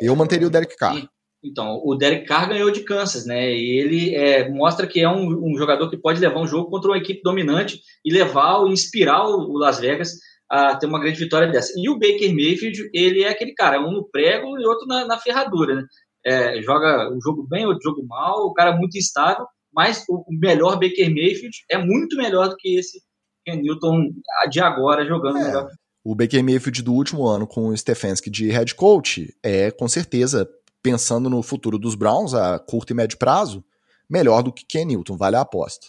Eu 0.00 0.14
manteria 0.16 0.46
o 0.46 0.50
Derek 0.50 0.76
Carr. 0.76 1.08
Então, 1.42 1.80
o 1.84 1.94
Derek 1.94 2.24
Carr 2.26 2.48
ganhou 2.48 2.70
de 2.70 2.80
Kansas, 2.80 3.26
né? 3.26 3.52
E 3.52 3.78
ele 3.78 4.14
é, 4.14 4.48
mostra 4.48 4.86
que 4.86 5.00
é 5.00 5.08
um, 5.08 5.52
um, 5.52 5.58
jogador 5.58 5.90
que 5.90 5.96
pode 5.96 6.18
levar 6.18 6.40
um 6.40 6.46
jogo 6.46 6.70
contra 6.70 6.90
uma 6.90 6.96
equipe 6.96 7.20
dominante 7.22 7.80
e 8.02 8.10
levar, 8.10 8.66
inspirar 8.66 9.26
o, 9.26 9.52
o 9.52 9.58
Las 9.58 9.78
Vegas 9.78 10.12
a 10.50 10.74
ter 10.74 10.86
uma 10.86 10.98
grande 10.98 11.18
vitória 11.18 11.50
dessa. 11.50 11.72
E 11.76 11.88
o 11.90 11.98
Baker 11.98 12.34
Mayfield, 12.34 12.88
ele 12.94 13.22
é 13.22 13.28
aquele 13.28 13.52
cara, 13.52 13.78
um 13.80 13.92
no 13.92 14.08
prego 14.08 14.58
e 14.58 14.66
outro 14.66 14.86
na, 14.86 15.06
na 15.06 15.18
ferradura, 15.18 15.74
né? 15.74 15.82
É, 16.24 16.62
joga 16.62 17.10
um 17.12 17.20
jogo 17.20 17.46
bem, 17.46 17.66
outro 17.66 17.82
jogo 17.82 18.06
mal, 18.06 18.46
o 18.46 18.54
cara 18.54 18.70
é 18.70 18.76
muito 18.76 18.96
instável, 18.96 19.46
mas 19.74 20.04
o 20.08 20.24
melhor 20.28 20.74
Baker 20.74 21.08
Mayfield 21.08 21.56
é 21.70 21.78
muito 21.78 22.16
melhor 22.16 22.48
do 22.48 22.56
que 22.56 22.78
esse 22.78 23.02
Ken 23.44 23.56
Newton 23.56 24.10
de 24.50 24.60
agora 24.60 25.04
jogando 25.04 25.38
é, 25.38 25.44
melhor. 25.44 25.68
O 26.04 26.14
Baker 26.14 26.42
Mayfield 26.42 26.82
do 26.82 26.92
último 26.92 27.26
ano 27.26 27.46
com 27.46 27.68
o 27.68 27.76
Stefanski 27.76 28.30
de 28.30 28.50
head 28.50 28.74
coach 28.74 29.34
é 29.42 29.70
com 29.70 29.88
certeza 29.88 30.48
pensando 30.82 31.30
no 31.30 31.42
futuro 31.42 31.78
dos 31.78 31.94
Browns 31.94 32.34
a 32.34 32.58
curto 32.58 32.92
e 32.92 32.94
médio 32.94 33.18
prazo, 33.18 33.64
melhor 34.08 34.42
do 34.42 34.52
que 34.52 34.66
Ken 34.66 34.84
Newton, 34.84 35.16
vale 35.16 35.36
a 35.36 35.40
aposta. 35.40 35.86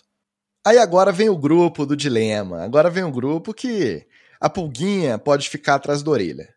Aí 0.65 0.79
agora 0.79 1.11
vem 1.11 1.29
o 1.29 1.37
grupo 1.37 1.85
do 1.85 1.95
dilema. 1.95 2.63
Agora 2.63 2.89
vem 2.89 3.03
o 3.03 3.11
grupo 3.11 3.53
que 3.53 4.03
a 4.39 4.49
pulguinha 4.49 5.19
pode 5.19 5.49
ficar 5.49 5.75
atrás 5.75 6.01
da 6.01 6.09
orelha. 6.09 6.49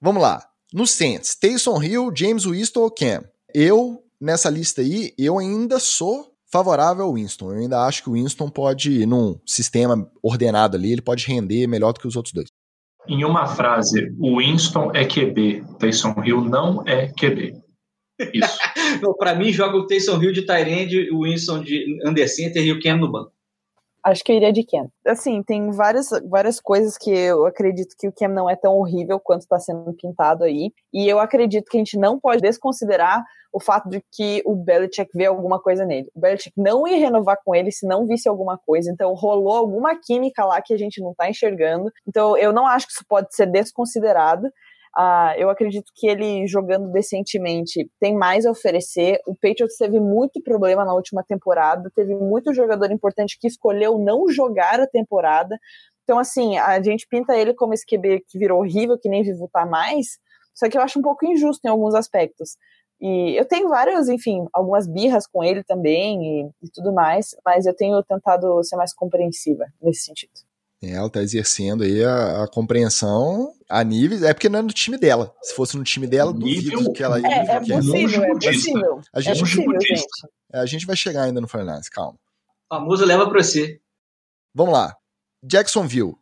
Vamos 0.00 0.20
lá. 0.20 0.46
No 0.72 0.86
Saints, 0.86 1.34
Taysom 1.34 1.82
Hill, 1.82 2.12
James 2.14 2.44
Winston 2.44 2.80
ou 2.80 2.90
Cam? 2.90 3.24
Eu, 3.54 4.04
nessa 4.20 4.50
lista 4.50 4.82
aí, 4.82 5.14
eu 5.16 5.38
ainda 5.38 5.80
sou 5.80 6.29
favorável 6.50 7.04
ao 7.04 7.14
Winston. 7.14 7.52
Eu 7.52 7.58
ainda 7.60 7.84
acho 7.86 8.02
que 8.02 8.10
o 8.10 8.14
Winston 8.14 8.48
pode, 8.48 9.06
num 9.06 9.38
sistema 9.46 10.10
ordenado 10.22 10.76
ali, 10.76 10.92
ele 10.92 11.02
pode 11.02 11.26
render 11.26 11.66
melhor 11.66 11.92
do 11.92 12.00
que 12.00 12.08
os 12.08 12.16
outros 12.16 12.32
dois. 12.32 12.48
Em 13.08 13.24
uma 13.24 13.46
frase, 13.46 14.14
o 14.18 14.38
Winston 14.38 14.90
é 14.94 15.04
QB, 15.04 15.64
Taysom 15.78 16.14
Hill 16.24 16.42
não 16.42 16.86
é 16.86 17.08
QB. 17.08 17.54
Isso. 18.34 18.58
Para 19.18 19.34
mim, 19.34 19.52
joga 19.52 19.76
o 19.78 19.86
Taysom 19.86 20.22
Hill 20.22 20.32
de 20.32 20.42
Tyrande, 20.42 21.10
o 21.10 21.22
Winston 21.22 21.62
de 21.62 21.98
under 22.06 22.28
center 22.28 22.62
e 22.62 22.72
o 22.72 22.80
Cam 22.80 22.98
no 22.98 23.10
banco. 23.10 23.32
Acho 24.02 24.24
que 24.24 24.32
eu 24.32 24.36
iria 24.36 24.52
de 24.52 24.64
Cam. 24.64 24.88
Assim, 25.06 25.42
tem 25.42 25.70
várias, 25.70 26.08
várias 26.28 26.58
coisas 26.58 26.96
que 26.96 27.10
eu 27.10 27.46
acredito 27.46 27.94
que 27.98 28.08
o 28.08 28.12
Cam 28.12 28.28
não 28.28 28.48
é 28.48 28.56
tão 28.56 28.74
horrível 28.76 29.20
quanto 29.20 29.42
está 29.42 29.58
sendo 29.58 29.92
pintado 29.94 30.44
aí. 30.44 30.72
E 30.92 31.08
eu 31.08 31.18
acredito 31.18 31.68
que 31.70 31.76
a 31.76 31.80
gente 31.80 31.98
não 31.98 32.18
pode 32.18 32.40
desconsiderar 32.40 33.22
o 33.52 33.60
fato 33.60 33.88
de 33.88 34.02
que 34.12 34.42
o 34.46 34.54
Belichick 34.54 35.10
vê 35.14 35.26
alguma 35.26 35.60
coisa 35.60 35.84
nele. 35.84 36.08
O 36.14 36.20
Belichick 36.20 36.54
não 36.56 36.86
ia 36.86 36.98
renovar 36.98 37.38
com 37.44 37.54
ele 37.54 37.70
se 37.70 37.86
não 37.86 38.06
visse 38.06 38.28
alguma 38.28 38.56
coisa. 38.56 38.90
Então 38.90 39.12
rolou 39.14 39.56
alguma 39.56 39.98
química 40.00 40.44
lá 40.44 40.62
que 40.62 40.72
a 40.72 40.78
gente 40.78 41.00
não 41.00 41.10
está 41.10 41.28
enxergando. 41.28 41.90
Então 42.06 42.36
eu 42.36 42.52
não 42.52 42.66
acho 42.66 42.86
que 42.86 42.92
isso 42.92 43.04
pode 43.08 43.34
ser 43.34 43.46
desconsiderado. 43.46 44.48
Uh, 44.96 45.38
eu 45.38 45.48
acredito 45.48 45.92
que 45.94 46.08
ele 46.08 46.46
jogando 46.48 46.90
decentemente 46.90 47.88
tem 48.00 48.16
mais 48.16 48.44
a 48.44 48.50
oferecer. 48.50 49.20
O 49.26 49.34
Patriots 49.34 49.76
teve 49.76 50.00
muito 50.00 50.42
problema 50.42 50.84
na 50.84 50.92
última 50.92 51.22
temporada, 51.22 51.90
teve 51.94 52.14
muito 52.14 52.52
jogador 52.52 52.90
importante 52.90 53.38
que 53.38 53.46
escolheu 53.46 53.98
não 53.98 54.28
jogar 54.28 54.80
a 54.80 54.86
temporada. 54.86 55.56
Então, 56.02 56.18
assim, 56.18 56.58
a 56.58 56.82
gente 56.82 57.06
pinta 57.08 57.36
ele 57.36 57.54
como 57.54 57.72
esse 57.72 57.86
QB 57.86 58.24
que 58.28 58.38
virou 58.38 58.60
horrível, 58.60 58.98
que 58.98 59.08
nem 59.08 59.22
vivo 59.22 59.48
tá 59.52 59.64
mais, 59.64 60.18
só 60.54 60.68
que 60.68 60.76
eu 60.76 60.82
acho 60.82 60.98
um 60.98 61.02
pouco 61.02 61.24
injusto 61.24 61.64
em 61.64 61.70
alguns 61.70 61.94
aspectos. 61.94 62.56
E 63.00 63.38
eu 63.38 63.46
tenho 63.46 63.68
vários, 63.68 64.08
enfim, 64.08 64.44
algumas 64.52 64.86
birras 64.86 65.26
com 65.26 65.42
ele 65.42 65.62
também 65.64 66.20
e, 66.22 66.50
e 66.62 66.70
tudo 66.70 66.92
mais, 66.92 67.34
mas 67.44 67.64
eu 67.64 67.74
tenho 67.74 68.02
tentado 68.02 68.62
ser 68.64 68.76
mais 68.76 68.92
compreensiva 68.92 69.66
nesse 69.80 70.04
sentido. 70.04 70.49
É, 70.82 70.92
ela 70.92 71.08
está 71.08 71.22
exercendo 71.22 71.84
aí 71.84 72.02
a, 72.02 72.44
a, 72.44 72.48
compreensão 72.48 73.52
a 73.68 73.84
níveis. 73.84 74.22
É 74.22 74.32
porque 74.32 74.48
não 74.48 74.60
é 74.60 74.62
no 74.62 74.72
time 74.72 74.96
dela. 74.96 75.34
Se 75.42 75.54
fosse 75.54 75.76
no 75.76 75.84
time 75.84 76.06
dela, 76.06 76.32
duvido 76.32 76.92
que 76.92 77.02
ela 77.02 77.20
ia. 77.20 77.26
É, 77.26 77.56
é 77.56 77.60
possível, 77.60 78.24
é 78.24 78.30
possível. 78.30 79.00
A 79.12 79.20
gente, 79.20 79.36
é 79.36 79.40
possível, 79.40 79.80
gente. 79.80 80.06
É, 80.52 80.58
a 80.58 80.66
gente 80.66 80.86
vai 80.86 80.96
chegar 80.96 81.24
ainda 81.24 81.40
no 81.40 81.46
Fortnite, 81.46 81.90
calma. 81.90 82.18
O 82.70 82.76
famoso 82.76 83.04
leva 83.04 83.28
para 83.28 83.42
você. 83.42 83.80
Vamos 84.54 84.72
lá. 84.72 84.96
Jacksonville. 85.42 86.14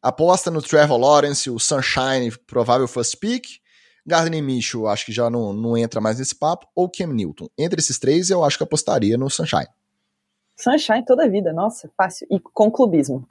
Aposta 0.00 0.52
no 0.52 0.62
Trevor 0.62 0.98
Lawrence, 0.98 1.50
o 1.50 1.58
Sunshine, 1.58 2.30
provável 2.46 2.86
first 2.86 3.16
pick. 3.18 3.60
Gardner 4.06 4.40
Minshew, 4.40 4.86
acho 4.86 5.04
que 5.04 5.12
já 5.12 5.28
não, 5.28 5.52
não 5.52 5.76
entra 5.76 6.00
mais 6.00 6.20
nesse 6.20 6.34
papo. 6.34 6.68
Ou 6.76 6.88
Cam 6.88 7.08
Newton. 7.08 7.48
Entre 7.58 7.80
esses 7.80 7.98
três, 7.98 8.30
eu 8.30 8.44
acho 8.44 8.56
que 8.56 8.62
apostaria 8.62 9.18
no 9.18 9.28
Sunshine. 9.28 9.66
Sunshine 10.56 11.04
toda 11.04 11.24
a 11.24 11.28
vida, 11.28 11.52
nossa, 11.52 11.90
fácil. 11.96 12.26
E 12.30 12.38
com 12.38 12.70
clubismo. 12.70 13.26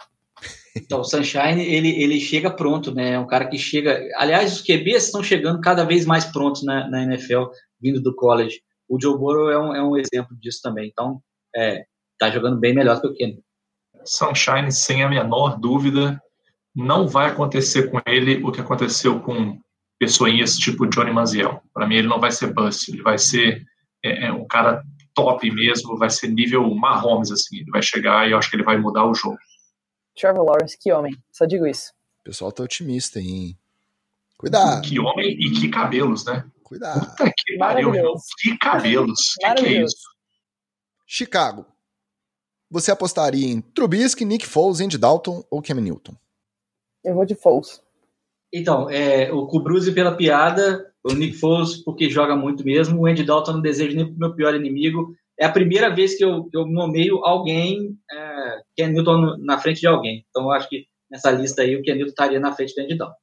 Então, 0.76 1.00
o 1.00 1.04
Sunshine, 1.04 1.62
ele, 1.62 1.90
ele 2.02 2.20
chega 2.20 2.52
pronto, 2.52 2.94
né? 2.94 3.14
É 3.14 3.20
um 3.20 3.28
cara 3.28 3.48
que 3.48 3.58
chega. 3.58 3.98
Aliás, 4.18 4.54
os 4.54 4.62
QBs 4.62 5.06
estão 5.06 5.24
chegando 5.24 5.62
cada 5.62 5.86
vez 5.86 6.06
mais 6.06 6.26
prontos 6.26 6.64
na, 6.64 6.90
na 6.90 7.04
NFL, 7.04 7.46
vindo 7.82 8.02
do 8.02 8.14
college. 8.14 8.62
O 8.88 9.00
Joe 9.02 9.18
Burrow 9.18 9.50
é 9.50 9.58
um, 9.58 9.76
é 9.76 9.84
um 9.84 9.98
exemplo 9.98 10.36
disso 10.38 10.60
também. 10.62 10.90
Então, 10.92 11.22
é, 11.56 11.86
tá 12.20 12.30
jogando 12.30 12.60
bem 12.60 12.74
melhor 12.74 13.00
que 13.00 13.08
o 13.08 13.14
Kenny. 13.14 13.40
Sunshine, 14.04 14.72
sem 14.72 15.04
a 15.04 15.10
menor 15.10 15.58
dúvida, 15.60 16.22
não 16.76 17.08
vai 17.08 17.28
acontecer 17.28 17.90
com 17.90 18.02
ele 18.06 18.44
o 18.44 18.52
que 18.52 18.62
aconteceu 18.62 19.20
com 19.22 19.58
pessoinhas 19.98 20.58
tipo 20.58 20.86
Johnny 20.88 21.12
Manziel. 21.12 21.62
Para 21.74 21.88
mim, 21.88 21.96
ele 21.96 22.08
não 22.08 22.20
vai 22.20 22.32
ser 22.32 22.54
bust, 22.54 22.92
ele 22.92 23.02
vai 23.02 23.18
ser 23.18 23.64
é, 24.04 24.28
é 24.28 24.32
um 24.32 24.46
cara 24.46 24.84
top 25.16 25.50
mesmo, 25.50 25.98
vai 25.98 26.10
ser 26.10 26.28
nível 26.28 26.70
Mahomes, 26.76 27.32
assim, 27.32 27.60
ele 27.60 27.72
vai 27.72 27.82
chegar 27.82 28.28
e 28.28 28.32
eu 28.32 28.38
acho 28.38 28.50
que 28.50 28.58
ele 28.58 28.64
vai 28.64 28.78
mudar 28.78 29.06
o 29.06 29.16
jogo. 29.16 29.38
Trevor 30.16 30.46
Lawrence, 30.46 30.78
que 30.78 30.92
homem, 30.92 31.16
só 31.32 31.46
digo 31.46 31.68
isso. 31.68 31.92
O 32.22 32.24
pessoal 32.24 32.52
tá 32.52 32.64
otimista, 32.64 33.20
hein? 33.20 33.58
Cuidado. 34.38 34.82
Que 34.82 35.00
homem 35.00 35.32
e 35.40 35.52
que 35.52 35.70
cabelos, 35.70 36.26
né? 36.26 36.46
Cuidado. 36.64 37.06
Puta 37.12 37.32
que 37.36 37.58
pariu, 37.58 37.92
que 38.40 38.58
cabelos. 38.58 39.36
que, 39.40 39.54
que 39.54 39.66
é 39.66 39.84
isso? 39.84 40.16
Chicago. 41.06 41.66
Você 42.70 42.92
apostaria 42.92 43.48
em 43.48 43.62
Trubisky, 43.62 44.26
Nick 44.26 44.46
Foles, 44.46 44.82
Andy 44.82 44.98
Dalton 44.98 45.44
ou 45.50 45.62
Cam 45.62 45.76
Newton? 45.76 46.16
Eu 47.04 47.14
vou 47.14 47.26
de 47.26 47.36
Foles. 47.36 47.82
Então, 48.52 48.90
é, 48.90 49.32
o 49.32 49.46
Kubruse 49.48 49.92
pela 49.92 50.16
piada, 50.16 50.92
o 51.04 51.14
Nick 51.14 51.38
Foles 51.38 51.76
porque 51.78 52.10
joga 52.10 52.36
muito 52.36 52.66
mesmo, 52.66 53.02
o 53.02 53.06
Andy 53.06 53.24
Dalton 53.24 53.54
não 53.54 53.62
desejo 53.62 53.96
nem 53.96 54.08
pro 54.08 54.18
meu 54.18 54.34
pior 54.34 54.56
inimigo. 54.56 55.16
É 55.40 55.46
a 55.46 55.52
primeira 55.52 55.94
vez 55.94 56.18
que 56.18 56.24
eu, 56.24 56.50
eu 56.54 56.66
nomeio 56.66 57.24
alguém, 57.26 57.98
é, 58.12 58.62
Ken 58.76 58.88
Newton 58.88 59.38
na 59.40 59.58
frente 59.58 59.82
de 59.82 59.88
alguém. 59.88 60.26
Então, 60.30 60.44
eu 60.44 60.52
acho 60.52 60.70
que 60.70 60.86
nessa 61.12 61.32
lista 61.32 61.62
aí, 61.62 61.76
o 61.76 61.82
Ken 61.82 61.96
Newton 61.96 62.10
estaria 62.10 62.40
na 62.40 62.54
frente 62.54 62.74
do 62.74 62.82
Andy 62.82 62.98
Dalton. 62.98 63.16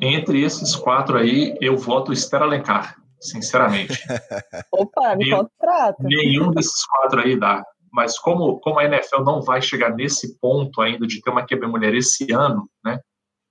Entre 0.00 0.42
esses 0.42 0.74
quatro 0.74 1.16
aí, 1.16 1.56
eu 1.60 1.76
voto 1.76 2.12
Esther 2.12 2.42
Alencar, 2.42 2.96
sinceramente. 3.20 3.92
Opa, 4.72 5.14
me 5.16 5.24
Nenhum- 5.24 5.38
contrata. 5.38 5.96
Nenhum 6.00 6.50
desses 6.50 6.84
quatro 6.86 7.20
aí 7.20 7.38
dá. 7.38 7.64
Mas 7.92 8.18
como, 8.18 8.58
como 8.60 8.78
a 8.78 8.84
NFL 8.84 9.22
não 9.22 9.42
vai 9.42 9.60
chegar 9.60 9.94
nesse 9.94 10.38
ponto 10.40 10.80
ainda 10.80 11.06
de 11.06 11.20
ter 11.20 11.30
uma 11.30 11.44
quebra-mulher 11.44 11.94
esse 11.94 12.32
ano, 12.32 12.68
né? 12.84 12.98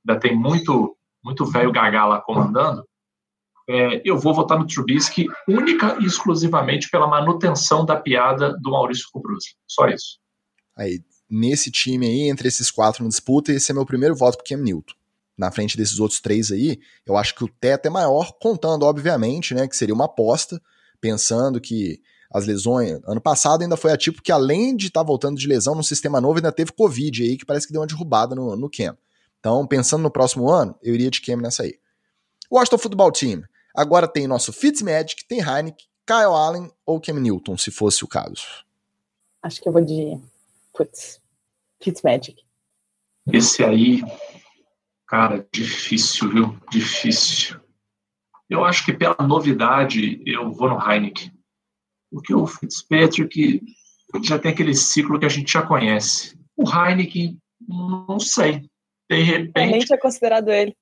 Ainda 0.06 0.20
tem 0.20 0.36
muito, 0.36 0.98
muito 1.24 1.46
velho 1.46 1.72
gagá 1.72 2.06
lá 2.06 2.20
comandando. 2.20 2.84
É, 3.70 4.02
eu 4.04 4.18
vou 4.18 4.34
votar 4.34 4.58
no 4.60 4.68
Trubisky 4.68 5.28
única 5.48 5.98
e 6.00 6.06
exclusivamente 6.06 6.90
pela 6.90 7.08
manutenção 7.08 7.86
da 7.86 7.96
piada 7.96 8.58
do 8.60 8.72
Maurício 8.72 9.08
Cubruzzi. 9.12 9.56
Só 9.68 9.88
isso. 9.88 10.20
Aí, 10.78 11.00
nesse 11.30 11.72
time 11.72 12.08
aí, 12.08 12.30
entre 12.30 12.48
esses 12.48 12.72
quatro 12.72 13.04
na 13.04 13.10
disputa, 13.10 13.52
esse 13.52 13.72
é 13.72 13.74
meu 13.74 13.86
primeiro 13.86 14.16
voto 14.16 14.38
pro 14.38 14.46
Cam 14.46 14.62
Newton. 14.64 14.94
Na 15.38 15.52
frente 15.52 15.78
desses 15.78 16.00
outros 16.00 16.20
três 16.20 16.52
aí, 16.52 16.80
eu 17.06 17.18
acho 17.18 17.34
que 17.34 17.44
o 17.44 17.48
teto 17.48 17.86
é 17.88 17.90
maior, 17.90 18.34
contando, 18.40 18.84
obviamente, 18.84 19.54
né, 19.54 19.68
que 19.68 19.76
seria 19.76 19.96
uma 19.96 20.06
aposta, 20.06 20.62
pensando 21.00 21.60
que 21.60 22.00
as 22.32 22.46
lesões. 22.46 23.00
Ano 23.06 23.20
passado 23.20 23.62
ainda 23.62 23.76
foi 23.76 23.92
a 23.92 23.98
tipo 23.98 24.22
que, 24.22 24.32
além 24.32 24.76
de 24.76 24.88
estar 24.88 25.04
voltando 25.04 25.38
de 25.38 25.48
lesão 25.48 25.76
no 25.76 25.84
sistema 25.84 26.22
novo, 26.22 26.38
ainda 26.38 26.52
teve 26.52 26.72
Covid 26.72 27.24
aí, 27.24 27.38
que 27.38 27.46
parece 27.46 27.68
que 27.68 27.74
deu 27.74 27.82
uma 27.82 27.88
derrubada 27.88 28.34
no, 28.34 28.56
no 28.56 28.70
Cam. 28.70 28.96
Então, 29.40 29.66
pensando 29.68 30.04
no 30.04 30.12
próximo 30.12 30.50
ano, 30.50 30.76
eu 30.82 30.94
iria 30.94 31.10
de 31.10 31.22
Cam 31.22 31.38
nessa 31.38 31.64
aí. 31.64 31.76
Washington 32.52 32.78
Football 32.78 33.12
Team. 33.12 33.44
Agora 33.76 34.08
tem 34.08 34.28
nosso 34.28 34.52
Fitzmagic, 34.54 35.26
tem 35.28 35.40
Heineken, 35.40 35.86
Kyle 36.06 36.34
Allen 36.36 36.72
ou 36.86 37.00
Cam 37.00 37.20
Newton, 37.20 37.58
se 37.58 37.72
fosse 37.72 38.04
o 38.04 38.08
caso. 38.08 38.44
Acho 39.44 39.62
que 39.62 39.68
eu 39.68 39.74
vou 39.74 39.84
de. 39.84 40.20
Putz. 40.74 41.22
Fitzmagic. 41.82 42.44
Esse 43.32 43.64
aí, 43.64 44.02
cara, 45.08 45.48
difícil, 45.54 46.30
viu? 46.32 46.60
Difícil. 46.72 47.60
Eu 48.50 48.66
acho 48.66 48.84
que 48.86 48.94
pela 48.94 49.16
novidade 49.22 50.22
eu 50.26 50.52
vou 50.52 50.70
no 50.70 50.80
Heineken. 50.80 51.32
Porque 52.12 52.34
o 52.34 52.46
Fitzpatrick 52.46 53.62
já 54.24 54.38
tem 54.38 54.52
aquele 54.52 54.76
ciclo 54.76 55.18
que 55.20 55.26
a 55.26 55.30
gente 55.30 55.54
já 55.54 55.62
conhece. 55.66 56.38
O 56.58 56.64
Heineken, 56.70 57.40
não 57.68 58.20
sei. 58.20 58.60
De 58.60 58.70
Eu 59.12 59.18
nem 59.18 59.24
repente, 59.26 59.86
tinha 59.86 60.00
considerado 60.00 60.50
ele. 60.50 60.76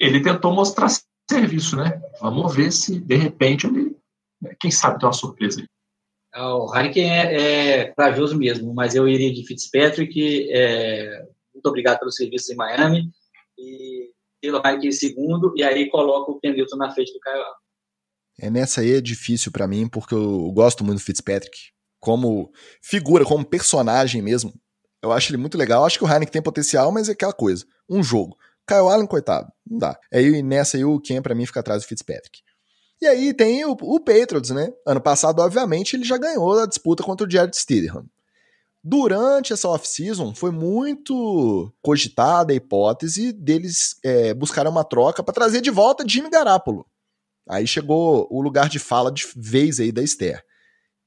ele 0.00 0.20
tentou 0.22 0.52
mostrar 0.52 0.88
serviço, 1.30 1.76
né? 1.76 2.00
Vamos 2.20 2.54
ver 2.54 2.72
se 2.72 2.98
de 3.00 3.16
repente 3.16 3.66
ele. 3.66 3.96
Quem 4.60 4.70
sabe 4.70 4.98
tem 4.98 5.06
uma 5.06 5.12
surpresa 5.12 5.60
aí. 5.60 5.66
Ah, 6.32 6.54
O 6.54 6.74
Heineken 6.74 7.10
é, 7.10 7.80
é 7.80 7.84
corajoso 7.86 8.36
mesmo, 8.36 8.72
mas 8.74 8.94
eu 8.94 9.08
iria 9.08 9.32
de 9.32 9.44
Fitzpatrick. 9.46 10.48
é, 10.50 11.26
muito 11.52 11.66
obrigado 11.66 11.98
pelo 11.98 12.12
serviço 12.12 12.52
em 12.52 12.56
Miami. 12.56 13.10
E 13.58 14.10
pelo 14.40 14.58
Heineken 14.64 14.88
em 14.88 14.92
segundo, 14.92 15.52
e 15.56 15.62
aí 15.64 15.90
coloco 15.90 16.32
o 16.32 16.40
Ken 16.40 16.52
Newton 16.52 16.76
na 16.76 16.92
frente 16.92 17.12
do 17.12 17.20
Kyle 17.20 17.34
Allen. 17.34 17.54
É 18.40 18.50
nessa 18.50 18.82
aí 18.82 18.92
é 18.92 19.00
difícil 19.00 19.50
pra 19.50 19.66
mim, 19.66 19.88
porque 19.88 20.14
eu 20.14 20.50
gosto 20.52 20.84
muito 20.84 20.98
do 20.98 21.04
Fitzpatrick. 21.04 21.58
Como 22.00 22.52
figura, 22.80 23.24
como 23.24 23.44
personagem 23.44 24.22
mesmo. 24.22 24.54
Eu 25.02 25.10
acho 25.10 25.30
ele 25.32 25.38
muito 25.38 25.58
legal. 25.58 25.82
Eu 25.82 25.86
acho 25.86 25.98
que 25.98 26.04
o 26.04 26.08
Heineken 26.08 26.30
tem 26.32 26.42
potencial, 26.42 26.92
mas 26.92 27.08
é 27.08 27.12
aquela 27.12 27.32
coisa. 27.32 27.66
Um 27.88 28.00
jogo. 28.02 28.38
Kyle 28.68 28.88
Allen, 28.88 29.06
coitado. 29.06 29.50
Não 29.66 29.78
dá. 29.78 29.98
Aí 30.12 30.42
nessa 30.42 30.76
aí 30.76 30.84
o 30.84 31.00
Ken 31.00 31.22
pra 31.22 31.34
mim 31.34 31.46
fica 31.46 31.60
atrás 31.60 31.82
do 31.82 31.88
Fitzpatrick. 31.88 32.40
E 33.00 33.06
aí 33.06 33.32
tem 33.32 33.64
o, 33.64 33.72
o 33.80 34.00
Patriots, 34.00 34.50
né? 34.50 34.72
Ano 34.86 35.00
passado, 35.00 35.40
obviamente, 35.40 35.94
ele 35.94 36.04
já 36.04 36.18
ganhou 36.18 36.58
a 36.58 36.66
disputa 36.66 37.02
contra 37.02 37.26
o 37.26 37.30
Jared 37.30 37.56
Stidham. 37.56 38.04
Durante 38.82 39.52
essa 39.52 39.68
off-season, 39.68 40.34
foi 40.34 40.50
muito 40.50 41.72
cogitada 41.82 42.52
a 42.52 42.56
hipótese 42.56 43.32
deles 43.32 43.96
é, 44.04 44.34
buscarem 44.34 44.70
uma 44.70 44.84
troca 44.84 45.22
para 45.22 45.34
trazer 45.34 45.60
de 45.60 45.70
volta 45.70 46.06
Jimmy 46.06 46.30
Garapolo. 46.30 46.86
Aí 47.48 47.66
chegou 47.66 48.26
o 48.30 48.40
lugar 48.42 48.68
de 48.68 48.78
fala 48.78 49.10
de 49.10 49.26
vez 49.36 49.80
aí 49.80 49.90
da 49.90 50.02
Esther. 50.02 50.44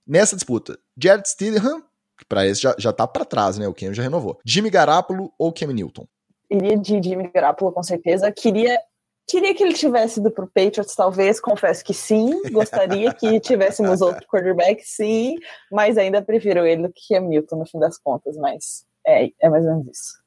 Nessa 0.08 0.36
disputa, 0.36 0.78
Jared 0.98 1.28
Stidham, 1.28 1.82
que 2.18 2.26
pra 2.28 2.46
esse 2.46 2.62
já, 2.62 2.76
já 2.78 2.92
tá 2.92 3.08
pra 3.08 3.26
trás, 3.26 3.58
né? 3.58 3.68
O 3.68 3.74
Ken 3.74 3.94
já 3.94 4.04
renovou. 4.04 4.40
Jimmy 4.46 4.70
Garapolo 4.70 5.32
ou 5.38 5.54
Cam 5.54 5.74
Newton? 5.74 6.08
Iria 6.52 6.78
de 6.78 7.02
Jimmy 7.02 7.32
Garoppolo, 7.34 7.72
com 7.72 7.82
certeza. 7.82 8.30
Queria, 8.30 8.78
queria 9.26 9.56
que 9.56 9.64
ele 9.64 9.74
tivesse 9.74 10.20
ido 10.20 10.30
pro 10.30 10.48
Patriots, 10.48 10.94
talvez. 10.94 11.40
Confesso 11.40 11.84
que 11.84 11.94
sim. 11.94 12.42
Gostaria 12.52 13.14
que 13.14 13.40
tivéssemos 13.40 14.02
outro 14.02 14.28
quarterback, 14.28 14.84
sim. 14.84 15.38
Mas 15.72 15.98
ainda 15.98 16.22
prefiro 16.22 16.66
ele 16.66 16.84
do 16.84 16.94
que 16.94 17.14
Cam 17.14 17.22
Newton, 17.22 17.56
no 17.56 17.66
fim 17.66 17.80
das 17.80 17.98
contas. 17.98 18.36
Mas 18.36 18.86
é, 19.08 19.32
é 19.40 19.50
mais 19.50 19.64
ou 19.64 19.72
menos 19.72 19.88
isso. 19.88 20.22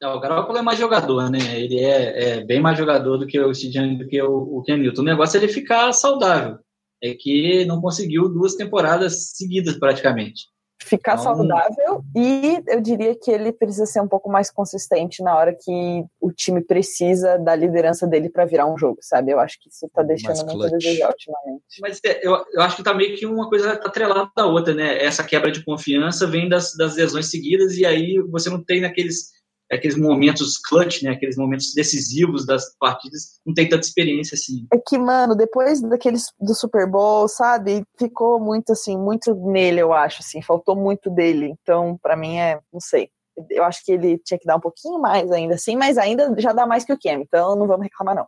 Não, 0.00 0.16
o 0.16 0.20
Garoppolo 0.20 0.58
é 0.58 0.62
mais 0.62 0.78
jogador, 0.78 1.28
né? 1.28 1.38
Ele 1.58 1.82
é, 1.82 2.38
é 2.38 2.44
bem 2.44 2.60
mais 2.60 2.78
jogador 2.78 3.16
do 3.16 3.26
que 3.26 3.40
o 3.40 3.52
Sid 3.52 3.96
do 3.96 4.06
que 4.06 4.22
o, 4.22 4.62
o 4.62 4.64
Newton. 4.68 5.02
O 5.02 5.04
negócio 5.04 5.36
é 5.36 5.42
ele 5.42 5.52
ficar 5.52 5.92
saudável. 5.92 6.58
É 7.02 7.14
que 7.14 7.64
não 7.64 7.80
conseguiu 7.80 8.28
duas 8.28 8.54
temporadas 8.54 9.32
seguidas, 9.32 9.76
praticamente. 9.78 10.53
Ficar 10.84 11.16
Não. 11.16 11.22
saudável 11.22 12.04
e 12.14 12.62
eu 12.66 12.78
diria 12.78 13.14
que 13.14 13.30
ele 13.30 13.50
precisa 13.50 13.86
ser 13.86 14.02
um 14.02 14.08
pouco 14.08 14.30
mais 14.30 14.50
consistente 14.50 15.22
na 15.22 15.34
hora 15.34 15.54
que 15.54 16.04
o 16.20 16.30
time 16.30 16.60
precisa 16.60 17.38
da 17.38 17.56
liderança 17.56 18.06
dele 18.06 18.28
para 18.28 18.44
virar 18.44 18.66
um 18.66 18.76
jogo, 18.76 18.98
sabe? 19.00 19.32
Eu 19.32 19.40
acho 19.40 19.58
que 19.58 19.70
isso 19.70 19.88
tá 19.94 20.02
deixando 20.02 20.44
muito 20.44 20.62
a 20.62 20.68
desejar 20.68 21.08
ultimamente. 21.08 21.80
Mas 21.80 22.00
é, 22.04 22.20
eu, 22.22 22.44
eu 22.52 22.60
acho 22.60 22.76
que 22.76 22.82
tá 22.82 22.92
meio 22.92 23.16
que 23.16 23.24
uma 23.24 23.48
coisa 23.48 23.72
atrelada 23.72 24.30
da 24.36 24.44
outra, 24.44 24.74
né? 24.74 25.02
Essa 25.02 25.24
quebra 25.24 25.50
de 25.50 25.64
confiança 25.64 26.26
vem 26.26 26.50
das, 26.50 26.74
das 26.76 26.96
lesões 26.96 27.30
seguidas 27.30 27.78
e 27.78 27.86
aí 27.86 28.18
você 28.28 28.50
não 28.50 28.62
tem 28.62 28.82
naqueles 28.82 29.32
aqueles 29.70 29.96
momentos 29.96 30.58
clutch, 30.58 31.02
né? 31.02 31.10
Aqueles 31.10 31.36
momentos 31.36 31.72
decisivos 31.74 32.46
das 32.46 32.76
partidas, 32.78 33.40
não 33.44 33.54
tem 33.54 33.68
tanta 33.68 33.86
experiência 33.86 34.34
assim. 34.34 34.66
É 34.72 34.78
que, 34.78 34.98
mano, 34.98 35.34
depois 35.34 35.80
daqueles 35.80 36.26
do 36.40 36.54
Super 36.54 36.88
Bowl, 36.88 37.28
sabe, 37.28 37.84
ficou 37.98 38.38
muito 38.40 38.72
assim, 38.72 38.96
muito 38.96 39.34
nele, 39.34 39.80
eu 39.80 39.92
acho, 39.92 40.20
assim, 40.20 40.42
faltou 40.42 40.76
muito 40.76 41.10
dele. 41.10 41.54
Então, 41.60 41.98
pra 42.02 42.16
mim 42.16 42.38
é, 42.38 42.60
não 42.72 42.80
sei. 42.80 43.08
Eu 43.50 43.64
acho 43.64 43.84
que 43.84 43.92
ele 43.92 44.18
tinha 44.18 44.38
que 44.38 44.46
dar 44.46 44.56
um 44.56 44.60
pouquinho 44.60 45.00
mais 45.00 45.30
ainda, 45.32 45.54
assim, 45.54 45.76
mas 45.76 45.98
ainda 45.98 46.32
já 46.38 46.52
dá 46.52 46.66
mais 46.66 46.84
que 46.84 46.92
o 46.92 46.98
Cam, 46.98 47.20
então 47.20 47.56
não 47.56 47.66
vamos 47.66 47.84
reclamar, 47.84 48.14
não. 48.14 48.26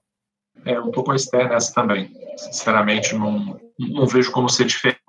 É, 0.64 0.76
eu 0.76 0.90
tô 0.90 1.04
com 1.04 1.12
a 1.12 1.16
Esther 1.16 1.48
nessa 1.48 1.72
também. 1.72 2.10
Sinceramente, 2.36 3.14
não, 3.14 3.60
não 3.78 4.06
vejo 4.06 4.32
como 4.32 4.48
ser 4.48 4.64
diferente. 4.64 5.00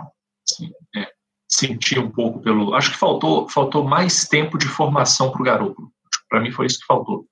Assim, 0.48 0.72
é, 0.96 1.08
senti 1.50 1.98
um 1.98 2.12
pouco 2.12 2.40
pelo. 2.40 2.74
Acho 2.74 2.92
que 2.92 2.98
faltou, 2.98 3.48
faltou 3.50 3.84
mais 3.84 4.28
tempo 4.28 4.58
de 4.58 4.68
formação 4.68 5.32
para 5.32 5.42
o 5.42 5.46
garoto. 5.46 5.92
Para 6.30 6.42
mim 6.42 6.52
foi 6.52 6.66
isso 6.66 6.80
que 6.80 6.86
faltou. 6.86 7.26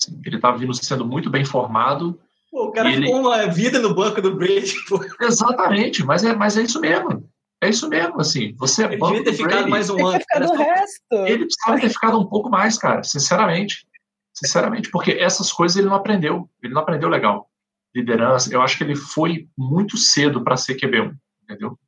Assim, 0.00 0.20
ele 0.24 0.36
estava 0.36 0.56
vindo 0.58 0.74
sendo 0.74 1.04
muito 1.06 1.30
bem 1.30 1.44
formado. 1.44 2.18
Pô, 2.50 2.66
o 2.68 2.72
cara 2.72 2.90
Ele- 2.92 3.06
ficou 3.06 3.20
uma 3.20 3.46
vida 3.48 3.78
no 3.80 3.94
banco 3.94 4.20
do 4.22 4.34
Brady, 4.36 4.74
pô. 4.88 5.00
Exatamente, 5.20 6.04
mas 6.04 6.24
é, 6.24 6.34
mas 6.34 6.56
é 6.56 6.62
isso 6.62 6.80
mesmo. 6.80 7.28
É 7.62 7.68
isso 7.68 7.88
mesmo, 7.88 8.20
assim. 8.20 8.54
Você 8.56 8.82
é 8.82 8.86
Ele 8.88 8.96
banco 8.98 9.14
devia 9.14 9.24
ter 9.24 9.30
do 9.30 9.36
ficado 9.36 9.52
Brady. 9.54 9.70
mais 9.70 9.90
um 9.90 10.06
ano. 10.06 10.20
só- 10.46 10.54
resto. 10.54 11.14
Ele 11.26 11.46
precisava 11.46 11.80
ter 11.80 11.88
ficado 11.88 12.18
um 12.20 12.26
pouco 12.26 12.50
mais, 12.50 12.76
cara, 12.78 13.02
sinceramente. 13.02 13.86
Sinceramente, 14.34 14.90
porque 14.90 15.12
essas 15.12 15.52
coisas 15.52 15.76
ele 15.76 15.86
não 15.88 15.94
aprendeu. 15.94 16.50
Ele 16.62 16.74
não 16.74 16.82
aprendeu 16.82 17.08
legal. 17.08 17.48
Liderança, 17.94 18.52
eu 18.52 18.60
acho 18.60 18.76
que 18.76 18.82
ele 18.84 18.96
foi 18.96 19.48
muito 19.56 19.96
cedo 19.96 20.42
para 20.42 20.56
ser 20.56 20.74
QB1, 20.74 21.14
entendeu? 21.44 21.78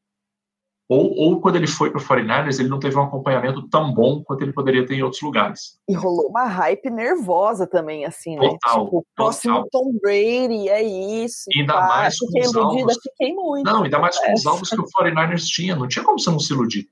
Ou, 0.89 1.13
ou 1.17 1.41
quando 1.41 1.57
ele 1.57 1.67
foi 1.67 1.91
para 1.91 2.01
o 2.01 2.05
49ers, 2.05 2.61
ele 2.61 2.69
não 2.69 2.79
teve 2.79 2.97
um 2.97 3.03
acompanhamento 3.03 3.69
tão 3.69 3.93
bom 3.93 4.23
quanto 4.23 4.43
ele 4.43 4.53
poderia 4.53 4.87
ter 4.87 4.95
em 4.95 5.03
outros 5.03 5.21
lugares. 5.21 5.81
E 5.89 5.95
rolou 5.95 6.29
uma 6.29 6.45
hype 6.45 6.89
nervosa 6.91 7.67
também, 7.67 8.05
assim, 8.05 8.37
né? 8.37 8.49
Total, 8.49 8.85
tipo, 8.85 9.07
próximo 9.17 9.69
Tom 9.73 9.93
Brady, 10.01 10.69
é 10.69 10.83
isso. 10.83 11.47
Ainda 11.57 11.73
pá. 11.73 11.87
mais 11.89 12.19
com 12.19 12.27
Fiquei 12.27 12.43
os 12.43 12.53
iludida, 12.55 12.81
alvos. 12.83 12.99
fiquei 13.03 13.35
muito. 13.35 13.65
Não, 13.65 13.83
ainda 13.83 13.99
mais 13.99 14.17
com 14.17 14.33
os 14.33 14.47
alvos 14.47 14.71
que 14.71 14.81
o 14.81 14.85
49ers 14.85 15.45
tinha. 15.47 15.75
Não 15.75 15.89
tinha 15.89 16.05
como 16.05 16.21
você 16.21 16.31
não 16.31 16.39
se 16.39 16.53
iludir. 16.53 16.89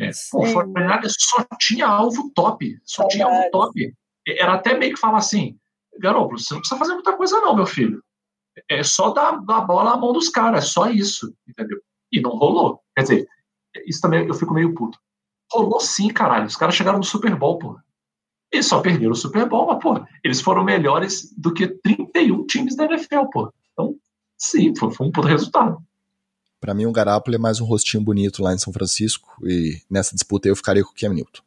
É. 0.00 0.10
Pô, 0.30 0.42
o 0.42 0.46
Sim. 0.46 0.54
49ers 0.54 1.12
só 1.18 1.44
tinha 1.58 1.86
alvo 1.88 2.30
top. 2.34 2.78
Só 2.84 3.08
tinha 3.08 3.26
alvo 3.26 3.50
top. 3.50 3.92
Era 4.28 4.54
até 4.54 4.78
meio 4.78 4.94
que 4.94 5.00
falar 5.00 5.18
assim, 5.18 5.58
garoto, 5.98 6.38
você 6.38 6.54
não 6.54 6.60
precisa 6.60 6.78
fazer 6.78 6.94
muita 6.94 7.16
coisa 7.16 7.40
não, 7.40 7.56
meu 7.56 7.66
filho. 7.66 8.00
É 8.70 8.84
só 8.84 9.10
dar, 9.10 9.40
dar 9.44 9.58
a 9.58 9.60
bola 9.62 9.90
na 9.90 9.96
mão 9.96 10.12
dos 10.12 10.28
caras, 10.28 10.64
é 10.64 10.68
só 10.68 10.88
isso, 10.88 11.34
entendeu? 11.48 11.78
E 12.12 12.20
não 12.20 12.30
rolou. 12.36 12.81
Quer 12.94 13.02
dizer, 13.02 13.28
isso 13.86 14.00
também 14.00 14.26
eu 14.26 14.34
fico 14.34 14.54
meio 14.54 14.74
puto. 14.74 14.98
Rolou 15.50 15.80
sim, 15.80 16.08
caralho. 16.08 16.46
Os 16.46 16.56
caras 16.56 16.74
chegaram 16.74 16.98
no 16.98 17.04
Super 17.04 17.34
Bowl, 17.36 17.58
pô. 17.58 17.78
Eles 18.50 18.66
só 18.66 18.80
perderam 18.80 19.12
o 19.12 19.16
Super 19.16 19.48
Bowl, 19.48 19.66
mas, 19.66 19.82
pô, 19.82 20.04
eles 20.22 20.40
foram 20.40 20.62
melhores 20.62 21.32
do 21.36 21.54
que 21.54 21.66
31 21.66 22.46
times 22.46 22.76
da 22.76 22.84
NFL, 22.84 23.24
pô. 23.32 23.52
Então, 23.72 23.96
sim, 24.36 24.74
foi, 24.76 24.92
foi 24.92 25.06
um 25.06 25.12
puto 25.12 25.26
resultado. 25.26 25.82
Pra 26.60 26.74
mim, 26.74 26.86
o 26.86 26.92
Garápolo 26.92 27.34
é 27.34 27.38
mais 27.38 27.60
um 27.60 27.64
rostinho 27.64 28.04
bonito 28.04 28.42
lá 28.42 28.54
em 28.54 28.58
São 28.58 28.72
Francisco. 28.72 29.36
E 29.42 29.80
nessa 29.90 30.14
disputa 30.14 30.48
eu 30.48 30.54
ficaria 30.54 30.84
com 30.84 30.90
o 30.90 30.94
Cam 30.94 31.14
Newton. 31.14 31.42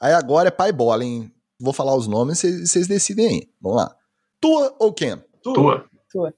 Aí 0.00 0.12
agora 0.12 0.48
é 0.48 0.50
pai 0.50 0.72
bola, 0.72 1.04
hein? 1.04 1.30
Vou 1.58 1.72
falar 1.72 1.94
os 1.94 2.08
nomes 2.08 2.42
e 2.42 2.66
vocês 2.66 2.88
decidem 2.88 3.28
aí. 3.28 3.48
Vamos 3.60 3.78
lá. 3.78 3.96
Tua 4.40 4.74
ou 4.78 4.92
Cam? 4.92 5.22
Tua. 5.42 5.88
Tua. 6.10 6.34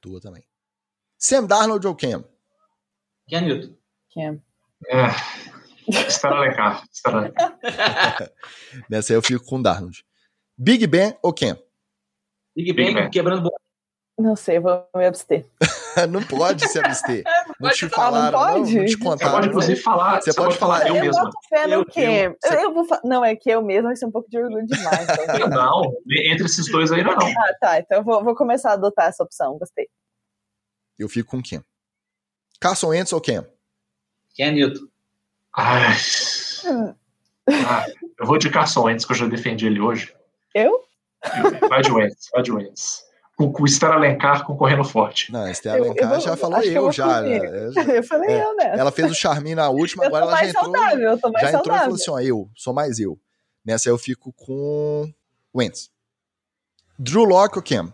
Tua 0.00 0.20
também. 0.20 0.44
Sam 1.16 1.44
Darnold 1.44 1.86
ou 1.86 1.94
Cam? 1.94 2.24
Cam 3.30 3.40
Newton. 3.42 3.74
Cam. 4.14 4.40
É. 4.88 5.06
Espera 6.08 6.40
legal. 6.40 6.82
Nessa 8.88 9.12
aí 9.12 9.16
eu 9.16 9.22
fico 9.22 9.44
com 9.44 9.58
o 9.58 9.62
Darnold. 9.62 10.04
Big 10.56 10.86
Ben 10.86 11.16
ou 11.22 11.32
Cam? 11.32 11.56
Big 12.56 12.72
Big 12.72 12.74
Ben 12.74 12.94
Ben. 12.94 13.10
quebrando 13.10 13.42
bola. 13.42 13.56
Não 14.16 14.36
sei, 14.36 14.60
vou 14.60 14.86
me 14.94 15.04
abster. 15.06 15.44
não 16.08 16.22
pode 16.22 16.68
se 16.68 16.78
abster. 16.78 17.24
Não 17.60 17.70
te 17.70 17.84
Ah, 17.96 18.10
não 18.10 18.32
pode? 18.32 18.76
não 18.78 18.84
te 18.84 18.92
Você 18.92 18.98
contaram. 18.98 19.32
pode, 19.32 19.48
inclusive, 19.48 19.80
falar. 19.80 20.20
Você 20.20 20.34
pode 20.34 20.56
falar 20.56 20.86
eu 20.88 20.96
eu 20.96 21.02
mesmo. 21.04 21.22
boto 21.22 21.36
fé 21.48 21.66
no 21.66 21.72
Eu- 21.72 21.84
eu- 21.96 22.36
Eu, 22.44 22.60
eu 22.60 22.74
vou 22.74 22.84
fa- 22.84 23.00
Não, 23.04 23.24
é 23.24 23.34
que 23.36 23.48
eu 23.50 23.62
mesmo, 23.62 23.84
vai 23.88 23.96
ser 23.96 24.06
um 24.06 24.10
pouco 24.10 24.28
de 24.28 24.36
orgulho 24.38 24.66
demais. 24.66 25.06
então. 25.08 25.48
Não, 25.48 25.82
entre 26.26 26.46
esses 26.46 26.70
dois 26.70 26.90
aí 26.92 27.02
não. 27.04 27.12
é 27.12 27.16
não. 27.16 27.26
ah, 27.28 27.54
tá. 27.60 27.78
Então 27.78 27.98
eu 27.98 28.04
vou, 28.04 28.22
vou 28.24 28.34
começar 28.34 28.70
a 28.70 28.74
adotar 28.74 29.06
essa 29.08 29.22
opção. 29.22 29.56
Gostei. 29.58 29.88
Eu 30.98 31.08
fico 31.08 31.30
com 31.30 31.42
Cam. 31.42 31.64
Carson 32.60 32.88
Wentz 32.88 33.12
ou 33.12 33.20
Cam? 33.20 33.44
Cam 34.36 34.52
Newton. 34.52 34.86
Ai. 35.56 35.94
Ah, 37.66 37.84
eu 38.18 38.26
vou 38.26 38.38
de 38.38 38.50
Carson 38.50 38.84
Wentz, 38.84 39.04
que 39.04 39.12
eu 39.12 39.16
já 39.16 39.26
defendi 39.26 39.66
ele 39.66 39.80
hoje. 39.80 40.14
Eu? 40.54 40.82
Vai 41.68 41.82
de 41.82 41.90
Wentz, 41.92 42.28
vai 42.32 42.42
de 42.42 42.52
Wentz. 42.52 43.02
Com, 43.36 43.52
com 43.52 43.62
o 43.62 43.66
Esther 43.66 43.90
Alencar 43.90 44.44
concorrendo 44.44 44.84
forte. 44.84 45.30
Não, 45.32 45.46
Eu- 45.46 45.52
eu 45.64 45.72
Alencar 45.84 46.08
vou- 46.10 46.20
já 46.20 46.36
falou 46.36 46.62
eu 46.62 46.72
eu, 46.86 46.92
já. 46.92 47.20
né? 47.20 47.38
Eu 47.98 48.02
falei 48.04 48.30
É, 48.30 48.44
eu, 48.44 48.56
né? 48.56 48.74
Ela 48.78 48.92
fez 48.92 49.10
o 49.10 49.14
charminho 49.14 49.56
na 49.56 49.68
última, 49.68 50.04
eu 50.04 50.08
agora 50.08 50.24
ela 50.24 50.32
já 50.32 50.36
mais 50.42 50.50
entrou. 50.50 50.64
saudável, 50.64 51.10
eu 51.10 51.18
tô 51.18 51.30
mais 51.30 51.42
Já 51.42 51.48
entrou 51.48 51.62
e 51.62 51.78
saudável. 51.78 51.82
falou 51.84 51.94
assim: 51.96 52.10
ó, 52.10 52.20
eu, 52.20 52.50
sou 52.54 52.72
mais 52.72 52.98
eu. 53.00 53.18
Nessa 53.64 53.88
aí 53.88 53.92
eu 53.92 53.98
fico 53.98 54.32
com 54.32 55.12
Wentz. 55.54 55.90
Drew 56.98 57.24
Locke 57.24 57.58
ou 57.58 57.62
Cam? 57.64 57.92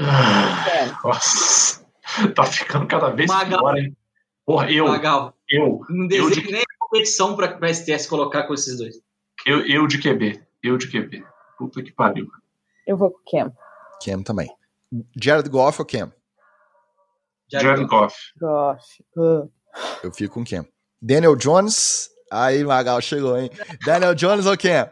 Ah, 0.00 0.98
Nossa. 1.02 1.85
Tá 2.34 2.44
ficando 2.44 2.86
cada 2.86 3.10
vez 3.10 3.28
Magal. 3.30 3.58
pior, 3.60 3.76
hein? 3.78 3.96
Porra, 4.44 4.70
eu, 4.70 4.86
Magal. 4.88 5.34
eu, 5.48 5.80
Não 5.88 6.04
Eu 6.04 6.08
desejo 6.28 6.42
de- 6.46 6.52
nem 6.52 6.62
competição 6.78 7.34
pra, 7.36 7.48
pra 7.56 7.72
STS 7.72 8.06
colocar 8.08 8.44
com 8.44 8.54
esses 8.54 8.78
dois. 8.78 8.96
eu, 9.44 9.66
eu 9.66 9.86
de 9.86 9.98
QB. 9.98 10.40
Eu 10.62 10.76
de 10.78 10.86
QB. 10.88 11.24
Puta 11.58 11.82
que 11.82 11.92
pariu. 11.92 12.28
Eu 12.86 12.96
vou 12.96 13.10
com 13.10 13.18
o 13.18 13.22
Cam. 13.44 13.52
Cam 14.04 14.22
também. 14.22 14.48
Jared 15.20 15.48
Goff 15.48 15.80
ou 15.80 15.86
Cam? 15.86 16.12
Já 17.48 17.60
Jared 17.60 17.86
Goff. 17.86 18.16
Gosh. 18.40 19.02
Uh. 19.16 19.50
Eu 20.02 20.12
fico 20.12 20.34
com 20.34 20.44
Cam. 20.44 20.64
Daniel 21.00 21.36
Jones. 21.36 22.10
Aí, 22.30 22.62
Magal, 22.64 23.00
chegou, 23.00 23.36
hein? 23.38 23.50
Daniel 23.84 24.14
Jones 24.14 24.46
ou 24.46 24.56
Cam? 24.56 24.90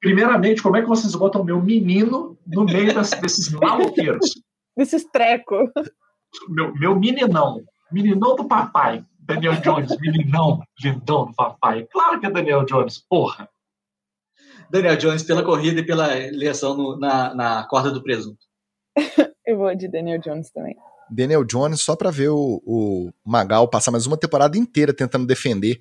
Primeiramente, 0.00 0.62
como 0.62 0.76
é 0.76 0.82
que 0.82 0.88
vocês 0.88 1.14
botam 1.14 1.42
meu 1.44 1.60
menino 1.60 2.38
no 2.46 2.64
meio 2.64 2.94
das- 2.94 3.10
desses 3.10 3.50
maloqueiros? 3.50 4.30
Desses 4.76 5.04
treco. 5.10 5.56
Meu, 6.48 6.74
meu 6.74 6.98
meninão. 6.98 7.62
Meninão 7.90 8.36
do 8.36 8.46
papai. 8.46 9.04
Daniel 9.20 9.60
Jones, 9.60 9.94
meninão, 10.00 10.62
lindão 10.82 11.26
do 11.26 11.34
papai. 11.34 11.86
Claro 11.92 12.18
que 12.18 12.26
é 12.26 12.30
Daniel 12.30 12.64
Jones, 12.64 12.98
porra. 12.98 13.48
Daniel 14.70 14.96
Jones 14.96 15.22
pela 15.22 15.42
corrida 15.42 15.80
e 15.80 15.86
pela 15.86 16.16
eleição 16.16 16.76
no- 16.76 16.98
na, 16.98 17.34
na 17.34 17.64
corda 17.68 17.90
do 17.90 18.02
presunto. 18.02 18.38
Eu 19.46 19.56
vou 19.58 19.74
de 19.74 19.88
Daniel 19.88 20.18
Jones 20.20 20.50
também. 20.50 20.76
Daniel 21.10 21.44
Jones, 21.44 21.80
só 21.82 21.96
pra 21.96 22.10
ver 22.10 22.28
o, 22.30 22.62
o 22.66 23.10
Magal 23.24 23.68
passar 23.68 23.90
mais 23.90 24.06
uma 24.06 24.16
temporada 24.16 24.56
inteira 24.58 24.92
tentando 24.94 25.26
defender 25.26 25.78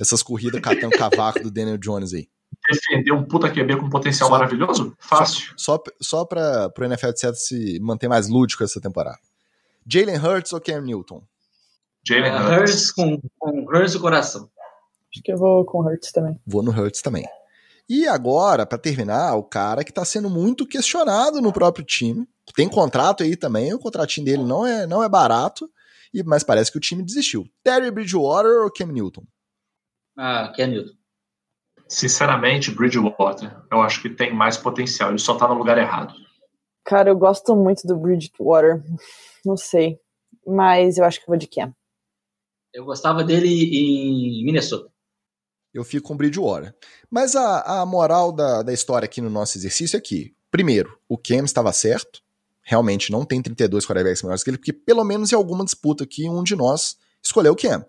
essas 0.00 0.22
corridas 0.22 0.60
catando 0.60 0.96
cavaco 0.96 1.40
do 1.42 1.50
Daniel 1.50 1.78
Jones 1.78 2.14
aí. 2.14 2.28
Defender 2.70 3.12
um 3.12 3.24
puta 3.24 3.48
QB 3.50 3.76
com 3.76 3.90
potencial 3.90 4.28
Só- 4.28 4.34
maravilhoso? 4.36 4.94
Fácil. 4.98 5.52
Só, 5.56 5.82
só 6.00 6.24
pra 6.24 6.68
pro 6.70 6.84
NFL 6.84 7.12
de 7.12 7.20
certo 7.20 7.36
se 7.36 7.78
manter 7.80 8.08
mais 8.08 8.28
lúdico 8.28 8.62
essa 8.62 8.80
temporada. 8.80 9.18
Jalen 9.90 10.18
Hurts 10.18 10.52
ou 10.52 10.60
Cam 10.60 10.82
Newton? 10.82 11.22
Jalen 12.06 12.32
Uh, 12.32 12.60
Hurts. 12.60 12.92
Com, 12.92 13.20
com 13.38 13.64
Hurts 13.64 13.94
no 13.94 14.00
coração. 14.00 14.50
Acho 15.12 15.22
que 15.22 15.32
eu 15.32 15.38
vou 15.38 15.64
com 15.64 15.78
o 15.78 15.86
Hurts 15.86 16.12
também. 16.12 16.38
Vou 16.46 16.62
no 16.62 16.70
Hurts 16.70 17.00
também. 17.00 17.24
E 17.88 18.06
agora, 18.06 18.66
pra 18.66 18.76
terminar, 18.76 19.34
o 19.36 19.42
cara 19.42 19.82
que 19.82 19.92
tá 19.92 20.04
sendo 20.04 20.28
muito 20.28 20.66
questionado 20.66 21.40
no 21.40 21.52
próprio 21.52 21.84
time. 21.84 22.28
Tem 22.54 22.68
contrato 22.68 23.22
aí 23.22 23.34
também, 23.34 23.72
o 23.72 23.78
contratinho 23.78 24.26
dele 24.26 24.44
não 24.44 24.66
é, 24.66 24.86
não 24.86 25.02
é 25.02 25.08
barato, 25.08 25.70
e 26.12 26.22
mas 26.22 26.42
parece 26.42 26.70
que 26.70 26.76
o 26.76 26.80
time 26.80 27.02
desistiu. 27.02 27.46
Terry 27.62 27.90
Bridgewater 27.90 28.62
ou 28.62 28.70
Cam 28.70 28.86
Newton? 28.86 29.22
Ah, 30.16 30.52
Cam 30.54 30.66
Newton. 30.66 30.92
Sinceramente, 31.88 32.70
Bridgewater, 32.70 33.56
eu 33.70 33.80
acho 33.80 34.02
que 34.02 34.10
tem 34.10 34.34
mais 34.34 34.58
potencial. 34.58 35.08
Ele 35.08 35.18
só 35.18 35.36
tá 35.36 35.48
no 35.48 35.54
lugar 35.54 35.78
errado. 35.78 36.12
Cara, 36.84 37.08
eu 37.10 37.16
gosto 37.16 37.56
muito 37.56 37.86
do 37.86 37.96
Bridgewater. 37.96 38.82
Não 39.48 39.56
sei. 39.56 39.98
Mas 40.46 40.98
eu 40.98 41.04
acho 41.04 41.20
que 41.20 41.26
vou 41.26 41.38
de 41.38 41.46
Cam. 41.46 41.74
Eu 42.70 42.84
gostava 42.84 43.24
dele 43.24 43.48
em 43.48 44.44
Minnesota. 44.44 44.92
Eu 45.72 45.84
fico 45.84 46.08
com 46.08 46.16
Bridgewater. 46.16 46.74
Mas 47.10 47.34
a, 47.34 47.80
a 47.80 47.86
moral 47.86 48.30
da, 48.30 48.62
da 48.62 48.74
história 48.74 49.06
aqui 49.06 49.22
no 49.22 49.30
nosso 49.30 49.56
exercício 49.56 49.96
é 49.96 50.00
que, 50.00 50.34
primeiro, 50.50 50.98
o 51.08 51.16
Cam 51.16 51.44
estava 51.44 51.72
certo. 51.72 52.22
Realmente 52.62 53.10
não 53.10 53.24
tem 53.24 53.40
32 53.40 53.86
quarterbacks 53.86 54.22
melhores 54.22 54.44
que 54.44 54.50
ele, 54.50 54.58
porque 54.58 54.72
pelo 54.72 55.02
menos 55.02 55.32
em 55.32 55.34
alguma 55.34 55.64
disputa 55.64 56.04
aqui, 56.04 56.28
um 56.28 56.42
de 56.42 56.54
nós 56.54 56.98
escolheu 57.22 57.54
o 57.54 57.56
Cam. 57.56 57.86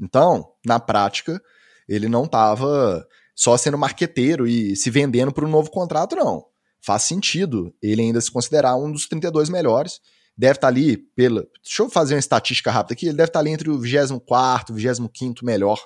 Então, 0.00 0.54
na 0.64 0.80
prática, 0.80 1.38
ele 1.86 2.08
não 2.08 2.24
estava 2.24 3.06
só 3.34 3.58
sendo 3.58 3.76
marqueteiro 3.76 4.46
e 4.46 4.74
se 4.74 4.88
vendendo 4.88 5.32
para 5.32 5.44
um 5.44 5.50
novo 5.50 5.70
contrato, 5.70 6.16
não. 6.16 6.46
Faz 6.80 7.02
sentido 7.02 7.74
ele 7.82 8.00
ainda 8.00 8.20
se 8.22 8.30
considerar 8.30 8.76
um 8.76 8.90
dos 8.90 9.06
32 9.06 9.50
melhores. 9.50 10.00
Deve 10.36 10.54
estar 10.54 10.68
ali 10.68 10.96
pela. 10.96 11.46
Deixa 11.62 11.82
eu 11.82 11.90
fazer 11.90 12.14
uma 12.14 12.20
estatística 12.20 12.70
rápida 12.70 12.94
aqui. 12.94 13.06
Ele 13.06 13.16
deve 13.16 13.28
estar 13.28 13.40
ali 13.40 13.50
entre 13.50 13.70
o 13.70 13.78
24 13.78 14.72
e 14.72 14.86
o 14.86 14.94
25 14.94 15.44
melhor, 15.44 15.80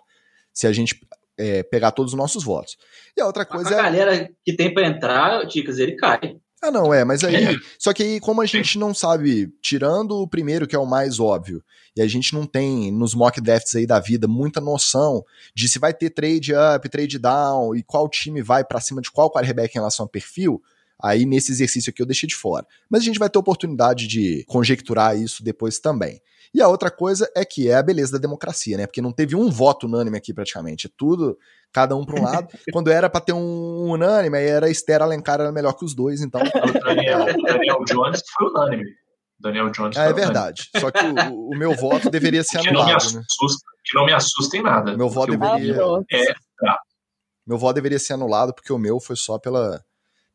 se 0.53 0.67
a 0.67 0.73
gente 0.73 0.99
é, 1.39 1.63
pegar 1.63 1.93
todos 1.93 2.13
os 2.13 2.19
nossos 2.19 2.43
votos. 2.43 2.77
E 3.17 3.21
a 3.21 3.27
outra 3.27 3.45
coisa 3.45 3.71
a 3.71 3.73
é. 3.73 3.77
galera 3.83 4.31
que 4.45 4.57
tem 4.57 4.73
pra 4.73 4.87
entrar, 4.87 5.47
Ticas, 5.47 5.79
ele 5.79 5.97
cai. 5.97 6.39
Ah, 6.61 6.73
não, 6.73 6.93
é, 6.93 7.05
mas 7.05 7.23
aí. 7.23 7.37
É. 7.37 7.57
Só 7.79 7.93
que 7.93 8.03
aí, 8.03 8.21
como 8.21 8.43
a 8.43 8.47
gente 8.47 8.79
não 8.79 8.93
sabe, 8.93 9.49
tirando 9.63 10.17
o 10.17 10.29
primeiro, 10.29 10.67
que 10.67 10.75
é 10.75 10.79
o 10.79 10.87
mais 10.87 11.21
óbvio, 11.21 11.63
e 11.97 12.03
a 12.03 12.07
gente 12.09 12.35
não 12.35 12.45
tem 12.45 12.91
nos 12.91 13.15
mock 13.15 13.41
drafts 13.41 13.77
aí 13.77 13.87
da 13.87 14.01
vida 14.01 14.27
muita 14.27 14.61
noção 14.61 15.25
de 15.55 15.69
se 15.69 15.79
vai 15.79 15.95
ter 15.95 16.11
trade 16.11 16.53
up, 16.55 16.89
trade 16.89 17.19
down 17.19 17.77
e 17.77 17.83
qual 17.83 18.09
time 18.09 18.43
vai 18.43 18.65
pra 18.65 18.81
cima 18.81 19.01
de 19.01 19.11
qual 19.11 19.31
quarterback 19.31 19.73
em 19.73 19.79
relação 19.79 20.05
ao 20.05 20.11
perfil, 20.11 20.61
aí 21.03 21.25
nesse 21.27 21.53
exercício 21.53 21.91
aqui 21.91 22.01
eu 22.03 22.07
deixei 22.07 22.27
de 22.29 22.35
fora. 22.37 22.67
Mas 22.91 23.03
a 23.03 23.05
gente 23.05 23.19
vai 23.19 23.29
ter 23.31 23.39
oportunidade 23.39 24.07
de 24.07 24.45
conjecturar 24.47 25.17
isso 25.17 25.43
depois 25.43 25.79
também. 25.79 26.21
E 26.55 26.63
a 26.63 26.69
outra 26.69 26.91
coisa 26.91 27.31
é 27.37 27.45
que 27.45 27.69
é 27.69 27.75
a 27.75 27.83
beleza 27.83 28.13
da 28.13 28.19
democracia, 28.19 28.77
né? 28.79 28.87
Porque 28.87 29.03
não 29.03 29.13
teve 29.13 29.37
um 29.37 29.51
voto 29.51 29.87
unânime 29.87 30.17
aqui 30.17 30.33
praticamente. 30.33 30.87
É 30.87 30.91
tudo, 30.97 31.37
cada 31.71 31.95
um 31.95 32.07
para 32.07 32.19
um 32.19 32.25
lado. 32.25 32.49
Quando 32.73 32.91
era 32.91 33.11
para 33.11 33.21
ter 33.21 33.35
um 33.35 33.91
unânime, 33.91 34.39
aí 34.39 34.47
era 34.47 34.71
Esther 34.71 35.03
Alencar 35.03 35.41
era 35.41 35.53
melhor 35.53 35.75
que 35.75 35.85
os 35.85 35.95
dois, 35.95 36.23
então. 36.23 36.41
O 36.41 36.85
Daniel, 36.85 37.21
o 37.23 37.43
Daniel 37.43 37.85
Jones 37.87 38.23
foi 38.35 38.49
unânime. 38.49 38.85
Daniel 39.39 39.71
Jones 39.71 39.97
Ah, 39.97 40.01
foi 40.01 40.09
é 40.09 40.13
unânime. 40.15 40.25
verdade. 40.25 40.71
Só 40.79 40.91
que 40.91 41.05
o, 41.05 41.51
o 41.51 41.59
meu 41.59 41.75
voto 41.75 42.09
deveria 42.11 42.43
ser 42.43 42.61
Que 42.61 42.73
não, 42.73 42.85
me 42.85 42.93
anulado, 42.93 43.13
né? 43.13 43.21
assusta, 43.31 43.65
que 43.85 43.99
não 43.99 44.07
me 44.07 44.13
assusta 44.15 44.57
em 44.57 44.63
nada. 44.63 44.97
Meu 44.97 45.11
voto 45.11 45.37
deveria-. 45.37 45.77
É, 46.11 46.25
Meu 47.47 47.59
voto 47.59 47.75
deveria 47.75 47.99
ser 47.99 48.15
anulado 48.15 48.55
porque 48.55 48.73
o 48.73 48.79
meu 48.79 48.99
foi 48.99 49.17
só 49.17 49.39
pela, 49.39 49.85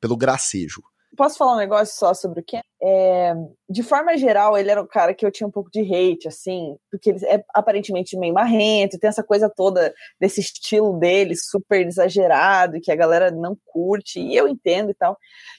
pelo 0.03 0.17
gracejo. 0.17 0.84
Posso 1.15 1.38
falar 1.38 1.53
um 1.53 1.59
negócio 1.59 1.95
só 1.95 2.13
sobre 2.13 2.41
o 2.41 2.43
Ken? 2.43 2.59
É, 2.81 3.34
de 3.69 3.81
forma 3.84 4.17
geral, 4.17 4.57
ele 4.57 4.69
era 4.69 4.81
um 4.81 4.88
cara 4.88 5.13
que 5.13 5.25
eu 5.25 5.31
tinha 5.31 5.47
um 5.47 5.51
pouco 5.51 5.69
de 5.71 5.80
hate, 5.80 6.27
assim, 6.27 6.75
porque 6.91 7.11
ele 7.11 7.25
é 7.25 7.41
aparentemente 7.53 8.17
meio 8.17 8.34
marrento, 8.34 8.99
tem 8.99 9.07
essa 9.07 9.23
coisa 9.23 9.49
toda 9.49 9.93
desse 10.19 10.41
estilo 10.41 10.99
dele, 10.99 11.35
super 11.38 11.85
exagerado, 11.85 12.81
que 12.81 12.91
a 12.91 12.95
galera 12.95 13.31
não 13.31 13.55
curte, 13.67 14.19
e 14.19 14.35
eu 14.35 14.45
entendo 14.47 14.89
e 14.89 14.95
tal. 14.95 15.15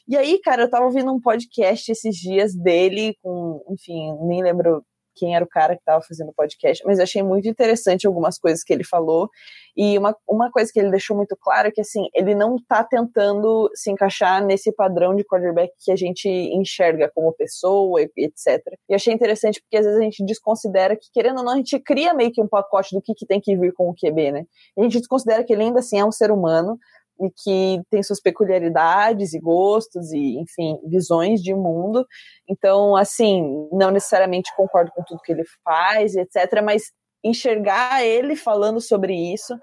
E 0.06 0.14
aí, 0.14 0.38
cara, 0.42 0.62
eu 0.62 0.70
tava 0.70 0.84
ouvindo 0.84 1.10
um 1.10 1.20
podcast 1.20 1.90
esses 1.90 2.16
dias 2.16 2.54
dele 2.54 3.16
com, 3.22 3.64
enfim, 3.70 4.12
nem 4.26 4.42
lembro 4.42 4.84
quem 5.14 5.34
era 5.34 5.44
o 5.44 5.48
cara 5.48 5.74
que 5.74 5.80
estava 5.80 6.02
fazendo 6.02 6.30
o 6.30 6.34
podcast, 6.34 6.84
mas 6.84 6.98
eu 6.98 7.04
achei 7.04 7.22
muito 7.22 7.48
interessante 7.48 8.06
algumas 8.06 8.38
coisas 8.38 8.62
que 8.62 8.72
ele 8.72 8.84
falou. 8.84 9.28
E 9.76 9.98
uma, 9.98 10.16
uma 10.28 10.50
coisa 10.50 10.70
que 10.72 10.78
ele 10.78 10.90
deixou 10.90 11.16
muito 11.16 11.36
claro 11.40 11.68
é 11.68 11.70
que 11.70 11.80
assim, 11.80 12.06
ele 12.14 12.34
não 12.34 12.56
está 12.56 12.84
tentando 12.84 13.70
se 13.74 13.90
encaixar 13.90 14.44
nesse 14.44 14.72
padrão 14.72 15.14
de 15.14 15.24
quarterback 15.24 15.72
que 15.80 15.90
a 15.90 15.96
gente 15.96 16.28
enxerga 16.28 17.10
como 17.14 17.32
pessoa, 17.32 18.00
etc. 18.00 18.62
E 18.88 18.94
achei 18.94 19.12
interessante 19.12 19.60
porque 19.60 19.76
às 19.76 19.84
vezes 19.84 20.00
a 20.00 20.02
gente 20.02 20.24
desconsidera 20.24 20.96
que, 20.96 21.06
querendo 21.12 21.38
ou 21.38 21.44
não, 21.44 21.52
a 21.52 21.56
gente 21.56 21.78
cria 21.80 22.14
meio 22.14 22.32
que 22.32 22.42
um 22.42 22.48
pacote 22.48 22.94
do 22.94 23.02
que, 23.02 23.14
que 23.14 23.26
tem 23.26 23.40
que 23.40 23.56
vir 23.56 23.72
com 23.72 23.88
o 23.90 23.94
QB, 23.94 24.32
né? 24.32 24.44
E 24.76 24.80
a 24.80 24.84
gente 24.84 24.98
desconsidera 24.98 25.44
que 25.44 25.52
ele 25.52 25.62
ainda 25.62 25.80
assim 25.80 25.98
é 25.98 26.04
um 26.04 26.12
ser 26.12 26.30
humano, 26.30 26.78
e 27.20 27.30
que 27.30 27.82
tem 27.90 28.02
suas 28.02 28.20
peculiaridades 28.20 29.34
e 29.34 29.40
gostos 29.40 30.12
e, 30.12 30.38
enfim, 30.40 30.78
visões 30.86 31.40
de 31.40 31.54
mundo. 31.54 32.06
Então, 32.48 32.96
assim, 32.96 33.68
não 33.72 33.90
necessariamente 33.90 34.54
concordo 34.56 34.90
com 34.94 35.02
tudo 35.04 35.22
que 35.22 35.32
ele 35.32 35.44
faz, 35.64 36.14
etc., 36.16 36.62
mas 36.62 36.92
enxergar 37.22 38.04
ele 38.04 38.36
falando 38.36 38.80
sobre 38.80 39.14
isso, 39.14 39.54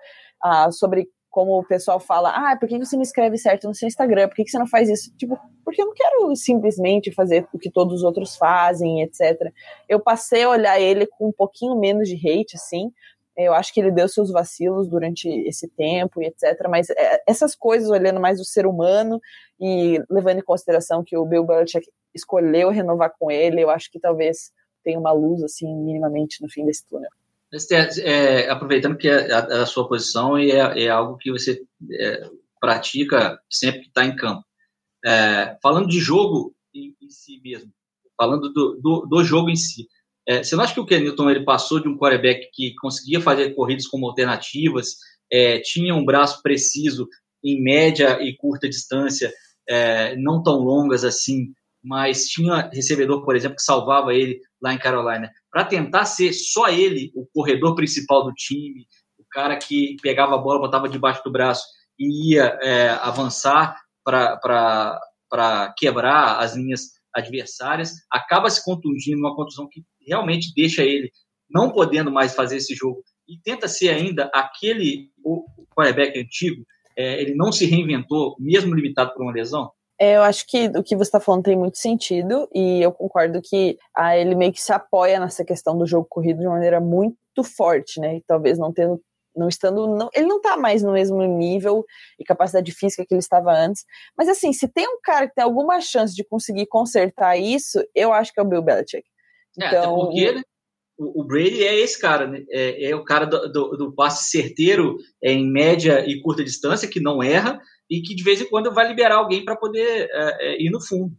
uh, 0.44 0.72
sobre 0.72 1.08
como 1.32 1.58
o 1.58 1.66
pessoal 1.66 1.98
fala, 1.98 2.30
ah, 2.30 2.58
por 2.58 2.68
que 2.68 2.78
você 2.78 2.96
não 2.98 3.02
escreve 3.04 3.38
certo 3.38 3.66
no 3.66 3.74
seu 3.74 3.88
Instagram? 3.88 4.28
Por 4.28 4.36
que 4.36 4.50
você 4.50 4.60
não 4.60 4.68
faz 4.68 4.90
isso? 4.90 5.16
Tipo, 5.16 5.40
porque 5.64 5.82
eu 5.82 5.86
não 5.86 5.94
quero 5.94 6.36
simplesmente 6.36 7.12
fazer 7.14 7.48
o 7.54 7.58
que 7.58 7.72
todos 7.72 7.96
os 7.96 8.04
outros 8.04 8.36
fazem, 8.36 9.02
etc. 9.02 9.40
Eu 9.88 10.02
passei 10.02 10.44
a 10.44 10.50
olhar 10.50 10.80
ele 10.80 11.08
com 11.08 11.30
um 11.30 11.32
pouquinho 11.32 11.80
menos 11.80 12.10
de 12.10 12.16
hate, 12.16 12.58
assim, 12.58 12.92
eu 13.48 13.54
acho 13.54 13.74
que 13.74 13.80
ele 13.80 13.92
deu 13.92 14.08
seus 14.08 14.32
vacilos 14.32 14.88
durante 14.88 15.28
esse 15.48 15.68
tempo 15.68 16.22
e 16.22 16.28
etc. 16.28 16.68
Mas 16.70 16.90
é, 16.90 17.24
essas 17.28 17.56
coisas, 17.56 17.90
olhando 17.90 18.20
mais 18.20 18.40
o 18.40 18.46
ser 18.46 18.66
humano 18.66 19.20
e 19.60 20.02
levando 20.10 20.40
em 20.40 20.44
consideração 20.44 21.04
que 21.04 21.18
o 21.18 21.26
Bill 21.26 21.46
Belichick 21.46 21.88
escolheu 22.14 22.70
renovar 22.70 23.14
com 23.18 23.32
ele, 23.32 23.62
eu 23.62 23.70
acho 23.70 23.92
que 23.92 24.00
talvez 24.00 24.52
tenha 24.84 25.00
uma 25.00 25.12
luz, 25.12 25.44
assim, 25.44 25.68
minimamente 25.68 26.42
no 26.42 26.50
fim 26.50 26.66
desse 26.66 26.88
túnel. 26.88 27.10
É, 28.00 28.50
aproveitando 28.50 28.98
que 28.98 29.10
é 29.10 29.32
a, 29.32 29.64
a, 29.64 29.66
sua 29.66 29.88
posição 29.88 30.40
e 30.40 30.52
é, 30.52 30.86
é 30.86 30.90
algo 30.90 31.18
que 31.18 31.32
você 31.32 31.62
é, 32.00 32.30
pratica 32.60 33.40
sempre 33.50 33.82
que 33.82 33.88
está 33.88 34.06
em 34.06 34.16
campo. 34.16 34.44
É, 35.04 35.58
falando 35.62 35.88
de 35.88 36.00
jogo 36.00 36.56
em, 36.74 36.96
em, 37.02 37.10
si 37.10 37.42
mesmo, 37.44 37.72
falando 38.16 38.54
do, 38.54 38.80
do, 38.80 39.06
do 39.06 39.24
jogo 39.24 39.50
em 39.50 39.56
si, 39.56 39.88
é, 40.28 40.44
você 40.44 40.56
não 40.56 40.64
acha 40.64 40.74
que 40.74 40.80
o 40.80 40.86
Kenilton 40.86 41.30
ele 41.30 41.44
passou 41.44 41.80
de 41.80 41.88
um 41.88 41.98
quarterback 41.98 42.50
que 42.54 42.76
conseguia 42.76 43.20
fazer 43.20 43.54
corridas 43.56 43.88
como 43.88 44.08
alternativas, 44.08 44.96
é, 45.32 45.60
tinha 45.60 45.96
um 45.96 46.06
braço 46.06 46.42
preciso 46.42 47.08
em 47.44 47.62
média 47.62 48.22
e 48.22 48.36
curta 48.36 48.70
distância, 48.70 49.34
é, 49.68 50.16
não 50.18 50.44
tão 50.44 50.60
longas 50.60 51.04
assim, 51.04 51.54
mas 51.84 52.26
tinha 52.26 52.70
recebedor, 52.72 53.24
por 53.24 53.36
exemplo, 53.36 53.56
que 53.56 53.64
salvava 53.64 54.14
ele 54.14 54.40
lá 54.62 54.74
em 54.74 54.78
Carolina, 54.78 55.32
para 55.52 55.66
tentar 55.66 56.06
ser 56.06 56.34
só 56.34 56.70
ele 56.70 57.12
o 57.16 57.26
corredor 57.34 57.76
principal 57.76 58.24
do 58.24 58.34
time, 58.34 58.86
o 59.18 59.24
cara 59.32 59.58
que 59.58 59.96
pegava 60.02 60.36
a 60.36 60.38
bola, 60.38 60.60
botava 60.60 60.88
debaixo 60.88 61.24
do 61.24 61.32
braço 61.32 61.66
e 61.98 62.34
ia 62.34 62.60
é, 62.62 62.90
avançar 63.02 63.76
para 64.04 65.74
quebrar 65.78 66.40
as 66.40 66.56
linhas 66.56 67.01
adversárias, 67.14 67.94
acaba 68.12 68.50
se 68.50 68.64
contundindo, 68.64 69.20
uma 69.20 69.36
contusão 69.36 69.68
que 69.70 69.84
realmente 70.08 70.54
deixa 70.56 70.84
ele 70.84 71.12
não 71.50 71.72
podendo 71.72 72.12
mais 72.12 72.34
fazer 72.34 72.58
esse 72.58 72.74
jogo 72.74 73.04
e 73.28 73.38
tenta 73.38 73.68
ser 73.68 73.90
ainda 73.90 74.30
aquele 74.34 75.10
o 75.24 75.46
quarterback 75.76 76.20
antigo, 76.20 76.66
é, 76.98 77.22
ele 77.22 77.34
não 77.36 77.52
se 77.52 77.66
reinventou, 77.66 78.36
mesmo 78.40 78.74
limitado 78.76 79.14
por 79.14 79.24
uma 79.24 79.32
lesão? 79.32 79.72
É, 80.00 80.18
eu 80.18 80.24
acho 80.24 80.46
que 80.48 80.68
o 80.76 80.84
que 80.84 80.96
você 80.96 81.10
está 81.10 81.20
falando 81.20 81.44
tem 81.44 81.56
muito 81.56 81.78
sentido 81.78 82.50
e 82.54 82.82
eu 82.82 82.92
concordo 82.92 83.40
que 83.42 83.78
ah, 83.96 84.18
ele 84.18 84.34
meio 84.34 84.52
que 84.52 84.62
se 84.62 84.74
apoia 84.74 85.20
nessa 85.20 85.46
questão 85.46 85.78
do 85.78 85.86
jogo 85.86 86.08
corrido 86.10 86.40
de 86.40 86.48
maneira 86.48 86.82
muito 86.82 87.44
forte, 87.44 88.00
né? 88.00 88.18
E 88.18 88.22
talvez 88.22 88.58
não 88.58 88.74
tendo 88.74 89.00
não 89.36 89.48
estando. 89.48 89.96
Não, 89.96 90.10
ele 90.14 90.26
não 90.26 90.42
tá 90.42 90.58
mais 90.58 90.84
no 90.84 90.94
mesmo 90.94 91.24
nível 91.24 91.86
e 92.20 92.24
capacidade 92.24 92.72
física 92.72 93.06
que 93.06 93.14
ele 93.14 93.20
estava 93.20 93.52
antes. 93.52 93.86
Mas 94.18 94.28
assim, 94.28 94.54
se 94.54 94.68
tem 94.68 94.88
um 94.88 95.00
cara 95.02 95.28
que 95.28 95.36
tem 95.36 95.44
alguma 95.44 95.80
chance 95.82 96.16
de 96.16 96.24
conseguir 96.24 96.68
consertar 96.68 97.38
isso, 97.38 97.84
eu 97.96 98.14
acho 98.14 98.34
que 98.34 98.40
é 98.40 98.44
o 98.44 98.48
Bill 98.48 98.62
Belichick. 98.62 99.04
Então, 99.58 99.68
é, 99.68 99.68
até 99.68 99.80
então, 99.80 99.96
porque 99.96 100.32
né, 100.32 100.42
o, 100.98 101.24
Brady 101.24 101.64
é 101.64 101.80
esse 101.80 102.00
cara, 102.00 102.28
né? 102.28 102.44
é, 102.52 102.90
é, 102.90 102.96
o 102.96 103.04
cara 103.04 103.26
do, 103.26 103.52
do, 103.52 103.78
do 103.78 103.96
passe 103.96 104.30
certeiro 104.30 104.98
é, 105.24 105.32
em 105.34 105.52
média 105.52 106.06
e 106.08 106.22
curta 106.22 106.44
distância, 106.44 106.88
que 106.88 107.00
não 107.00 107.24
erra, 107.24 107.60
e 107.90 108.02
que 108.02 108.16
de 108.16 108.24
vez 108.24 108.40
em 108.40 108.50
quando 108.50 108.74
vai 108.74 108.88
liberar 108.88 109.16
alguém 109.16 109.44
para 109.44 109.56
poder 109.56 110.08
é, 110.12 110.38
é, 110.40 110.62
ir 110.62 110.70
no 110.70 110.82
fundo. 110.82 111.14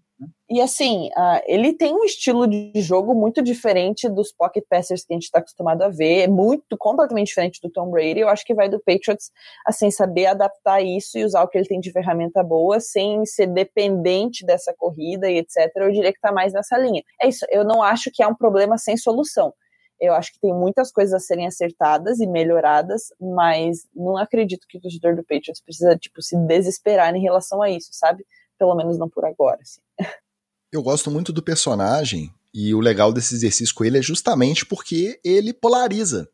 E 0.48 0.60
assim, 0.60 1.08
uh, 1.16 1.40
ele 1.46 1.72
tem 1.72 1.94
um 1.94 2.04
estilo 2.04 2.46
de 2.46 2.72
jogo 2.76 3.14
muito 3.14 3.42
diferente 3.42 4.08
dos 4.08 4.32
pocket 4.32 4.64
passers 4.68 5.04
que 5.04 5.12
a 5.12 5.16
gente 5.16 5.24
está 5.24 5.38
acostumado 5.38 5.82
a 5.82 5.88
ver, 5.88 6.24
é 6.24 6.28
muito 6.28 6.76
completamente 6.76 7.28
diferente 7.28 7.60
do 7.62 7.70
Tom 7.70 7.90
Brady. 7.90 8.20
Eu 8.20 8.28
acho 8.28 8.44
que 8.44 8.54
vai 8.54 8.68
do 8.68 8.78
Patriots 8.78 9.30
assim 9.66 9.90
saber 9.90 10.26
adaptar 10.26 10.82
isso 10.82 11.16
e 11.16 11.24
usar 11.24 11.42
o 11.42 11.48
que 11.48 11.56
ele 11.56 11.66
tem 11.66 11.80
de 11.80 11.90
ferramenta 11.90 12.42
boa, 12.42 12.80
sem 12.80 13.24
ser 13.24 13.46
dependente 13.46 14.44
dessa 14.44 14.74
corrida 14.76 15.30
e 15.30 15.38
etc. 15.38 15.70
Eu 15.76 15.90
diria 15.90 16.12
que 16.12 16.18
está 16.18 16.30
mais 16.30 16.52
nessa 16.52 16.76
linha. 16.76 17.02
É 17.20 17.28
isso. 17.28 17.46
Eu 17.50 17.64
não 17.64 17.82
acho 17.82 18.10
que 18.12 18.22
é 18.22 18.26
um 18.26 18.34
problema 18.34 18.76
sem 18.76 18.96
solução. 18.96 19.54
Eu 20.02 20.14
acho 20.14 20.32
que 20.32 20.40
tem 20.40 20.52
muitas 20.52 20.90
coisas 20.90 21.14
a 21.14 21.20
serem 21.20 21.46
acertadas 21.46 22.18
e 22.18 22.26
melhoradas, 22.26 23.04
mas 23.20 23.86
não 23.94 24.16
acredito 24.16 24.66
que 24.68 24.76
o 24.76 24.80
torcedor 24.80 25.14
do 25.14 25.22
Patriots 25.22 25.62
precisa 25.62 25.96
tipo 25.96 26.20
se 26.20 26.36
desesperar 26.36 27.14
em 27.14 27.22
relação 27.22 27.62
a 27.62 27.70
isso, 27.70 27.90
sabe? 27.92 28.26
Pelo 28.62 28.76
menos 28.76 28.96
não 28.96 29.08
por 29.08 29.24
agora. 29.24 29.58
Assim. 29.60 29.80
Eu 30.72 30.84
gosto 30.84 31.10
muito 31.10 31.32
do 31.32 31.42
personagem 31.42 32.32
e 32.54 32.72
o 32.72 32.78
legal 32.78 33.12
desse 33.12 33.34
exercício 33.34 33.74
com 33.74 33.84
ele 33.84 33.98
é 33.98 34.02
justamente 34.02 34.64
porque 34.64 35.18
ele 35.24 35.52
polariza. 35.52 36.28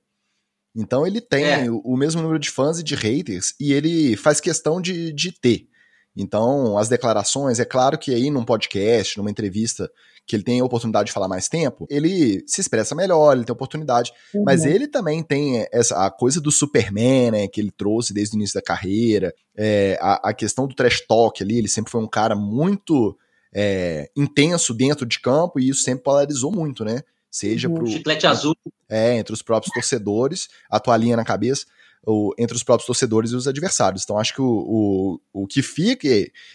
Então 0.77 1.07
ele 1.07 1.23
tem 1.23 1.45
é. 1.45 1.71
o, 1.71 1.79
o, 1.79 1.97
mesmo 1.97 2.21
número 2.21 2.39
de 2.39 2.51
fãs 2.51 2.79
e 2.79 2.83
de 2.83 2.95
haters 2.95 3.55
e 3.59 3.73
ele 3.73 4.15
faz 4.15 4.41
questão 4.41 4.79
de, 4.79 5.11
de 5.11 5.33
ter. 5.33 5.69
Então, 6.15 6.77
as 6.77 6.89
declarações, 6.89 7.59
é 7.61 7.65
claro 7.65 7.97
que 7.97 8.13
aí 8.13 8.29
num 8.29 8.45
podcast, 8.45 9.17
numa 9.17 9.31
entrevista, 9.31 9.91
que 10.29 10.37
ele 10.37 10.43
tem 10.43 10.61
a 10.61 10.65
oportunidade 10.65 11.07
de 11.07 11.13
falar 11.13 11.27
mais 11.27 11.49
tempo, 11.49 11.87
ele 11.89 12.45
se 12.47 12.61
expressa 12.61 12.95
melhor, 12.95 13.35
ele 13.35 13.47
tem 13.47 13.53
oportunidade. 13.53 14.13
Uhum. 14.35 14.45
Mas 14.45 14.67
ele 14.67 14.87
também 14.87 15.23
tem 15.23 15.67
essa 15.73 16.05
a 16.07 16.11
coisa 16.11 16.39
do 16.39 16.53
Superman, 16.53 17.31
né, 17.31 17.49
que 17.49 17.59
ele 17.59 17.71
trouxe 17.71 18.13
desde 18.13 18.37
o 18.37 18.39
início 18.39 18.55
da 18.55 18.63
carreira, 18.63 19.35
é, 19.57 19.99
a, 20.01 20.29
a, 20.29 20.35
questão 20.35 20.69
do 20.69 20.75
trash 20.75 21.01
talk 21.09 21.43
ali, 21.43 21.57
ele 21.59 21.69
sempre 21.69 21.91
foi 21.91 22.03
um 22.03 22.07
cara 22.07 22.37
muito 22.37 23.17
é, 23.53 24.11
intenso 24.15 24.75
dentro 24.75 25.07
de 25.07 25.19
campo 25.19 25.59
e 25.59 25.71
isso 25.71 25.83
sempre 25.83 26.05
polarizou 26.05 26.53
muito, 26.53 26.85
né? 26.85 27.01
Seja 27.31 27.69
uhum. 27.69 27.75
pro. 27.75 27.87
Chiclete 27.87 28.27
azul. 28.27 28.55
É, 28.89 29.17
entre 29.17 29.33
os 29.33 29.43
próprios 29.43 29.73
torcedores, 29.73 30.49
a 30.71 30.79
toalhinha 30.79 31.17
na 31.17 31.25
cabeça 31.25 31.65
o, 32.07 32.35
entre 32.39 32.57
os 32.57 32.63
próprios 32.63 32.87
torcedores 32.87 33.33
e 33.33 33.37
os 33.37 33.47
adversários. 33.49 34.03
Então 34.03 34.19
acho 34.19 34.35
que 34.35 34.41
o, 34.41 35.21
o, 35.33 35.43
o 35.43 35.47
que 35.47 35.63
fica, 35.63 36.09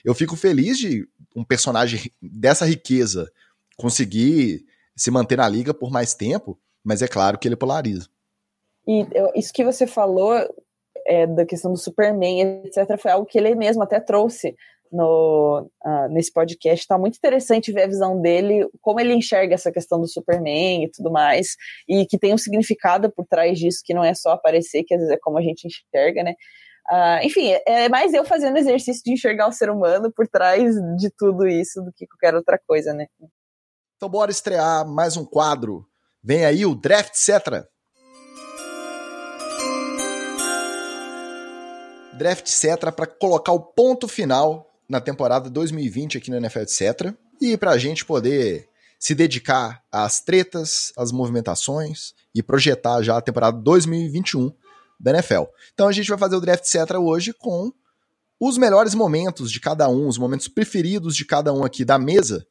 eu 0.04 0.14
fico 0.14 0.36
feliz 0.36 0.78
de 0.78 1.08
um 1.36 1.44
personagem 1.44 2.12
dessa 2.22 2.66
riqueza 2.66 3.32
conseguir 3.78 4.66
se 4.96 5.10
manter 5.12 5.38
na 5.38 5.50
liga 5.50 5.74
por 5.74 5.92
mais 5.92 6.14
tempo, 6.14 6.60
mas 6.84 7.02
é 7.02 7.08
claro 7.08 7.38
que 7.38 7.48
ele 7.48 7.56
polariza. 7.56 8.08
E 8.88 9.06
isso 9.36 9.54
que 9.54 9.64
você 9.64 9.88
falou 9.88 10.34
é, 11.06 11.26
da 11.26 11.46
questão 11.46 11.72
do 11.72 11.78
Superman, 11.78 12.64
etc., 12.66 12.98
foi 13.00 13.12
algo 13.12 13.26
que 13.26 13.38
ele 13.38 13.56
mesmo 13.56 13.84
até 13.84 14.00
trouxe 14.00 14.56
no, 14.92 15.68
uh, 15.84 16.08
nesse 16.10 16.32
podcast. 16.32 16.84
Está 16.84 16.98
muito 16.98 17.18
interessante 17.18 17.72
ver 17.72 17.84
a 17.84 17.88
visão 17.88 18.22
dele, 18.22 18.70
como 18.82 19.00
ele 19.00 19.14
enxerga 19.14 19.56
essa 19.56 19.72
questão 19.72 20.00
do 20.00 20.08
Superman 20.08 20.86
e 20.86 20.92
tudo 20.92 21.12
mais, 21.12 21.56
e 21.88 22.06
que 22.06 22.20
tem 22.20 22.34
um 22.34 22.38
significado 22.38 23.12
por 23.12 23.26
trás 23.26 23.58
disso, 23.58 23.82
que 23.84 23.94
não 23.94 24.04
é 24.04 24.14
só 24.14 24.32
aparecer, 24.32 24.84
que 24.84 24.94
às 24.94 25.00
vezes 25.00 25.16
é 25.16 25.20
como 25.20 25.38
a 25.38 25.42
gente 25.42 25.68
enxerga, 25.68 26.24
né? 26.24 26.36
Uh, 26.92 27.26
enfim, 27.26 27.50
é 27.66 27.88
mais 27.88 28.14
eu 28.14 28.26
fazendo 28.26 28.58
exercício 28.58 29.02
de 29.04 29.14
enxergar 29.14 29.48
o 29.48 29.54
ser 29.54 29.70
humano 29.70 30.12
por 30.14 30.28
trás 30.28 30.76
de 30.98 31.10
tudo 31.18 31.48
isso 31.48 31.82
do 31.82 31.94
que 31.94 32.06
qualquer 32.06 32.36
outra 32.36 32.60
coisa, 32.68 32.94
né? 32.94 33.08
Então 34.04 34.12
bora 34.12 34.32
estrear 34.32 34.86
mais 34.86 35.16
um 35.16 35.24
quadro. 35.24 35.88
Vem 36.22 36.44
aí 36.44 36.66
o 36.66 36.76
Draft 36.76 37.14
Cetra. 37.14 37.70
Draft 42.18 42.46
Cetra 42.48 42.92
para 42.92 43.08
colocar 43.08 43.54
o 43.54 43.62
ponto 43.62 44.06
final 44.10 44.70
na 44.90 45.00
temporada 45.00 45.50
2020 45.50 46.18
aqui 46.18 46.30
no 46.30 46.36
NFL 46.36 46.60
Etc. 46.60 46.82
E 47.40 47.56
para 47.56 47.72
a 47.72 47.78
gente 47.78 48.04
poder 48.04 48.68
se 49.00 49.16
dedicar 49.16 49.82
às 49.90 50.20
tretas, 50.20 50.92
às 50.98 51.14
movimentações 51.14 52.14
e 52.36 52.44
projetar 52.44 53.02
já 53.04 53.16
a 53.16 53.22
temporada 53.22 53.58
2021 53.58 54.52
da 55.00 55.12
NFL. 55.12 55.44
Então 55.74 55.88
a 55.88 55.94
gente 55.94 56.10
vai 56.10 56.18
fazer 56.18 56.36
o 56.36 56.42
Draft 56.42 56.66
Etc 56.66 56.92
hoje 56.98 57.32
com 57.32 57.72
os 58.38 58.58
melhores 58.58 58.96
momentos 58.96 59.50
de 59.50 59.62
cada 59.62 59.88
um, 59.88 60.10
os 60.10 60.18
momentos 60.18 60.50
preferidos 60.50 61.16
de 61.16 61.24
cada 61.24 61.54
um 61.54 61.64
aqui 61.64 61.86
da 61.86 61.98
mesa, 61.98 62.46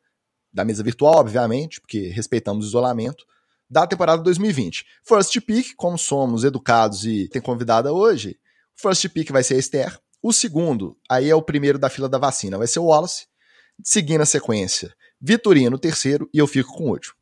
da 0.53 0.65
mesa 0.65 0.83
virtual, 0.83 1.17
obviamente, 1.17 1.81
porque 1.81 2.09
respeitamos 2.09 2.67
o 2.67 2.69
isolamento, 2.69 3.25
da 3.69 3.87
temporada 3.87 4.23
2020. 4.23 4.85
First 5.03 5.41
pick, 5.41 5.75
como 5.77 5.97
somos 5.97 6.45
educados 6.45 7.07
e 7.07 7.29
tem 7.29 7.41
convidada 7.41 7.93
hoje, 7.93 8.39
first 8.77 9.09
pick 9.09 9.31
vai 9.31 9.43
ser 9.43 9.55
a 9.55 9.59
Esther, 9.59 9.99
o 10.23 10.33
segundo, 10.33 10.97
aí 11.09 11.31
é 11.31 11.35
o 11.35 11.43
primeiro 11.43 11.79
da 11.79 11.89
fila 11.89 12.09
da 12.09 12.19
vacina, 12.19 12.59
vai 12.59 12.67
ser 12.67 12.79
o 12.79 12.85
Wallace. 12.85 13.27
Seguindo 13.83 14.21
a 14.21 14.27
sequência, 14.27 14.95
Vitorino, 15.21 15.79
terceiro, 15.79 16.29
e 16.33 16.39
eu 16.39 16.47
fico 16.47 16.73
com 16.73 16.85
o 16.85 16.91
último. 16.91 17.15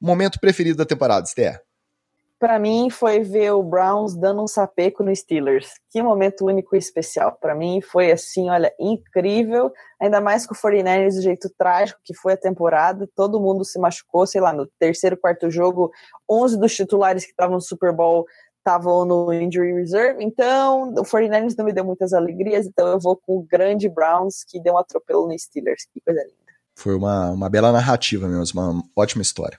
Momento 0.00 0.40
preferido 0.40 0.78
da 0.78 0.86
temporada, 0.86 1.26
Esther? 1.26 1.60
Para 2.38 2.56
mim 2.56 2.88
foi 2.88 3.18
ver 3.20 3.50
o 3.50 3.62
Browns 3.64 4.14
dando 4.16 4.42
um 4.42 4.46
sapeco 4.46 5.02
no 5.02 5.14
Steelers. 5.14 5.72
Que 5.90 6.00
momento 6.00 6.46
único 6.46 6.76
e 6.76 6.78
especial. 6.78 7.36
Para 7.40 7.52
mim 7.52 7.80
foi 7.80 8.12
assim, 8.12 8.48
olha, 8.48 8.72
incrível. 8.78 9.72
Ainda 10.00 10.20
mais 10.20 10.46
com 10.46 10.54
o 10.54 10.56
49ers 10.56 11.14
do 11.14 11.22
jeito 11.22 11.50
trágico 11.58 12.00
que 12.04 12.14
foi 12.14 12.34
a 12.34 12.36
temporada. 12.36 13.08
Todo 13.16 13.40
mundo 13.40 13.64
se 13.64 13.76
machucou, 13.80 14.24
sei 14.24 14.40
lá, 14.40 14.52
no 14.52 14.68
terceiro, 14.78 15.16
quarto 15.16 15.50
jogo. 15.50 15.90
11 16.30 16.60
dos 16.60 16.76
titulares 16.76 17.24
que 17.24 17.32
estavam 17.32 17.56
no 17.56 17.60
Super 17.60 17.92
Bowl 17.92 18.24
estavam 18.58 19.04
no 19.04 19.32
injury 19.32 19.72
reserve. 19.72 20.22
Então, 20.22 20.90
o 20.90 21.02
49ers 21.02 21.54
não 21.58 21.64
me 21.64 21.72
deu 21.72 21.84
muitas 21.84 22.12
alegrias. 22.12 22.66
Então 22.66 22.86
eu 22.86 23.00
vou 23.00 23.16
com 23.16 23.38
o 23.38 23.42
grande 23.42 23.88
Browns 23.88 24.44
que 24.46 24.60
deu 24.60 24.74
um 24.74 24.78
atropelo 24.78 25.26
no 25.26 25.36
Steelers. 25.36 25.86
Que 25.92 26.00
coisa 26.00 26.20
linda. 26.22 26.36
Foi 26.76 26.94
uma, 26.94 27.30
uma 27.30 27.50
bela 27.50 27.72
narrativa 27.72 28.28
mesmo, 28.28 28.60
uma 28.60 28.84
ótima 28.94 29.22
história. 29.22 29.58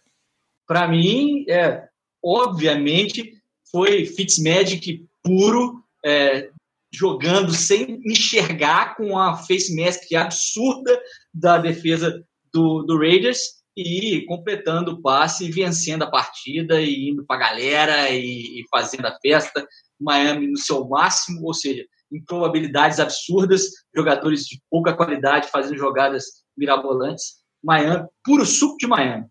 Para 0.65 0.87
mim, 0.87 1.43
é, 1.49 1.89
obviamente, 2.23 3.33
foi 3.71 4.05
Fitzmagic 4.05 5.05
puro, 5.23 5.83
é, 6.05 6.49
jogando 6.91 7.53
sem 7.53 8.01
enxergar 8.05 8.95
com 8.95 9.17
a 9.17 9.37
face 9.37 9.75
mask 9.75 10.11
absurda 10.13 10.99
da 11.33 11.57
defesa 11.57 12.23
do, 12.51 12.83
do 12.83 12.97
Raiders 12.97 13.59
e 13.77 14.25
completando 14.25 14.91
o 14.91 15.01
passe, 15.01 15.51
vencendo 15.51 16.03
a 16.03 16.09
partida 16.09 16.81
e 16.81 17.09
indo 17.09 17.25
para 17.25 17.35
a 17.37 17.49
galera 17.49 18.09
e, 18.09 18.59
e, 18.59 18.65
fazendo 18.69 19.05
a 19.05 19.17
festa. 19.21 19.65
Miami 19.99 20.47
no 20.47 20.57
seu 20.57 20.87
máximo, 20.87 21.45
ou 21.45 21.53
seja, 21.53 21.85
em 22.11 22.23
probabilidades 22.23 22.99
absurdas, 22.99 23.67
jogadores 23.95 24.45
de 24.45 24.61
pouca 24.69 24.95
qualidade 24.95 25.49
fazendo 25.49 25.77
jogadas 25.77 26.25
mirabolantes. 26.57 27.39
Miami, 27.63 28.07
puro 28.23 28.45
suco 28.45 28.77
de 28.77 28.87
Miami. 28.87 29.25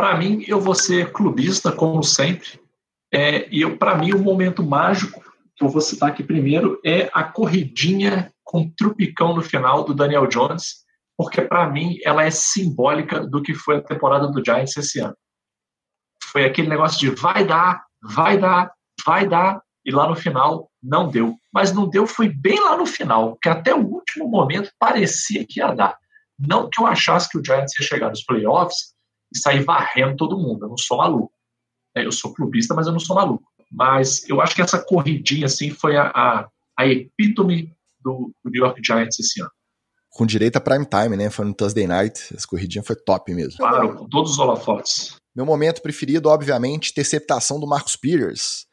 Para 0.00 0.16
mim, 0.16 0.42
eu 0.48 0.58
vou 0.58 0.74
ser 0.74 1.12
clubista, 1.12 1.70
como 1.70 2.02
sempre. 2.02 2.58
É, 3.12 3.46
e 3.54 3.68
para 3.76 3.94
mim, 3.96 4.14
o 4.14 4.18
momento 4.18 4.62
mágico, 4.62 5.22
que 5.54 5.62
eu 5.62 5.68
vou 5.68 5.82
citar 5.82 6.08
aqui 6.08 6.22
primeiro, 6.22 6.80
é 6.82 7.10
a 7.12 7.22
corridinha 7.22 8.32
com 8.42 8.66
trupicão 8.70 9.36
no 9.36 9.42
final 9.42 9.84
do 9.84 9.92
Daniel 9.92 10.26
Jones, 10.26 10.86
porque 11.18 11.42
para 11.42 11.68
mim 11.68 11.98
ela 12.02 12.24
é 12.24 12.30
simbólica 12.30 13.20
do 13.26 13.42
que 13.42 13.52
foi 13.52 13.76
a 13.76 13.82
temporada 13.82 14.26
do 14.28 14.42
Giants 14.42 14.74
esse 14.74 15.00
ano. 15.00 15.14
Foi 16.32 16.46
aquele 16.46 16.70
negócio 16.70 16.98
de 16.98 17.10
vai 17.10 17.44
dar, 17.44 17.84
vai 18.02 18.38
dar, 18.38 18.72
vai 19.04 19.28
dar, 19.28 19.60
e 19.84 19.90
lá 19.90 20.08
no 20.08 20.16
final 20.16 20.70
não 20.82 21.10
deu. 21.10 21.36
Mas 21.52 21.74
não 21.74 21.86
deu, 21.86 22.06
foi 22.06 22.30
bem 22.30 22.58
lá 22.58 22.74
no 22.74 22.86
final, 22.86 23.36
que 23.42 23.50
até 23.50 23.74
o 23.74 23.86
último 23.86 24.26
momento 24.28 24.72
parecia 24.78 25.44
que 25.46 25.60
ia 25.60 25.74
dar. 25.74 25.94
Não 26.38 26.70
que 26.70 26.80
eu 26.80 26.86
achasse 26.86 27.28
que 27.28 27.36
o 27.36 27.44
Giants 27.44 27.78
ia 27.78 27.86
chegar 27.86 28.08
nos 28.08 28.24
playoffs, 28.24 28.98
e 29.32 29.38
sair 29.38 29.62
varrendo 29.62 30.16
todo 30.16 30.38
mundo. 30.38 30.64
Eu 30.64 30.68
não 30.70 30.78
sou 30.78 30.98
maluco. 30.98 31.32
É, 31.96 32.04
eu 32.04 32.12
sou 32.12 32.32
clubista, 32.32 32.74
mas 32.74 32.86
eu 32.86 32.92
não 32.92 33.00
sou 33.00 33.16
maluco. 33.16 33.44
Mas 33.70 34.28
eu 34.28 34.40
acho 34.40 34.54
que 34.54 34.62
essa 34.62 34.82
corridinha 34.82 35.46
assim 35.46 35.70
foi 35.70 35.96
a, 35.96 36.08
a, 36.08 36.48
a 36.78 36.86
epítome 36.86 37.72
do, 38.00 38.32
do, 38.44 38.50
New 38.50 38.64
York 38.64 38.80
Giants 38.84 39.18
esse 39.18 39.40
ano. 39.40 39.50
Com 40.10 40.26
direito 40.26 40.56
a 40.56 40.60
prime 40.60 40.84
time, 40.84 41.16
né? 41.16 41.30
Foi 41.30 41.44
no 41.44 41.54
Thursday 41.54 41.86
night. 41.86 42.34
Essa 42.34 42.46
corridinha 42.46 42.82
foi 42.82 42.96
top 42.96 43.32
mesmo. 43.32 43.58
Claro, 43.58 43.94
com 43.94 44.08
todos 44.08 44.32
os 44.32 44.38
holofotes. 44.38 45.16
Meu 45.34 45.46
momento 45.46 45.80
preferido, 45.80 46.28
obviamente, 46.28 46.90
interceptação 46.90 47.60
do 47.60 47.66
Marcus 47.66 47.94
Peters. 47.94 48.66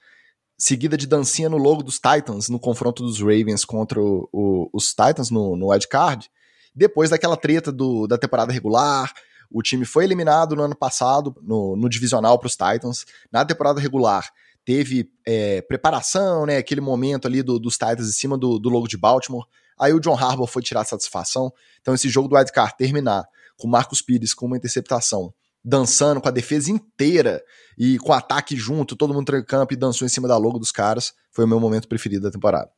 Seguida 0.59 0.97
de 0.97 1.05
dancinha 1.05 1.49
no 1.49 1.57
logo 1.57 1.84
dos 1.84 1.99
Titans, 1.99 2.49
no 2.49 2.59
confronto 2.59 3.03
dos 3.03 3.19
Ravens 3.19 3.63
contra 3.63 4.01
o, 4.01 4.27
o, 4.34 4.69
os 4.73 4.88
Titans 4.89 5.29
no, 5.29 5.55
no 5.55 5.67
card. 5.88 6.27
Depois 6.73 7.11
daquela 7.11 7.38
treta 7.38 7.71
do, 7.71 8.07
da 8.07 8.17
temporada 8.17 8.51
regular, 8.51 9.13
o 9.49 9.61
time 9.61 9.86
foi 9.86 10.03
eliminado 10.03 10.56
no 10.56 10.64
ano 10.64 10.76
passado, 10.76 11.36
no, 11.41 11.76
no 11.76 11.90
divisional 11.90 12.38
para 12.38 12.48
os 12.48 12.53
Titans. 12.53 13.06
Na 13.32 13.45
temporada 13.45 13.80
regular, 13.80 14.30
teve 14.65 15.10
é, 15.26 15.61
preparação, 15.61 16.45
né? 16.45 16.57
Aquele 16.57 16.82
momento 16.82 17.28
ali 17.28 17.41
do, 17.41 17.60
dos 17.60 17.76
Titans 17.78 18.10
em 18.10 18.14
cima 18.14 18.38
do, 18.38 18.60
do 18.60 18.69
logo 18.69 18.88
de 18.88 18.98
Baltimore. 18.98 19.45
Aí 19.80 19.94
o 19.94 19.99
John 19.99 20.15
Harbaugh 20.15 20.48
foi 20.48 20.61
tirar 20.61 20.84
satisfação. 20.84 21.53
Então, 21.82 21.94
esse 21.94 22.10
jogo 22.10 22.28
do 22.28 22.36
wildcard 22.36 22.76
terminar 22.78 23.26
com 23.57 23.68
Marcos 23.68 24.02
Pires 24.02 24.34
com 24.34 24.45
uma 24.45 24.57
interceptação, 24.57 25.34
dançando 25.64 26.22
com 26.22 26.28
a 26.28 26.32
defesa 26.32 26.72
inteira 26.72 27.44
e 27.78 27.98
com 27.99 28.10
o 28.10 28.14
ataque 28.14 28.56
junto, 28.56 28.95
todo 28.95 29.14
mundo 29.14 29.36
em 29.36 29.44
campo 29.44 29.74
e 29.74 29.78
dançou 29.78 30.06
em 30.06 30.10
cima 30.10 30.28
da 30.28 30.38
logo 30.38 30.60
dos 30.60 30.72
caras, 30.72 31.14
foi 31.32 31.45
o 31.45 31.48
meu 31.48 31.60
momento 31.60 31.88
preferido 31.88 32.24
da 32.24 32.32
temporada. 32.32 32.69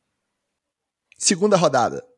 Segunda 1.18 1.56
rodada. 1.56 2.09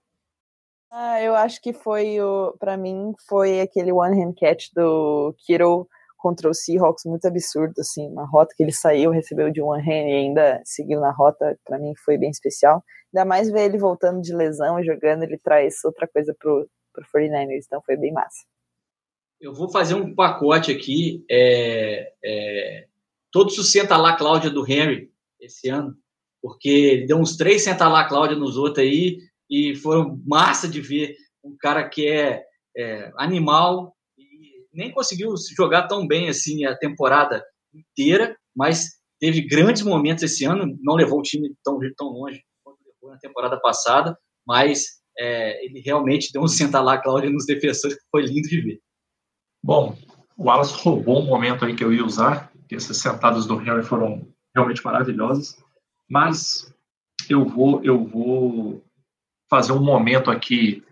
Ah, 0.95 1.23
eu 1.23 1.35
acho 1.35 1.59
que 1.63 1.73
foi 1.73 2.21
o, 2.21 2.55
para 2.59 2.77
mim 2.77 3.15
foi 3.27 3.63
aquele 3.63 3.91
one 3.91 4.23
hand 4.23 4.35
catch 4.35 4.67
do 4.75 5.35
Kiro 5.39 5.89
contra 6.19 6.51
o 6.51 6.53
Seahawks 6.53 7.07
muito 7.07 7.27
absurdo, 7.27 7.73
assim, 7.79 8.07
uma 8.09 8.27
rota 8.27 8.55
que 8.55 8.63
ele 8.63 8.73
saiu, 8.73 9.11
recebeu 9.11 9.51
de 9.51 9.63
one 9.63 9.83
hand 9.83 10.07
e 10.07 10.13
ainda 10.13 10.61
seguiu 10.67 11.01
na 11.01 11.11
rota, 11.11 11.59
para 11.65 11.79
mim 11.79 11.95
foi 12.05 12.19
bem 12.19 12.29
especial. 12.29 12.85
Ainda 13.07 13.25
mais 13.25 13.51
ver 13.51 13.65
ele 13.65 13.79
voltando 13.79 14.21
de 14.21 14.37
lesão 14.37 14.79
e 14.79 14.85
jogando, 14.85 15.23
ele 15.23 15.39
traz 15.39 15.83
outra 15.83 16.07
coisa 16.07 16.37
pro, 16.39 16.69
pro 16.93 17.05
49ers, 17.07 17.65
então 17.65 17.81
foi 17.87 17.97
bem 17.97 18.13
massa. 18.13 18.45
Eu 19.41 19.55
vou 19.55 19.71
fazer 19.71 19.95
um 19.95 20.15
pacote 20.15 20.71
aqui, 20.71 21.25
é, 21.31 22.13
é, 22.23 22.87
todos 23.31 23.57
os 23.57 23.73
senta 23.73 23.97
lá 23.97 24.15
Cláudia 24.15 24.51
do 24.51 24.71
Henry 24.71 25.11
esse 25.41 25.71
ano, 25.71 25.97
porque 26.43 26.69
ele 26.69 27.07
deu 27.07 27.17
uns 27.17 27.35
três 27.35 27.65
senta 27.65 27.89
lá 27.89 28.07
Cláudia 28.07 28.37
nos 28.37 28.59
outros 28.59 28.85
aí, 28.85 29.32
e 29.53 29.77
foram 29.77 30.19
massa 30.27 30.67
de 30.67 30.81
ver 30.81 31.15
um 31.45 31.55
cara 31.61 31.87
que 31.87 32.09
é, 32.09 32.43
é 32.75 33.13
animal 33.19 33.95
e 34.17 34.65
nem 34.73 34.91
conseguiu 34.91 35.35
jogar 35.55 35.87
tão 35.87 36.07
bem 36.07 36.31
assim 36.31 36.65
a 36.65 36.75
temporada 36.75 37.45
inteira, 37.75 38.35
mas 38.57 38.93
teve 39.21 39.43
grandes 39.43 39.83
momentos 39.83 40.25
esse 40.25 40.47
ano, 40.47 40.75
não 40.81 40.95
levou 40.95 41.19
o 41.19 41.23
time 41.23 41.55
tão, 41.63 41.79
tão 41.99 42.09
longe 42.09 42.43
quanto 42.65 42.79
levou 42.87 43.11
na 43.11 43.19
temporada 43.19 43.61
passada, 43.61 44.17
mas 44.47 45.03
é, 45.19 45.63
ele 45.67 45.81
realmente 45.81 46.33
deu 46.33 46.41
um 46.41 46.49
sentar 46.49 46.83
lá, 46.83 46.97
Cláudio, 46.97 47.31
nos 47.31 47.45
defensores, 47.45 47.99
que 47.99 48.09
foi 48.11 48.23
lindo 48.23 48.49
de 48.49 48.59
ver. 48.59 48.81
Bom, 49.63 49.99
o 50.35 50.45
Wallace 50.45 50.83
roubou 50.83 51.21
um 51.21 51.27
momento 51.27 51.67
aí 51.67 51.77
que 51.77 51.85
eu 51.85 51.93
ia 51.93 52.05
usar, 52.05 52.51
que 52.67 52.75
essas 52.75 52.97
sentadas 52.97 53.45
do 53.45 53.57
Harry 53.57 53.83
foram 53.83 54.27
realmente 54.55 54.83
maravilhosas, 54.83 55.63
mas 56.09 56.75
eu 57.29 57.45
vou, 57.45 57.85
eu 57.85 58.03
vou 58.03 58.83
fazer 59.53 59.75
um 59.75 59.85
momento 59.85 60.31
aqui 60.31 60.83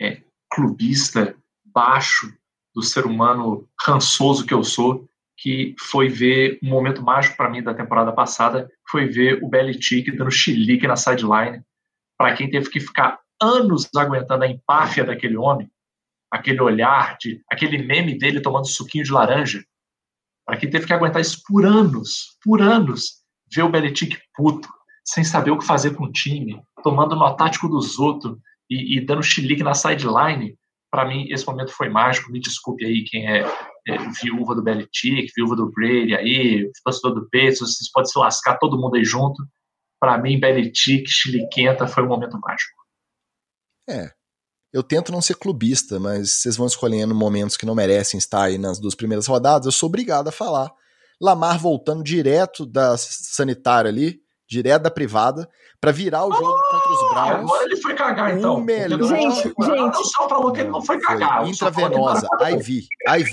é, 0.00 0.22
clubista, 0.48 1.34
baixo, 1.64 2.32
do 2.72 2.80
ser 2.80 3.06
humano 3.06 3.68
rançoso 3.84 4.46
que 4.46 4.54
eu 4.54 4.62
sou, 4.62 5.08
que 5.36 5.74
foi 5.80 6.08
ver 6.08 6.60
um 6.62 6.68
momento 6.68 7.02
mágico 7.02 7.36
para 7.36 7.50
mim 7.50 7.60
da 7.60 7.74
temporada 7.74 8.12
passada, 8.12 8.70
foi 8.88 9.06
ver 9.06 9.42
o 9.42 9.48
Belichick 9.48 10.12
dando 10.12 10.30
chilique 10.30 10.86
na 10.86 10.94
sideline. 10.94 11.60
Para 12.16 12.36
quem 12.36 12.48
teve 12.48 12.70
que 12.70 12.78
ficar 12.78 13.18
anos 13.42 13.88
aguentando 13.96 14.44
a 14.44 14.48
empáfia 14.48 15.02
daquele 15.02 15.36
homem, 15.36 15.68
aquele 16.30 16.60
olhar, 16.60 17.16
de, 17.18 17.42
aquele 17.50 17.78
meme 17.78 18.16
dele 18.16 18.40
tomando 18.40 18.68
suquinho 18.68 19.02
de 19.02 19.10
laranja, 19.10 19.64
para 20.46 20.56
quem 20.56 20.70
teve 20.70 20.86
que 20.86 20.92
aguentar 20.92 21.20
isso 21.20 21.42
por 21.48 21.66
anos, 21.66 22.38
por 22.44 22.62
anos, 22.62 23.24
ver 23.52 23.62
o 23.62 23.68
Belichick 23.68 24.20
puto, 24.36 24.68
sem 25.04 25.22
saber 25.22 25.50
o 25.50 25.58
que 25.58 25.66
fazer 25.66 25.94
com 25.94 26.04
o 26.04 26.12
time, 26.12 26.62
tomando 26.82 27.14
no 27.14 27.36
tático 27.36 27.68
dos 27.68 27.98
outros 27.98 28.38
e, 28.70 28.96
e 28.96 29.04
dando 29.04 29.22
chilique 29.22 29.62
na 29.62 29.74
sideline, 29.74 30.56
para 30.90 31.04
mim 31.04 31.26
esse 31.30 31.46
momento 31.46 31.72
foi 31.72 31.88
mágico. 31.88 32.32
Me 32.32 32.40
desculpe 32.40 32.84
aí 32.84 33.04
quem 33.04 33.28
é, 33.28 33.44
é 33.86 33.98
viúva 34.22 34.54
do 34.54 34.62
Belichick, 34.62 35.30
viúva 35.36 35.56
do 35.56 35.70
Brady 35.70 36.14
aí, 36.14 36.70
torcedor 36.82 37.14
do 37.14 37.24
Patriots, 37.24 37.58
vocês 37.58 37.90
podem 37.92 38.10
se 38.10 38.18
lascar 38.18 38.56
todo 38.58 38.80
mundo 38.80 38.96
aí 38.96 39.04
junto. 39.04 39.42
Para 40.00 40.18
mim, 40.18 40.40
Belichick, 40.40 41.08
chiliquenta 41.08 41.86
foi 41.86 42.02
um 42.02 42.08
momento 42.08 42.38
mágico. 42.40 42.74
É, 43.88 44.10
eu 44.72 44.82
tento 44.82 45.12
não 45.12 45.20
ser 45.20 45.36
clubista, 45.36 46.00
mas 46.00 46.32
vocês 46.32 46.56
vão 46.56 46.66
escolhendo 46.66 47.14
momentos 47.14 47.56
que 47.56 47.66
não 47.66 47.74
merecem 47.74 48.18
estar 48.18 48.44
aí 48.44 48.58
nas 48.58 48.80
duas 48.80 48.94
primeiras 48.94 49.26
rodadas, 49.26 49.66
eu 49.66 49.72
sou 49.72 49.88
obrigado 49.88 50.28
a 50.28 50.32
falar. 50.32 50.72
Lamar 51.20 51.58
voltando 51.58 52.02
direto 52.02 52.66
da 52.66 52.96
sanitária 52.96 53.88
ali, 53.88 54.23
direto 54.46 54.82
da 54.82 54.90
privada, 54.90 55.48
para 55.80 55.92
virar 55.92 56.24
o 56.24 56.32
jogo 56.32 56.48
oh, 56.48 56.70
contra 56.70 56.92
os 56.92 57.10
Browns. 57.12 57.50
Agora 57.50 57.64
ele 57.64 57.76
foi 57.76 57.94
cagar, 57.94 58.36
então. 58.36 58.56
O 58.56 58.60
melhor. 58.60 59.02
Gente, 59.02 59.42
gente. 59.42 59.98
O 59.98 60.04
Sal 60.04 60.28
falou 60.28 60.52
que 60.52 60.60
ele 60.60 60.70
não 60.70 60.82
foi 60.82 60.98
cagar. 61.00 61.40
Foi 61.40 61.50
intravenosa, 61.50 62.28
IV, 62.40 62.86
IV, 63.08 63.32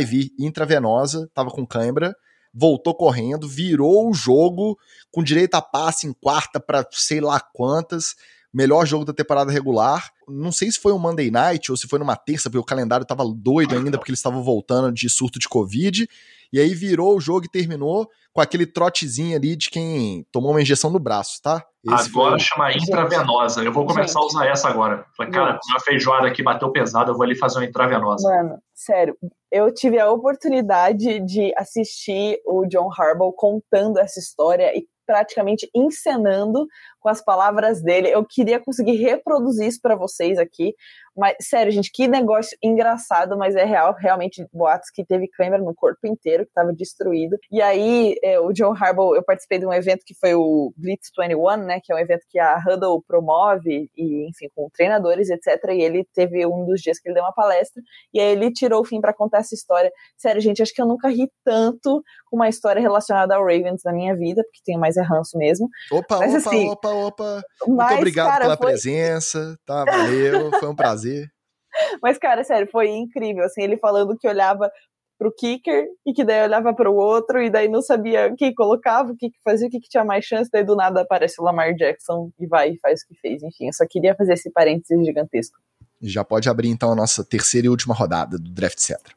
IV, 0.00 0.30
intravenosa, 0.38 1.30
tava 1.34 1.50
com 1.50 1.66
cãibra, 1.66 2.14
voltou 2.54 2.94
correndo, 2.94 3.48
virou 3.48 4.10
o 4.10 4.14
jogo 4.14 4.78
com 5.10 5.22
direito 5.22 5.54
a 5.54 5.62
passe 5.62 6.06
em 6.06 6.12
quarta 6.12 6.60
para 6.60 6.86
sei 6.90 7.20
lá 7.20 7.40
quantas. 7.40 8.14
Melhor 8.54 8.84
jogo 8.84 9.06
da 9.06 9.14
temporada 9.14 9.50
regular. 9.50 10.10
Não 10.28 10.52
sei 10.52 10.70
se 10.70 10.78
foi 10.78 10.92
um 10.92 10.98
Monday 10.98 11.30
Night 11.30 11.70
ou 11.70 11.76
se 11.76 11.88
foi 11.88 11.98
numa 11.98 12.16
terça, 12.16 12.50
porque 12.50 12.58
o 12.58 12.64
calendário 12.64 13.06
tava 13.06 13.24
doido 13.24 13.74
ainda, 13.74 13.96
porque 13.96 14.10
eles 14.10 14.18
estavam 14.18 14.42
voltando 14.42 14.92
de 14.92 15.08
surto 15.08 15.38
de 15.38 15.48
Covid. 15.48 16.06
E 16.52 16.60
aí 16.60 16.74
virou 16.74 17.16
o 17.16 17.20
jogo 17.20 17.46
e 17.46 17.50
terminou 17.50 18.08
com 18.32 18.40
aquele 18.40 18.66
trotezinho 18.66 19.36
ali 19.36 19.56
de 19.56 19.70
quem 19.70 20.26
tomou 20.32 20.50
uma 20.50 20.62
injeção 20.62 20.90
no 20.90 20.98
braço, 20.98 21.40
tá? 21.42 21.64
Esse 21.84 22.10
agora 22.10 22.30
foi... 22.32 22.40
chama 22.40 22.72
intravenosa. 22.72 23.62
Eu 23.62 23.72
vou 23.72 23.86
começar 23.86 24.20
a 24.20 24.24
usar 24.24 24.46
essa 24.46 24.68
agora. 24.68 25.04
Falei, 25.16 25.32
cara, 25.32 25.58
minha 25.66 25.80
feijoada 25.84 26.28
aqui 26.28 26.42
bateu 26.42 26.70
pesado, 26.70 27.10
eu 27.10 27.14
vou 27.14 27.24
ali 27.24 27.36
fazer 27.36 27.58
uma 27.58 27.64
intravenosa. 27.64 28.28
Mano, 28.28 28.58
sério, 28.74 29.16
eu 29.50 29.72
tive 29.72 29.98
a 29.98 30.10
oportunidade 30.10 31.20
de 31.20 31.52
assistir 31.56 32.40
o 32.46 32.66
John 32.66 32.88
Harbaugh 32.90 33.32
contando 33.32 33.98
essa 33.98 34.18
história 34.18 34.72
e 34.76 34.86
praticamente 35.06 35.68
encenando 35.74 36.66
com 37.02 37.08
as 37.08 37.22
palavras 37.22 37.82
dele. 37.82 38.08
Eu 38.08 38.24
queria 38.24 38.60
conseguir 38.60 38.96
reproduzir 38.96 39.66
isso 39.66 39.80
para 39.82 39.96
vocês 39.96 40.38
aqui, 40.38 40.74
mas, 41.14 41.36
sério, 41.42 41.70
gente, 41.70 41.90
que 41.92 42.08
negócio 42.08 42.56
engraçado, 42.62 43.36
mas 43.36 43.54
é 43.54 43.64
real, 43.64 43.94
realmente, 43.98 44.46
boatos 44.52 44.88
que 44.90 45.04
teve 45.04 45.28
câmera 45.28 45.62
no 45.62 45.74
corpo 45.74 46.06
inteiro, 46.06 46.44
que 46.44 46.50
estava 46.50 46.72
destruído. 46.72 47.36
E 47.50 47.60
aí, 47.60 48.14
é, 48.22 48.40
o 48.40 48.52
John 48.52 48.72
Harbaugh, 48.72 49.14
eu 49.14 49.22
participei 49.22 49.58
de 49.58 49.66
um 49.66 49.72
evento 49.72 50.04
que 50.06 50.14
foi 50.14 50.34
o 50.34 50.72
Blitz 50.76 51.10
21, 51.18 51.56
né, 51.66 51.80
que 51.82 51.92
é 51.92 51.96
um 51.96 51.98
evento 51.98 52.22
que 52.30 52.38
a 52.38 52.56
Huddle 52.56 53.02
promove, 53.06 53.90
e, 53.94 54.28
enfim, 54.28 54.48
com 54.54 54.70
treinadores, 54.72 55.28
etc. 55.28 55.62
E 55.72 55.82
ele 55.82 56.06
teve 56.14 56.46
um 56.46 56.64
dos 56.64 56.80
dias 56.80 56.98
que 56.98 57.08
ele 57.08 57.14
deu 57.14 57.24
uma 57.24 57.34
palestra, 57.34 57.82
e 58.14 58.18
aí 58.18 58.32
ele 58.32 58.50
tirou 58.50 58.80
o 58.80 58.84
fim 58.84 59.00
para 59.00 59.12
contar 59.12 59.38
essa 59.38 59.54
história. 59.54 59.92
Sério, 60.16 60.40
gente, 60.40 60.62
acho 60.62 60.72
que 60.72 60.80
eu 60.80 60.86
nunca 60.86 61.08
ri 61.08 61.30
tanto 61.44 62.02
com 62.30 62.36
uma 62.36 62.48
história 62.48 62.80
relacionada 62.80 63.34
ao 63.34 63.42
Ravens 63.42 63.82
na 63.84 63.92
minha 63.92 64.16
vida, 64.16 64.42
porque 64.44 64.60
tenho 64.64 64.80
mais 64.80 64.96
é 64.96 65.02
ranço 65.02 65.36
mesmo. 65.36 65.68
Opa, 65.90 66.18
mas, 66.18 66.30
opa, 66.30 66.38
assim, 66.38 66.68
opa, 66.70 66.88
opa. 66.92 67.42
Muito 67.66 67.76
mas, 67.76 67.96
obrigado 67.96 68.28
cara, 68.28 68.44
pela 68.44 68.56
foi... 68.56 68.66
presença, 68.68 69.58
tá? 69.66 69.84
Valeu, 69.84 70.50
foi 70.58 70.68
um 70.68 70.76
prazer. 70.76 71.28
Mas, 72.02 72.18
cara, 72.18 72.44
sério, 72.44 72.68
foi 72.70 72.90
incrível, 72.90 73.44
assim, 73.44 73.62
ele 73.62 73.78
falando 73.78 74.16
que 74.18 74.28
olhava 74.28 74.70
pro 75.18 75.32
kicker 75.32 75.86
e 76.04 76.12
que 76.12 76.24
daí 76.24 76.42
olhava 76.42 76.74
para 76.74 76.90
o 76.90 76.96
outro 76.96 77.40
e 77.40 77.48
daí 77.48 77.68
não 77.68 77.80
sabia 77.80 78.26
o 78.26 78.36
que 78.36 78.52
colocava, 78.52 79.12
o 79.12 79.16
que 79.16 79.30
fazia, 79.44 79.68
o 79.68 79.70
que 79.70 79.80
tinha 79.80 80.04
mais 80.04 80.24
chance, 80.24 80.50
daí 80.52 80.64
do 80.64 80.74
nada 80.74 81.02
aparece 81.02 81.40
o 81.40 81.44
Lamar 81.44 81.74
Jackson 81.74 82.30
e 82.40 82.46
vai 82.46 82.70
e 82.70 82.78
faz 82.80 83.02
o 83.02 83.06
que 83.06 83.14
fez. 83.20 83.42
Enfim, 83.42 83.68
eu 83.68 83.72
só 83.72 83.84
queria 83.88 84.16
fazer 84.16 84.32
esse 84.32 84.50
parênteses 84.50 85.06
gigantesco. 85.06 85.58
Já 86.00 86.24
pode 86.24 86.48
abrir 86.48 86.68
então 86.68 86.90
a 86.90 86.96
nossa 86.96 87.24
terceira 87.24 87.68
e 87.68 87.70
última 87.70 87.94
rodada 87.94 88.36
do 88.36 88.50
Draft 88.50 88.78
Cetra. 88.80 89.14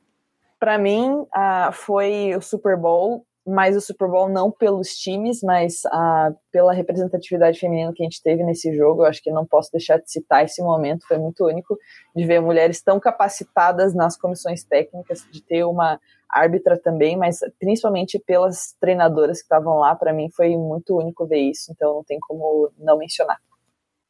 Para 0.60 0.78
mim, 0.78 1.10
uh, 1.10 1.72
foi 1.74 2.36
o 2.36 2.42
Super 2.42 2.78
Bowl 2.78 3.26
mais 3.46 3.78
o 3.78 3.82
Super 3.82 4.10
Bowl 4.10 4.28
não 4.28 4.50
pelos 4.50 4.96
times, 4.98 5.42
mas 5.44 5.84
uh, 5.86 6.36
pela 6.52 6.74
representatividade 6.74 7.60
feminina 7.60 7.94
que 7.94 8.02
a 8.02 8.06
gente 8.06 8.22
teve 8.22 8.44
nesse 8.44 8.76
jogo. 8.76 9.04
Eu 9.04 9.08
acho 9.08 9.22
que 9.22 9.32
não 9.32 9.46
posso 9.46 9.72
deixar 9.72 9.98
de 9.98 10.12
citar 10.12 10.44
esse 10.44 10.62
momento, 10.62 11.08
foi 11.08 11.18
muito 11.18 11.46
único 11.46 11.78
de 12.16 12.26
ver 12.26 12.42
mulheres 12.42 12.82
tão 12.82 13.00
capacitadas 13.00 13.94
nas 13.94 14.18
comissões 14.18 14.64
técnicas, 14.64 15.28
de 15.32 15.42
ter 15.42 15.64
uma 15.64 16.00
árbitra 16.30 16.78
também, 16.78 17.16
mas 17.16 17.40
principalmente 17.60 18.20
pelas 18.20 18.76
treinadoras 18.80 19.38
que 19.38 19.46
estavam 19.46 19.78
lá, 19.80 19.96
para 19.96 20.12
mim 20.12 20.30
foi 20.36 20.58
muito 20.58 20.98
único 20.98 21.26
ver 21.26 21.40
isso, 21.40 21.72
então 21.72 21.96
não 21.96 22.04
tem 22.04 22.20
como 22.20 22.72
não 22.78 22.98
mencionar. 22.98 23.38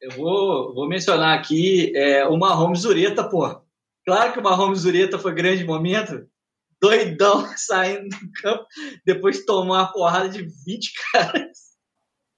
Eu 0.00 0.10
vou, 0.10 0.74
vou 0.74 0.88
mencionar 0.88 1.38
aqui 1.38 1.92
é, 1.96 2.26
o 2.26 2.36
Mahomes 2.36 2.80
Zureta, 2.80 3.28
pô. 3.28 3.60
Claro 4.04 4.32
que 4.32 4.38
o 4.38 4.42
Mahomes 4.42 4.80
Zureta 4.80 5.18
foi 5.18 5.34
grande 5.34 5.64
momento, 5.64 6.26
doidão 6.80 7.46
saindo 7.56 8.08
do 8.08 8.32
campo, 8.40 8.66
depois 9.04 9.38
de 9.38 9.46
tomar 9.46 9.82
uma 9.82 9.92
porrada 9.92 10.28
de 10.28 10.42
20 10.64 10.92
caras 11.12 11.58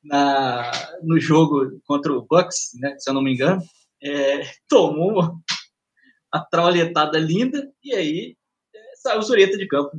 na, 0.03 0.71
no 1.03 1.19
jogo 1.21 1.81
contra 1.85 2.13
o 2.13 2.27
Bucks, 2.27 2.71
né, 2.81 2.97
se 2.99 3.11
eu 3.11 3.15
não 3.15 3.23
me 3.23 3.35
engano. 3.35 3.61
É, 4.03 4.43
tomou 4.69 5.13
uma, 5.13 5.35
uma 6.33 6.45
trauletada 6.51 7.19
linda 7.19 7.69
e 7.83 7.95
aí 7.95 8.37
é, 8.75 8.79
saiu 8.97 9.23
Zureta 9.23 9.57
de 9.57 9.67
campo. 9.67 9.99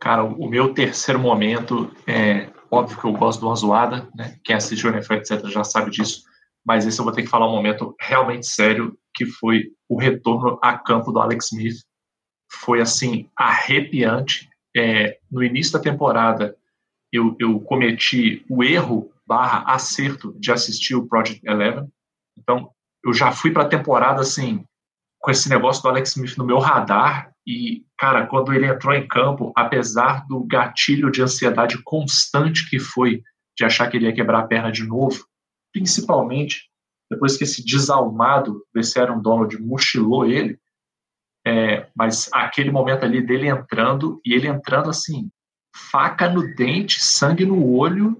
Cara, 0.00 0.24
o 0.24 0.48
meu 0.48 0.74
terceiro 0.74 1.20
momento 1.20 1.94
é 2.06 2.50
óbvio 2.68 2.98
que 2.98 3.04
eu 3.04 3.12
gosto 3.12 3.38
de 3.38 3.44
uma 3.44 3.54
zoada, 3.54 4.08
né? 4.16 4.36
Quem 4.42 4.56
assistiu 4.56 4.90
o 4.90 4.92
NFL, 4.92 5.14
etc., 5.14 5.46
já 5.46 5.62
sabe 5.62 5.90
disso. 5.90 6.24
Mas 6.64 6.86
esse 6.86 6.98
eu 6.98 7.04
vou 7.04 7.12
ter 7.12 7.22
que 7.22 7.28
falar 7.28 7.46
um 7.46 7.54
momento 7.54 7.94
realmente 8.00 8.46
sério, 8.46 8.98
que 9.14 9.26
foi 9.26 9.70
o 9.88 9.96
retorno 9.96 10.58
a 10.62 10.76
campo 10.76 11.12
do 11.12 11.20
Alex 11.20 11.52
Smith 11.52 11.76
foi 12.54 12.80
assim 12.80 13.28
arrepiante. 13.36 14.48
É, 14.76 15.18
no 15.30 15.42
início 15.42 15.72
da 15.72 15.80
temporada, 15.80 16.56
eu, 17.12 17.36
eu 17.38 17.60
cometi 17.60 18.44
o 18.48 18.64
erro 18.64 19.12
barra 19.26 19.64
acerto 19.66 20.34
de 20.38 20.50
assistir 20.50 20.94
o 20.94 21.06
Project 21.06 21.46
Eleven. 21.46 21.88
Então, 22.38 22.70
eu 23.04 23.12
já 23.12 23.32
fui 23.32 23.50
para 23.50 23.62
a 23.62 23.68
temporada 23.68 24.20
assim 24.20 24.64
com 25.18 25.30
esse 25.30 25.48
negócio 25.48 25.82
do 25.82 25.88
Alex 25.88 26.10
Smith 26.10 26.36
no 26.36 26.44
meu 26.44 26.58
radar 26.58 27.32
e, 27.46 27.84
cara, 27.98 28.26
quando 28.26 28.52
ele 28.52 28.66
entrou 28.66 28.92
em 28.92 29.06
campo, 29.06 29.52
apesar 29.56 30.26
do 30.26 30.44
gatilho 30.44 31.10
de 31.10 31.22
ansiedade 31.22 31.80
constante 31.82 32.68
que 32.68 32.78
foi 32.78 33.22
de 33.56 33.64
achar 33.64 33.88
que 33.88 33.96
ele 33.96 34.06
ia 34.06 34.14
quebrar 34.14 34.40
a 34.40 34.46
perna 34.46 34.72
de 34.72 34.84
novo, 34.84 35.24
principalmente 35.72 36.70
depois 37.10 37.36
que 37.36 37.44
esse 37.44 37.64
desalmado 37.64 38.64
desse 38.74 38.98
Aaron 38.98 39.20
Donald 39.20 39.60
mochilou 39.60 40.26
ele, 40.26 40.58
é, 41.46 41.86
mas 41.94 42.28
aquele 42.32 42.70
momento 42.70 43.04
ali 43.04 43.20
dele 43.20 43.48
entrando, 43.48 44.20
e 44.24 44.32
ele 44.32 44.46
entrando 44.46 44.90
assim, 44.90 45.30
faca 45.74 46.28
no 46.28 46.54
dente, 46.54 47.02
sangue 47.02 47.44
no 47.44 47.74
olho, 47.74 48.16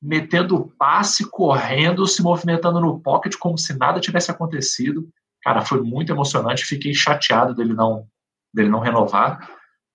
metendo 0.00 0.72
passe, 0.78 1.28
correndo, 1.30 2.06
se 2.06 2.22
movimentando 2.22 2.80
no 2.80 3.00
pocket 3.00 3.36
como 3.36 3.56
se 3.56 3.76
nada 3.76 4.00
tivesse 4.00 4.30
acontecido. 4.30 5.08
Cara, 5.42 5.62
foi 5.62 5.80
muito 5.80 6.12
emocionante. 6.12 6.64
Fiquei 6.64 6.92
chateado 6.92 7.54
dele 7.54 7.72
não, 7.72 8.06
dele 8.52 8.68
não 8.68 8.80
renovar, 8.80 9.48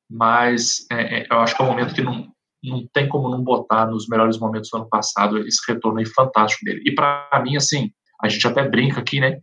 mas 0.10 0.86
é, 0.92 1.20
é, 1.20 1.28
eu 1.30 1.40
acho 1.40 1.56
que 1.56 1.62
é 1.62 1.66
um 1.66 1.70
momento 1.70 1.94
que 1.94 2.02
não, 2.02 2.32
não 2.64 2.88
tem 2.94 3.08
como 3.08 3.30
não 3.30 3.44
botar 3.44 3.86
nos 3.86 4.08
melhores 4.08 4.40
momentos 4.40 4.70
do 4.70 4.78
ano 4.78 4.90
passado 4.90 5.40
esse 5.46 5.60
retorno 5.68 6.00
aí 6.00 6.06
fantástico 6.06 6.64
dele. 6.64 6.82
E 6.86 6.94
para 6.94 7.42
mim, 7.44 7.58
assim, 7.58 7.92
a 8.22 8.30
gente 8.30 8.48
até 8.48 8.68
brinca 8.68 9.02
aqui, 9.02 9.20
né? 9.20 9.40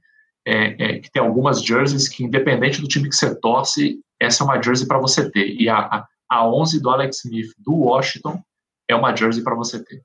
É, 0.46 0.84
é, 0.84 0.98
que 0.98 1.10
tem 1.10 1.22
algumas 1.22 1.62
jerseys 1.62 2.08
que, 2.08 2.24
independente 2.24 2.80
do 2.80 2.88
time 2.88 3.08
que 3.08 3.16
você 3.16 3.34
torce, 3.34 4.00
essa 4.20 4.42
é 4.42 4.46
uma 4.46 4.60
jersey 4.62 4.86
para 4.86 4.98
você 4.98 5.30
ter. 5.30 5.54
E 5.58 5.68
a, 5.68 6.04
a 6.30 6.48
11 6.48 6.80
do 6.80 6.90
Alex 6.90 7.24
Smith 7.24 7.50
do 7.58 7.74
Washington 7.74 8.42
é 8.88 8.94
uma 8.94 9.14
jersey 9.14 9.42
para 9.42 9.54
você 9.54 9.82
ter. 9.82 10.02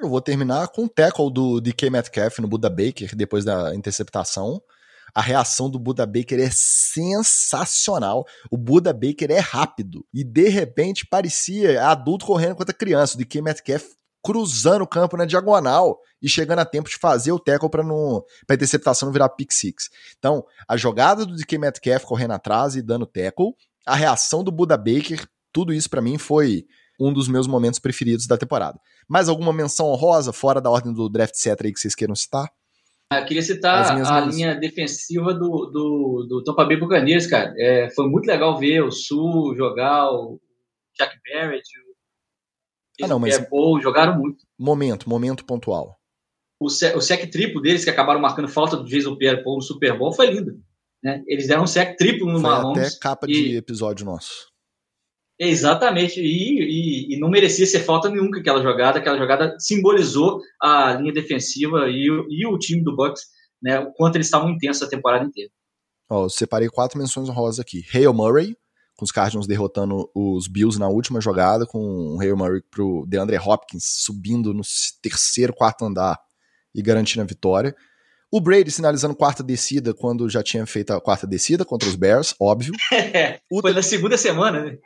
Eu 0.00 0.08
vou 0.08 0.20
terminar 0.20 0.68
com 0.68 0.84
o 0.84 0.88
tackle 0.88 1.32
do 1.32 1.60
DK 1.60 1.90
Metcalf 1.90 2.38
no 2.38 2.48
Buda 2.48 2.68
Baker 2.68 3.14
depois 3.14 3.44
da 3.44 3.74
interceptação. 3.74 4.60
A 5.14 5.20
reação 5.20 5.68
do 5.68 5.78
Buda 5.78 6.06
Baker 6.06 6.40
é 6.40 6.48
sensacional. 6.50 8.24
O 8.50 8.56
Buda 8.56 8.94
Baker 8.94 9.30
é 9.30 9.38
rápido. 9.38 10.04
E 10.12 10.24
de 10.24 10.48
repente 10.48 11.06
parecia 11.06 11.86
adulto 11.86 12.24
correndo 12.24 12.56
contra 12.56 12.74
criança. 12.74 13.14
O 13.14 13.18
DK 13.18 13.42
Metcalf 13.42 13.84
cruzando 14.22 14.82
o 14.82 14.86
campo 14.86 15.16
na 15.16 15.24
diagonal 15.24 15.98
e 16.22 16.28
chegando 16.28 16.60
a 16.60 16.64
tempo 16.64 16.88
de 16.88 16.96
fazer 16.96 17.32
o 17.32 17.38
tackle 17.38 17.68
para 17.68 17.82
não 17.82 18.22
para 18.46 18.54
interceptação 18.54 19.06
não 19.06 19.12
virar 19.12 19.28
pick 19.30 19.52
six. 19.52 19.90
Então, 20.18 20.44
a 20.68 20.76
jogada 20.76 21.26
do 21.26 21.34
DK 21.34 21.58
Metcalf 21.58 22.04
correndo 22.04 22.32
atrás 22.32 22.76
e 22.76 22.82
dando 22.82 23.06
tackle, 23.06 23.54
a 23.84 23.96
reação 23.96 24.44
do 24.44 24.52
Buda 24.52 24.76
Baker, 24.76 25.26
tudo 25.52 25.72
isso 25.72 25.90
para 25.90 26.00
mim 26.00 26.18
foi 26.18 26.64
um 27.00 27.12
dos 27.12 27.26
meus 27.26 27.46
momentos 27.46 27.80
preferidos 27.80 28.26
da 28.26 28.38
temporada. 28.38 28.78
Mais 29.08 29.28
alguma 29.28 29.52
menção 29.52 29.86
honrosa 29.86 30.32
fora 30.32 30.60
da 30.60 30.70
ordem 30.70 30.92
do 30.92 31.08
draft 31.08 31.34
set 31.34 31.58
aí 31.64 31.72
que 31.72 31.80
vocês 31.80 31.94
queiram 31.94 32.14
citar? 32.14 32.48
Eu 33.12 33.18
ah, 33.18 33.24
queria 33.24 33.42
citar 33.42 33.90
a 33.90 34.20
linha 34.20 34.54
defensiva 34.54 35.34
do, 35.34 35.66
do, 35.66 36.26
do 36.28 36.44
Tampa 36.44 36.64
Bay 36.64 36.78
Buccaneers, 36.78 37.26
cara. 37.26 37.52
É, 37.58 37.90
foi 37.90 38.08
muito 38.08 38.26
legal 38.26 38.58
ver 38.58 38.82
o 38.82 38.90
Sul 38.90 39.54
jogar, 39.54 40.10
o 40.10 40.40
Jack 40.96 41.14
Barrett, 41.28 41.68
ah, 43.04 43.08
não, 43.08 43.18
mas... 43.18 43.38
Paul, 43.48 43.80
jogaram 43.80 44.18
muito. 44.18 44.44
Momento, 44.58 45.08
momento 45.08 45.44
pontual. 45.44 45.98
O, 46.60 46.68
sec, 46.68 46.96
o 46.96 47.00
sec 47.00 47.30
triplo 47.30 47.60
deles, 47.60 47.84
que 47.84 47.90
acabaram 47.90 48.20
marcando 48.20 48.48
falta 48.48 48.76
do 48.76 48.84
Jason 48.84 49.16
Pierre-Paul 49.16 49.56
no 49.56 49.62
Super 49.62 49.98
Bowl, 49.98 50.12
foi 50.12 50.30
lindo. 50.30 50.60
Né? 51.02 51.22
Eles 51.26 51.48
deram 51.48 51.64
um 51.64 51.66
sec 51.66 51.96
triplo 51.96 52.26
no 52.26 52.40
foi 52.40 52.50
Mahomes. 52.50 52.86
até 52.86 52.98
capa 53.00 53.26
e... 53.28 53.32
de 53.32 53.56
episódio 53.56 54.06
nosso. 54.06 54.52
Exatamente, 55.44 56.20
e, 56.20 56.60
e, 56.60 57.14
e, 57.16 57.18
não 57.18 57.28
merecia 57.28 57.66
ser 57.66 57.80
falta 57.80 58.08
nenhuma 58.08 58.38
aquela 58.38 58.62
jogada. 58.62 59.00
Aquela 59.00 59.18
jogada 59.18 59.56
simbolizou 59.58 60.40
a 60.60 60.94
linha 60.94 61.12
defensiva 61.12 61.88
e, 61.88 62.06
e 62.30 62.46
o 62.46 62.56
time 62.58 62.84
do 62.84 62.94
Bucks, 62.94 63.22
né, 63.60 63.80
o 63.80 63.92
quanto 63.92 64.16
eles 64.16 64.28
estavam 64.28 64.50
intensos 64.50 64.82
a 64.82 64.88
temporada 64.88 65.24
inteira. 65.24 65.50
Ó, 66.08 66.26
eu 66.26 66.30
separei 66.30 66.68
quatro 66.68 66.96
menções 66.96 67.28
honrosas 67.28 67.58
aqui. 67.58 67.82
Hale 67.92 68.06
Murray, 68.12 68.56
com 68.96 69.04
os 69.04 69.12
Cardinals 69.12 69.46
derrotando 69.46 70.10
os 70.14 70.46
Bills 70.46 70.78
na 70.78 70.88
última 70.88 71.20
jogada, 71.20 71.66
com 71.66 72.14
o 72.14 72.20
Hail 72.20 72.36
Murray 72.36 72.62
pro 72.70 73.04
DeAndre 73.08 73.38
Hopkins 73.38 73.84
subindo 73.84 74.52
no 74.52 74.62
terceiro, 75.02 75.54
quarto 75.54 75.84
andar 75.84 76.18
e 76.74 76.82
garantindo 76.82 77.22
a 77.22 77.26
vitória. 77.26 77.74
O 78.34 78.40
Brady 78.40 78.70
sinalizando 78.70 79.14
quarta 79.14 79.42
descida 79.42 79.92
quando 79.92 80.26
já 80.26 80.42
tinha 80.42 80.64
feito 80.64 80.90
a 80.90 81.00
quarta 81.00 81.26
descida 81.26 81.66
contra 81.66 81.86
os 81.86 81.94
Bears, 81.94 82.34
óbvio. 82.40 82.72
foi 83.60 83.74
na 83.74 83.82
segunda 83.82 84.16
semana, 84.16 84.64
né? 84.64 84.78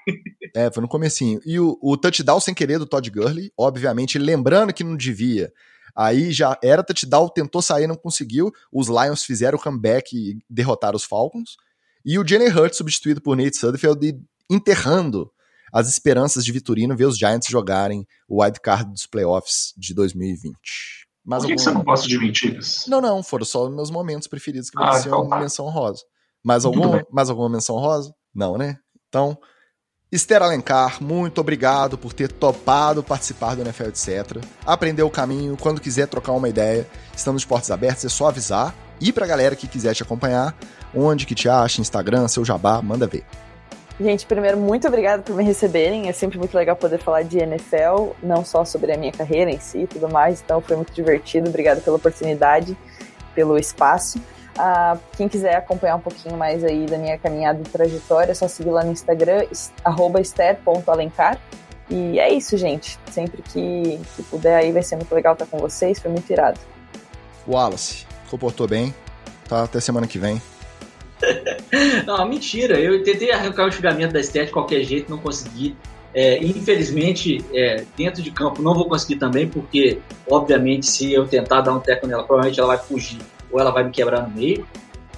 é, 0.53 0.69
foi 0.69 0.83
no 0.83 0.89
comecinho. 0.89 1.41
E 1.47 1.61
o, 1.61 1.79
o 1.81 1.97
touchdown 1.97 2.41
sem 2.41 2.53
querer 2.53 2.81
do 2.81 2.87
Todd 2.87 3.09
Gurley, 3.09 3.53
obviamente, 3.57 4.19
lembrando 4.19 4.75
que 4.75 4.83
não 4.83 4.97
devia. 4.97 5.53
Aí 5.95 6.33
já 6.33 6.59
era 6.61 6.83
touchdown, 6.83 7.29
tentou 7.29 7.63
sair, 7.63 7.87
não 7.87 7.95
conseguiu. 7.95 8.53
Os 8.73 8.89
Lions 8.89 9.25
fizeram 9.25 9.57
o 9.57 9.63
comeback 9.63 10.17
e 10.17 10.39
derrotaram 10.51 10.97
os 10.97 11.05
Falcons. 11.05 11.57
E 12.07 12.21
o 12.21 12.27
Jalen 12.27 12.57
Hurts 12.57 12.79
substituído 12.79 13.21
por 13.21 13.37
Nate 13.37 13.57
Sudfeld 13.57 14.17
enterrando 14.49 15.29
as 15.73 15.89
esperanças 15.89 16.45
de 16.45 16.53
Vitorino 16.53 16.97
ver 16.97 17.07
os 17.07 17.19
Giants 17.19 17.49
jogarem 17.49 18.07
o 18.29 18.41
wild 18.41 18.61
card 18.61 18.93
dos 18.93 19.07
playoffs 19.07 19.75
de 19.77 19.93
2020. 19.93 20.55
Mas 21.25 21.43
Por 21.43 21.49
que, 21.49 21.53
alguma... 21.53 21.57
que 21.57 21.63
você 21.63 21.71
não 21.73 21.83
gosta 21.83 22.07
de 22.07 22.17
mentiras? 22.17 22.85
Não, 22.87 23.01
não, 23.01 23.25
foram 23.25 23.45
só 23.45 23.69
meus 23.69 23.91
momentos 23.91 24.29
preferidos 24.29 24.71
que 24.71 24.79
mereciam 24.79 25.15
ah, 25.15 25.19
então 25.19 25.29
tá. 25.29 25.41
menção 25.41 25.69
rosa. 25.69 26.05
Mais 26.45 26.65
alguma, 26.65 27.05
mais 27.11 27.29
alguma 27.29 27.49
menção 27.49 27.75
rosa? 27.75 28.15
Não, 28.33 28.57
né? 28.57 28.79
Então, 29.09 29.37
Esther 30.11 30.41
Alencar, 30.41 31.03
muito 31.03 31.41
obrigado 31.41 31.99
por 31.99 32.13
ter 32.13 32.31
topado 32.31 33.03
participar 33.03 33.57
do 33.57 33.63
NFL, 33.63 33.89
etc. 33.89 34.41
Aprendeu 34.65 35.09
o 35.09 35.11
caminho, 35.11 35.57
quando 35.57 35.81
quiser 35.81 36.07
trocar 36.07 36.33
uma 36.33 36.49
ideia, 36.49 36.89
estamos 37.17 37.43
de 37.43 37.49
portas 37.49 37.73
abertas, 37.73 38.05
é 38.05 38.09
só 38.09 38.29
avisar. 38.29 38.73
E 39.01 39.13
pra 39.13 39.27
galera 39.27 39.57
que 39.57 39.67
quiser 39.67 39.95
te 39.95 40.05
acompanhar, 40.05 40.57
onde 40.95 41.27
que 41.27 41.35
te 41.35 41.49
acha, 41.49 41.81
Instagram, 41.81 42.29
seu 42.29 42.45
jabá, 42.45 42.81
manda 42.83 43.07
ver. 43.07 43.25
Gente, 43.99 44.27
primeiro, 44.27 44.59
muito 44.59 44.87
obrigada 44.87 45.23
por 45.23 45.35
me 45.35 45.43
receberem. 45.43 46.09
É 46.09 46.13
sempre 46.13 46.39
muito 46.39 46.55
legal 46.55 46.77
poder 46.77 46.99
falar 46.99 47.23
de 47.23 47.39
NFL, 47.39 48.13
não 48.23 48.45
só 48.45 48.63
sobre 48.65 48.93
a 48.93 48.97
minha 48.99 49.13
carreira 49.13 49.51
em 49.51 49.59
si 49.59 49.81
e 49.81 49.87
tudo 49.87 50.09
mais. 50.09 50.43
Então, 50.45 50.61
foi 50.61 50.77
muito 50.77 50.93
divertido. 50.93 51.49
Obrigada 51.49 51.81
pela 51.81 51.97
oportunidade, 51.97 52.77
pelo 53.35 53.57
espaço. 53.57 54.19
Uh, 54.19 54.99
quem 55.17 55.29
quiser 55.29 55.57
acompanhar 55.57 55.97
um 55.97 56.01
pouquinho 56.01 56.37
mais 56.37 56.63
aí 56.63 56.87
da 56.87 56.99
minha 56.99 57.19
caminhada 57.19 57.61
e 57.61 57.65
trajetória, 57.65 58.33
é 58.33 58.35
só 58.35 58.49
seguir 58.49 58.71
lá 58.71 58.85
no 58.85 58.93
Instagram, 58.93 59.47
ester.alencar. 60.21 61.39
E 61.89 62.19
é 62.19 62.33
isso, 62.33 62.57
gente. 62.59 62.99
Sempre 63.11 63.43
que, 63.43 63.99
que 64.15 64.23
puder 64.25 64.57
aí 64.57 64.73
vai 64.73 64.83
ser 64.83 64.97
muito 64.97 65.15
legal 65.15 65.33
estar 65.33 65.47
com 65.47 65.59
vocês. 65.59 65.99
Foi 65.99 66.11
muito 66.11 66.31
irado. 66.31 66.59
Wallace, 67.47 68.07
comportou 68.31 68.67
bem. 68.67 68.95
Tá 69.49 69.63
até 69.63 69.81
semana 69.81 70.07
que 70.07 70.19
vem. 70.19 70.43
não, 72.07 72.29
mentira. 72.29 72.79
Eu 72.79 73.03
tentei 73.03 73.31
arrancar 73.31 73.67
o 73.67 73.71
julgamento 73.71 74.13
da 74.13 74.21
Esther 74.21 74.47
de 74.47 74.53
qualquer 74.53 74.83
jeito, 74.83 75.11
não 75.11 75.19
consegui. 75.19 75.77
É, 76.15 76.39
infelizmente, 76.43 77.45
é, 77.53 77.85
dentro 77.97 78.23
de 78.23 78.31
campo 78.31 78.63
não 78.63 78.75
vou 78.75 78.89
conseguir 78.89 79.17
também, 79.17 79.47
porque, 79.47 79.99
obviamente, 80.31 80.87
se 80.87 81.13
eu 81.13 81.27
tentar 81.27 81.61
dar 81.61 81.75
um 81.75 81.81
teco 81.81 82.07
nela, 82.07 82.25
provavelmente 82.25 82.59
ela 82.59 82.69
vai 82.69 82.79
fugir 82.79 83.21
ou 83.51 83.61
ela 83.61 83.71
vai 83.71 83.85
me 83.85 83.91
quebrar 83.91 84.23
no 84.23 84.35
meio. 84.35 84.67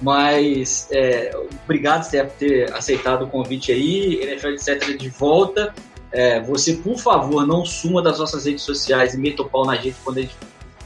Mas 0.01 0.87
é, 0.91 1.31
obrigado, 1.63 2.03
Steph, 2.03 2.29
por 2.29 2.37
ter 2.37 2.73
aceitado 2.73 3.23
o 3.23 3.27
convite 3.27 3.71
aí. 3.71 4.21
NFL 4.21 4.49
etc. 4.49 4.97
de 4.97 5.09
volta. 5.09 5.73
É, 6.11 6.39
você, 6.41 6.73
por 6.73 6.97
favor, 6.97 7.45
não 7.45 7.65
suma 7.65 8.01
das 8.01 8.19
nossas 8.19 8.45
redes 8.45 8.63
sociais 8.63 9.13
e 9.13 9.17
meta 9.17 9.41
o 9.41 9.49
pau 9.49 9.65
na 9.65 9.75
gente 9.75 9.95
quando 10.03 10.17
a 10.17 10.21
gente 10.21 10.35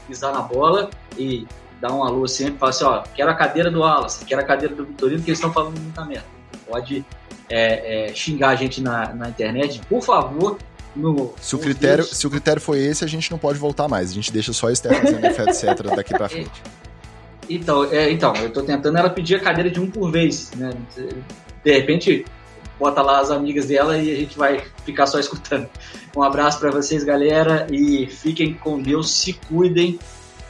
pisar 0.06 0.32
na 0.32 0.42
bola 0.42 0.90
e 1.16 1.46
dá 1.84 1.94
um 1.94 2.02
alô 2.02 2.26
sempre, 2.26 2.58
fala 2.58 2.70
assim, 2.70 2.84
ó, 2.84 3.02
quero 3.14 3.30
a 3.30 3.34
cadeira 3.34 3.70
do 3.70 3.80
Wallace, 3.80 4.24
quero 4.24 4.40
a 4.40 4.44
cadeira 4.44 4.74
do 4.74 4.86
Vitorino, 4.86 5.18
porque 5.18 5.32
eles 5.32 5.38
estão 5.38 5.52
falando 5.52 5.78
muita 5.78 6.02
merda. 6.06 6.24
Pode 6.66 7.04
é, 7.50 8.06
é, 8.06 8.14
xingar 8.14 8.48
a 8.48 8.56
gente 8.56 8.80
na, 8.80 9.12
na 9.12 9.28
internet, 9.28 9.82
por 9.86 10.02
favor, 10.02 10.56
no, 10.96 11.34
se, 11.38 11.54
o 11.54 11.58
critério, 11.58 12.02
se 12.02 12.26
o 12.26 12.30
critério 12.30 12.62
foi 12.62 12.78
esse, 12.78 13.04
a 13.04 13.06
gente 13.06 13.30
não 13.30 13.36
pode 13.36 13.58
voltar 13.58 13.86
mais. 13.86 14.10
A 14.10 14.14
gente 14.14 14.32
deixa 14.32 14.54
só 14.54 14.68
a 14.68 14.74
Steph 14.74 14.98
fazendo 14.98 15.26
etc. 15.26 15.94
daqui 15.94 16.16
pra 16.16 16.28
frente. 16.30 16.62
Então, 17.50 17.84
é, 17.92 18.10
então, 18.10 18.34
eu 18.36 18.50
tô 18.50 18.62
tentando 18.62 18.96
ela 18.96 19.10
pedir 19.10 19.34
a 19.34 19.40
cadeira 19.40 19.68
de 19.68 19.78
um 19.78 19.90
por 19.90 20.10
vez, 20.10 20.52
né? 20.52 20.72
De 21.62 21.70
repente, 21.70 22.24
bota 22.78 23.02
lá 23.02 23.20
as 23.20 23.30
amigas 23.30 23.66
dela 23.66 23.98
e 23.98 24.10
a 24.10 24.16
gente 24.16 24.38
vai 24.38 24.62
ficar 24.86 25.06
só 25.06 25.18
escutando. 25.18 25.68
Um 26.16 26.22
abraço 26.22 26.60
para 26.60 26.70
vocês, 26.70 27.04
galera, 27.04 27.66
e 27.70 28.06
fiquem 28.06 28.54
com 28.54 28.80
Deus, 28.80 29.10
se 29.10 29.34
cuidem, 29.34 29.98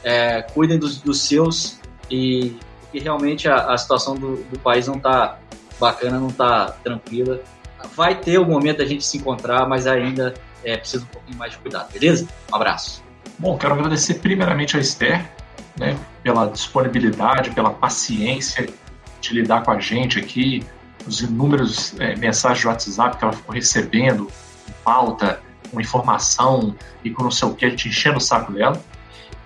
é, 0.05 0.43
cuidem 0.43 0.77
dos, 0.77 1.01
dos, 1.01 1.21
seus 1.21 1.79
e 2.11 2.55
realmente 2.93 3.49
a, 3.49 3.73
a 3.73 3.77
situação 3.77 4.15
do, 4.15 4.37
do, 4.43 4.59
país 4.59 4.87
não 4.87 4.99
tá 4.99 5.39
bacana, 5.79 6.19
não 6.19 6.29
tá 6.29 6.77
tranquila. 6.83 7.41
Vai 7.95 8.15
ter 8.15 8.37
o 8.37 8.45
momento 8.45 8.77
da 8.77 8.85
gente 8.85 9.03
se 9.03 9.17
encontrar, 9.17 9.67
mas 9.67 9.87
ainda 9.87 10.35
é 10.63 10.77
preciso 10.77 11.05
um 11.05 11.07
pouquinho 11.07 11.37
mais 11.37 11.53
de 11.53 11.57
cuidado, 11.57 11.91
beleza? 11.91 12.27
Um 12.51 12.55
abraço. 12.55 13.03
Bom, 13.39 13.57
quero 13.57 13.73
agradecer 13.73 14.15
primeiramente 14.15 14.77
a 14.77 14.79
Esther, 14.79 15.27
né, 15.77 15.97
pela 16.23 16.45
disponibilidade, 16.45 17.49
pela 17.51 17.71
paciência 17.71 18.69
de 19.19 19.33
lidar 19.33 19.63
com 19.63 19.71
a 19.71 19.79
gente 19.79 20.19
aqui, 20.19 20.63
os 21.07 21.21
inúmeros 21.21 21.99
é, 21.99 22.15
mensagens 22.15 22.61
de 22.61 22.67
WhatsApp 22.67 23.17
que 23.17 23.23
ela 23.23 23.33
ficou 23.33 23.53
recebendo, 23.53 24.31
pauta, 24.83 25.41
com 25.71 25.81
informação 25.81 26.75
e 27.03 27.09
com 27.09 27.23
não 27.23 27.31
sei 27.31 27.47
o 27.49 27.55
que, 27.55 27.65
a 27.65 27.69
gente 27.69 27.89
enchendo 27.89 28.17
o 28.17 28.21
saco 28.21 28.53
dela. 28.53 28.81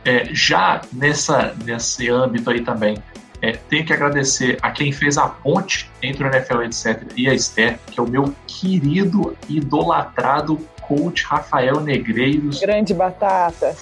É, 0.06 0.30
já 0.34 0.82
nessa, 0.94 1.56
nesse 1.64 2.10
âmbito 2.10 2.50
aí 2.50 2.62
também, 2.62 2.98
é, 3.42 3.54
tenho 3.54 3.86
que 3.86 3.94
agradecer 3.94 4.58
a 4.62 4.72
quem 4.72 4.92
fez 4.92 5.18
a 5.18 5.28
ponte 5.28 5.90
entre 6.02 6.24
o 6.24 6.28
NFL, 6.28 6.64
etc., 6.64 7.04
e 7.16 7.30
a 7.30 7.34
Esther, 7.34 7.80
que 7.90 8.00
é 8.00 8.04
o 8.04 8.08
meu 8.08 8.34
querido, 8.48 9.36
idolatrado 9.48 10.58
coach 10.82 11.24
Rafael 11.24 11.80
Negreiros. 11.80 12.60
Grande 12.60 12.94
batata. 12.94 13.76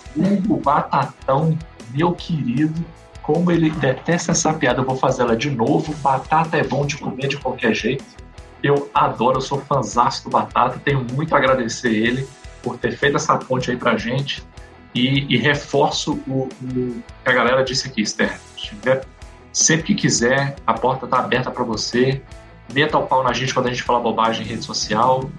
O 0.49 0.57
batatão 0.57 1.57
meu 1.93 2.11
querido, 2.11 2.85
como 3.21 3.51
ele 3.51 3.69
detesta 3.71 4.31
essa 4.31 4.53
piada, 4.53 4.81
eu 4.81 4.85
vou 4.85 4.97
fazer 4.97 5.23
ela 5.23 5.35
de 5.35 5.49
novo. 5.49 5.93
Batata 5.95 6.57
é 6.57 6.63
bom 6.63 6.85
de 6.85 6.97
comer 6.97 7.27
de 7.27 7.37
qualquer 7.37 7.73
jeito. 7.73 8.03
Eu 8.61 8.89
adoro, 8.93 9.37
eu 9.37 9.41
sou 9.41 9.59
fãzaço 9.61 10.25
do 10.25 10.29
Batata, 10.29 10.81
tenho 10.83 11.05
muito 11.13 11.33
a 11.33 11.37
agradecer 11.37 11.93
ele 11.93 12.27
por 12.61 12.77
ter 12.77 12.97
feito 12.97 13.15
essa 13.15 13.37
ponte 13.37 13.71
aí 13.71 13.77
pra 13.77 13.95
gente. 13.95 14.43
E, 14.93 15.35
e 15.35 15.37
reforço 15.37 16.19
o, 16.27 16.49
o, 16.61 17.03
que 17.23 17.29
a 17.29 17.33
galera 17.33 17.63
disse 17.63 17.87
aqui, 17.87 18.01
Esther. 18.01 18.39
Sempre 19.51 19.83
que 19.87 19.95
quiser, 19.95 20.55
a 20.65 20.73
porta 20.73 21.05
está 21.05 21.19
aberta 21.19 21.51
para 21.51 21.63
você. 21.63 22.21
Meta 22.73 22.97
o 22.97 23.05
pau 23.05 23.23
na 23.23 23.33
gente 23.33 23.53
quando 23.53 23.67
a 23.67 23.69
gente 23.69 23.83
fala 23.83 23.99
bobagem 23.99 24.45
em 24.45 24.49
rede 24.49 24.63
social. 24.63 25.29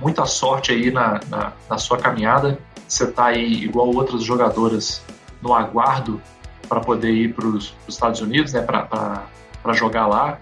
Muita 0.00 0.26
sorte 0.26 0.72
aí 0.72 0.90
na, 0.90 1.20
na, 1.28 1.52
na 1.68 1.78
sua 1.78 1.98
caminhada. 1.98 2.58
Você 2.86 3.04
está 3.04 3.26
aí 3.26 3.64
igual 3.64 3.88
outras 3.88 4.22
jogadoras 4.22 5.02
no 5.40 5.52
aguardo 5.54 6.20
para 6.68 6.80
poder 6.80 7.12
ir 7.12 7.34
para 7.34 7.46
os 7.46 7.74
Estados 7.88 8.20
Unidos, 8.20 8.52
né, 8.52 8.62
para 8.62 9.72
jogar 9.72 10.06
lá. 10.06 10.38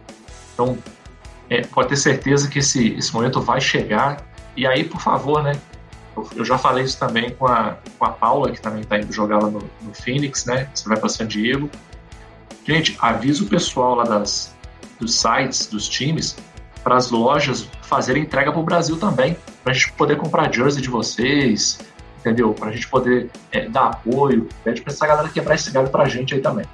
Então, 0.54 0.78
é, 1.48 1.62
pode 1.62 1.88
ter 1.88 1.96
certeza 1.96 2.48
que 2.48 2.60
esse, 2.60 2.94
esse 2.94 3.12
momento 3.12 3.40
vai 3.40 3.60
chegar. 3.60 4.24
E 4.56 4.66
aí, 4.66 4.84
por 4.84 5.00
favor, 5.00 5.42
né, 5.42 5.52
eu 6.36 6.44
já 6.44 6.58
falei 6.58 6.84
isso 6.84 6.98
também 6.98 7.30
com 7.30 7.46
a, 7.46 7.76
com 7.98 8.04
a 8.04 8.10
Paula, 8.10 8.50
que 8.50 8.60
também 8.60 8.82
está 8.82 8.98
indo 8.98 9.12
jogar 9.12 9.38
lá 9.38 9.50
no, 9.50 9.60
no 9.80 9.94
Phoenix, 9.94 10.44
né, 10.44 10.68
você 10.72 10.88
vai 10.88 10.98
para 10.98 11.08
San 11.08 11.26
Diego. 11.26 11.70
Gente, 12.64 12.96
avisa 13.00 13.42
o 13.42 13.46
pessoal 13.46 13.94
lá 13.94 14.04
das, 14.04 14.54
dos 15.00 15.14
sites, 15.14 15.66
dos 15.66 15.88
times, 15.88 16.36
para 16.82 16.96
as 16.96 17.10
lojas 17.10 17.68
fazerem 17.82 18.22
entrega 18.22 18.52
para 18.52 18.60
o 18.60 18.64
Brasil 18.64 18.98
também, 18.98 19.36
para 19.62 19.72
a 19.72 19.74
gente 19.74 19.92
poder 19.92 20.16
comprar 20.16 20.52
jersey 20.52 20.82
de 20.82 20.88
vocês, 20.88 21.80
entendeu? 22.18 22.52
Para 22.54 22.68
a 22.68 22.72
gente 22.72 22.88
poder 22.88 23.30
é, 23.50 23.68
dar 23.68 23.86
apoio, 23.86 24.48
pede 24.62 24.80
para 24.82 24.92
essa 24.92 25.06
galera 25.06 25.28
quebrar 25.28 25.54
esse 25.54 25.70
galho 25.70 25.88
para 25.88 26.04
a 26.04 26.08
gente 26.08 26.34
aí 26.34 26.40
também. 26.40 26.66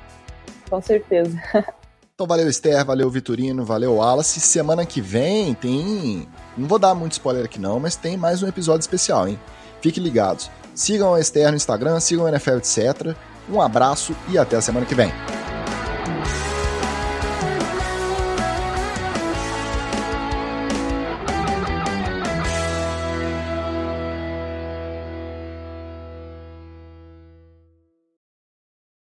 Com 0.69 0.81
certeza. 0.81 1.41
Então 2.19 2.27
valeu 2.27 2.49
Esther, 2.49 2.85
valeu 2.85 3.09
Vitorino, 3.09 3.65
valeu 3.65 3.95
Wallace. 3.95 4.41
Semana 4.41 4.85
que 4.85 5.01
vem 5.01 5.55
tem. 5.55 6.27
Não 6.57 6.67
vou 6.67 6.77
dar 6.77 6.93
muito 6.93 7.13
spoiler 7.13 7.45
aqui 7.45 7.61
não, 7.61 7.79
mas 7.79 7.95
tem 7.95 8.17
mais 8.17 8.43
um 8.43 8.49
episódio 8.49 8.81
especial, 8.81 9.29
hein? 9.29 9.39
Fiquem 9.81 10.03
ligados. 10.03 10.51
Sigam 10.75 11.15
a 11.15 11.21
Esther 11.21 11.51
no 11.51 11.57
Instagram, 11.57 12.01
sigam 12.01 12.25
o 12.25 12.29
NFL, 12.29 12.57
etc. 12.57 13.15
Um 13.49 13.63
abraço 13.63 14.17
e 14.29 14.37
até 14.37 14.57
a 14.57 14.61
semana 14.61 14.85
que 14.85 14.97
vem. 14.97 15.13